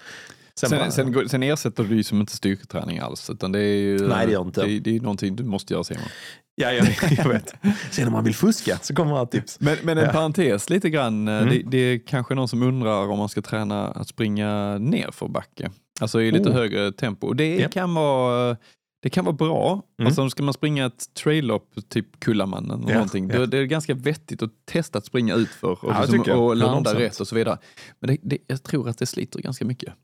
Sen, 0.60 0.68
Sen, 0.70 0.92
sen, 0.92 1.28
sen 1.28 1.42
ersätter 1.42 1.84
du 1.84 1.96
ju 1.96 2.02
som 2.02 2.20
inte 2.20 2.36
styrketräning 2.36 2.98
alls. 2.98 3.30
Utan 3.30 3.52
det 3.52 3.58
är 3.60 3.76
ju, 3.76 4.08
Nej, 4.08 4.26
det 4.26 4.32
gör 4.32 4.42
inte. 4.42 4.62
Det, 4.66 4.78
det 4.80 4.96
är 4.96 5.00
någonting 5.00 5.36
du 5.36 5.44
måste 5.44 5.72
göra 5.74 5.84
Simon. 5.84 6.02
ja, 6.54 6.72
jag, 6.72 6.86
jag 7.18 7.28
vet. 7.28 7.54
Sen 7.90 8.06
om 8.06 8.12
man 8.12 8.24
vill 8.24 8.34
fuska 8.34 8.78
så 8.82 8.94
kommer 8.94 9.16
alla 9.16 9.26
tips. 9.26 9.60
Men, 9.60 9.76
men 9.82 9.98
en 9.98 10.04
Ja. 10.04 10.12
parentes 10.12 10.70
lite 10.70 10.90
grann. 10.90 11.28
eh, 11.28 11.36
Mm. 11.36 11.48
Det, 11.54 11.62
det 11.70 11.78
är 11.78 11.98
kanske 12.06 12.34
någon 12.34 12.48
som 12.48 12.62
undrar 12.62 13.08
om 13.08 13.18
man 13.18 13.28
ska 13.28 13.42
träna 13.42 13.88
att 13.88 14.08
springa 14.08 14.78
ner 14.78 15.10
för 15.10 15.28
backe. 15.28 15.70
Alltså 16.00 16.20
i 16.22 16.30
lite 16.30 16.48
Oh. 16.48 16.54
högre 16.54 16.92
tempo. 16.92 17.32
Det 17.32 17.56
Ja. 17.56 17.68
kan 17.68 17.94
vara 17.94 18.56
det 19.02 19.10
kan 19.10 19.24
vara 19.24 19.36
bra. 19.36 19.82
Mm. 19.98 20.06
Alltså 20.06 20.30
ska 20.30 20.42
man 20.42 20.54
springa 20.54 20.86
ett 20.86 21.14
trail-lopp, 21.14 21.70
typ 21.88 22.20
Kullamannen 22.20 22.78
eller 22.80 22.90
Ja, 22.90 22.94
någonting, 22.94 23.30
ja. 23.30 23.46
det 23.46 23.58
är 23.58 23.64
ganska 23.64 23.94
vettigt 23.94 24.42
att 24.42 24.50
testa 24.64 24.98
att 24.98 25.06
springa 25.06 25.34
utför 25.34 25.84
och, 25.84 25.92
Ja, 25.92 26.04
liksom, 26.08 26.40
och 26.40 26.56
landa 26.56 26.90
100%. 26.90 26.98
rätt 26.98 27.20
och 27.20 27.28
så 27.28 27.34
vidare. 27.34 27.58
Men 28.00 28.08
det, 28.10 28.18
det, 28.22 28.38
jag 28.46 28.62
tror 28.62 28.88
att 28.88 28.98
det 28.98 29.06
sliter 29.06 29.40
ganska 29.40 29.64
mycket. 29.64 29.94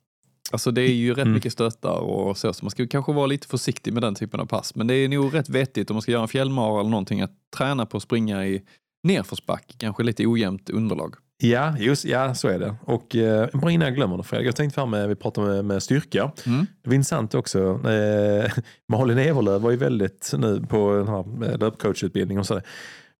Alltså 0.53 0.71
det 0.71 0.83
är 0.83 0.93
ju 0.95 1.11
rätt 1.15 1.19
Mm. 1.19 1.33
mycket 1.33 1.53
stötar 1.53 1.99
och 1.99 2.39
så, 2.39 2.53
så 2.53 2.65
man 2.65 2.71
ska 2.71 2.87
kanske 2.87 3.13
vara 3.13 3.27
lite 3.27 3.47
försiktig 3.47 3.93
med 3.93 4.03
den 4.03 4.15
typen 4.15 4.41
av 4.41 4.47
pass. 4.47 4.75
Men 4.75 4.87
det 4.87 4.95
är 4.95 5.09
nog 5.09 5.35
rätt 5.35 5.49
vettigt 5.49 5.91
om 5.91 5.95
man 5.95 6.03
ska 6.03 6.13
göra 6.13 6.23
en 6.23 6.29
fjällmara 6.29 6.81
eller 6.81 6.91
någonting 6.91 7.21
att 7.21 7.33
träna 7.57 7.87
på 7.87 7.97
att 7.97 8.03
springa 8.03 8.47
i 8.47 8.63
nerförsbacke, 9.03 9.75
kanske 9.79 10.03
lite 10.03 10.27
ojämnt 10.27 10.71
underlag. 10.71 11.15
Ja, 11.45 11.79
just, 11.79 12.05
ja, 12.05 12.35
så 12.35 12.49
är 12.49 12.59
det. 12.59 12.75
Och 12.85 13.17
eh, 13.17 13.49
bara 13.53 13.71
innan 13.71 13.87
jag 13.89 13.95
glömmer 13.97 14.17
det 14.17 14.23
Fredrik, 14.23 14.49
jag 14.49 14.57
tänkte 14.57 14.75
fram 14.75 15.09
vi 15.09 15.15
pratade 15.15 15.47
med, 15.47 15.65
med 15.65 15.83
styrka. 15.83 16.33
Mm. 16.47 16.67
Det 16.83 16.91
var 16.91 16.95
intressant 16.95 17.35
också. 17.35 17.81
Eh, 17.91 18.51
Malin 18.89 19.19
Everlöv 19.19 19.61
var 19.61 19.71
ju 19.71 19.77
väldigt 19.77 20.33
nu 20.39 20.61
på 20.69 20.93
den 20.93 21.09
här 21.09 21.53
eh, 21.53 21.59
löpcoachutbildningen 21.59 22.41
och 22.41 22.47
så. 22.47 22.61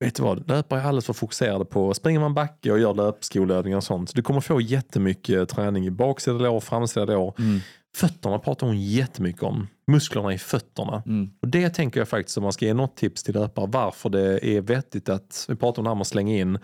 Vet 0.03 0.15
du 0.15 0.23
vad, 0.23 0.49
löpare 0.49 0.81
är 0.81 0.85
alldeles 0.85 1.07
för 1.07 1.13
fokuserade 1.13 1.65
på, 1.65 1.95
springer 1.95 2.21
man 2.21 2.35
backe 2.35 2.73
och 2.73 2.79
gör 2.79 2.95
löpskolövningar 2.95 3.77
och 3.77 3.85
sånt. 3.85 4.15
Du 4.15 4.23
kommer 4.23 4.41
få 4.41 4.61
jättemycket 4.61 5.49
träning 5.49 5.87
i 5.87 5.91
baksida 5.91 6.39
lår, 6.39 6.61
framsida 6.61 7.05
lår. 7.05 7.35
Mm. 7.39 7.61
Fötterna 7.97 8.39
pratar 8.39 8.67
hon 8.67 8.81
jättemycket 8.81 9.43
om. 9.43 9.69
Musklerna 9.87 10.35
i 10.35 10.39
fötterna. 10.39 11.03
Mm. 11.07 11.31
Och 11.43 11.49
det 11.49 11.69
tänker 11.69 12.01
jag 12.01 12.09
faktiskt 12.09 12.37
om 12.37 12.43
man 12.43 12.53
ska 12.53 12.65
ge 12.65 12.75
något 12.75 12.97
tips 12.97 13.23
till 13.23 13.35
löpare 13.35 13.67
varför 13.69 14.11
det 14.11 14.47
är 14.47 14.61
vettigt 14.61 15.09
att, 15.09 15.47
vi 15.49 15.57
pratar 15.57 15.81
om 15.81 15.85
det 15.85 15.91
här 15.91 15.95
med 15.95 16.01
att 16.01 16.07
slänga 16.07 16.37
in 16.37 16.59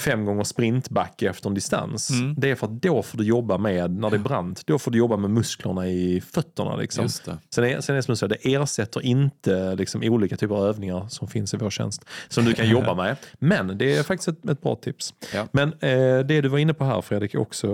fem 0.00 0.24
gånger 0.24 0.44
sprintbacke 0.44 1.28
efter 1.28 1.48
en 1.48 1.54
distans. 1.54 2.10
Mm. 2.10 2.34
Det 2.38 2.50
är 2.50 2.54
för 2.54 2.66
att 2.66 2.82
då 2.82 3.02
får 3.02 3.18
du 3.18 3.24
jobba 3.24 3.58
med, 3.58 3.90
när 3.90 4.10
det 4.10 4.16
är 4.16 4.18
brant, 4.18 4.66
då 4.66 4.78
får 4.78 4.90
du 4.90 4.98
jobba 4.98 5.16
med 5.16 5.30
musklerna 5.30 5.88
i 5.88 6.20
fötterna. 6.20 6.76
Liksom. 6.76 7.08
Sen 7.08 7.64
är, 7.64 7.80
sen 7.80 7.94
är 7.94 7.96
det 7.96 8.02
som 8.02 8.12
du 8.12 8.16
säger, 8.16 8.36
det 8.42 8.54
ersätter 8.54 9.00
inte 9.00 9.74
liksom, 9.74 10.02
olika 10.02 10.36
typer 10.36 10.54
av 10.54 10.66
övningar 10.66 11.08
som 11.08 11.28
finns 11.28 11.54
i 11.54 11.56
vår 11.56 11.70
tjänst. 11.70 12.04
Som 12.28 12.44
du 12.44 12.52
kan 12.52 12.68
jobba 12.68 12.94
med. 13.02 13.16
Men 13.38 13.78
det 13.78 13.96
är 13.96 14.02
faktiskt 14.02 14.28
ett, 14.28 14.50
ett 14.50 14.62
bra 14.62 14.76
tips. 14.76 15.14
Ja. 15.34 15.48
Men 15.52 15.72
eh, 15.72 16.18
det 16.18 16.40
du 16.40 16.48
var 16.48 16.58
inne 16.58 16.74
på 16.74 16.84
här 16.84 17.00
Fredrik, 17.00 17.34
också, 17.34 17.68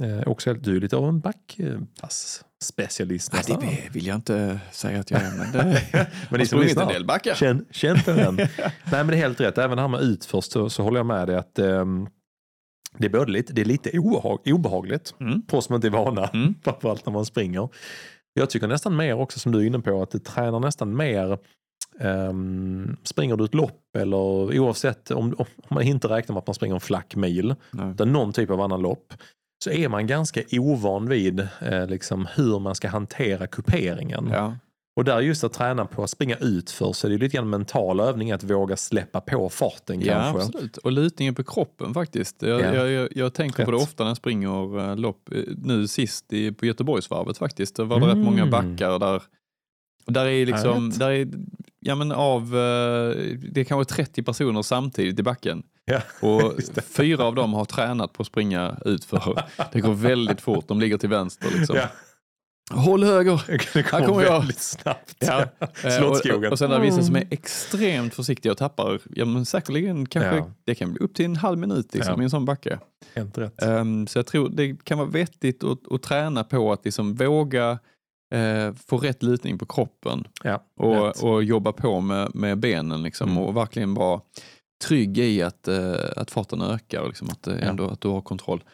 eh, 0.00 0.28
också 0.28 0.50
helt, 0.50 0.64
du 0.64 0.76
är 0.76 0.80
lite 0.80 0.96
av 0.96 1.08
en 1.08 1.20
backpass-specialist 1.20 2.49
Nej, 3.32 3.38
nästan. 3.38 3.60
det 3.60 3.88
vill 3.92 4.06
jag 4.06 4.16
inte 4.16 4.60
säga 4.72 5.00
att 5.00 5.10
jag 5.10 5.20
är, 5.22 5.36
men 5.38 5.52
det 5.52 5.82
Men 5.92 6.06
har 6.30 6.38
ni 6.38 6.46
som 6.46 6.46
sprungit 6.46 6.66
lyssnar, 6.66 6.82
en 6.82 6.88
del 6.92 7.06
backar. 7.06 7.34
Känn, 7.34 7.66
känn 7.70 8.02
på 8.04 8.10
den. 8.10 8.34
Nej 8.36 8.48
men 8.92 9.06
det 9.06 9.14
är 9.14 9.18
helt 9.18 9.40
rätt. 9.40 9.58
Även 9.58 9.76
det 9.76 9.82
här 9.82 9.88
med 9.88 10.00
utförst 10.00 10.52
så, 10.52 10.70
så 10.70 10.82
håller 10.82 10.98
jag 10.98 11.06
med 11.06 11.28
dig 11.28 11.36
att 11.36 11.58
ehm, 11.58 12.06
det 12.98 13.06
är 13.06 13.10
både 13.10 13.32
lite, 13.32 13.52
det 13.52 13.60
är 13.60 13.64
lite 13.64 13.98
obehag, 13.98 14.40
obehagligt 14.46 15.14
Mm. 15.20 15.42
på 15.42 15.58
oss 15.58 15.64
som 15.64 15.74
inte 15.74 15.88
är 15.88 15.90
vana. 15.90 16.26
Mm. 16.26 16.54
Framförallt 16.64 17.06
när 17.06 17.12
man 17.12 17.24
springer. 17.24 17.68
Jag 18.34 18.50
tycker 18.50 18.68
nästan 18.68 18.96
mer 18.96 19.14
också 19.14 19.38
som 19.38 19.52
du 19.52 19.58
är 19.58 19.64
inne 19.66 19.80
på 19.80 20.02
att 20.02 20.10
det 20.10 20.24
tränar 20.24 20.60
nästan 20.60 20.96
mer 20.96 21.38
ehm, 22.00 22.96
springer 23.04 23.36
du 23.36 23.44
ett 23.44 23.54
lopp 23.54 23.96
eller 23.98 24.58
oavsett 24.60 25.10
om, 25.10 25.34
om 25.38 25.46
man 25.70 25.82
inte 25.82 26.08
räknar 26.08 26.34
med 26.34 26.40
att 26.40 26.46
man 26.46 26.54
springer 26.54 26.74
en 26.74 26.80
flack 26.80 27.16
mil 27.16 27.54
Nej. 27.70 27.90
utan 27.90 28.12
någon 28.12 28.32
typ 28.32 28.50
av 28.50 28.60
annan 28.60 28.82
lopp 28.82 29.14
så 29.64 29.70
är 29.70 29.88
man 29.88 30.06
ganska 30.06 30.42
ovan 30.52 31.08
vid 31.08 31.40
eh, 31.60 31.86
liksom, 31.88 32.28
hur 32.34 32.58
man 32.58 32.74
ska 32.74 32.88
hantera 32.88 33.46
kuperingen. 33.46 34.28
Ja. 34.32 34.56
Och 34.96 35.04
där 35.04 35.20
just 35.20 35.44
att 35.44 35.52
träna 35.52 35.84
på 35.86 36.02
att 36.04 36.10
springa 36.10 36.36
ut 36.36 36.70
för 36.70 36.92
så 36.92 37.06
är 37.06 37.10
det 37.10 37.18
lite 37.18 37.34
grann 37.36 37.44
en 37.44 37.50
mental 37.50 38.00
övning 38.00 38.32
att 38.32 38.44
våga 38.44 38.76
släppa 38.76 39.20
på 39.20 39.48
farten 39.48 40.00
Ja, 40.00 40.14
kanske. 40.14 40.42
absolut. 40.46 40.76
Och 40.76 40.92
lutningen 40.92 41.34
på 41.34 41.44
kroppen 41.44 41.94
faktiskt. 41.94 42.42
Jag, 42.42 42.60
Ja. 42.60 42.74
jag, 42.74 42.90
jag, 42.90 43.08
jag 43.16 43.34
tänker 43.34 43.64
på 43.64 43.70
det 43.70 43.76
Rätt. 43.76 43.82
ofta 43.82 44.04
när 44.04 44.10
jag 44.10 44.16
springer 44.16 44.78
eh, 44.90 44.96
lopp. 44.96 45.32
Eh, 45.32 45.42
Nu 45.64 45.88
sist 45.88 46.32
i, 46.32 46.52
på 46.52 46.66
Göteborgsvarvet 46.66 47.38
faktiskt. 47.38 47.76
Det 47.76 47.84
var 47.84 48.00
det 48.00 48.06
rätt 48.06 48.12
Mm. 48.12 48.24
många 48.24 48.46
backar 48.46 48.98
där. 48.98 49.22
Där 50.06 50.26
är 50.26 50.46
liksom, 50.46 50.90
rätt. 50.90 50.98
där 50.98 51.10
är, 51.10 51.28
ja 51.80 51.94
men 51.94 52.12
av, 52.12 52.42
eh, 52.42 53.16
det 53.52 53.60
är 53.60 53.64
kanske 53.64 53.94
30 53.94 54.22
personer 54.22 54.62
samtidigt 54.62 55.18
i 55.18 55.22
backen. 55.22 55.62
Ja, 55.84 56.00
Och 56.28 56.52
fyra 56.84 57.24
av 57.24 57.34
dem 57.34 57.52
har 57.54 57.64
tränat 57.64 58.12
på 58.12 58.20
att 58.22 58.26
springa 58.26 58.76
utför. 58.84 59.42
Det 59.72 59.80
går 59.80 59.94
väldigt 59.94 60.40
fort, 60.40 60.68
de 60.68 60.80
ligger 60.80 60.98
till 60.98 61.08
vänster 61.08 61.48
liksom. 61.58 61.76
Ja. 61.76 61.88
Håll 62.72 63.04
höger! 63.04 63.42
Det 63.74 63.82
kommer, 63.82 64.06
kommer 64.06 64.22
jag. 64.22 64.32
väldigt 64.38 64.60
snabbt. 64.60 65.14
Ja. 65.18 65.44
Eh, 65.84 65.90
Slottsskogen. 65.98 66.44
Och, 66.46 66.52
och 66.52 66.58
sen 66.58 66.72
är 66.72 66.78
det 66.78 66.84
vissa 66.84 67.02
som 67.02 67.16
är 67.16 67.24
extremt 67.30 68.14
försiktiga 68.14 68.52
och 68.52 68.58
tappar, 68.58 69.00
ja 69.14 69.24
men 69.24 69.46
säkerligen 69.46 70.06
kanske, 70.06 70.36
Ja. 70.36 70.50
det 70.64 70.74
kan 70.74 70.92
bli 70.92 71.00
upp 71.04 71.14
till 71.14 71.24
en 71.24 71.36
halv 71.36 71.58
minut 71.58 71.94
liksom, 71.94 72.14
Ja. 72.16 72.20
i 72.22 72.24
en 72.24 72.30
sån 72.30 72.44
backe. 72.44 72.78
Helt 73.14 73.38
rätt. 73.38 73.62
Ehm, 73.62 74.06
så 74.06 74.18
jag 74.18 74.26
tror 74.26 74.48
det 74.48 74.84
kan 74.84 74.98
vara 74.98 75.08
vettigt 75.08 75.64
att, 75.64 75.92
att 75.92 76.02
träna 76.02 76.44
på 76.44 76.72
att 76.72 76.84
liksom 76.84 77.14
våga 77.14 77.78
eh, 78.34 78.74
få 78.86 78.98
rätt 78.98 79.22
lutning 79.22 79.58
på 79.58 79.66
kroppen 79.66 80.24
ja, 80.44 80.64
och, 80.76 81.24
och 81.24 81.44
jobba 81.44 81.72
på 81.72 82.00
med, 82.00 82.34
med 82.34 82.58
benen 82.58 83.02
liksom, 83.02 83.30
Mm. 83.30 83.42
och 83.42 83.56
verkligen 83.56 83.94
vara 83.94 84.20
trygg 84.84 85.18
i 85.18 85.42
att, 85.42 85.68
eh, 85.68 85.94
att 86.16 86.30
farten 86.30 86.62
ökar 86.62 87.00
och 87.00 87.08
liksom, 87.08 87.28
att, 87.30 87.46
eh, 87.46 87.54
Ja. 87.60 87.64
ändå, 87.64 87.88
att 87.88 88.00
du 88.00 88.08
har 88.08 88.20
kontroll. 88.20 88.64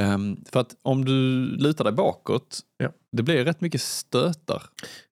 Ehm, 0.00 0.36
för 0.52 0.60
att 0.60 0.76
om 0.82 1.04
du 1.04 1.12
lutar 1.56 1.84
dig 1.84 1.92
bakåt, 1.92 2.58
Ja. 2.78 2.88
det 3.12 3.22
blir 3.22 3.44
rätt 3.44 3.60
mycket 3.60 3.80
stötar. 3.80 4.62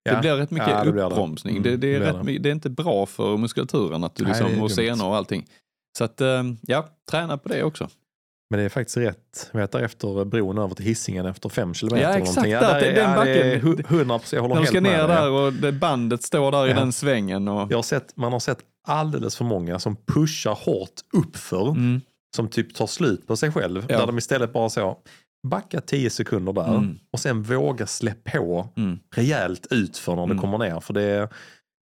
Ja. 0.02 0.14
Det 0.14 0.20
blir 0.20 0.34
rätt 0.36 0.50
mycket 0.50 0.68
Ja, 0.70 0.84
det 0.84 0.92
blir 0.92 1.02
uppbromsning. 1.06 1.56
Mm, 1.56 1.62
det, 1.70 1.76
det, 1.76 1.94
är 1.94 2.00
det 2.00 2.06
rätt, 2.12 2.42
det. 2.42 2.48
är 2.48 2.52
inte 2.52 2.70
bra 2.70 3.06
för 3.06 3.36
muskulaturen 3.36 4.04
att 4.04 4.14
du 4.14 4.24
Nej, 4.24 4.32
liksom, 4.32 4.58
är 4.58 4.62
och 4.64 4.70
senor 4.70 5.06
och 5.06 5.16
allting. 5.16 5.46
Så 5.98 6.04
att, 6.04 6.20
ehm, 6.20 6.56
ja, 6.62 6.88
träna 7.10 7.38
på 7.38 7.48
det 7.48 7.62
också. 7.62 7.88
Men 8.50 8.58
det 8.58 8.64
är 8.64 8.68
faktiskt 8.68 8.96
rätt. 8.96 9.50
Jag 9.52 9.60
vet 9.60 9.74
efter 9.74 10.24
bron 10.24 10.58
över 10.58 10.74
till 10.74 10.84
Hisingen 10.84 11.26
efter 11.26 11.48
fem 11.48 11.74
kilometer. 11.74 12.10
Ja, 12.10 12.16
exakt 12.18 12.36
någonting. 12.36 12.52
där, 12.52 12.80
det 12.80 12.86
är- 12.86 12.94
den 12.94 13.10
ja, 13.10 13.16
backen. 13.16 13.60
hu- 13.60 13.86
100 13.88 14.18
procent. 14.18 14.32
Jag 14.32 14.40
håller 14.42 14.54
När 14.54 14.60
de 14.62 14.66
helt 14.66 14.68
ska 14.68 14.80
med 14.80 14.92
ner 14.92 15.08
där 15.08 15.30
och 15.30 15.52
det 15.52 15.72
bandet 15.72 16.22
står 16.22 16.50
där 16.52 16.66
i 16.66 16.70
Ja. 16.70 16.76
den 16.76 16.92
svängen. 16.92 17.48
Och, 17.48 17.72
Jag 17.72 17.78
har 17.78 17.82
sett, 17.82 18.16
man 18.16 18.32
har 18.32 18.40
sett 18.40 18.58
alldeles 18.88 19.36
för 19.36 19.44
många 19.44 19.78
som 19.78 19.96
pushar 19.96 20.54
hårt 20.54 21.00
uppför. 21.12 21.68
mm, 21.70 22.00
Som 22.36 22.48
typ 22.48 22.74
tar 22.74 22.86
slut 22.86 23.26
på 23.26 23.36
sig 23.36 23.52
själv. 23.52 23.86
Ja. 23.88 23.98
Där 23.98 24.06
de 24.06 24.18
istället 24.18 24.52
bara 24.52 24.68
så 24.70 24.98
backa 25.48 25.80
10 25.80 26.10
sekunder 26.10 26.52
där. 26.52 26.68
Mm. 26.76 26.98
Och 27.12 27.20
sen 27.20 27.42
våga 27.42 27.86
slä 27.86 28.14
på 28.24 28.68
mm, 28.76 28.98
rejält 29.14 29.66
ut 29.70 29.96
för 29.98 30.12
när 30.16 30.22
det 30.26 30.32
Mm. 30.32 30.38
kommer 30.38 30.58
ner. 30.58 30.80
För 30.80 30.94
det 30.94 31.02
är, 31.02 31.28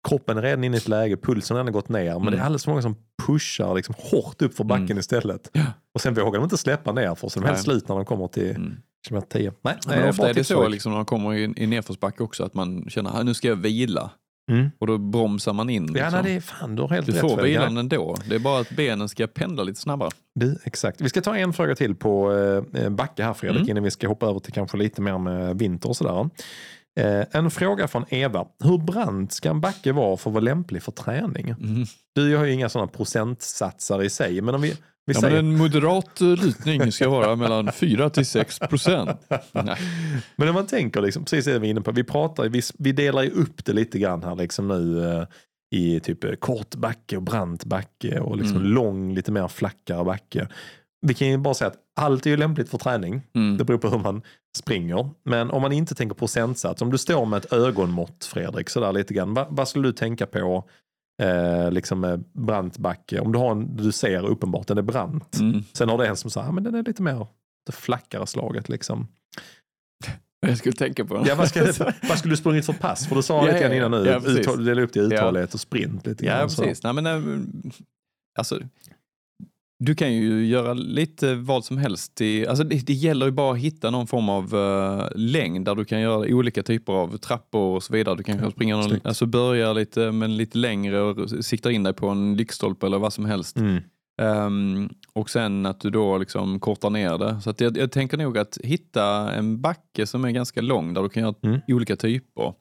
kroppen 0.08 0.38
är 0.38 0.42
redan 0.42 0.64
inne 0.64 0.76
i 0.76 0.78
ett 0.78 0.88
läge, 0.88 1.16
pulsen 1.16 1.56
har 1.56 1.64
redan 1.64 1.72
gått 1.72 1.88
ner. 1.88 2.04
Men 2.04 2.16
Mm. 2.22 2.30
det 2.32 2.38
är 2.38 2.42
alldeles 2.42 2.64
för 2.64 2.70
många 2.70 2.82
som 2.82 2.96
pushar 3.26 3.74
liksom 3.74 3.94
hårt 3.98 4.42
upp 4.42 4.54
för 4.54 4.64
backen 4.64 4.84
Mm. 4.86 4.98
istället. 4.98 5.50
Ja. 5.52 5.64
Och 5.94 6.00
sen 6.00 6.14
vågar 6.14 6.32
de 6.40 6.44
inte 6.44 6.56
släppa 6.58 6.92
ner 6.92 7.14
för 7.14 7.28
så 7.28 7.40
de 7.40 7.44
är 7.46 7.50
helt 7.50 7.62
slut 7.64 7.88
när 7.88 7.96
de 7.96 8.04
kommer 8.04 8.28
till 8.28 8.50
mm. 8.50 8.76
kilometer 9.08 9.38
10. 9.38 9.52
Nej, 9.62 9.76
Men 9.86 10.08
ofta 10.08 10.30
är 10.30 10.34
det 10.34 10.44
så 10.44 10.68
liksom, 10.68 10.92
när 10.92 10.96
de 10.98 11.04
kommer 11.04 11.34
i, 11.34 11.52
i 11.56 11.66
nedförsbacke 11.66 12.22
också 12.22 12.44
att 12.44 12.54
man 12.54 12.84
känner 12.90 13.10
att 13.20 13.26
nu 13.26 13.34
ska 13.34 13.48
jag 13.48 13.56
vila. 13.56 14.10
Mm. 14.50 14.70
Och 14.78 14.86
då 14.86 14.98
bromsar 14.98 15.52
man 15.52 15.70
in. 15.70 15.86
Ja, 15.86 15.92
Liksom. 15.92 16.12
nej, 16.12 16.22
det 16.22 16.36
är 16.36 16.40
fan, 16.40 16.76
du 16.76 16.82
har 16.82 16.88
helt 16.88 17.06
du 17.06 17.12
rätt. 17.12 17.20
får 17.20 17.28
Fredrik. 17.28 17.44
vilan 17.52 17.76
ändå. 17.76 18.16
Det 18.28 18.34
är 18.34 18.38
bara 18.38 18.60
att 18.60 18.70
benen 18.70 19.08
ska 19.08 19.26
pendla 19.26 19.62
lite 19.62 19.80
snabbare. 19.80 20.10
Du, 20.34 20.58
exakt. 20.64 21.00
Vi 21.00 21.08
ska 21.08 21.20
ta 21.20 21.36
en 21.36 21.52
fråga 21.52 21.74
till 21.74 21.94
på 21.94 22.32
eh, 22.74 22.88
Backe 22.90 23.24
här 23.24 23.34
Fredrik, 23.34 23.58
Mm. 23.60 23.70
innan 23.70 23.82
vi 23.84 23.90
ska 23.90 24.08
hoppa 24.08 24.26
över 24.26 24.40
till 24.40 24.52
kanske 24.52 24.76
lite 24.76 25.02
mer 25.02 25.18
med 25.18 25.58
vinter 25.58 25.88
och 25.88 25.96
sådär. 25.96 26.30
Eh, 27.00 27.24
en 27.30 27.50
fråga 27.50 27.88
från 27.88 28.04
Eva. 28.08 28.46
Hur 28.64 28.78
brant 28.78 29.32
ska 29.32 29.50
en 29.50 29.60
backe 29.60 29.92
vara 29.92 30.16
för 30.16 30.30
att 30.30 30.34
vara 30.34 30.44
lämplig 30.44 30.82
för 30.82 30.92
träning? 30.92 31.48
Mm. 31.48 31.84
Du 32.14 32.36
har 32.36 32.44
ju 32.44 32.52
inga 32.52 32.68
sådana 32.68 32.86
procentsatser 32.88 34.02
i 34.02 34.10
sig, 34.10 34.40
men 34.40 34.54
om 34.54 34.60
vi, 34.60 34.74
vi 35.10 35.14
Ja, 35.14 35.20
säger... 35.20 35.42
men 35.42 35.52
en 35.52 35.58
moderat 35.58 36.20
eh, 36.20 36.26
lutning 36.26 36.92
ska 36.92 37.08
vara 37.08 37.36
mellan 37.36 37.72
4 37.72 38.10
till 38.10 38.26
6 38.26 38.58
procent. 38.58 39.10
Nej. 39.52 39.76
Men 40.36 40.48
om 40.48 40.54
man 40.54 40.66
tänker, 40.66 41.00
liksom, 41.00 41.24
precis 41.24 41.44
det 41.44 41.58
vi 41.58 41.66
är 41.66 41.70
inne 41.70 41.80
på, 41.80 41.92
vi 41.92 42.04
pratar, 42.04 42.48
vi, 42.48 42.62
vi 42.78 42.92
delar 42.92 43.22
ju 43.22 43.30
upp 43.30 43.64
det 43.64 43.72
lite 43.72 43.98
grann 43.98 44.22
här 44.22 44.34
liksom 44.34 44.68
nu 44.68 45.04
eh, 45.14 45.24
i 45.74 46.00
typ 46.00 46.24
eh, 46.24 46.32
kort 46.32 46.74
backe 46.74 47.16
och 47.16 47.22
brant 47.22 47.64
backe 47.64 48.20
och 48.20 48.36
liksom 48.36 48.56
Mm. 48.56 48.68
lång, 48.72 49.14
lite 49.14 49.32
mer 49.32 49.48
flackare 49.48 50.04
backe. 50.04 50.48
Vi 51.06 51.14
kan 51.14 51.28
ju 51.28 51.38
bara 51.38 51.54
säga 51.54 51.68
att 51.68 51.76
allt 52.00 52.26
är 52.26 52.30
ju 52.30 52.36
lämpligt 52.36 52.68
för 52.70 52.78
träning. 52.78 53.22
Mm. 53.34 53.56
Det 53.58 53.64
beror 53.64 53.78
på 53.78 53.88
hur 53.88 53.98
man 53.98 54.22
springer. 54.58 55.10
Men 55.24 55.50
om 55.50 55.62
man 55.62 55.72
inte 55.72 55.94
tänker 55.94 56.14
procentsats, 56.14 56.82
om 56.82 56.90
du 56.90 56.98
står 56.98 57.26
med 57.26 57.36
ett 57.44 57.52
ögonmått 57.52 58.24
Fredrik, 58.32 58.68
sådär 58.70 58.92
lite 58.92 59.14
grann, 59.14 59.34
vad, 59.34 59.46
vad 59.50 59.68
skulle 59.68 59.88
du 59.88 59.92
tänka 59.92 60.26
på 60.26 60.64
eh, 61.20 61.70
liksom 61.70 62.00
med 62.00 62.24
brant 62.32 62.78
backe? 62.78 63.20
Om 63.20 63.32
du 63.32 63.38
har 63.38 63.50
en, 63.50 63.76
du 63.76 63.92
ser 63.92 64.26
uppenbart 64.26 64.66
den 64.66 64.78
är 64.78 64.82
brant. 64.82 65.38
Mm. 65.40 65.62
Sen 65.72 65.88
har 65.88 65.98
du 65.98 66.06
en 66.06 66.16
som 66.16 66.30
säger, 66.30 66.48
ah, 66.48 66.52
men 66.52 66.64
den 66.64 66.74
är 66.74 66.82
lite 66.82 67.02
mer 67.02 67.26
det 67.66 67.72
flackare 67.72 68.26
slaget 68.26 68.68
liksom. 68.68 69.08
Jag 70.46 70.58
skulle 70.58 70.72
tänka 70.74 71.04
på 71.04 71.24
Ja, 71.26 71.34
vad, 71.34 71.48
ska, 71.48 71.60
vad 72.08 72.18
skulle 72.18 72.32
du 72.32 72.36
sprungit 72.36 72.66
för 72.66 72.72
pass? 72.72 73.06
För 73.08 73.16
du 73.16 73.22
sa 73.22 73.36
Ja, 73.36 73.42
lite 73.44 73.56
ja, 73.56 73.62
grann 73.62 73.76
innan 73.76 73.90
nu, 73.90 74.06
ja, 74.10 74.18
uthåll- 74.20 74.64
dela 74.64 74.82
upp 74.82 74.92
det 74.92 75.00
i 75.00 75.02
uthållighet 75.02 75.54
och 75.54 75.60
sprint 75.60 76.06
lite 76.06 76.26
Ja, 76.26 76.36
grann. 76.38 76.50
så. 76.50 76.62
precis. 76.62 76.82
Nej, 76.84 76.92
men, 76.92 77.06
eh, 77.06 77.72
alltså, 78.38 78.60
du 79.82 79.94
kan 79.94 80.12
ju 80.14 80.46
göra 80.46 80.72
lite 80.74 81.34
vad 81.34 81.64
som 81.64 81.78
helst. 81.78 82.20
I, 82.20 82.46
alltså 82.46 82.64
det, 82.64 82.86
det 82.86 82.92
gäller 82.92 83.26
ju 83.26 83.32
bara 83.32 83.52
att 83.52 83.58
hitta 83.58 83.90
någon 83.90 84.06
form 84.06 84.28
av 84.28 84.54
eh, 84.54 85.08
längd 85.14 85.64
där 85.64 85.74
du 85.74 85.84
kan 85.84 86.00
göra 86.00 86.34
olika 86.34 86.62
typer 86.62 86.92
av 86.92 87.16
trappor 87.16 87.76
och 87.76 87.82
så 87.82 87.92
vidare. 87.92 88.16
Du 88.16 88.22
kan 88.22 88.38
Ja, 88.38 88.50
springa 88.50 88.76
någon, 88.76 89.00
alltså 89.04 89.26
börja 89.26 89.72
lite, 89.72 90.12
men 90.12 90.36
lite 90.36 90.58
längre 90.58 91.00
och 91.00 91.30
sikta 91.44 91.72
in 91.72 91.82
dig 91.82 91.92
på 91.92 92.08
en 92.08 92.36
lyktstolpe 92.36 92.86
eller 92.86 92.98
vad 92.98 93.12
som 93.12 93.24
helst. 93.24 93.56
Mm. 93.56 93.82
Ehm, 94.22 94.88
och 95.12 95.30
sen 95.30 95.66
att 95.66 95.80
du 95.80 95.90
då 95.90 96.18
liksom 96.18 96.60
kortar 96.60 96.90
ner 96.90 97.18
det. 97.18 97.40
Så 97.40 97.54
jag, 97.58 97.76
jag 97.76 97.92
tänker 97.92 98.16
nog 98.16 98.38
att 98.38 98.58
hitta 98.64 99.32
en 99.32 99.60
backe 99.60 100.06
som 100.06 100.24
är 100.24 100.30
ganska 100.30 100.60
lång 100.60 100.94
där 100.94 101.02
du 101.02 101.08
kan 101.08 101.22
göra 101.22 101.34
Mm. 101.42 101.60
olika 101.68 101.96
typer. 101.96 102.54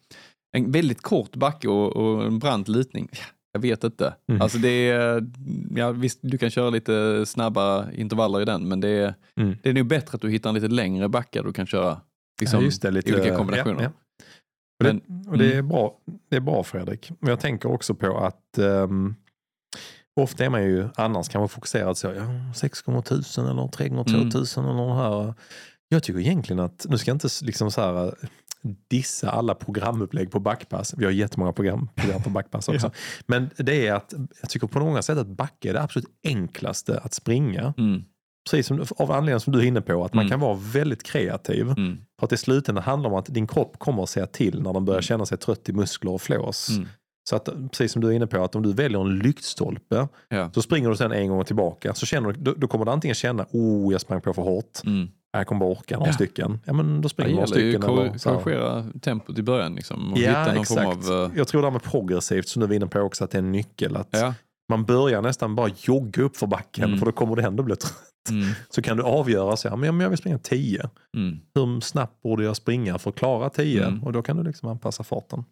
en 0.58 0.72
väldigt 0.72 1.02
kort 1.02 1.36
backe 1.36 1.68
och, 1.68 1.96
och 1.96 2.26
en 2.26 2.40
brant 2.40 2.68
lutning. 2.68 3.10
Jag 3.52 3.62
vet 3.62 3.84
inte. 3.84 4.16
Mm. 4.30 4.42
Alltså 4.42 4.58
det 4.58 4.90
är, 4.90 5.28
ja, 5.76 5.92
visst, 5.92 6.20
du 6.22 6.38
kan 6.38 6.50
köra 6.50 6.70
lite 6.70 7.26
snabba 7.26 7.92
intervaller 7.92 8.42
i 8.42 8.46
den, 8.46 8.68
men 8.68 8.80
det 8.80 8.90
är, 8.90 9.16
Mm. 9.36 9.58
det 9.64 9.70
är 9.70 9.74
nog 9.74 9.88
bättre 9.88 10.16
att 10.16 10.22
du 10.22 10.30
hittar 10.30 10.50
en 10.50 10.56
lite 10.56 10.68
längre 10.68 11.10
backe 11.10 11.42
du 11.42 11.54
kan 11.54 11.66
köra 11.68 12.02
liksom, 12.42 12.60
ja, 12.60 12.66
just 12.66 12.82
det, 12.82 12.92
lite, 12.92 13.14
olika 13.14 13.36
kombinationer. 13.36 13.84
Ja, 13.84 13.90
ja. 13.90 13.92
Och, 14.80 14.94
det, 14.96 15.30
och 15.30 15.38
det, 15.38 15.54
är 15.56 15.62
bra, 15.62 15.98
det 16.30 16.36
är 16.36 16.40
bra 16.40 16.64
Fredrik. 16.64 17.12
Men 17.20 17.30
jag 17.30 17.40
tänker 17.40 17.72
också 17.72 17.96
på 17.96 18.18
att 18.18 18.58
ehm, 18.58 19.16
ofta 20.22 20.46
är 20.46 20.50
man 20.50 20.64
ju 20.64 20.88
annars 20.96 21.30
kanske 21.30 21.56
fokuserad 21.56 21.98
så, 21.98 22.08
ja, 22.08 22.54
6 22.56 22.82
gånger 22.82 23.00
1000 23.00 23.46
eller 23.48 23.68
3 23.68 23.90
gånger 23.90 24.10
Mm. 24.10 24.30
2000 24.32 24.66
eller 24.66 24.88
den 24.88 24.98
här. 24.98 25.34
Jag 25.90 26.04
tycker 26.04 26.20
egentligen 26.20 26.60
att, 26.60 26.86
nu 26.90 26.98
ska 26.98 27.10
jag 27.12 27.16
inte 27.16 27.28
liksom 27.42 27.72
så 27.72 27.82
här 27.82 28.14
dissa 28.88 29.30
alla 29.32 29.56
programupplägg 29.56 30.32
på 30.32 30.40
backpass. 30.40 30.94
Vi 30.98 31.06
har 31.06 31.12
jättemånga 31.12 31.54
program, 31.54 31.90
program 31.96 32.24
på 32.24 32.30
backpass 32.30 32.68
också. 32.70 32.92
Men 33.28 33.50
det 33.58 33.88
är 33.88 33.94
att 33.94 34.14
jag 34.42 34.50
tycker 34.50 34.68
på 34.68 34.80
många 34.80 35.02
sätt 35.02 35.18
att 35.18 35.28
backe 35.28 35.70
är 35.70 35.74
det 35.74 35.82
absolut 35.82 36.08
enklaste 36.24 37.00
att 37.00 37.14
springa. 37.14 37.74
Mm, 37.78 38.04
Precis 38.50 38.68
som, 38.68 38.86
av 38.98 39.12
anledningen 39.12 39.40
som 39.40 39.54
du 39.54 39.60
är 39.60 39.64
inne 39.64 39.82
på, 39.82 40.06
att 40.06 40.14
man 40.14 40.22
Mm. 40.22 40.30
kan 40.32 40.40
vara 40.40 40.58
väldigt 40.74 41.04
kreativ. 41.04 41.62
mm, 41.70 41.98
För 42.20 42.26
att 42.26 42.32
i 42.34 42.38
slutändan 42.38 42.84
handlar 42.84 43.10
det 43.10 43.14
om 43.14 43.20
att 43.20 43.26
din 43.34 43.48
kropp 43.48 43.80
kommer 43.80 44.04
att 44.04 44.10
säga 44.10 44.28
till 44.28 44.62
när 44.62 44.74
den 44.74 44.86
börjar 44.86 45.02
känna 45.02 45.26
sig 45.26 45.38
trött 45.38 45.70
i 45.70 45.74
muskler 45.74 46.12
och 46.12 46.22
flås. 46.22 46.70
mm. 46.70 46.88
Så 47.30 47.36
att, 47.36 47.50
precis 47.72 47.92
som 47.92 48.02
du 48.02 48.08
är 48.08 48.12
inne 48.12 48.28
på, 48.28 48.44
att 48.44 48.56
om 48.56 48.64
du 48.64 48.74
väljer 48.74 49.02
en 49.02 49.20
lyktstolpe 49.20 50.08
Ja. 50.30 50.52
så 50.54 50.62
springer 50.62 50.90
du 50.90 50.96
sen 50.96 51.12
en 51.12 51.28
gång 51.30 51.46
tillbaka. 51.46 51.94
Så 51.94 52.06
känner 52.06 52.32
du, 52.32 52.42
då, 52.42 52.54
då 52.58 52.68
kommer 52.68 52.86
du 52.86 52.92
antingen 52.92 53.16
känna, 53.16 53.46
oh 53.52 53.92
jag 53.92 54.02
sprang 54.02 54.22
på 54.22 54.34
för 54.34 54.42
hårt, 54.42 54.80
Mm. 54.86 55.08
Jag 55.32 55.48
kommer 55.48 55.60
bara 55.60 55.70
orka 55.70 55.96
några 55.98 56.10
Ja. 56.10 56.14
stycken. 56.14 56.60
Ja 56.66 56.74
men 56.74 57.02
då 57.02 57.10
springer 57.10 57.34
några 57.34 57.48
stycken. 57.48 57.84
Eller, 57.84 58.18
så 58.18 58.38
korrigera 58.38 58.86
tempot 59.02 59.38
i 59.38 59.44
början 59.44 59.76
liksom, 59.76 60.14
och 60.14 60.20
Ja 60.20 60.30
hitta 60.30 60.46
någon 60.54 60.62
exakt. 60.62 60.82
form 61.06 61.16
av... 61.22 61.32
eh, 61.32 61.38
Jag 61.38 61.48
tror 61.48 61.62
det 61.62 61.68
här 61.68 61.72
med 61.72 61.84
progressivt 61.84 62.48
som 62.48 62.60
du 62.60 62.68
var 62.68 62.76
inne 62.76 62.88
på 62.88 63.00
också, 63.00 63.24
att 63.24 63.32
det 63.32 63.38
är 63.38 63.40
en 63.44 63.52
nyckel. 63.52 63.96
Att 63.98 64.08
Ja. 64.12 64.34
Man 64.72 64.86
börjar 64.86 65.22
nästan 65.22 65.56
bara 65.56 65.70
jogga 65.78 66.24
upp 66.24 66.38
för 66.38 66.48
backen 66.48 66.84
Mm. 66.84 67.00
för 67.00 67.06
då 67.06 67.12
kommer 67.12 67.36
du 67.36 67.42
ändå 67.42 67.64
bli 67.64 67.76
trött. 67.76 67.96
Mm, 68.30 68.48
Så 68.70 68.82
kan 68.82 68.98
du 68.98 69.04
avgöra, 69.04 69.58
så 69.58 69.70
här, 69.70 69.76
men 69.76 70.00
jag- 70.00 70.10
vill 70.10 70.18
springa 70.18 70.38
10. 70.38 70.90
mm. 71.18 71.40
hur 71.56 71.80
snabbt 71.82 72.22
borde 72.22 72.44
jag 72.44 72.56
springa 72.56 72.98
för 72.98 73.10
att 73.10 73.16
klara 73.16 73.50
10? 73.50 73.86
Mm. 73.88 74.04
Och 74.04 74.14
då 74.14 74.22
kan 74.22 74.38
du 74.38 74.44
liksom 74.44 74.70
anpassa 74.70 75.04
farten. 75.04 75.44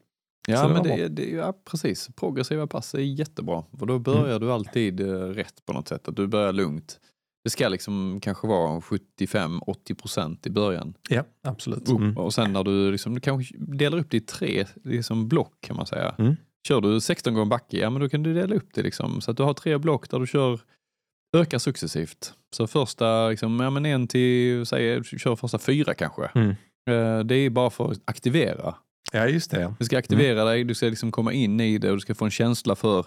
Så 0.45 0.51
Ja, 0.51 0.67
det 0.67 0.73
men 0.73 0.83
det, 0.83 0.91
är- 1.03 1.09
det, 1.09 1.29
ja, 1.29 1.53
precis. 1.71 2.09
Progressiva 2.15 2.67
pass 2.67 2.93
är 2.93 2.99
jättebra. 2.99 3.63
För 3.79 3.85
då 3.85 3.99
börjar 3.99 4.39
du 4.39 4.51
alltid 4.51 4.99
eh, 5.01 5.05
rätt 5.13 5.65
på 5.65 5.73
något 5.73 5.87
sätt. 5.87 6.07
Att 6.07 6.15
du 6.15 6.27
börjar 6.27 6.53
lugnt. 6.53 6.99
Det 7.47 7.51
ska 7.51 7.69
liksom 7.69 8.19
kanske 8.21 8.47
vara 8.47 8.79
75-80 8.79 9.93
procent 9.95 10.47
i 10.47 10.49
början. 10.49 10.93
Ja, 11.09 11.23
absolut. 11.43 11.87
Mm. 11.87 12.17
Och 12.17 12.33
sen 12.33 12.53
när 12.53 12.63
du, 12.63 12.91
liksom, 12.91 13.15
du 13.15 13.21
kanske 13.21 13.55
delar 13.57 13.97
upp 13.97 14.11
det 14.11 14.17
i 14.17 14.21
tre 14.21 14.65
liksom 14.83 15.27
block 15.27 15.53
kan 15.61 15.75
man 15.75 15.85
säga. 15.85 16.15
Mm. 16.17 16.35
Kör 16.67 16.81
du 16.81 17.01
16 17.01 17.33
gånger 17.33 17.45
backe, 17.45 17.77
ja 17.77 17.89
men 17.89 18.01
då 18.01 18.09
kan 18.09 18.23
du 18.23 18.33
dela 18.33 18.55
upp 18.55 18.69
det 18.73 18.81
liksom. 18.81 19.21
Så 19.21 19.31
att 19.31 19.37
du 19.37 19.43
har 19.43 19.53
tre 19.53 19.77
block 19.77 20.09
där 20.09 20.19
du 20.19 20.27
kör, 20.27 20.59
ökar 21.37 21.57
successivt. 21.57 22.33
Så 22.55 22.67
första, 22.67 23.29
liksom, 23.29 23.59
ja 23.59 23.69
men 23.69 23.85
en 23.85 24.07
till, 24.07 24.65
säg, 24.65 25.03
kör 25.03 25.35
första 25.35 25.59
fyra 25.59 25.93
kanske. 25.93 26.25
Mm. 26.35 26.49
Eh, 26.89 27.19
Det 27.25 27.35
är 27.35 27.49
bara 27.49 27.69
för 27.69 27.91
att 27.91 27.99
aktivera. 28.05 28.75
Ja, 29.11 29.27
just 29.27 29.51
det. 29.51 29.73
Du 29.79 29.85
ska 29.85 29.97
aktivera 29.97 30.43
dig, 30.43 30.63
du 30.63 30.75
ska 30.75 30.85
liksom 30.85 31.11
komma 31.11 31.33
in 31.33 31.59
i 31.59 31.77
det 31.77 31.89
och 31.89 31.95
du 31.97 32.01
ska 32.01 32.15
få 32.15 32.25
en 32.25 32.31
känsla 32.31 32.75
för 32.75 33.05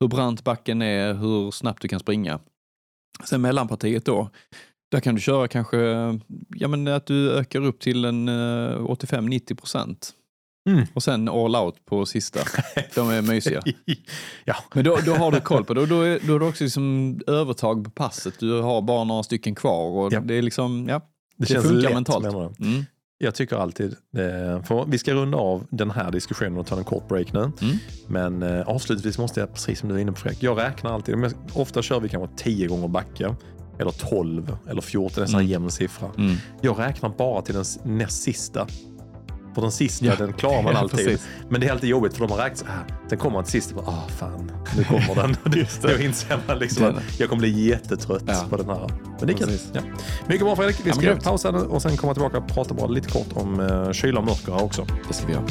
hur 0.00 0.08
brant 0.08 0.44
backen 0.44 0.82
är, 0.82 1.14
hur 1.14 1.50
snabbt 1.50 1.82
du 1.82 1.88
kan 1.88 2.00
springa. 2.00 2.40
Sen 3.24 3.40
mellanpartiet 3.40 4.04
då, 4.04 4.30
där 4.90 5.00
kan 5.00 5.14
du 5.14 5.20
köra 5.20 5.48
kanske, 5.48 5.78
ja 6.56 6.68
men 6.68 6.88
att 6.88 7.06
du 7.06 7.32
ökar 7.32 7.64
upp 7.64 7.80
till 7.80 8.04
en 8.04 8.28
eh, 8.28 8.32
85-90 8.78 9.54
procent. 9.54 10.14
Mm. 10.70 10.86
Och 10.94 11.02
sen 11.02 11.28
all 11.28 11.56
out 11.56 11.84
på 11.84 12.06
sista. 12.06 12.40
De 12.94 13.10
är 13.10 13.22
mysiga. 13.22 13.62
ja, 14.44 14.54
Men 14.74 14.84
då, 14.84 14.98
då 15.06 15.14
har 15.14 15.32
du 15.32 15.40
koll 15.40 15.64
på 15.64 15.74
det 15.74 15.86
då 15.86 16.00
är, 16.00 16.20
då 16.26 16.34
är 16.34 16.38
det 16.38 16.44
också 16.46 16.64
liksom 16.64 17.18
övertag 17.26 17.84
på 17.84 17.90
passet. 17.90 18.34
Du 18.38 18.60
har 18.60 18.82
bara 18.82 19.04
några 19.04 19.22
stycken 19.22 19.54
kvar 19.54 19.90
och 19.90 20.12
Ja. 20.12 20.20
det 20.20 20.34
är 20.34 20.42
liksom, 20.42 20.86
ja, 20.88 20.98
det, 20.98 21.04
det 21.36 21.46
känns 21.46 21.64
funkar 21.66 21.82
lätt 21.82 21.94
mentalt. 21.94 22.26
Mm. 22.60 22.84
Jag 23.20 23.34
tycker 23.34 23.56
alltid, 23.56 23.92
eh, 24.16 24.62
för 24.62 24.84
vi 24.90 24.98
ska 24.98 25.14
runda 25.14 25.38
av 25.38 25.66
den 25.70 25.90
här 25.90 26.10
diskussionen 26.10 26.58
och 26.58 26.66
ta 26.66 26.76
en 26.78 26.84
kort 26.84 27.08
break 27.08 27.32
nu. 27.32 27.40
Mm. 27.40 27.76
Men 28.06 28.42
eh, 28.42 28.68
avslutningsvis 28.68 29.18
måste 29.18 29.40
jag, 29.40 29.52
precis 29.54 29.78
som 29.80 29.88
du 29.88 29.94
är 29.94 29.98
inne 29.98 30.12
på 30.12 30.18
Fredrik, 30.18 30.42
jag 30.42 30.58
räknar 30.58 30.92
alltid. 30.94 31.34
Ofta 31.52 31.82
kör 31.82 32.00
vi 32.00 32.08
kanske 32.08 32.36
10 32.44 32.66
gånger 32.66 32.88
backe. 32.88 33.34
Eller 33.80 33.90
12 33.90 34.56
eller 34.70 34.80
14, 34.80 35.22
en 35.22 35.28
sån 35.28 35.34
här 35.34 35.40
Mm. 35.44 35.50
jämn 35.52 35.70
siffra. 35.70 36.08
Mm. 36.18 36.36
Jag 36.60 36.78
räknar 36.78 37.08
bara 37.08 37.42
till 37.42 37.54
den 37.54 37.64
näst 37.84 38.22
sista. 38.22 38.66
För 39.58 39.62
den 39.62 39.72
sista, 39.72 40.06
Ja. 40.06 40.14
den 40.18 40.32
klarar 40.32 40.62
man 40.62 40.72
Ja, 40.72 40.78
alltid. 40.78 41.06
precis. 41.06 41.26
Men 41.48 41.60
det 41.60 41.66
är 41.66 41.72
alltid 41.72 41.90
jobbigt 41.90 42.12
för 42.16 42.20
de 42.26 42.30
har 42.30 42.38
räknat 42.38 42.58
så 42.58 42.64
här. 42.66 42.84
Sen 43.08 43.18
kommer 43.18 43.34
man 43.34 43.44
till 43.44 43.52
sist 43.52 43.70
och 43.70 43.84
bara, 43.84 43.86
ah 43.96 44.08
fan, 44.18 44.52
nu 44.76 44.84
kommer 44.84 45.14
den. 45.44 45.52
Just 45.58 45.82
det. 45.82 45.96
Då 45.96 46.02
inser 46.02 46.38
man 46.48 46.58
liksom 46.58 46.82
Den. 46.84 46.96
att 46.96 47.20
jag 47.20 47.28
kommer 47.28 47.40
bli 47.40 47.68
jättetrött 47.68 48.22
Ja. 48.26 48.44
på 48.50 48.56
den 48.56 48.68
här. 48.68 48.88
Men 49.18 49.28
det. 49.28 49.34
Precis. 49.34 49.68
Ja. 49.72 49.80
Mycket 50.26 50.46
bra 50.46 50.56
Fredrik. 50.56 50.76
Vi 50.84 50.88
Ja, 50.90 50.94
ska 50.94 51.16
pausa 51.30 51.48
och 51.50 51.82
sen 51.82 51.96
komma 51.96 52.14
tillbaka 52.14 52.38
och 52.38 52.48
prata 52.48 52.74
bara 52.74 52.86
lite 52.86 53.08
kort 53.10 53.28
om 53.34 53.60
uh, 53.60 53.92
kyla 53.92 54.20
och 54.20 54.26
mörker 54.26 54.62
också. 54.62 54.86
Det 55.08 55.14
ska 55.14 55.26
vi 55.26 55.32
göra. 55.32 55.44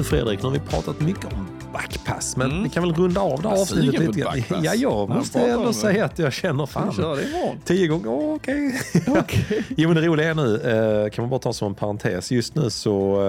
Du 0.00 0.04
Fredrik, 0.04 0.38
nu 0.42 0.44
har 0.48 0.52
vi 0.52 0.58
pratat 0.60 1.00
mycket 1.00 1.24
om 1.24 1.46
backpass. 1.72 2.36
Men 2.36 2.50
Mm. 2.50 2.62
vi 2.62 2.68
kan 2.68 2.82
väl 2.82 2.94
runda 2.94 3.20
av 3.20 3.42
det 3.42 3.48
här 3.48 3.56
Jag 3.56 3.58
är 3.58 3.62
avsnittet 3.62 4.00
lite 4.00 4.20
grann. 4.20 4.38
Ja, 4.48 4.74
jag 4.74 4.76
Ja, 4.76 5.06
måste 5.06 5.38
prata 5.38 5.52
ändå 5.52 5.72
säga 5.72 6.04
att 6.04 6.18
jag 6.18 6.32
känner 6.32 6.66
fan. 6.66 6.92
kör 6.92 7.16
det 7.16 7.22
imorgon. 7.28 7.56
Tio 7.64 7.86
gånger, 7.88 8.08
oh, 8.08 8.34
okej. 8.34 8.80
Okej. 9.08 9.64
Jo 9.76 9.88
men 9.88 9.96
det 9.96 10.06
roliga 10.08 10.30
är 10.30 10.34
nu, 10.34 10.56
eh, 11.04 11.10
kan 11.10 11.22
man 11.22 11.30
bara 11.30 11.40
ta 11.40 11.52
som 11.52 11.68
en 11.68 11.74
parentes, 11.74 12.30
just 12.32 12.54
nu 12.54 12.70
så 12.70 13.20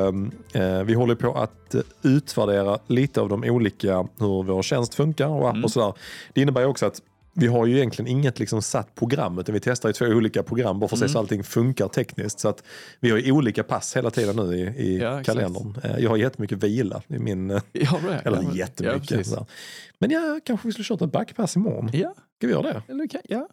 eh, 0.56 0.62
eh, 0.62 0.84
vi 0.84 0.94
håller 0.94 1.16
på 1.16 1.34
att 1.34 1.76
utvärdera 2.02 2.80
lite 2.88 3.22
av 3.22 3.30
de 3.30 3.44
olika, 3.44 3.96
hur 4.20 4.44
vår 4.44 4.62
tjänst 4.62 4.96
funkar 4.96 5.28
och 5.28 5.48
app 5.48 5.54
Mm. 5.54 5.64
och 5.66 5.72
sådär. 5.72 5.94
Det 6.34 6.42
innebär 6.42 6.66
också 6.66 6.86
att 6.86 7.02
vi 7.34 7.48
har 7.48 7.66
ju 7.66 7.76
egentligen 7.78 8.12
inget 8.12 8.40
liksom 8.40 8.62
satt 8.62 8.96
program 8.96 9.40
utan 9.40 9.54
vi 9.54 9.60
testar 9.60 9.90
i 9.90 9.94
två 9.94 10.06
olika 10.06 10.44
program 10.44 10.80
bara 10.80 10.88
för 10.88 10.96
att 10.96 11.00
se 11.00 11.04
Mm. 11.06 11.14
så 11.14 11.20
allting 11.20 11.44
funkar 11.44 11.88
tekniskt. 11.88 12.40
Så 12.40 12.50
att 12.50 12.64
vi 13.00 13.10
har 13.12 13.18
ju 13.18 13.32
olika 13.32 13.64
pass 13.64 13.96
hela 13.98 14.10
tiden 14.10 14.36
nu 14.36 14.56
i, 14.56 14.62
i 14.62 14.98
Ja, 15.00 15.24
kalendern. 15.24 15.76
Eh, 15.84 15.98
Jag 16.00 16.10
har 16.10 16.18
jättemycket 16.18 16.64
vila 16.64 17.02
i 17.08 17.20
min, 17.20 17.52
eh, 17.52 17.62
Ja, 17.72 18.00
är. 18.10 18.28
eller 18.28 18.42
Ja, 18.44 18.54
jättemycket. 18.56 19.28
Ja, 19.32 19.46
men 20.00 20.12
ja, 20.12 20.40
kanske 20.46 20.68
vi 20.68 20.72
skulle 20.72 20.86
köra 20.86 21.06
ett 21.06 21.12
backpass 21.12 21.56
imorgon. 21.56 21.90
ja, 21.94 22.14
Ska 22.38 22.48
vi 22.48 22.54
göra 22.54 22.62
det? 22.74 22.82
eller 22.88 23.08
ja. 23.30 23.48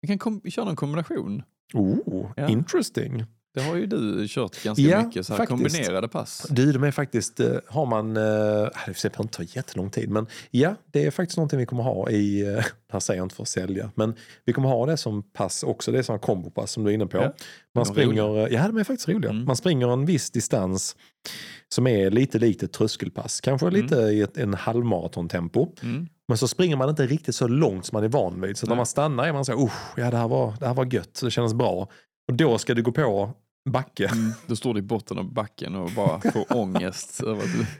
Vi 0.00 0.18
kan 0.18 0.40
köra 0.50 0.70
en 0.70 0.76
kombination. 0.76 1.42
Oh, 1.74 2.30
interesting. 2.50 3.24
Det 3.54 3.60
har 3.62 3.76
ju 3.76 3.86
du 3.86 4.26
kört 4.28 4.62
ganska 4.62 4.82
Ja, 4.82 5.04
mycket, 5.06 5.26
så 5.26 5.32
här 5.32 5.38
faktiskt. 5.38 5.62
kombinerade 5.74 6.08
pass. 6.08 6.46
Du, 6.50 6.72
de 6.72 6.84
är 6.84 6.90
faktiskt, 6.90 7.40
eh, 7.40 7.52
har 7.66 7.86
man, 7.86 8.16
eh, 8.16 8.22
det 8.22 8.70
behöver 8.86 9.20
inte 9.22 9.36
ta 9.36 9.42
jättelång 9.42 9.90
tid, 9.90 10.10
men 10.10 10.26
ja, 10.50 10.74
det 10.92 11.04
är 11.06 11.10
faktiskt 11.10 11.36
någonting 11.36 11.58
vi 11.58 11.66
kommer 11.66 11.82
ha 11.82 12.10
i, 12.10 12.40
eh, 12.54 12.64
här 12.92 13.00
säger 13.00 13.18
jag 13.20 13.24
inte 13.24 13.34
för 13.34 13.42
att 13.42 13.48
sälja, 13.48 13.90
men 13.94 14.14
vi 14.44 14.52
kommer 14.52 14.68
ha 14.68 14.86
det 14.86 14.96
som 14.96 15.22
pass 15.22 15.62
också, 15.62 15.92
det 15.92 15.98
är 15.98 16.02
sådana 16.02 16.18
kombopass 16.18 16.70
som 16.70 16.84
du 16.84 16.90
är 16.90 16.94
inne 16.94 17.06
på. 17.06 17.16
Ja, 17.16 17.32
Man 17.74 17.86
springer, 17.86 18.38
eh, 18.38 18.54
ja 18.54 18.66
de 18.66 18.76
är 18.76 18.84
faktiskt 18.84 19.08
roliga. 19.08 19.30
Mm. 19.30 19.44
Man 19.44 19.56
springer 19.56 19.92
en 19.92 20.06
viss 20.06 20.30
distans 20.30 20.96
som 21.68 21.86
är 21.86 22.10
lite 22.10 22.38
likt 22.38 22.62
ett 22.62 22.72
tröskelpass, 22.72 23.40
kanske 23.40 23.70
lite 23.70 23.96
i 23.96 24.20
ett, 24.22 24.36
en 24.36 24.54
halvmaratontempo. 24.54 25.72
Mm. 25.82 26.06
Men 26.28 26.38
så 26.38 26.48
springer 26.48 26.76
man 26.76 26.88
inte 26.88 27.06
riktigt 27.06 27.34
så 27.34 27.48
långt 27.48 27.86
som 27.86 27.96
man 27.96 28.04
är 28.04 28.08
van 28.08 28.40
vid. 28.40 28.56
Så 28.56 28.66
när 28.66 28.76
man 28.76 28.86
stannar 28.86 29.24
är 29.26 29.32
man 29.32 29.44
så 29.44 29.52
här, 29.52 29.64
"Usch, 29.64 29.98
ja 29.98 30.10
det 30.10 30.16
här 30.16 30.28
var, 30.28 30.54
det 30.60 30.66
här 30.66 30.74
var 30.74 30.94
gött, 30.94 31.20
det 31.22 31.30
kändes 31.30 31.54
bra. 31.54 31.88
Och 32.28 32.34
då 32.34 32.58
ska 32.58 32.74
du 32.74 32.82
gå 32.82 32.92
på 32.92 33.30
backe. 33.70 34.06
Mm. 34.06 34.32
Då 34.46 34.56
står 34.56 34.74
du 34.74 34.78
i 34.80 34.82
botten 34.82 35.18
av 35.18 35.32
backen 35.32 35.74
och 35.74 35.90
bara 35.90 36.20
får 36.20 36.44
ångest. 36.56 37.20
Jag 37.22 37.38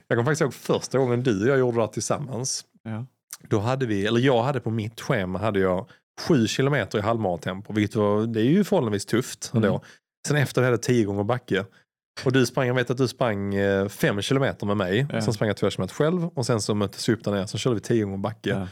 kommer 0.09 0.25
faktiskt 0.25 0.41
ihåg 0.41 0.55
första 0.55 0.99
gången 0.99 1.23
du 1.23 1.43
och 1.43 1.49
jag 1.49 1.59
gjorde 1.59 1.77
det 1.77 1.83
här 1.83 1.89
tillsammans. 1.89 2.65
Ja. 2.83 3.07
Då 3.49 3.59
hade 3.61 3.87
vi, 3.87 4.07
eller 4.07 4.21
jag 4.21 4.43
hade 4.43 4.61
på 4.61 4.71
mitt 4.71 5.01
schema 5.01 5.39
hade 5.39 5.61
jag 5.61 5.89
sju 6.29 6.47
kilometer 6.47 6.99
i 6.99 7.01
halvmaratempo, 7.01 7.73
vilket 7.73 7.97
var, 7.97 8.27
det 8.27 8.41
är 8.41 8.45
ju 8.45 8.65
förhållandevis 8.65 9.07
tufft 9.07 9.51
ändå. 9.55 9.69
Mm. 9.69 9.81
Sen 10.29 10.37
efter 10.37 10.61
det 10.61 10.67
hade 10.67 10.75
jag 10.75 10.83
tio 10.83 11.05
gånger 11.05 11.25
backe. 11.25 11.65
Och 12.25 12.33
du 12.33 12.47
sprang, 12.47 12.67
jag 12.67 12.75
vet 12.75 12.91
att 12.91 12.97
du 12.97 13.09
sprang 13.09 13.55
eh, 13.55 13.89
fem 13.89 14.23
kilometer 14.23 14.67
med 14.67 14.77
mig, 14.77 15.07
Ja. 15.13 15.21
sen 15.23 15.33
sprang 15.33 15.49
jag 15.49 15.57
två 15.57 15.71
kilometer 15.71 15.95
själv 15.95 16.25
och 16.27 16.47
sen 16.47 16.61
så 16.61 16.75
möttes 16.75 17.09
vi 17.09 17.13
upp 17.13 17.25
där 17.25 17.33
nere, 17.33 17.47
så 17.47 17.59
körde 17.59 17.75
vi 17.75 17.81
tio 17.81 18.05
gånger 18.05 18.19
backe. 18.19 18.51
Ja. 18.51 18.69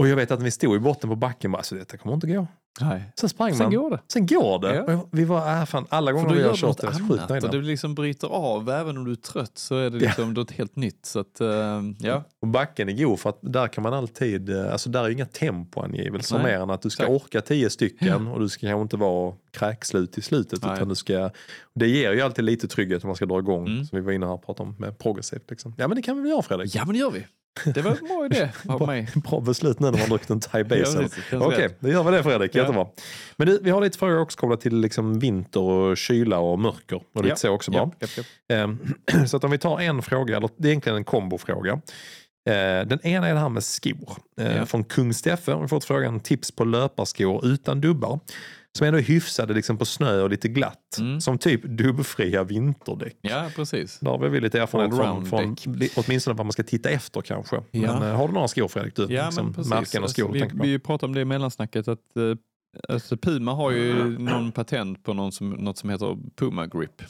Och 0.00 0.08
jag 0.08 0.16
vet 0.16 0.30
att 0.30 0.38
när 0.38 0.44
vi 0.44 0.50
stod 0.50 0.76
i 0.76 0.78
botten 0.78 1.10
på 1.10 1.16
backen, 1.16 1.52
bara, 1.52 1.58
alltså 1.58 1.74
detta 1.74 1.96
kommer 1.96 2.14
inte 2.14 2.26
gå. 2.26 2.46
Nej. 2.80 3.12
Sen 3.20 3.28
sprang 3.28 3.54
Sen 3.54 3.58
man. 3.66 3.74
går 3.74 3.90
det. 3.90 4.00
Sen 4.12 4.26
går 4.26 4.58
det. 4.58 4.74
Ja. 4.74 4.94
Och 4.96 5.08
Vi 5.12 5.24
var, 5.24 5.60
äh, 5.60 5.64
fan, 5.64 5.86
alla 5.88 6.06
För 6.10 6.12
gånger 6.12 6.28
då 6.28 6.34
vi 6.34 6.42
har 6.42 6.50
du 6.50 6.56
kört 6.56 6.68
något 6.68 6.78
det, 6.80 6.86
jag 6.86 6.94
är 6.94 7.08
sjukt 7.08 7.30
annat 7.30 7.44
och 7.44 7.50
det 7.50 7.58
liksom 7.62 7.94
bryter 7.94 8.28
av. 8.28 8.70
Även 8.70 8.98
om 8.98 9.04
du 9.04 9.10
är 9.12 9.16
trött 9.16 9.58
så 9.58 9.76
är 9.76 9.90
det 9.90 9.98
liksom 9.98 10.34
något 10.34 10.50
helt 10.50 10.76
nytt. 10.76 11.06
Så 11.06 11.18
att, 11.20 11.40
eh, 11.40 11.48
ja. 11.98 12.24
Och 12.40 12.48
backen 12.48 12.88
är 12.88 12.92
god 13.04 13.20
för 13.20 13.30
att 13.30 13.38
där 13.40 13.68
kan 13.68 13.82
man 13.82 13.94
alltid, 13.94 14.50
eh, 14.50 14.72
alltså 14.72 14.90
där 14.90 15.04
är 15.04 15.10
inga 15.10 15.26
tempoangivelser 15.26 16.36
Nej, 16.36 16.44
mer 16.44 16.60
än 16.60 16.70
att 16.70 16.82
du 16.82 16.90
ska 16.90 17.02
exakt. 17.02 17.22
orka 17.24 17.40
tio 17.40 17.70
stycken 17.70 18.26
och 18.26 18.40
du 18.40 18.48
ska 18.48 18.60
kanske 18.66 18.82
inte 18.82 18.96
vara 18.96 19.34
kräkslut 19.50 20.18
i 20.18 20.22
slutet. 20.22 20.62
Nej. 20.62 20.74
Utan 20.74 20.88
du 20.88 20.94
ska, 20.94 21.30
det 21.74 21.88
ger 21.88 22.12
ju 22.12 22.20
alltid 22.20 22.44
lite 22.44 22.68
trygghet 22.68 23.04
om 23.04 23.08
man 23.08 23.16
ska 23.16 23.26
dra 23.26 23.38
igång, 23.38 23.66
Mm. 23.66 23.84
som 23.84 23.98
vi 23.98 24.04
var 24.04 24.12
inne 24.12 24.26
här 24.26 24.32
och 24.32 24.46
pratade 24.46 24.68
om 24.68 24.76
med 24.78 24.98
progressivt. 24.98 25.50
Liksom. 25.50 25.74
Ja 25.78 25.88
men 25.88 25.96
det 25.96 26.02
kan 26.02 26.16
vi 26.16 26.22
väl 26.22 26.30
göra 26.30 26.42
Fredrik? 26.42 26.74
ja, 26.74 26.84
men 26.84 26.92
det 26.92 26.98
gör 26.98 27.10
vi. 27.10 27.26
Det 27.64 27.82
var 27.82 27.90
en 27.90 27.96
bra 28.08 28.26
idé 28.26 28.50
av 28.68 28.86
mig. 28.86 29.08
Bra 29.14 29.40
beslut 29.40 29.80
nu 29.80 29.84
när 29.86 29.92
man 29.92 30.00
har 30.00 30.08
druckit 30.08 30.30
en 30.30 30.40
thai 30.40 30.64
basil. 30.64 31.08
Okej, 31.32 31.64
rätt. 31.64 31.76
då 31.80 31.88
gör 31.88 32.02
vi 32.04 32.10
det 32.16 32.22
Fredrik. 32.22 32.54
Ja. 32.54 32.60
Jättebra. 32.60 32.86
Men 33.36 33.46
du, 33.46 33.60
vi 33.62 33.70
har 33.70 33.80
lite 33.80 33.98
frågor 33.98 34.18
också 34.20 34.38
kopplat 34.38 34.60
till 34.60 34.76
liksom 34.76 35.18
vinter 35.18 35.60
och 35.60 35.96
kyla 35.96 36.38
och 36.38 36.58
mörker. 36.58 36.96
Och 37.14 37.22
lite 37.22 37.28
Ja. 37.28 37.36
så 37.36 37.50
också 37.50 37.70
bara. 37.70 37.90
Ja. 37.98 38.06
Ehm, 38.56 38.78
Så 39.26 39.36
att 39.36 39.44
om 39.44 39.50
vi 39.50 39.58
tar 39.58 39.80
en 39.80 40.02
fråga, 40.02 40.36
eller 40.36 40.50
det 40.56 40.68
är 40.68 40.70
egentligen 40.70 40.96
en 40.96 41.04
kombofråga. 41.04 41.72
Eh, 42.48 42.86
Den 42.86 43.06
ena 43.06 43.28
är 43.28 43.34
det 43.34 43.40
här 43.40 43.48
med 43.48 43.64
skor. 43.64 44.16
Eh, 44.40 44.56
Ja. 44.56 44.66
Från 44.66 44.84
Kung 44.84 45.14
Steffe 45.14 45.52
har 45.52 45.62
vi 45.62 45.68
fått 45.68 45.84
frågan 45.84 46.20
tips 46.20 46.50
på 46.56 46.64
löparskor 46.64 47.46
utan 47.46 47.80
dubbar. 47.80 48.20
Som 48.78 48.86
ändå 48.86 48.98
är 48.98 49.02
hyfsade 49.02 49.54
liksom 49.54 49.78
på 49.78 49.84
snö 49.84 50.22
och 50.22 50.30
lite 50.30 50.48
glatt. 50.48 50.98
Mm. 50.98 51.20
Som 51.20 51.38
typ 51.38 51.62
dubbfria 51.64 52.44
vinterdäck. 52.44 53.16
ja, 53.20 53.50
precis. 53.56 53.98
Där 54.00 54.10
har 54.10 54.28
vi 54.28 54.40
lite 54.40 54.60
erfarenhet 54.60 54.96
från, 54.96 55.26
från 55.26 55.56
åtminstone 55.96 56.36
vad 56.36 56.46
man 56.46 56.52
ska 56.52 56.62
titta 56.62 56.90
efter 56.90 57.20
kanske. 57.20 57.56
Ja. 57.56 57.62
Men 58.00 58.02
eh, 58.10 58.16
har 58.16 58.28
du 58.28 58.34
några 58.34 58.48
skor 58.48 58.68
Fredrik? 58.68 58.96
Du, 58.96 59.06
Ja, 59.10 59.24
liksom, 59.26 59.54
men 59.56 59.68
märken 59.68 60.02
och 60.02 60.10
skor 60.10 60.24
Alltså, 60.24 60.40
tänker 60.40 60.56
på? 60.56 60.62
vi, 60.64 60.70
vi 60.72 60.78
pratade 60.78 61.06
om 61.10 61.14
det 61.14 61.20
i 61.20 61.24
mellansnacket 61.24 61.88
att 61.88 62.16
eh, 62.16 62.22
alltså 62.88 63.16
Puma 63.16 63.52
har 63.52 63.70
ju 63.70 63.94
någon 64.18 64.52
patent 64.52 65.04
på 65.04 65.14
någon 65.14 65.32
som, 65.32 65.50
något 65.50 65.78
som 65.78 65.90
heter 65.90 66.18
Puma 66.36 66.66
Grip. 66.66 67.02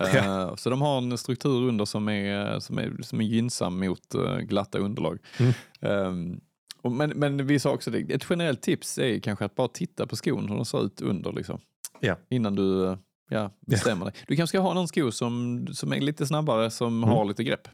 Eh, 0.00 0.16
Ja. 0.16 0.56
Så 0.56 0.70
de 0.70 0.80
har 0.80 0.98
en 0.98 1.18
struktur 1.18 1.68
under 1.68 1.84
som 1.84 2.08
är, 2.08 2.60
som 2.60 2.78
är, 2.78 2.92
som 3.02 3.20
är 3.20 3.24
gynnsam 3.24 3.78
mot 3.80 4.14
eh, 4.14 4.36
glatta 4.38 4.78
underlag. 4.78 5.18
Mm. 5.38 6.40
Men, 6.82 7.10
men 7.10 7.46
vi 7.46 7.58
sa 7.58 7.70
också 7.70 7.90
det, 7.90 7.98
ett 7.98 8.26
generellt 8.30 8.62
tips 8.62 8.98
är 8.98 9.18
kanske 9.18 9.44
att 9.44 9.54
bara 9.54 9.68
titta 9.68 10.06
på 10.06 10.16
skon 10.16 10.48
hur 10.48 10.56
de 10.56 10.64
ser 10.64 10.84
ut 10.84 11.00
under 11.00 11.32
liksom. 11.32 11.60
Ja. 12.00 12.16
Innan 12.28 12.54
du 12.54 12.86
eh, 12.86 12.96
ja, 13.30 13.50
bestämmer 13.66 14.04
dig. 14.04 14.14
Du 14.26 14.36
kanske 14.36 14.56
ska 14.56 14.60
ha 14.60 14.74
någon 14.74 14.88
sko 14.88 15.12
som, 15.12 15.66
som 15.72 15.92
är 15.92 16.00
lite 16.00 16.26
snabbare, 16.26 16.70
som 16.70 17.02
har 17.02 17.24
lite 17.24 17.44
grepp. 17.44 17.68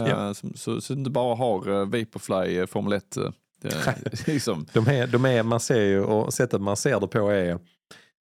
Eh, 0.00 0.06
Ja. 0.08 0.34
som, 0.34 0.54
så, 0.54 0.80
så 0.80 0.92
du 0.92 0.98
inte 0.98 1.10
bara 1.10 1.34
har 1.34 1.68
uh, 1.68 1.84
Vaporfly 1.84 2.60
uh, 2.60 2.66
Formel 2.66 2.92
1. 2.92 3.16
Uh, 3.16 3.30
liksom. 4.26 4.66
De 4.72 4.88
är, 4.88 5.06
de 5.06 5.24
är, 5.24 5.42
man 5.42 5.60
ser 5.60 5.82
ju, 5.82 6.00
och 6.00 6.34
sättet 6.34 6.60
man 6.60 6.76
ser 6.76 7.00
det 7.00 7.06
på 7.06 7.28
är, 7.30 7.58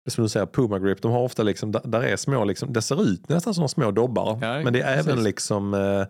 som 0.10 0.24
du 0.24 0.30
säger, 0.30 0.46
Puma 0.46 0.80
Grip, 0.80 1.02
de 1.02 1.12
har 1.12 1.20
ofta 1.20 1.44
liksom, 1.44 1.72
där, 1.72 2.02
är 2.04 2.16
små, 2.16 2.46
liksom, 2.46 2.74
det 2.74 2.82
ser 2.82 3.04
ut 3.04 3.30
nästan 3.30 3.54
som 3.54 3.70
små 3.70 3.92
dobbar. 3.92 4.40
Ja, 4.42 4.64
men 4.64 4.74
det 4.74 4.82
är 4.82 4.96
precis. 4.96 5.08
även 5.12 5.24
liksom, 5.24 5.74
eh, 5.74 6.06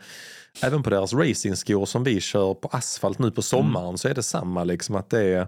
även 0.68 0.84
på 0.84 0.90
deras 0.90 1.14
racingskor 1.14 1.86
som 1.86 2.04
vi 2.04 2.20
kör 2.22 2.54
på 2.54 2.68
asfalt 2.72 3.20
nu 3.20 3.32
på 3.32 3.42
sommaren 3.42 3.86
Mm. 3.88 3.98
så 3.98 4.08
är 4.08 4.14
det 4.14 4.24
samma 4.24 4.64
liksom 4.64 4.96
att 4.96 5.10
det 5.10 5.22
är, 5.24 5.48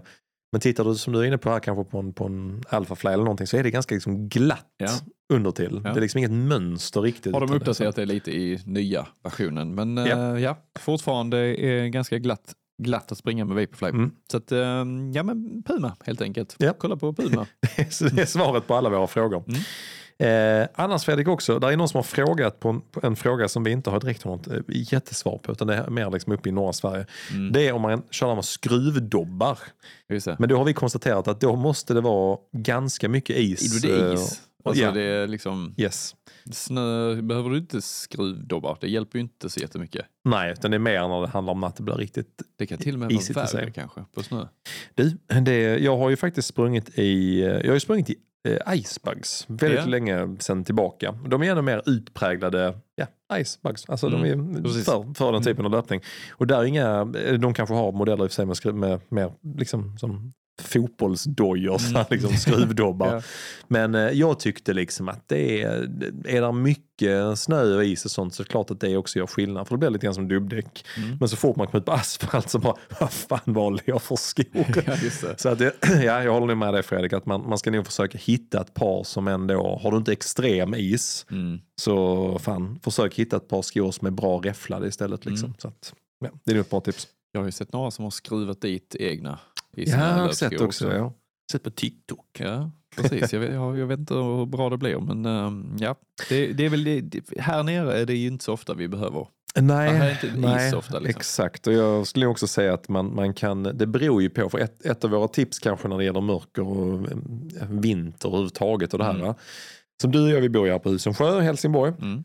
men 0.52 0.60
tittar 0.60 0.84
du 0.84 0.94
som 0.94 1.12
du 1.12 1.20
är 1.20 1.24
inne 1.24 1.38
på 1.38 1.50
här 1.50 1.60
kanske 1.60 1.84
på 1.90 1.98
en, 1.98 2.12
på 2.12 2.24
en 2.24 2.62
Alphafly 2.68 3.10
eller 3.10 3.24
någonting 3.24 3.46
så 3.46 3.56
är 3.56 3.62
det 3.62 3.70
ganska 3.70 3.94
liksom 3.94 4.28
glatt 4.28 4.66
Ja. 4.78 4.88
undertill. 5.32 5.80
Ja. 5.84 5.92
Det 5.92 5.98
är 5.98 6.00
liksom 6.00 6.18
inget 6.18 6.30
mönster 6.30 7.00
riktigt. 7.00 7.32
Har 7.32 7.40
de 7.40 7.52
uppdaterat 7.54 7.96
det 7.96 8.04
lite 8.04 8.30
i 8.30 8.60
nya 8.66 9.06
versionen. 9.22 9.74
Men 9.74 9.96
ja, 9.96 10.06
Ja. 10.06 10.38
ja 10.38 10.56
fortfarande 10.78 11.38
är 11.60 11.86
ganska 11.86 12.18
glatt, 12.18 12.52
glatt 12.82 13.12
att 13.12 13.18
springa 13.18 13.44
med 13.44 13.56
Vaporfly. 13.56 13.88
Mm. 13.88 14.10
Så 14.30 14.36
att, 14.36 14.52
eh, 14.52 14.58
ja 15.14 15.22
men 15.22 15.62
Puma 15.62 15.96
helt 16.04 16.22
enkelt. 16.22 16.56
Ja. 16.58 16.74
Kolla 16.78 16.96
på 16.96 17.12
Puma. 17.12 17.46
Det 17.76 18.22
är 18.22 18.26
svaret 18.26 18.66
på 18.66 18.74
alla 18.74 18.88
våra 18.88 19.06
frågor. 19.06 19.44
Mm. 19.48 19.60
Eh, 20.18 20.68
annars 20.74 21.04
Fredrik 21.04 21.28
också, 21.28 21.58
där 21.58 21.72
är 21.72 21.76
någon 21.76 21.88
som 21.88 21.98
har 21.98 22.02
frågat 22.02 22.60
på 22.60 22.68
en, 22.68 22.80
på 22.80 23.06
en 23.06 23.16
fråga 23.16 23.48
som 23.48 23.64
vi 23.64 23.70
inte 23.70 23.90
har 23.90 24.00
direkt 24.00 24.24
något 24.24 24.46
eh, 24.46 24.60
jättesvar 24.68 25.38
på 25.38 25.52
utan 25.52 25.66
det 25.66 25.74
är 25.74 25.90
mer 25.90 26.10
liksom 26.10 26.32
uppe 26.32 26.48
i 26.48 26.52
norra 26.52 26.72
Sverige. 26.72 27.06
Mm. 27.32 27.52
Det 27.52 27.68
är 27.68 27.72
om 27.72 27.82
man 27.82 28.02
kör 28.10 28.34
med 28.34 28.44
skruvdobbar. 28.44 29.58
Det. 30.08 30.38
Men 30.38 30.48
då 30.48 30.56
har 30.56 30.64
vi 30.64 30.74
konstaterat 30.74 31.28
att 31.28 31.40
då 31.40 31.56
måste 31.56 31.94
det 31.94 32.00
vara 32.00 32.38
ganska 32.52 33.08
mycket 33.08 33.36
is. 33.36 33.82
Det 33.82 33.90
är 33.90 34.08
eh, 34.08 34.14
is. 34.14 34.40
Alltså 34.64 34.82
ja. 34.82 34.90
det 34.90 35.02
är 35.02 35.26
liksom, 35.26 35.74
Yes. 35.76 36.14
snö 36.52 37.14
behöver 37.22 37.50
du 37.50 37.58
inte 37.58 37.82
skruvdobbar. 37.82 38.78
Det 38.80 38.88
hjälper 38.88 39.18
ju 39.18 39.22
inte 39.22 39.50
så 39.50 39.60
jättemycket. 39.60 40.06
Nej, 40.24 40.52
utan 40.52 40.70
det 40.70 40.76
är 40.76 40.78
mer 40.78 41.08
när 41.08 41.20
det 41.20 41.26
handlar 41.28 41.52
om 41.52 41.64
att 41.64 41.76
det 41.76 41.82
blir 41.82 41.94
riktigt 41.94 42.42
Det 42.58 42.66
kan 42.66 42.78
till 42.78 42.94
och 42.94 43.00
med 43.00 43.12
vara 43.34 43.46
värre 43.46 43.70
kanske 43.70 44.04
på 44.14 44.22
snö. 44.22 44.46
Du, 44.94 45.18
det, 45.42 45.78
jag 45.78 45.96
har 45.98 46.10
ju 46.10 46.16
faktiskt 46.16 46.48
sprungit 46.48 46.98
i, 46.98 47.40
jag 47.42 47.66
har 47.66 47.74
ju 47.74 47.80
sprungit 47.80 48.10
i 48.10 48.16
eh, 48.48 48.74
Icebugs 48.74 49.44
väldigt 49.48 49.78
Ja. 49.80 49.86
länge 49.86 50.36
sedan 50.38 50.64
tillbaka. 50.64 51.12
De 51.28 51.42
är 51.42 51.50
ännu 51.52 51.62
mer 51.62 51.82
utpräglade 51.86 52.78
ja, 52.94 53.06
Icebugs, 53.38 53.84
alltså 53.88 54.08
de 54.08 54.24
Mm, 54.24 54.56
är 54.56 54.62
precis. 54.62 54.84
för, 54.84 55.14
för 55.14 55.32
den 55.32 55.42
typen 55.42 55.64
av 55.64 55.70
löpning. 55.72 56.00
Och 56.30 56.46
där 56.46 56.58
är 56.58 56.64
inga, 56.64 57.04
de 57.38 57.54
kanske 57.54 57.74
har 57.74 57.92
modeller 57.92 58.24
i 58.24 58.26
och 58.26 58.32
för 58.32 58.54
sig 58.54 58.72
med, 58.72 58.74
med 58.90 59.00
mer 59.08 59.32
liksom 59.58 59.98
som 59.98 60.32
fotbollsdojor, 60.62 61.78
så 61.78 61.98
här, 61.98 62.06
liksom 62.10 62.32
skruvdobbar. 62.36 63.06
Ja. 63.14 63.22
Men 63.68 63.94
eh, 63.94 64.00
jag 64.00 64.38
tyckte 64.40 64.72
liksom 64.72 65.08
att 65.08 65.28
det 65.28 65.62
är, 65.62 65.72
är 66.26 66.40
det 66.42 66.52
mycket 66.52 67.38
snö 67.38 67.74
och 67.76 67.84
is 67.84 68.04
och 68.04 68.10
sånt 68.10 68.34
så 68.34 68.42
är 68.42 68.44
det 68.44 68.50
klart 68.50 68.70
att 68.70 68.80
det 68.80 68.96
också 68.96 69.18
gör 69.18 69.26
skillnad. 69.26 69.68
För 69.68 69.74
det 69.74 69.78
blir 69.78 69.90
lite 69.90 70.06
grann 70.06 70.14
som 70.14 70.28
dubbdäck. 70.28 70.84
Mm. 70.96 71.16
Men 71.20 71.28
så 71.28 71.36
fort 71.36 71.56
man 71.56 71.66
kommer 71.66 71.80
ut 71.80 71.86
på 71.86 71.92
asfalt 71.92 72.50
så 72.50 72.58
bara, 72.58 72.74
vad 73.00 73.12
fan 73.12 73.40
valde 73.44 73.82
jag 73.86 74.02
för 74.02 74.16
skor? 74.16 74.44
Ja. 74.86 75.34
Så 75.36 75.48
att 75.48 75.58
det, 75.58 75.74
ja, 76.04 76.22
jag 76.22 76.40
håller 76.40 76.54
med 76.54 76.74
dig 76.74 76.82
Fredrik, 76.82 77.12
att 77.12 77.26
man, 77.26 77.48
man 77.48 77.58
ska 77.58 77.70
nog 77.70 77.86
försöka 77.86 78.18
hitta 78.18 78.60
ett 78.60 78.74
par 78.74 79.04
som 79.04 79.28
ändå, 79.28 79.80
har 79.82 79.90
du 79.90 79.96
inte 79.96 80.12
extrem 80.12 80.74
is, 80.74 81.26
Mm. 81.30 81.60
så 81.80 82.38
fan, 82.38 82.80
försök 82.82 83.14
hitta 83.14 83.36
ett 83.36 83.48
par 83.48 83.62
skor 83.62 83.90
som 83.90 84.06
är 84.06 84.10
bra 84.10 84.40
räfflade 84.44 84.88
istället. 84.88 85.24
Liksom. 85.24 85.46
Mm. 85.46 85.56
Så 85.58 85.68
att, 85.68 85.94
ja, 86.20 86.30
det 86.44 86.50
är 86.50 86.54
nog 86.54 86.64
ett 86.64 86.70
bra 86.70 86.80
tips. 86.80 87.06
Jag 87.32 87.40
har 87.40 87.46
ju 87.46 87.52
sett 87.52 87.72
några 87.72 87.90
som 87.90 88.04
har 88.04 88.10
skruvat 88.10 88.60
dit 88.60 88.96
egna 88.98 89.38
jag 89.76 89.98
har 89.98 90.28
sett 90.28 90.60
också. 90.60 90.92
Ja. 90.92 91.12
Sett 91.52 91.62
på 91.62 91.70
TikTok. 91.70 92.26
Ja, 92.38 92.70
precis. 92.96 93.32
Jag 93.32 93.40
vet, 93.40 93.52
jag, 93.52 93.78
jag 93.78 93.86
vet 93.86 93.98
inte 93.98 94.14
hur 94.14 94.46
bra 94.46 94.70
det 94.70 94.76
blir, 94.76 94.98
men 94.98 95.26
ehm, 95.26 95.76
ja. 95.78 95.96
Det, 96.28 96.52
det 96.52 96.64
är 96.64 96.68
väl 96.70 96.84
det, 96.84 97.20
här 97.38 97.62
nere 97.62 98.00
är 98.00 98.06
det 98.06 98.14
ju 98.14 98.26
inte 98.26 98.44
så 98.44 98.52
ofta 98.52 98.74
vi 98.74 98.88
behöver. 98.88 99.26
Nej, 99.60 100.18
Ja, 100.22 100.28
nej 100.36 100.74
ofta, 100.74 100.98
liksom. 100.98 101.18
exakt. 101.20 101.66
Och 101.66 101.72
jag 101.72 102.06
skulle 102.06 102.26
också 102.26 102.46
säga 102.46 102.74
att 102.74 102.88
man, 102.88 103.14
man 103.14 103.34
kan, 103.34 103.62
det 103.62 103.86
beror 103.86 104.22
ju 104.22 104.30
på, 104.30 104.50
för 104.50 104.58
ett, 104.58 104.86
ett 104.86 105.04
av 105.04 105.10
våra 105.10 105.28
tips 105.28 105.58
kanske 105.58 105.88
när 105.88 105.98
det 105.98 106.04
gäller 106.04 106.20
mörker 106.20 106.68
och 106.68 107.10
eh, 107.60 107.68
vinter 107.68 108.28
överhuvudtaget 108.28 108.92
och 108.92 108.98
det 108.98 109.04
här. 109.04 109.14
Mm. 109.14 109.26
va? 109.26 109.34
Som 110.02 110.12
du 110.12 110.22
och 110.22 110.30
jag, 110.30 110.40
vi 110.40 110.48
bor 110.48 110.66
ju 110.66 110.72
här 110.72 110.78
på 110.78 110.90
Husumsjö 110.90 111.40
i 111.40 111.44
Helsingborg. 111.44 111.92
Mm. 112.00 112.24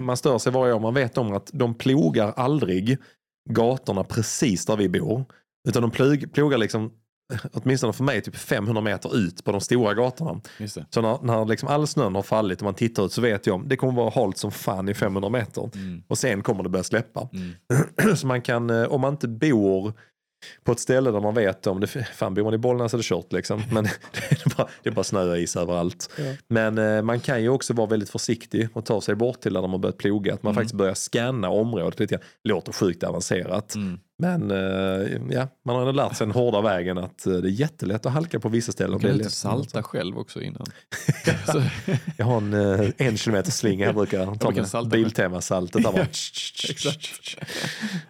Man 0.04 0.16
stör 0.16 0.38
sig 0.38 0.52
varje 0.52 0.72
år, 0.72 0.80
man 0.80 0.94
vet 0.94 1.18
om 1.18 1.32
att 1.32 1.50
de 1.52 1.74
plogar 1.74 2.32
aldrig 2.36 2.98
gatorna 3.50 4.04
precis 4.04 4.66
där 4.66 4.76
vi 4.76 4.88
bor. 4.88 5.24
Utan 5.68 5.82
de 5.82 5.90
plog, 5.90 6.32
plogar 6.32 6.58
liksom, 6.58 6.92
åtminstone 7.52 7.92
för 7.92 8.04
mig, 8.04 8.20
typ 8.22 8.36
500 8.36 8.82
meter 8.82 9.16
ut 9.16 9.44
på 9.44 9.52
de 9.52 9.60
stora 9.60 9.94
gatorna. 9.94 10.40
Så 10.90 11.00
när, 11.02 11.18
när 11.22 11.44
liksom 11.44 11.68
all 11.68 11.86
snön 11.86 12.14
har 12.14 12.22
fallit 12.22 12.58
och 12.58 12.64
man 12.64 12.74
tittar 12.74 13.04
ut 13.06 13.12
så 13.12 13.20
vet 13.20 13.46
jag 13.46 13.54
om 13.54 13.68
det 13.68 13.76
kommer 13.76 13.92
vara 13.92 14.10
halt 14.10 14.38
som 14.38 14.50
fan 14.50 14.88
i 14.88 14.94
500 14.94 15.30
meter. 15.30 15.70
Mm. 15.74 16.02
Och 16.08 16.18
sen 16.18 16.42
kommer 16.42 16.62
det 16.62 16.68
börja 16.68 16.82
släppa. 16.84 17.28
Mm. 17.32 18.16
Så 18.16 18.26
man 18.26 18.42
kan, 18.42 18.70
eh, 18.70 18.84
om 18.84 19.00
man 19.00 19.12
inte 19.12 19.28
bor 19.28 19.92
på 20.64 20.72
ett 20.72 20.80
ställe 20.80 21.10
där 21.10 21.20
man 21.20 21.34
vet 21.34 21.66
om 21.66 21.80
det, 21.80 21.86
fan 21.86 22.34
bor 22.34 22.42
man 22.44 22.54
i 22.54 22.58
Bollnäs 22.58 22.94
är 22.94 22.98
det 22.98 23.04
kört 23.04 23.32
liksom. 23.32 23.62
Men 23.72 23.84
det 24.30 24.46
är 24.46 24.56
bara, 24.56 24.68
det 24.82 24.88
är 24.88 24.94
bara 24.94 25.04
snö 25.04 25.30
och 25.30 25.38
is 25.38 25.56
överallt. 25.56 26.10
Ja. 26.18 26.24
Men 26.48 26.78
eh, 26.78 27.02
man 27.02 27.20
kan 27.20 27.42
ju 27.42 27.48
också 27.48 27.74
vara 27.74 27.86
väldigt 27.86 28.10
försiktig 28.10 28.68
och 28.72 28.84
ta 28.84 29.00
sig 29.00 29.14
bort 29.14 29.40
till 29.40 29.52
där 29.54 29.62
de 29.62 29.70
har 29.70 29.78
börjat 29.78 29.98
ploga. 29.98 30.34
Att 30.34 30.42
man 30.42 30.50
Mm. 30.50 30.60
faktiskt 30.60 30.74
börjar 30.74 30.94
scanna 30.94 31.48
området 31.50 32.00
lite 32.00 32.14
grann. 32.14 32.24
Låter 32.44 32.72
sjukt 32.72 33.02
avancerat. 33.04 33.74
Mm. 33.74 33.98
Men 34.18 34.50
eh, 34.50 34.56
ja, 35.30 35.48
man 35.64 35.76
har 35.76 35.92
lärt 35.92 36.16
sig 36.16 36.26
den 36.26 36.34
hårda 36.34 36.60
vägen 36.60 36.98
att 36.98 37.26
eh, 37.26 37.32
det 37.32 37.48
är 37.48 37.50
jättelätt 37.50 38.06
att 38.06 38.12
halka 38.12 38.40
på 38.40 38.48
vissa 38.48 38.72
ställen. 38.72 38.90
Man 38.92 39.00
kan 39.00 39.10
inte 39.10 39.24
lätt- 39.24 39.32
salta 39.32 39.82
själv 39.82 40.18
också 40.18 40.40
innan. 40.40 40.66
Jag 42.16 42.24
har 42.24 42.36
en 42.36 42.54
eh, 42.54 42.90
en 42.96 43.16
kilometer 43.16 43.50
slinga 43.50 43.86
jag 43.86 43.94
brukar 43.94 44.26
ta 44.26 44.50
brukar 44.50 44.80
med. 44.82 44.90
Biltema-saltet. 44.90 45.84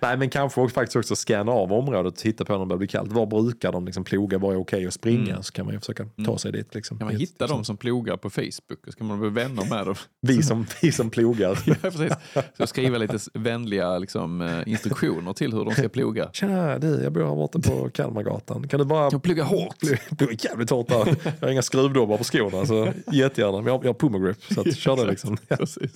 Nej 0.01 0.17
men 0.17 0.31
kanske 0.31 0.69
faktiskt 0.69 0.97
också 0.97 1.17
scanna 1.17 1.53
av 1.53 1.73
området 1.73 2.13
och 2.13 2.19
titta 2.19 2.45
på 2.45 2.53
när 2.53 2.61
det 2.61 2.67
börjar 2.67 2.79
bli 2.79 2.87
kallt. 2.89 3.13
Var 3.13 3.27
brukar 3.27 3.73
de 3.73 3.85
liksom 3.85 4.05
ploga? 4.05 4.39
Var 4.39 4.53
är 4.53 4.57
okej 4.57 4.87
att 4.87 4.95
springa? 4.95 5.31
Mm. 5.31 5.43
Så 5.43 5.53
kan 5.53 5.65
man 5.67 5.75
ju 5.75 5.81
försöka 5.81 6.07
ta 6.27 6.39
sig 6.39 6.53
dit. 6.53 6.75
Liksom. 6.75 6.99
kan 6.99 7.07
man 7.07 7.17
hitta 7.17 7.47
dem 7.47 7.65
som 7.65 7.77
plogar 7.77 8.17
på 8.17 8.31
Facebook 8.31 8.87
och 8.87 8.93
så 8.93 8.99
kan 8.99 9.07
man 9.07 9.21
bli 9.21 9.31
vänner 9.31 9.71
med 9.71 9.87
dem. 9.87 9.95
Vi 10.21 10.43
som, 10.43 10.67
vi 10.83 10.93
som 10.93 11.11
plogar. 11.11 11.59
Ja, 11.67 11.75
precis. 11.83 12.13
Så 12.59 12.67
skriva 12.67 12.99
lite 12.99 13.19
vänliga 13.35 13.99
liksom, 13.99 14.63
instruktioner 14.67 15.33
till 15.33 15.53
hur 15.53 15.65
de 15.65 15.75
ska 15.75 15.89
ploga. 15.89 16.02
Tja 16.33 16.79
du, 16.79 17.03
jag 17.03 17.13
bor 17.13 17.21
här 17.29 17.35
borta 17.35 17.59
på 17.59 17.91
Kalmargatan. 17.95 18.69
Kan 18.69 18.79
du 18.79 18.85
bara 18.87 19.11
De 19.11 19.21
pluggar 19.21 19.45
hårt. 19.45 19.77
Plugga 20.19 20.37
jävligt 20.39 20.71
hårt 20.71 20.89
där. 20.89 21.17
Jag 21.25 21.47
har 21.47 21.49
inga 21.53 21.63
skruvdobbar 21.63 22.19
på 22.19 22.25
skorna 22.25 22.67
så 22.67 22.93
jättegärna. 23.13 23.57
Men 23.61 23.67
jag, 23.67 23.85
jag 23.85 23.89
har 23.89 23.95
Puma 23.95 24.19
Grip 24.19 24.45
så 24.55 24.61
att, 24.61 24.77
kör 24.77 24.97
det 24.97 25.05
liksom. 25.05 25.37
Ja. 25.49 25.57
Precis. 25.57 25.95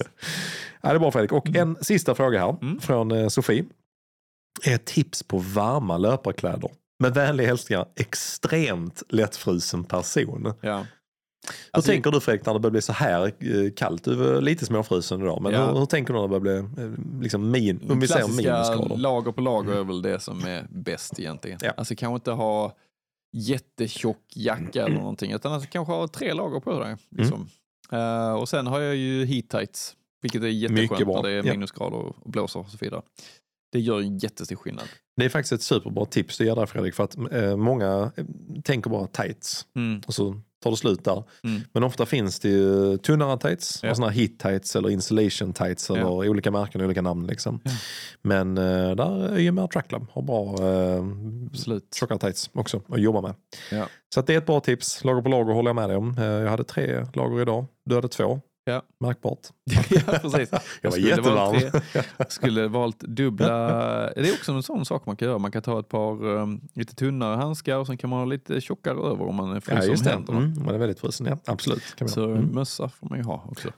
Ja, 0.80 0.88
det 0.88 0.94
är 0.94 0.98
bra 0.98 1.10
Fredrik. 1.10 1.32
Och 1.32 1.56
en 1.56 1.76
sista 1.80 2.14
fråga 2.14 2.40
här 2.40 2.56
Mm. 2.62 2.80
från 2.80 3.10
eh, 3.10 3.28
Sofie. 3.28 3.64
Är 4.64 4.76
tips 4.78 5.22
på 5.22 5.38
varma 5.38 5.96
löparkläder 5.98 6.70
Med 6.98 7.14
vänliga 7.14 7.46
hälsningar, 7.46 7.86
extremt 7.96 9.02
lättfrusen 9.08 9.84
person. 9.84 10.52
Ja. 10.60 10.86
Hur 11.44 11.52
Alltså, 11.70 11.90
tänker 11.92 12.10
du 12.10 12.20
Fredrik 12.20 12.46
när 12.46 12.52
det 12.54 12.60
börjar 12.60 12.70
bli 12.72 12.82
så 12.82 12.92
här 12.92 13.24
eh, 13.26 13.70
kallt? 13.76 14.04
Du 14.04 14.36
är 14.36 14.40
lite 14.40 14.66
småfrusen 14.66 15.20
idag, 15.20 15.42
men 15.42 15.52
Ja. 15.52 15.66
hur, 15.66 15.78
hur 15.78 15.86
tänker 15.86 16.14
du 16.14 16.20
när 16.20 16.28
det 16.28 16.40
börjar 16.40 16.62
bli 16.62 16.84
eh, 16.84 17.20
liksom 17.22 17.50
min, 17.50 17.90
om 17.90 18.00
vi 18.00 18.08
säger 18.08 18.28
minusgrader? 18.28 18.96
lager 18.96 19.32
på 19.32 19.40
lager 19.40 19.72
är 19.74 19.84
väl 19.84 20.02
det 20.02 20.20
som 20.20 20.44
är 20.46 20.66
bäst 20.70 21.18
egentligen. 21.20 21.58
Ja. 21.62 21.70
Alltså 21.76 21.94
kanske 21.94 22.14
inte 22.14 22.30
ha 22.30 22.76
jättetjock 23.32 24.22
jacka 24.34 24.84
eller 24.84 24.96
någonting 24.96 25.32
utan 25.32 25.52
alltså 25.52 25.68
kanske 25.72 25.92
ha 25.92 26.08
tre 26.08 26.32
lager 26.34 26.60
på 26.60 26.80
dig. 26.80 26.96
Liksom. 27.10 27.48
Eh, 27.92 28.32
och 28.32 28.48
sen 28.48 28.66
har 28.66 28.80
jag 28.80 28.96
ju 28.96 29.24
heat 29.24 29.48
tights, 29.48 29.96
vilket 30.22 30.42
är 30.42 30.46
jätteskönt 30.46 31.06
när 31.06 31.22
det 31.22 31.30
är 31.30 31.42
minusgrader 31.42 31.96
och 31.96 32.30
blåser 32.30 32.60
och 32.60 32.66
så 32.68 32.76
vidare. 32.80 33.02
Det 33.76 33.80
gör 33.80 34.00
en 34.00 34.18
jättestor 34.18 34.56
skillnad. 34.56 34.84
Det 35.16 35.24
är 35.24 35.28
faktiskt 35.28 35.52
ett 35.52 35.62
superbra 35.62 36.04
tips 36.06 36.38
du 36.38 36.44
ger 36.44 36.54
där 36.56 36.66
Fredrik, 36.66 36.94
för 36.94 37.04
att 37.04 37.16
eh, 37.32 37.56
många 37.56 38.12
eh, 38.16 38.24
tänker 38.64 38.90
bara 38.90 39.06
tights 39.06 39.66
Mm. 39.76 40.00
och 40.06 40.14
så 40.14 40.40
tar 40.62 40.70
det 40.70 40.76
slut 40.76 41.04
där. 41.04 41.24
Mm. 41.44 41.60
Men 41.72 41.84
ofta 41.84 42.06
finns 42.06 42.40
det 42.40 42.48
ju 42.48 42.98
tunnare 42.98 43.38
tights, 43.38 43.80
Ja. 43.82 43.88
här 43.98 44.08
heat 44.10 44.38
tights 44.38 44.76
eller 44.76 44.90
insulation 44.90 45.52
tights 45.52 45.90
eller 45.90 46.00
Ja. 46.00 46.08
olika 46.08 46.50
märken 46.50 46.80
och 46.80 46.84
olika 46.84 47.02
namn. 47.02 47.26
Liksom. 47.26 47.60
Ja. 47.64 47.70
Men 48.22 48.58
eh, 48.58 48.90
där 48.96 49.28
är 49.28 49.38
ju 49.38 49.52
mer 49.52 49.66
Tracklab 49.66 50.06
har 50.12 50.22
bra 50.22 50.44
eh, 50.70 51.04
Absolut. 51.50 51.94
tjockare 51.94 52.18
tights 52.18 52.50
också 52.52 52.82
att 52.88 53.00
jobba 53.00 53.20
med. 53.20 53.34
Ja. 53.70 53.88
Så 54.14 54.22
det 54.22 54.34
är 54.34 54.38
ett 54.38 54.46
bra 54.46 54.60
tips. 54.60 55.04
Lager 55.04 55.22
på 55.22 55.28
lager 55.28 55.52
håller 55.52 55.68
jag 55.68 55.76
med 55.76 55.88
dig 55.88 55.96
om. 55.96 56.14
Eh, 56.18 56.24
Jag 56.24 56.50
hade 56.50 56.64
tre 56.64 57.06
lager 57.14 57.42
idag, 57.42 57.66
du 57.84 57.94
hade 57.94 58.08
två. 58.08 58.40
Ja. 58.68 58.82
Märkbart. 59.00 59.38
ja, 59.90 60.00
precis. 60.22 60.50
Jag 60.82 60.90
var 60.90 60.90
skulle 60.90 61.08
jättevarm. 61.08 61.34
valt 61.34 61.92
tre- 61.92 62.24
skulle 62.28 62.68
valt 62.68 62.98
dubbla, 63.00 63.48
det 64.16 64.28
är 64.28 64.32
också 64.32 64.52
en 64.52 64.62
sån 64.62 64.84
sak 64.84 65.06
man 65.06 65.16
kan 65.16 65.28
göra. 65.28 65.38
Man 65.38 65.52
kan 65.52 65.62
ta 65.62 65.80
ett 65.80 65.88
par 65.88 66.24
um, 66.24 66.60
lite 66.74 66.94
tunnare 66.94 67.36
handskar 67.36 67.76
och 67.76 67.86
sen 67.86 67.96
kan 67.96 68.10
man 68.10 68.18
ha 68.18 68.26
lite 68.26 68.60
tjockare 68.60 68.94
över 68.98 69.28
om 69.28 69.34
man 69.34 69.50
är 69.50 69.54
Ja, 69.54 69.60
fryser 69.60 69.88
just 69.90 70.00
om 70.02 70.04
det. 70.04 70.10
händerna. 70.12 70.38
Mm, 70.38 70.64
man 70.64 70.74
är 70.74 70.78
väldigt 70.78 71.00
frusen. 71.00 71.26
Ja, 71.26 71.38
absolut. 71.46 71.82
Så. 72.06 72.24
Mm. 72.30 72.44
mössa 72.54 72.88
får 72.88 73.08
man 73.08 73.18
ju 73.18 73.24
ha 73.24 73.44
också. 73.50 73.68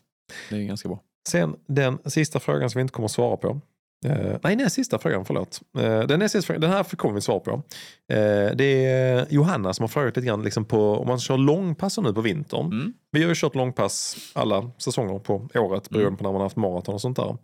Det 0.51 0.56
är 0.56 0.65
ganska 0.65 0.89
bra. 0.89 1.01
Sen 1.28 1.56
den 1.66 1.98
sista 2.06 2.40
frågan 2.40 2.70
som 2.70 2.78
vi 2.78 2.82
inte 2.82 2.93
kommer 2.93 3.05
att 3.06 3.10
svara 3.12 3.36
på. 3.36 3.60
Eh, 4.06 4.36
nej, 4.42 4.56
näst 4.56 4.74
sista 4.74 4.98
frågan, 4.98 5.24
förlåt. 5.24 5.60
Uh, 5.78 6.00
den, 6.00 6.18
näst 6.18 6.32
sista 6.32 6.46
frågan, 6.46 6.60
den 6.60 6.70
här 6.70 6.84
kommer 6.84 7.14
vi 7.14 7.20
svara 7.20 7.40
på. 7.40 7.50
Eh, 8.12 8.56
det 8.56 8.86
är 8.86 9.26
Johanna 9.30 9.74
som 9.74 9.82
har 9.82 9.88
frågat 9.88 10.16
lite 10.16 10.26
grann 10.26 10.42
liksom 10.42 10.64
på 10.64 10.94
om 10.94 11.08
man 11.08 11.18
kör 11.18 11.36
långpass 11.38 11.98
nu 11.98 12.12
på 12.12 12.20
vintern. 12.20 12.66
Mm. 12.66 12.92
Vi 13.12 13.22
har 13.22 13.28
ju 13.28 13.34
kört 13.34 13.54
långpass 13.54 14.16
alla 14.32 14.70
säsonger 14.78 15.18
på 15.18 15.48
året 15.54 15.90
beroende 15.90 16.16
på 16.16 16.24
när 16.24 16.30
man 16.30 16.40
har 16.40 16.42
haft 16.46 16.56
maraton 16.56 16.94
och 16.94 17.00
sånt 17.00 17.16
där. 17.16 17.36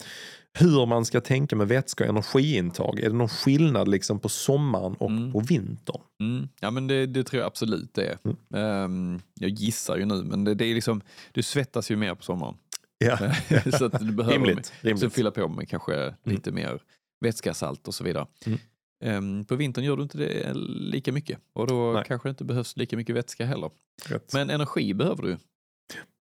Hur 0.58 0.86
man 0.86 1.04
ska 1.04 1.20
tänka 1.20 1.56
med 1.56 1.68
vätska 1.68 2.04
och 2.04 2.10
energiintag. 2.10 3.00
Är 3.00 3.10
det 3.10 3.16
någon 3.16 3.28
skillnad 3.28 3.88
liksom 3.88 4.18
på 4.18 4.28
sommaren 4.28 4.94
och 4.94 5.10
Mm. 5.10 5.32
på 5.32 5.40
vintern? 5.40 6.00
Mm. 6.20 6.48
Ja 6.60 6.70
men 6.70 6.86
det, 6.86 7.06
det 7.06 7.24
tror 7.24 7.40
jag 7.40 7.46
absolut 7.46 7.94
det 7.94 8.06
är. 8.06 8.18
Mm. 8.24 8.36
Ehm, 8.54 9.20
jag 9.40 9.50
gissar 9.50 9.96
ju 9.96 10.04
nu 10.04 10.14
men 10.24 10.44
det, 10.44 10.54
det 10.54 10.64
är 10.64 10.74
liksom, 10.74 11.00
du 11.32 11.42
svettas 11.42 11.90
ju 11.90 11.96
mer 11.96 12.14
på 12.14 12.22
sommaren. 12.22 12.54
Ja, 12.98 13.18
så 13.78 13.84
att 13.84 14.00
du 14.00 14.12
behöver 14.12 14.38
rimligt. 14.46 14.66
Så 14.66 14.72
rimligt. 14.88 15.14
fylla 15.14 15.30
på 15.30 15.48
med 15.48 15.68
kanske 15.68 16.14
lite 16.24 16.52
mer 16.52 16.82
vätska, 17.20 17.54
salt 17.54 17.88
och 17.88 17.94
så 17.94 18.04
vidare. 18.04 18.26
Mm. 18.46 18.58
Ehm, 19.04 19.44
på 19.44 19.56
vintern 19.56 19.84
gör 19.84 19.96
du 19.96 20.02
inte 20.02 20.18
det 20.18 20.54
lika 20.68 21.12
mycket 21.12 21.38
och 21.52 21.66
då 21.66 21.92
Nej. 21.92 22.04
kanske 22.06 22.28
det 22.28 22.30
inte 22.30 22.44
behövs 22.44 22.76
lika 22.76 22.96
mycket 22.96 23.16
vätska 23.16 23.46
heller. 23.46 23.70
Rätt. 24.06 24.32
Men 24.34 24.50
energi 24.50 24.94
behöver 24.94 25.22
du. 25.22 25.36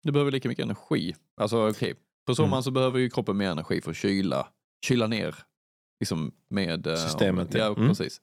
Du 0.04 0.12
behöver 0.12 0.32
lika 0.32 0.50
mycket 0.50 0.64
energi. 0.66 1.16
Alltså 1.42 1.70
okej, 1.70 1.94
på 2.28 2.36
sommaren 2.36 2.54
Mm. 2.54 2.64
så 2.64 2.72
behöver 2.72 3.00
ju 3.00 3.10
kroppen 3.10 3.38
mer 3.38 3.50
energi 3.50 3.82
för 3.82 3.92
att 3.92 3.98
kyla, 3.98 4.48
kyla 4.86 5.08
ner 5.08 5.36
liksom 6.00 6.32
med 6.50 6.88
eh, 6.88 6.96
Systemet, 6.96 7.54
Ja, 7.54 7.60
ja. 7.60 7.76
Mm. 7.76 7.88
precis. 7.88 8.22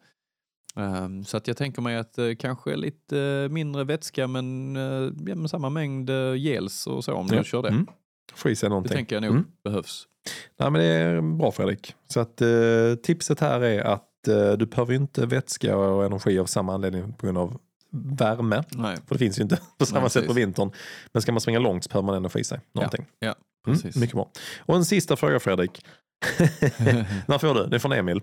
Ehm, 0.76 1.24
så 1.24 1.36
att 1.36 1.48
jag 1.48 1.56
tänker 1.56 1.82
mig 1.82 1.96
att 1.96 2.18
uh, 2.18 2.34
kanske 2.34 2.76
lite 2.76 3.18
eh, 3.20 3.48
mindre 3.48 3.84
vätska 3.84 4.26
men, 4.26 4.76
uh, 4.76 5.12
ja, 5.26 5.34
men 5.34 5.48
samma 5.48 5.70
mängd 5.70 6.10
uh, 6.10 6.34
gels 6.36 6.86
och 6.86 7.04
så 7.04 7.14
om 7.14 7.28
Ja. 7.30 7.38
du 7.38 7.44
kör 7.44 7.62
det. 7.62 7.68
Mm. 7.68 7.86
Få 8.34 8.50
i 8.50 8.56
sig 8.56 8.66
Det 8.66 8.70
någonting. 8.70 8.92
tänker 8.92 9.16
jag 9.16 9.22
nog 9.22 9.30
Mm. 9.30 9.44
behövs. 9.64 10.06
Nej, 10.58 10.70
men 10.70 10.80
det 10.80 10.86
är 10.86 11.20
bra 11.20 11.52
Fredrik. 11.52 11.94
Så 12.08 12.20
att, 12.20 12.40
eh, 12.40 12.48
tipset 13.02 13.40
här 13.40 13.60
är 13.60 13.80
att 13.84 14.28
eh, 14.28 14.52
du 14.52 14.66
behöver 14.66 14.94
inte 14.94 15.26
vätska 15.26 15.76
och 15.76 16.04
energi 16.04 16.38
av 16.38 16.46
samma 16.46 16.74
anledning 16.74 17.12
på 17.12 17.26
grund 17.26 17.38
av 17.38 17.60
värme. 17.90 18.64
Nej, 18.70 18.96
För 19.06 19.14
det 19.14 19.18
finns 19.18 19.38
ju 19.38 19.42
inte 19.42 19.58
på 19.78 19.86
samma 19.86 20.00
Nej, 20.00 20.10
sätt 20.10 20.26
på 20.26 20.32
vintern. 20.32 20.70
Men 21.12 21.22
ska 21.22 21.32
man 21.32 21.40
springa 21.40 21.58
långt 21.58 21.84
så 21.84 21.88
behöver 21.88 22.06
man 22.06 22.14
ändå 22.14 22.28
få 22.28 22.38
i 22.38 22.44
sig 22.44 22.60
någonting. 22.72 23.06
ja, 23.18 23.34
Mm, 23.66 23.78
precis. 23.78 23.96
mycket 24.00 24.14
bra. 24.14 24.28
Och 24.60 24.76
en 24.76 24.84
sista 24.84 25.16
fråga 25.16 25.40
Fredrik. 25.40 25.84
När 27.26 27.38
får 27.38 27.54
du? 27.54 27.66
Det 27.66 27.76
är 27.76 27.78
från 27.78 27.92
Emil. 27.92 28.20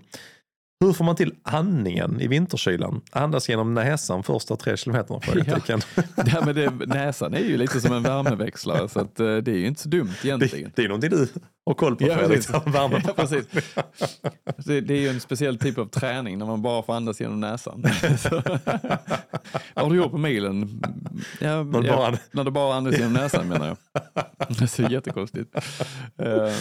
Hur 0.84 0.92
får 0.92 1.04
man 1.04 1.16
till 1.16 1.34
andningen 1.42 2.20
i 2.20 2.26
vinterkylan? 2.28 3.00
Andas 3.12 3.48
genom 3.48 3.74
näsan 3.74 4.22
första 4.22 4.56
tre 4.56 4.76
kilometerna? 4.76 5.20
frågetecken. 5.20 5.80
ja, 6.16 6.42
men 6.44 6.54
det, 6.54 6.70
näsan 6.70 7.34
är 7.34 7.38
ju 7.38 7.56
lite 7.56 7.80
som 7.80 7.92
en 7.92 8.02
värmeväxlare 8.02 8.88
så 8.88 9.00
att, 9.00 9.20
uh, 9.20 9.36
det 9.36 9.50
är 9.50 9.56
ju 9.56 9.66
inte 9.66 9.80
så 9.82 9.88
dumt 9.88 10.10
Det, 10.22 10.28
egentligen. 10.28 10.72
det 10.76 10.84
är 10.84 10.88
någonting 10.88 11.10
du 11.10 11.28
har 11.66 11.74
koll 11.74 11.96
på 11.96 12.06
Ja, 12.08 12.16
Fredrik. 12.16 12.50
Värme. 12.50 13.02
Ja, 13.06 13.12
precis. 13.16 13.46
Det, 14.56 14.80
det 14.80 14.94
är 14.94 15.00
ju 15.00 15.08
en 15.08 15.20
speciell 15.20 15.58
typ 15.58 15.78
av 15.78 15.86
träning 15.86 16.38
när 16.38 16.46
man 16.46 16.62
bara 16.62 16.82
får 16.82 16.94
andas 16.94 17.20
genom 17.20 17.40
näsan. 17.40 17.82
Vad 19.74 19.84
har 19.84 19.90
du 19.90 19.96
gjort 19.96 20.10
på 20.10 20.18
milen? 20.18 20.82
Ja, 21.40 21.48
ja, 21.48 21.64
bara- 21.64 22.18
När 22.32 22.44
du 22.44 22.50
bara 22.50 22.74
andas 22.74 22.98
genom 22.98 23.12
näsan 23.12 23.48
menar 23.48 23.66
jag. 23.66 23.76
Det 24.58 24.78
är 24.78 24.90
jättekonstigt. 24.90 25.54
Ehm, 26.18 26.52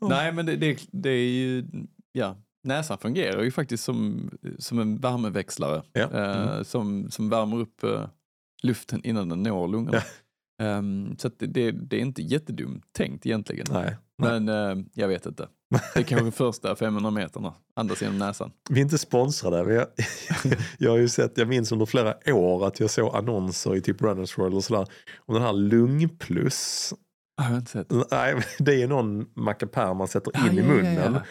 nej 0.00 0.32
men 0.32 0.46
det, 0.46 0.56
det, 0.56 0.78
det 0.92 1.10
är 1.10 1.28
ju, 1.30 1.64
ja, 2.12 2.36
näsan 2.64 2.98
fungerar 2.98 3.42
ju 3.42 3.50
faktiskt 3.50 3.84
som, 3.84 4.30
som 4.58 4.78
en 4.78 4.98
värmeväxlare 4.98 5.82
Ja. 5.92 6.00
eh, 6.00 6.48
Mm. 6.52 6.64
som, 6.64 7.10
som 7.10 7.30
värmer 7.30 7.60
upp 7.60 7.82
eh, 7.84 8.06
luften 8.62 9.00
innan 9.04 9.28
den 9.28 9.42
når 9.42 9.68
lungorna. 9.68 10.02
Ehm, 10.62 11.16
så 11.18 11.26
att 11.28 11.34
det, 11.38 11.70
det, 11.70 11.96
är 11.96 12.00
inte 12.00 12.22
jättedumt 12.22 12.84
tänkt 12.92 13.26
egentligen. 13.26 13.66
Nej. 13.70 13.96
Men 14.18 14.48
eh, 14.48 14.84
jag 14.94 15.08
vet 15.08 15.26
inte. 15.26 15.48
Det 15.94 16.00
är 16.00 16.04
kanske 16.04 16.30
första 16.30 16.76
500 16.76 17.10
meterna, 17.10 17.54
andas 17.76 18.02
genom 18.02 18.18
näsan. 18.18 18.50
Vi 18.70 18.80
är 18.80 18.82
inte 18.84 18.98
sponsrade. 18.98 19.64
men 19.64 19.74
Jag, 19.74 19.86
jag 20.78 20.90
har 20.90 20.98
ju 20.98 21.08
sett, 21.08 21.38
jag 21.38 21.48
minns 21.48 21.72
under 21.72 21.86
flera 21.86 22.14
år 22.34 22.66
att 22.66 22.80
jag 22.80 22.90
såg 22.90 23.16
annonser 23.16 23.76
i 23.76 23.80
typ 23.80 24.02
Runners 24.02 24.38
World 24.38 24.54
och 24.54 24.64
sådär 24.64 24.86
om 25.26 25.34
den 25.34 25.42
här 25.42 25.52
lungplus. 25.52 26.94
Jag 27.36 27.44
har 27.44 27.56
inte 27.56 27.70
sett. 27.70 27.90
Nej, 28.10 28.34
det 28.58 28.82
är 28.82 28.88
någon 28.88 29.26
mackapär 29.34 29.94
man 29.94 30.08
sätter 30.08 30.32
Ja, 30.34 30.46
in 30.48 30.52
i 30.52 30.56
ja, 30.60 30.62
ja, 30.66 30.72
munnen. 30.74 31.12
ja. 31.14 31.22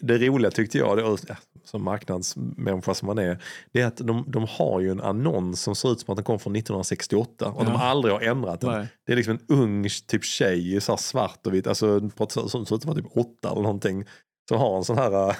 Det 0.00 0.18
roliga 0.18 0.50
tyckte 0.50 0.78
jag, 0.78 1.18
som 1.64 1.84
marknadsmänniska 1.84 2.94
som 2.94 3.06
man 3.06 3.18
är, 3.18 3.38
det 3.72 3.80
är 3.80 3.86
att 3.86 3.96
de, 3.96 4.24
de 4.28 4.46
har 4.50 4.80
ju 4.80 4.90
en 4.90 5.00
annons 5.00 5.62
som 5.62 5.74
ser 5.74 5.92
ut 5.92 6.00
som 6.00 6.12
att 6.12 6.16
den 6.16 6.24
kom 6.24 6.38
från 6.38 6.56
1968 6.56 7.48
och 7.50 7.64
de 7.64 7.72
Ja. 7.72 7.78
aldrig 7.82 8.14
har 8.14 8.20
ändrat 8.20 8.60
den. 8.60 8.70
Nej. 8.70 8.88
Det 9.06 9.12
är 9.12 9.16
liksom 9.16 9.38
en 9.48 9.58
ung 9.58 9.88
typ 10.06 10.24
tjej 10.24 10.74
i 10.76 10.80
så 10.80 10.96
svart 10.96 11.46
och 11.46 11.54
vitt, 11.54 11.66
alltså 11.66 12.10
som 12.48 12.66
ser 12.66 12.76
ut 12.76 12.82
att 12.82 12.84
vara 12.84 12.96
typ 12.96 13.16
åtta 13.16 13.50
eller 13.50 13.62
någonting. 13.62 14.04
Som 14.48 14.58
har 14.58 14.76
en 14.76 14.84
sån 14.84 14.98
här 14.98 15.30
äh? 15.30 15.34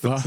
Ja. 0.00 0.22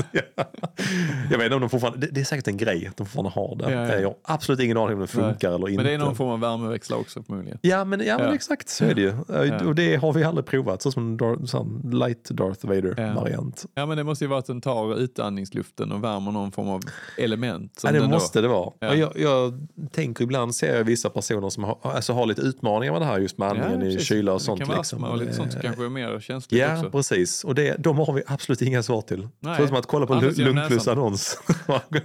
Jag 1.31 1.37
vet 1.37 1.45
inte 1.45 1.55
om 1.55 1.61
de 1.61 1.69
fortfarande, 1.69 1.99
det, 1.99 2.07
det 2.13 2.21
är 2.21 2.25
säkert 2.25 2.47
en 2.47 2.57
grej 2.57 2.87
att 2.87 2.97
de 2.97 3.05
fortfarande 3.07 3.29
har 3.29 3.55
det. 3.55 3.71
Ja, 3.73 3.87
ja. 3.87 3.95
Jag 3.99 4.07
har 4.07 4.15
absolut 4.23 4.59
ingen 4.59 4.77
aning 4.77 4.93
om 4.95 5.01
det 5.01 5.07
funkar 5.07 5.49
eller 5.55 5.69
inte. 5.69 5.83
Men 5.83 5.85
det 5.85 5.91
är 5.93 5.97
någon 5.97 6.15
form 6.15 6.29
av 6.29 6.39
värmeväxlare 6.39 6.99
också 6.99 7.23
förmodligen. 7.23 7.59
Ja 7.61 7.85
men, 7.85 8.05
ja, 8.05 8.17
men 8.17 8.27
Ja. 8.27 8.33
exakt 8.35 8.69
så 8.69 8.85
är 8.85 8.93
det 8.95 9.01
ju. 9.01 9.13
Ja. 9.27 9.65
Och 9.65 9.75
det 9.75 9.95
har 9.95 10.13
vi 10.13 10.23
aldrig 10.23 10.45
provat, 10.45 10.81
så 10.81 10.91
som 10.91 11.07
en 11.07 11.17
Dar- 11.17 11.93
light 11.99 12.29
Darth 12.29 12.65
Vader 12.67 12.93
Ja. 12.97 13.27
Ja 13.73 13.85
men 13.85 13.97
det 13.97 14.03
måste 14.03 14.23
ju 14.23 14.29
vara 14.29 14.39
att 14.39 14.45
den 14.45 14.61
tar 14.61 14.99
utandningsluften 14.99 15.91
och 15.91 16.03
värmer 16.03 16.31
någon 16.31 16.51
form 16.51 16.69
av 16.69 16.81
element. 17.17 17.81
Ja, 17.83 17.91
det 17.91 18.07
måste 18.07 18.39
då, 18.39 18.41
det 18.41 18.47
vara. 18.53 18.71
Ja. 18.79 18.95
Jag, 18.95 19.17
jag 19.19 19.67
tänker 19.91 20.23
ibland 20.23 20.55
ser 20.55 20.77
jag 20.77 20.83
vissa 20.83 21.09
personer 21.09 21.49
som 21.49 21.63
har, 21.63 21.77
alltså 21.83 22.13
har 22.13 22.25
lite 22.25 22.41
utmaningar 22.41 22.93
med 22.93 23.01
det 23.01 23.05
här 23.05 23.19
just 23.19 23.37
med 23.37 23.49
andningen 23.49 23.81
i 23.81 23.99
kyla 23.99 24.31
och 24.33 24.39
det 24.39 24.43
sånt. 24.45 24.59
kan 24.59 24.67
vara 24.67 24.77
liksom. 24.77 24.97
astma 25.03 25.09
och 25.11 25.17
lite 25.17 25.33
sånt 25.33 25.51
som 25.51 25.59
Eh, 25.59 25.63
kanske 25.65 25.85
är 25.85 25.89
mer 25.89 26.19
känsligt 26.19 26.61
Ja, 26.61 26.77
också. 26.77 26.89
precis. 26.91 27.43
Och 27.43 27.55
det, 27.55 27.68
de 27.77 27.97
har 27.97 28.13
vi 28.13 28.23
absolut 28.27 28.61
inga 28.61 28.83
svar 28.83 29.01
till. 29.01 29.27
Nej. 29.39 29.55
Förutom 29.57 29.75
att 29.77 29.85
kolla 29.85 30.05
på 30.05 30.15
näsan. 30.15 30.97
annons. 30.97 31.41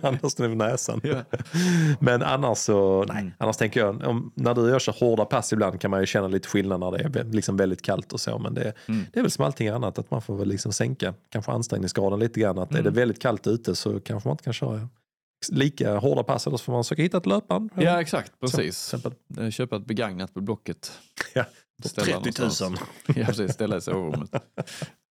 Andas 0.03 0.35
den 0.35 0.47
över 0.47 0.57
näsan. 0.57 1.01
Ja. 1.05 1.23
Men 2.01 2.23
annars 2.23 2.59
så, 2.59 3.05
nej. 3.09 3.21
Mm. 3.21 3.33
Annars 3.39 3.57
tänker 3.57 3.81
jag, 3.81 4.03
om, 4.03 4.33
när 4.35 4.55
du 4.55 4.69
jag 4.69 4.81
kör 4.81 4.93
hårda 4.93 5.25
pass 5.25 5.53
ibland 5.53 5.81
kan 5.81 5.91
man 5.91 6.01
ju 6.01 6.07
känna 6.07 6.29
lite 6.29 6.49
skillnad 6.49 6.81
när 6.81 6.91
det 6.91 7.21
är 7.21 7.25
liksom 7.25 7.57
väldigt 7.57 7.83
kallt 7.83 8.13
och 8.13 8.21
så. 8.21 8.39
Men 8.39 8.55
det, 8.55 8.73
Mm. 8.89 9.07
det 9.13 9.19
är 9.19 9.23
väl 9.23 9.31
som 9.31 9.45
allting 9.45 9.69
annat, 9.69 9.99
att 9.99 10.11
man 10.11 10.23
får 10.23 10.37
väl 10.37 10.49
liksom 10.49 10.73
sänka 10.73 11.15
kanske 11.29 11.53
ansträngningsgraden 11.53 12.19
lite 12.19 12.41
grann. 12.41 12.59
Att 12.59 12.71
är 12.71 12.75
Mm. 12.75 12.85
det 12.85 12.91
väldigt 13.01 13.23
kallt 13.23 13.47
ute 13.47 13.75
så 13.75 14.01
kanske 14.01 14.29
man 14.29 14.33
inte 14.35 14.45
kan 14.45 14.53
köra 14.53 14.89
lika 15.53 15.97
hårda 15.97 16.23
pass. 16.23 16.47
Eller 16.47 16.57
så 16.57 16.65
får 16.65 16.73
man 16.73 16.85
försöka 16.85 17.03
hitta 17.03 17.19
ett 17.19 17.27
löpband. 17.27 17.71
ja 17.75 18.01
exakt, 18.01 18.33
Så, 18.33 18.37
precis. 18.57 18.95
exempel. 18.95 19.13
Eh, 19.45 19.51
Köpa 19.51 19.77
ett 19.77 19.87
begagnat 19.87 20.35
på 20.35 20.41
Blocket. 20.41 20.93
Ja. 21.35 21.45
Ställa 21.85 22.07
30 22.07 22.17
000. 22.17 22.33
någonstans. 22.39 22.81
Ja 23.07 23.25
precis, 23.27 23.53
ställa 23.53 23.77
i 23.77 23.81
sovrummet. 23.81 24.31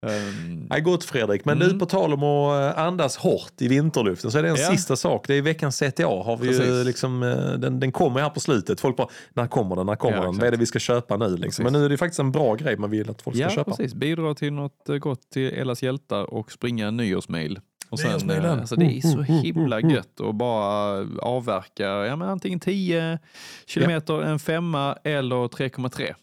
Ehm, 0.03 0.67
Nej, 0.69 0.81
gott 0.81 1.03
Fredrik. 1.03 1.45
Men 1.45 1.57
Mm. 1.61 1.73
du, 1.73 1.79
på 1.79 1.85
tal 1.85 2.13
om 2.13 2.23
att 2.23 2.77
eh, 2.77 2.83
andas 2.83 3.17
hårt 3.17 3.53
i 3.61 3.67
vinterluften 3.67 4.31
så 4.31 4.37
är 4.37 4.43
det 4.43 4.49
en 4.49 4.55
Ja. 4.55 4.71
sista 4.71 4.95
sak. 4.95 5.27
Det 5.27 5.35
är 5.35 5.41
veckans 5.41 5.77
CTA. 5.79 6.07
Har 6.07 6.37
vi 6.37 6.47
ju 6.47 6.83
liksom, 6.83 7.23
eh, 7.23 7.35
den, 7.59 7.79
den 7.79 7.91
kommer 7.91 8.21
här 8.21 8.29
på 8.29 8.39
slutet. 8.39 8.79
Folk 8.81 8.97
bara, 8.97 9.07
när 9.33 9.47
kommer 9.47 9.75
den? 9.75 9.85
När 9.85 9.95
kommer 9.95 10.17
Ja, 10.17 10.23
den? 10.23 10.37
Vad 10.37 10.47
är 10.47 10.51
det 10.51 10.57
vi 10.57 10.65
ska 10.65 10.79
köpa 10.79 11.17
nu? 11.17 11.37
Liksom. 11.37 11.63
Men 11.63 11.73
nu 11.73 11.85
är 11.85 11.89
det 11.89 11.97
faktiskt 11.97 12.19
en 12.19 12.31
bra 12.31 12.55
grej 12.55 12.77
man 12.77 12.89
vill 12.89 13.09
att 13.09 13.21
folk 13.21 13.35
ska 13.35 13.43
ja 13.43 13.49
köpa. 13.49 13.71
precis, 13.71 13.93
bidra 13.93 14.33
till 14.35 14.53
något 14.53 14.89
eh, 14.89 14.95
gott 14.95 15.29
till 15.33 15.53
Ellas 15.53 15.83
hjältar 15.83 16.33
och 16.33 16.51
springa 16.51 16.87
en 16.87 16.97
nyårsmail. 16.97 17.59
Och 17.89 17.97
Det 17.97 18.07
är 18.07 18.19
sen, 18.19 18.45
alltså, 18.45 18.75
det 18.75 18.85
är 18.85 19.01
så 19.01 19.07
Mm, 19.07 19.23
mm, 19.25 19.41
himla 19.41 19.79
mm, 19.79 19.89
mm. 19.89 19.95
gött 19.95 20.21
att 20.21 20.35
bara 20.35 21.05
avverka 21.21 21.83
ja, 21.83 22.15
men 22.15 22.29
antingen 22.29 22.59
10 22.59 23.19
kilometer, 23.65 24.21
en 24.21 24.39
femma 24.39 24.97
eller 25.03 25.47
3,3. 25.47 26.13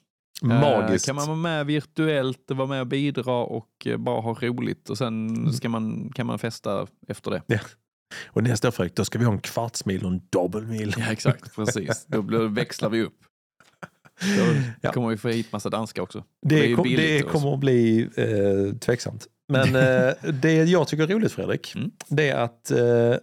Eh, 0.42 0.48
Magiskt. 0.48 1.06
Kan 1.06 1.16
man 1.16 1.26
vara 1.26 1.36
med 1.36 1.66
virtuellt, 1.66 2.50
vara 2.50 2.68
med 2.68 2.80
och 2.80 2.86
bidra 2.86 3.34
och 3.44 3.86
eh, 3.86 3.96
bara 3.96 4.20
ha 4.20 4.34
roligt 4.40 4.90
och 4.90 4.98
sen 4.98 5.28
Mm. 5.36 5.52
ska 5.52 5.68
man, 5.68 6.10
kan 6.14 6.26
man 6.26 6.38
festa 6.38 6.86
efter 7.08 7.30
det. 7.30 7.42
Och 8.26 8.42
nästa 8.42 8.68
år 8.68 8.72
Fredrik, 8.72 8.96
då 8.96 9.04
ska 9.04 9.18
vi 9.18 9.24
ha 9.24 9.32
en 9.32 9.40
kvartsmil 9.40 10.04
och 10.04 10.10
en 10.10 10.20
dubbelmil. 10.32 10.94
Ja, 10.98 11.12
exakt, 11.12 11.54
precis. 11.56 12.04
Då 12.06 12.22
blir, 12.22 12.38
växlar 12.38 12.90
vi 12.90 13.02
upp. 13.02 13.14
Då 14.38 14.44
Ja. 14.80 14.92
kommer 14.92 15.08
vi 15.08 15.16
få 15.16 15.28
hit 15.28 15.52
massa 15.52 15.70
danskar 15.70 16.02
också. 16.02 16.24
Det 16.46 16.60
Det, 16.68 16.74
kom, 16.74 16.84
det 16.88 17.22
kommer 17.28 17.54
att 17.54 17.60
bli 17.60 18.08
eh, 18.16 18.76
tveksamt. 18.78 19.26
Men 19.50 19.76
eh, 20.08 20.12
det 20.32 20.52
jag 20.54 20.88
tycker 20.88 21.02
är 21.02 21.06
roligt 21.14 21.32
Fredrik, 21.32 21.74
Mm. 21.74 21.90
det 22.08 22.28
är 22.28 22.36
att 22.36 22.70
eh, 22.70 22.78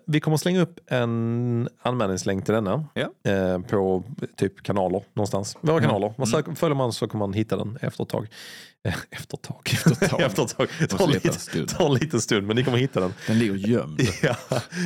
vi 0.06 0.20
kommer 0.20 0.38
slänga 0.38 0.62
upp 0.62 0.80
en 0.88 1.70
anmälningslänk 1.82 2.46
till 2.46 2.54
denna 2.54 2.86
Ja. 2.94 3.32
eh, 3.32 3.60
på 3.60 4.04
typ 4.38 4.64
kanaler 4.64 5.04
någonstans. 5.14 5.58
Våra 5.62 5.78
Mm. 5.78 5.84
kanaler. 5.90 6.08
Man 6.08 6.16
Mm. 6.16 6.28
söker, 6.28 6.54
följer 6.56 6.76
man 6.76 6.94
så 6.94 7.08
kommer 7.08 7.26
man 7.28 7.34
hitta 7.34 7.58
den 7.58 7.78
efter 7.82 8.04
ett 8.04 8.10
tag. 8.10 8.28
Efter 9.12 9.38
ett 9.38 9.42
tag. 9.44 9.62
Efter 9.74 9.92
ett 10.06 10.10
tag. 10.10 10.22
efter 10.26 10.44
ett 10.44 10.58
tag. 10.58 10.68
Tar, 10.90 11.08
lite, 11.08 11.76
tar 11.76 11.86
en 11.86 11.94
liten 11.94 12.22
stund 12.22 12.48
men 12.48 12.56
ni 12.56 12.64
kommer 12.64 12.78
hitta 12.78 13.00
den. 13.00 13.14
Den 13.28 13.40
ligger 13.40 13.54
gömd. 13.56 14.02
Ja, 14.24 14.36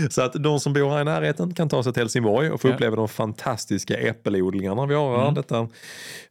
så 0.09 0.22
att 0.22 0.34
de 0.34 0.59
som 0.59 0.73
bor 0.73 0.89
här 0.89 1.01
i 1.01 1.03
närheten 1.03 1.53
kan 1.53 1.69
ta 1.69 1.84
sig 1.84 1.93
till 1.93 2.01
Helsingborg 2.01 2.51
och 2.51 2.61
få 2.61 2.68
Ja. 2.68 2.73
uppleva 2.73 2.95
de 2.95 3.07
fantastiska 3.09 3.97
äppelodlingarna 3.97 4.85
vi 4.85 4.95
har 4.95 5.15
här. 5.15 5.22
Mm. 5.23 5.34
Detta 5.34 5.68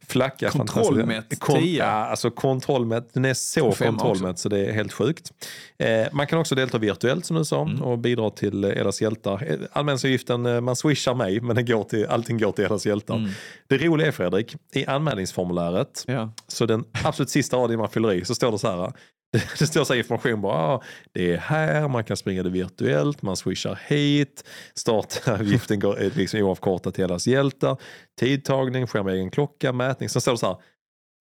flacka 0.07 0.49
Kontrollmätt 0.49 1.17
fantastiska- 1.29 1.53
tia. 1.59 1.85
ja, 1.85 1.91
alltså 1.91 2.31
kontrollmätt. 2.31 3.13
Den 3.13 3.25
är 3.25 3.33
så 3.33 3.71
kontrollmätt 3.71 4.39
så 4.39 4.49
det 4.49 4.65
är 4.65 4.71
helt 4.71 4.93
sjukt. 5.01 5.31
Eh, 5.79 6.07
man 6.11 6.27
kan 6.27 6.39
också 6.39 6.55
delta 6.55 6.77
virtuellt 6.77 7.25
som 7.25 7.37
du 7.37 7.45
sa 7.45 7.61
Mm. 7.61 7.81
och 7.83 7.97
bidra 7.99 8.29
till 8.29 8.63
eh, 8.63 8.69
Elas 8.69 9.01
hjältar. 9.01 9.43
Eh, 9.51 9.57
Anmälningsavgiften, 9.73 10.45
eh, 10.45 10.61
man 10.61 10.75
swishar 10.75 11.13
mig 11.13 11.41
men 11.41 11.55
den 11.55 11.65
går 11.65 11.83
till, 11.83 12.05
allting 12.05 12.37
går 12.37 12.51
till 12.51 12.65
Elas 12.65 12.85
hjältar. 12.85 13.15
Mm. 13.15 13.29
Det 13.67 13.77
roliga 13.77 14.07
är 14.07 14.11
Fredrik, 14.11 14.55
i 14.73 14.85
anmälningsformuläret 14.85 16.03
Ja. 16.07 16.33
så 16.47 16.65
den 16.65 16.83
absolut 17.03 17.29
sista 17.29 17.57
raden 17.57 17.79
man 17.79 17.89
fyller 17.89 18.13
i 18.13 18.25
så 18.25 18.35
står 18.35 18.51
det 18.51 18.59
så 18.59 18.67
här. 18.67 18.93
Det 19.59 19.67
står 19.67 19.83
så 19.83 19.93
information 19.95 20.41
bara, 20.41 20.53
ah, 20.57 20.81
det 21.13 21.33
är 21.33 21.37
här, 21.37 21.87
man 21.87 22.03
kan 22.03 22.17
springa 22.17 22.43
det 22.43 22.49
virtuellt, 22.49 23.21
man 23.21 23.35
swishar 23.37 23.79
hit, 23.87 24.43
startavgiften 24.75 25.79
går 25.79 25.97
liksom 26.15 26.39
oavkortat 26.41 26.95
till 26.95 27.03
allas 27.03 27.27
hjältar, 27.27 27.77
tidtagning, 28.19 28.87
sker 28.87 29.03
med 29.03 29.13
egen 29.13 29.31
klocka, 29.31 29.73
mätning. 29.73 30.09
Sen 30.09 30.21
står 30.21 30.31
det 30.31 30.37
så 30.37 30.47
här, 30.47 30.55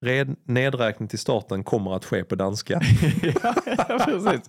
red, 0.06 0.36
nedräkning 0.46 1.08
till 1.08 1.18
starten 1.18 1.64
kommer 1.64 1.96
att 1.96 2.04
ske 2.04 2.24
på 2.24 2.34
danska. 2.34 2.80
ja, 3.42 3.98
precis. 4.04 4.48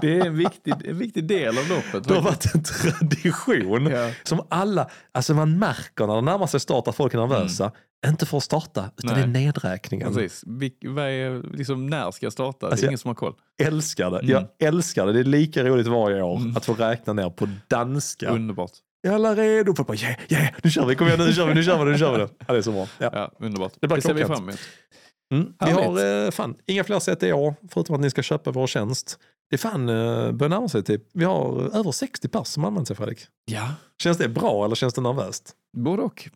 Det 0.00 0.18
är 0.18 0.26
en 0.26 0.36
viktig, 0.36 0.74
en 0.88 0.98
viktig 0.98 1.24
del 1.28 1.58
av 1.58 1.68
loppet. 1.68 2.08
Det 2.08 2.14
har 2.14 2.22
varit 2.22 2.54
en 2.54 2.62
tradition 2.62 3.86
Ja. 3.86 4.10
som 4.22 4.46
alla, 4.50 4.90
alltså 5.12 5.34
man 5.34 5.58
märker 5.58 6.06
när 6.06 6.14
det 6.14 6.20
närmar 6.22 6.46
sig 6.46 6.60
start 6.60 6.88
att 6.88 6.96
folk 6.96 7.14
är 7.14 7.18
nervösa, 7.18 7.72
inte 8.06 8.26
för 8.26 8.36
att 8.36 8.42
starta, 8.42 8.90
utan 8.98 9.10
Mm. 9.10 9.32
Nej. 9.32 9.32
det 9.32 9.38
är 9.40 9.46
nedräkningen. 9.46 10.14
Precis. 10.14 10.42
Är, 10.42 11.56
liksom, 11.56 11.86
när 11.86 12.10
ska 12.10 12.26
jag 12.26 12.32
starta? 12.32 12.66
Det 12.66 12.70
Alltså, 12.72 12.86
är 12.86 12.88
ingen 12.88 12.98
som 12.98 13.08
har 13.08 13.14
koll. 13.14 13.34
älskar 13.62 14.10
det. 14.10 14.18
Mm. 14.18 14.30
Jag 14.30 14.68
älskar 14.68 15.06
det. 15.06 15.12
Det 15.12 15.20
är 15.20 15.24
lika 15.24 15.64
roligt 15.64 15.86
varje 15.86 16.22
år 16.22 16.36
Mm. 16.36 16.56
att 16.56 16.64
få 16.64 16.74
räkna 16.74 17.12
ner 17.12 17.30
på 17.30 17.48
danska. 17.68 18.30
Underbart. 18.30 18.70
Är 19.02 19.10
alla 19.12 19.34
redo? 19.34 19.72
Bara, 19.72 19.96
yeah, 19.96 20.14
yeah, 20.28 20.54
nu 20.62 20.70
kör 20.70 20.86
vi, 20.86 20.94
kom 20.96 21.06
igen 21.06 21.18
nu 21.20 21.32
kör 21.32 21.46
vi, 21.46 21.54
nu 21.54 21.62
kör 21.64 21.84
vi, 21.84 21.90
nu 21.92 21.98
kör 21.98 22.12
vi. 22.12 22.18
det. 22.18 22.28
Ja, 22.46 22.52
det 22.52 22.58
är 22.58 22.62
så 22.62 22.72
bra. 22.72 22.88
Ja. 22.98 23.10
Ja, 23.12 23.32
underbart. 23.38 23.72
Det 23.80 23.86
blir 23.88 23.96
Det 23.96 24.02
ser 24.02 24.14
vi 24.14 24.24
fram 24.24 24.42
emot. 24.48 24.58
Mm. 25.34 25.52
Vi 25.66 25.70
har 25.70 26.24
eh, 26.24 26.30
fan, 26.30 26.54
inga 26.66 26.84
fler 26.84 26.98
sätt 27.00 27.22
i 27.22 27.32
år, 27.32 27.54
förutom 27.70 27.94
att 27.94 28.00
ni 28.00 28.10
ska 28.10 28.22
köpa 28.22 28.50
vår 28.50 28.66
tjänst. 28.66 29.18
Det 29.50 29.56
är 29.56 29.58
fan 29.58 29.88
eh, 29.88 30.32
börjar 30.32 30.48
närma 30.48 30.68
sig 30.68 30.82
typ, 30.84 31.02
vi 31.14 31.24
har 31.24 31.76
över 31.76 31.92
60 31.92 32.28
pers 32.28 32.46
som 32.46 32.64
använder 32.64 32.86
sig 32.86 32.96
Fredrik. 32.96 33.18
Ja, 33.44 33.74
Känns 34.02 34.18
det 34.18 34.28
bra 34.28 34.64
eller 34.64 34.74
känns 34.74 34.94
det 34.94 35.00
nervöst? 35.00 35.52
både 35.76 36.02
och. 36.02 36.28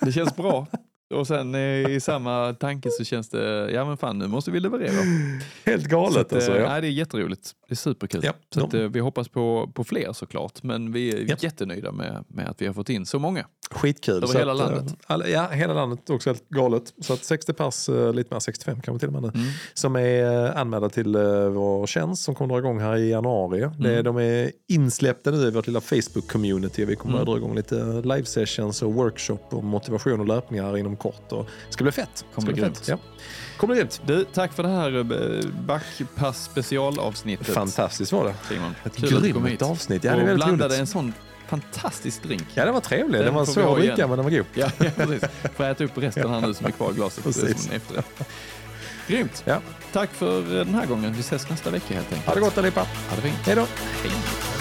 Det 0.00 0.12
känns 0.12 0.36
bra. 0.36 0.66
Och 1.14 1.26
sen 1.26 1.54
eh, 1.54 1.60
i 1.90 2.00
samma 2.00 2.52
tanke 2.54 2.90
så 2.90 3.04
känns 3.04 3.28
det, 3.28 3.70
ja 3.72 3.84
men 3.84 3.96
fan 3.96 4.18
nu 4.18 4.26
måste 4.26 4.50
vi 4.50 4.60
leverera. 4.60 4.92
Helt 5.64 5.84
galet 5.84 6.16
att, 6.16 6.32
eh, 6.32 6.36
alltså. 6.36 6.56
Ja. 6.58 6.68
nej, 6.68 6.80
det 6.80 6.86
är 6.86 6.90
jätteroligt. 6.90 7.52
Det 7.68 7.74
är 7.74 7.76
superkul. 7.76 8.20
Ja, 8.24 8.32
så 8.54 8.64
att, 8.64 8.74
eh, 8.74 8.80
vi 8.80 9.00
hoppas 9.00 9.28
på, 9.28 9.70
på 9.74 9.84
fler 9.84 10.12
såklart. 10.12 10.62
Men 10.62 10.92
vi 10.92 11.12
är 11.14 11.30
Ja. 11.30 11.36
jättenöjda 11.40 11.92
med, 11.92 12.24
med 12.28 12.48
att 12.48 12.62
vi 12.62 12.66
har 12.66 12.74
fått 12.74 12.88
in 12.90 13.06
så 13.06 13.18
många. 13.18 13.46
Skitkul. 13.70 14.14
Över 14.16 14.26
Så 14.26 14.38
hela 14.38 14.52
att, 14.52 14.60
eh, 14.60 14.66
landet. 14.66 14.94
Alla, 15.06 15.28
ja, 15.28 15.48
hela 15.48 15.74
landet 15.74 16.10
också 16.10 16.30
helt 16.30 16.48
galet. 16.48 16.82
Så 17.00 17.12
att 17.12 17.24
60 17.24 17.52
pers, 17.52 17.88
eh, 17.88 18.12
lite 18.12 18.34
mer 18.34 18.40
65 18.40 18.80
kanske 18.80 18.98
till 19.06 19.16
och 19.16 19.22
med 19.22 19.34
nu. 19.34 19.40
Mm. 19.40 19.52
som 19.74 19.96
är 19.96 20.44
eh, 20.46 20.60
anmälda 20.60 20.88
till 20.88 21.16
vår 21.52 21.86
tjänst 21.86 22.22
som 22.24 22.34
kommer 22.34 22.54
dra 22.54 22.58
igång 22.58 22.80
här 22.80 22.96
i 22.96 23.10
januari. 23.10 23.60
Det, 23.60 23.88
Mm. 23.90 24.04
de 24.04 24.16
är 24.16 24.50
insläppta 24.68 25.30
nu 25.30 25.36
i 25.46 25.50
vårt 25.50 25.66
lilla 25.66 25.80
Facebook-community. 25.80 26.84
Vi 26.84 26.96
kommer 26.96 27.14
Mm. 27.14 27.20
att 27.22 27.26
dra 27.26 27.36
igång 27.36 27.54
lite 27.56 27.74
live 28.02 28.24
sessions 28.24 28.82
och 28.82 28.92
workshop 28.94 29.38
och 29.50 29.64
motivation 29.64 30.20
och 30.20 30.26
löpningar 30.26 30.76
inom 30.76 30.96
kort. 30.96 31.32
Och 31.32 31.44
det 31.66 31.72
ska 31.72 31.84
bli 31.84 31.92
fett. 31.92 32.24
Kommer 32.34 32.52
bli 32.52 32.60
grymt. 32.62 32.82
Ja. 32.88 32.98
Kommer 33.56 33.74
grymt. 33.74 34.00
Du, 34.06 34.24
tack 34.32 34.52
för 34.52 34.62
det 34.62 34.68
här 34.68 35.04
backpass 35.66 36.44
specialavsnittet. 36.44 37.46
Fantastiskt 37.46 38.12
var 38.12 38.24
det. 38.24 38.34
Simon. 38.48 38.74
Ett 38.84 38.96
grymt 38.96 39.62
avsnitt. 39.62 40.04
Ja, 40.04 40.10
det 40.12 40.16
är 40.18 40.22
och 40.22 40.28
väldigt 40.28 40.46
blandade 40.46 40.68
roligt. 40.68 40.80
en 40.80 40.86
sån 40.86 41.12
fantastisk 41.60 42.22
drink. 42.22 42.42
Ja, 42.54 42.64
den 42.64 42.74
var 42.74 42.80
trevlig. 42.80 43.18
Den 43.18 43.24
Den, 43.24 43.34
var 43.34 43.44
svår 43.44 43.72
att 43.72 43.78
dricka 43.78 44.06
men 44.06 44.16
den 44.16 44.24
var 44.24 44.30
god. 44.30 44.46
Ja, 44.54 44.70
ja 44.78 44.90
precis. 44.96 45.22
Får 45.56 45.64
äta 45.64 45.84
upp 45.84 45.98
resten 45.98 46.30
här 46.30 46.40
nu 46.40 46.54
som 46.54 46.66
är 46.66 46.70
kvar 46.70 46.90
i 46.90 46.94
glaset. 46.94 47.24
Precis. 47.24 47.70
Efterrätt. 47.72 48.28
Grymt. 49.08 49.42
Ja. 49.46 49.60
Tack 49.92 50.10
för 50.10 50.42
den 50.64 50.74
här 50.74 50.86
gången. 50.86 51.12
Vi 51.12 51.20
ses 51.20 51.50
nästa 51.50 51.70
vecka 51.70 51.94
helt 51.94 52.06
enkelt. 52.12 52.26
Ha 52.26 52.34
det 52.34 52.40
gott 52.40 52.58
allihopa. 52.58 52.80
Ha 52.80 53.16
det 53.16 53.22
fint. 53.22 53.36
Hej 53.46 53.54
då. 53.54 53.66
Hej. 54.02 54.53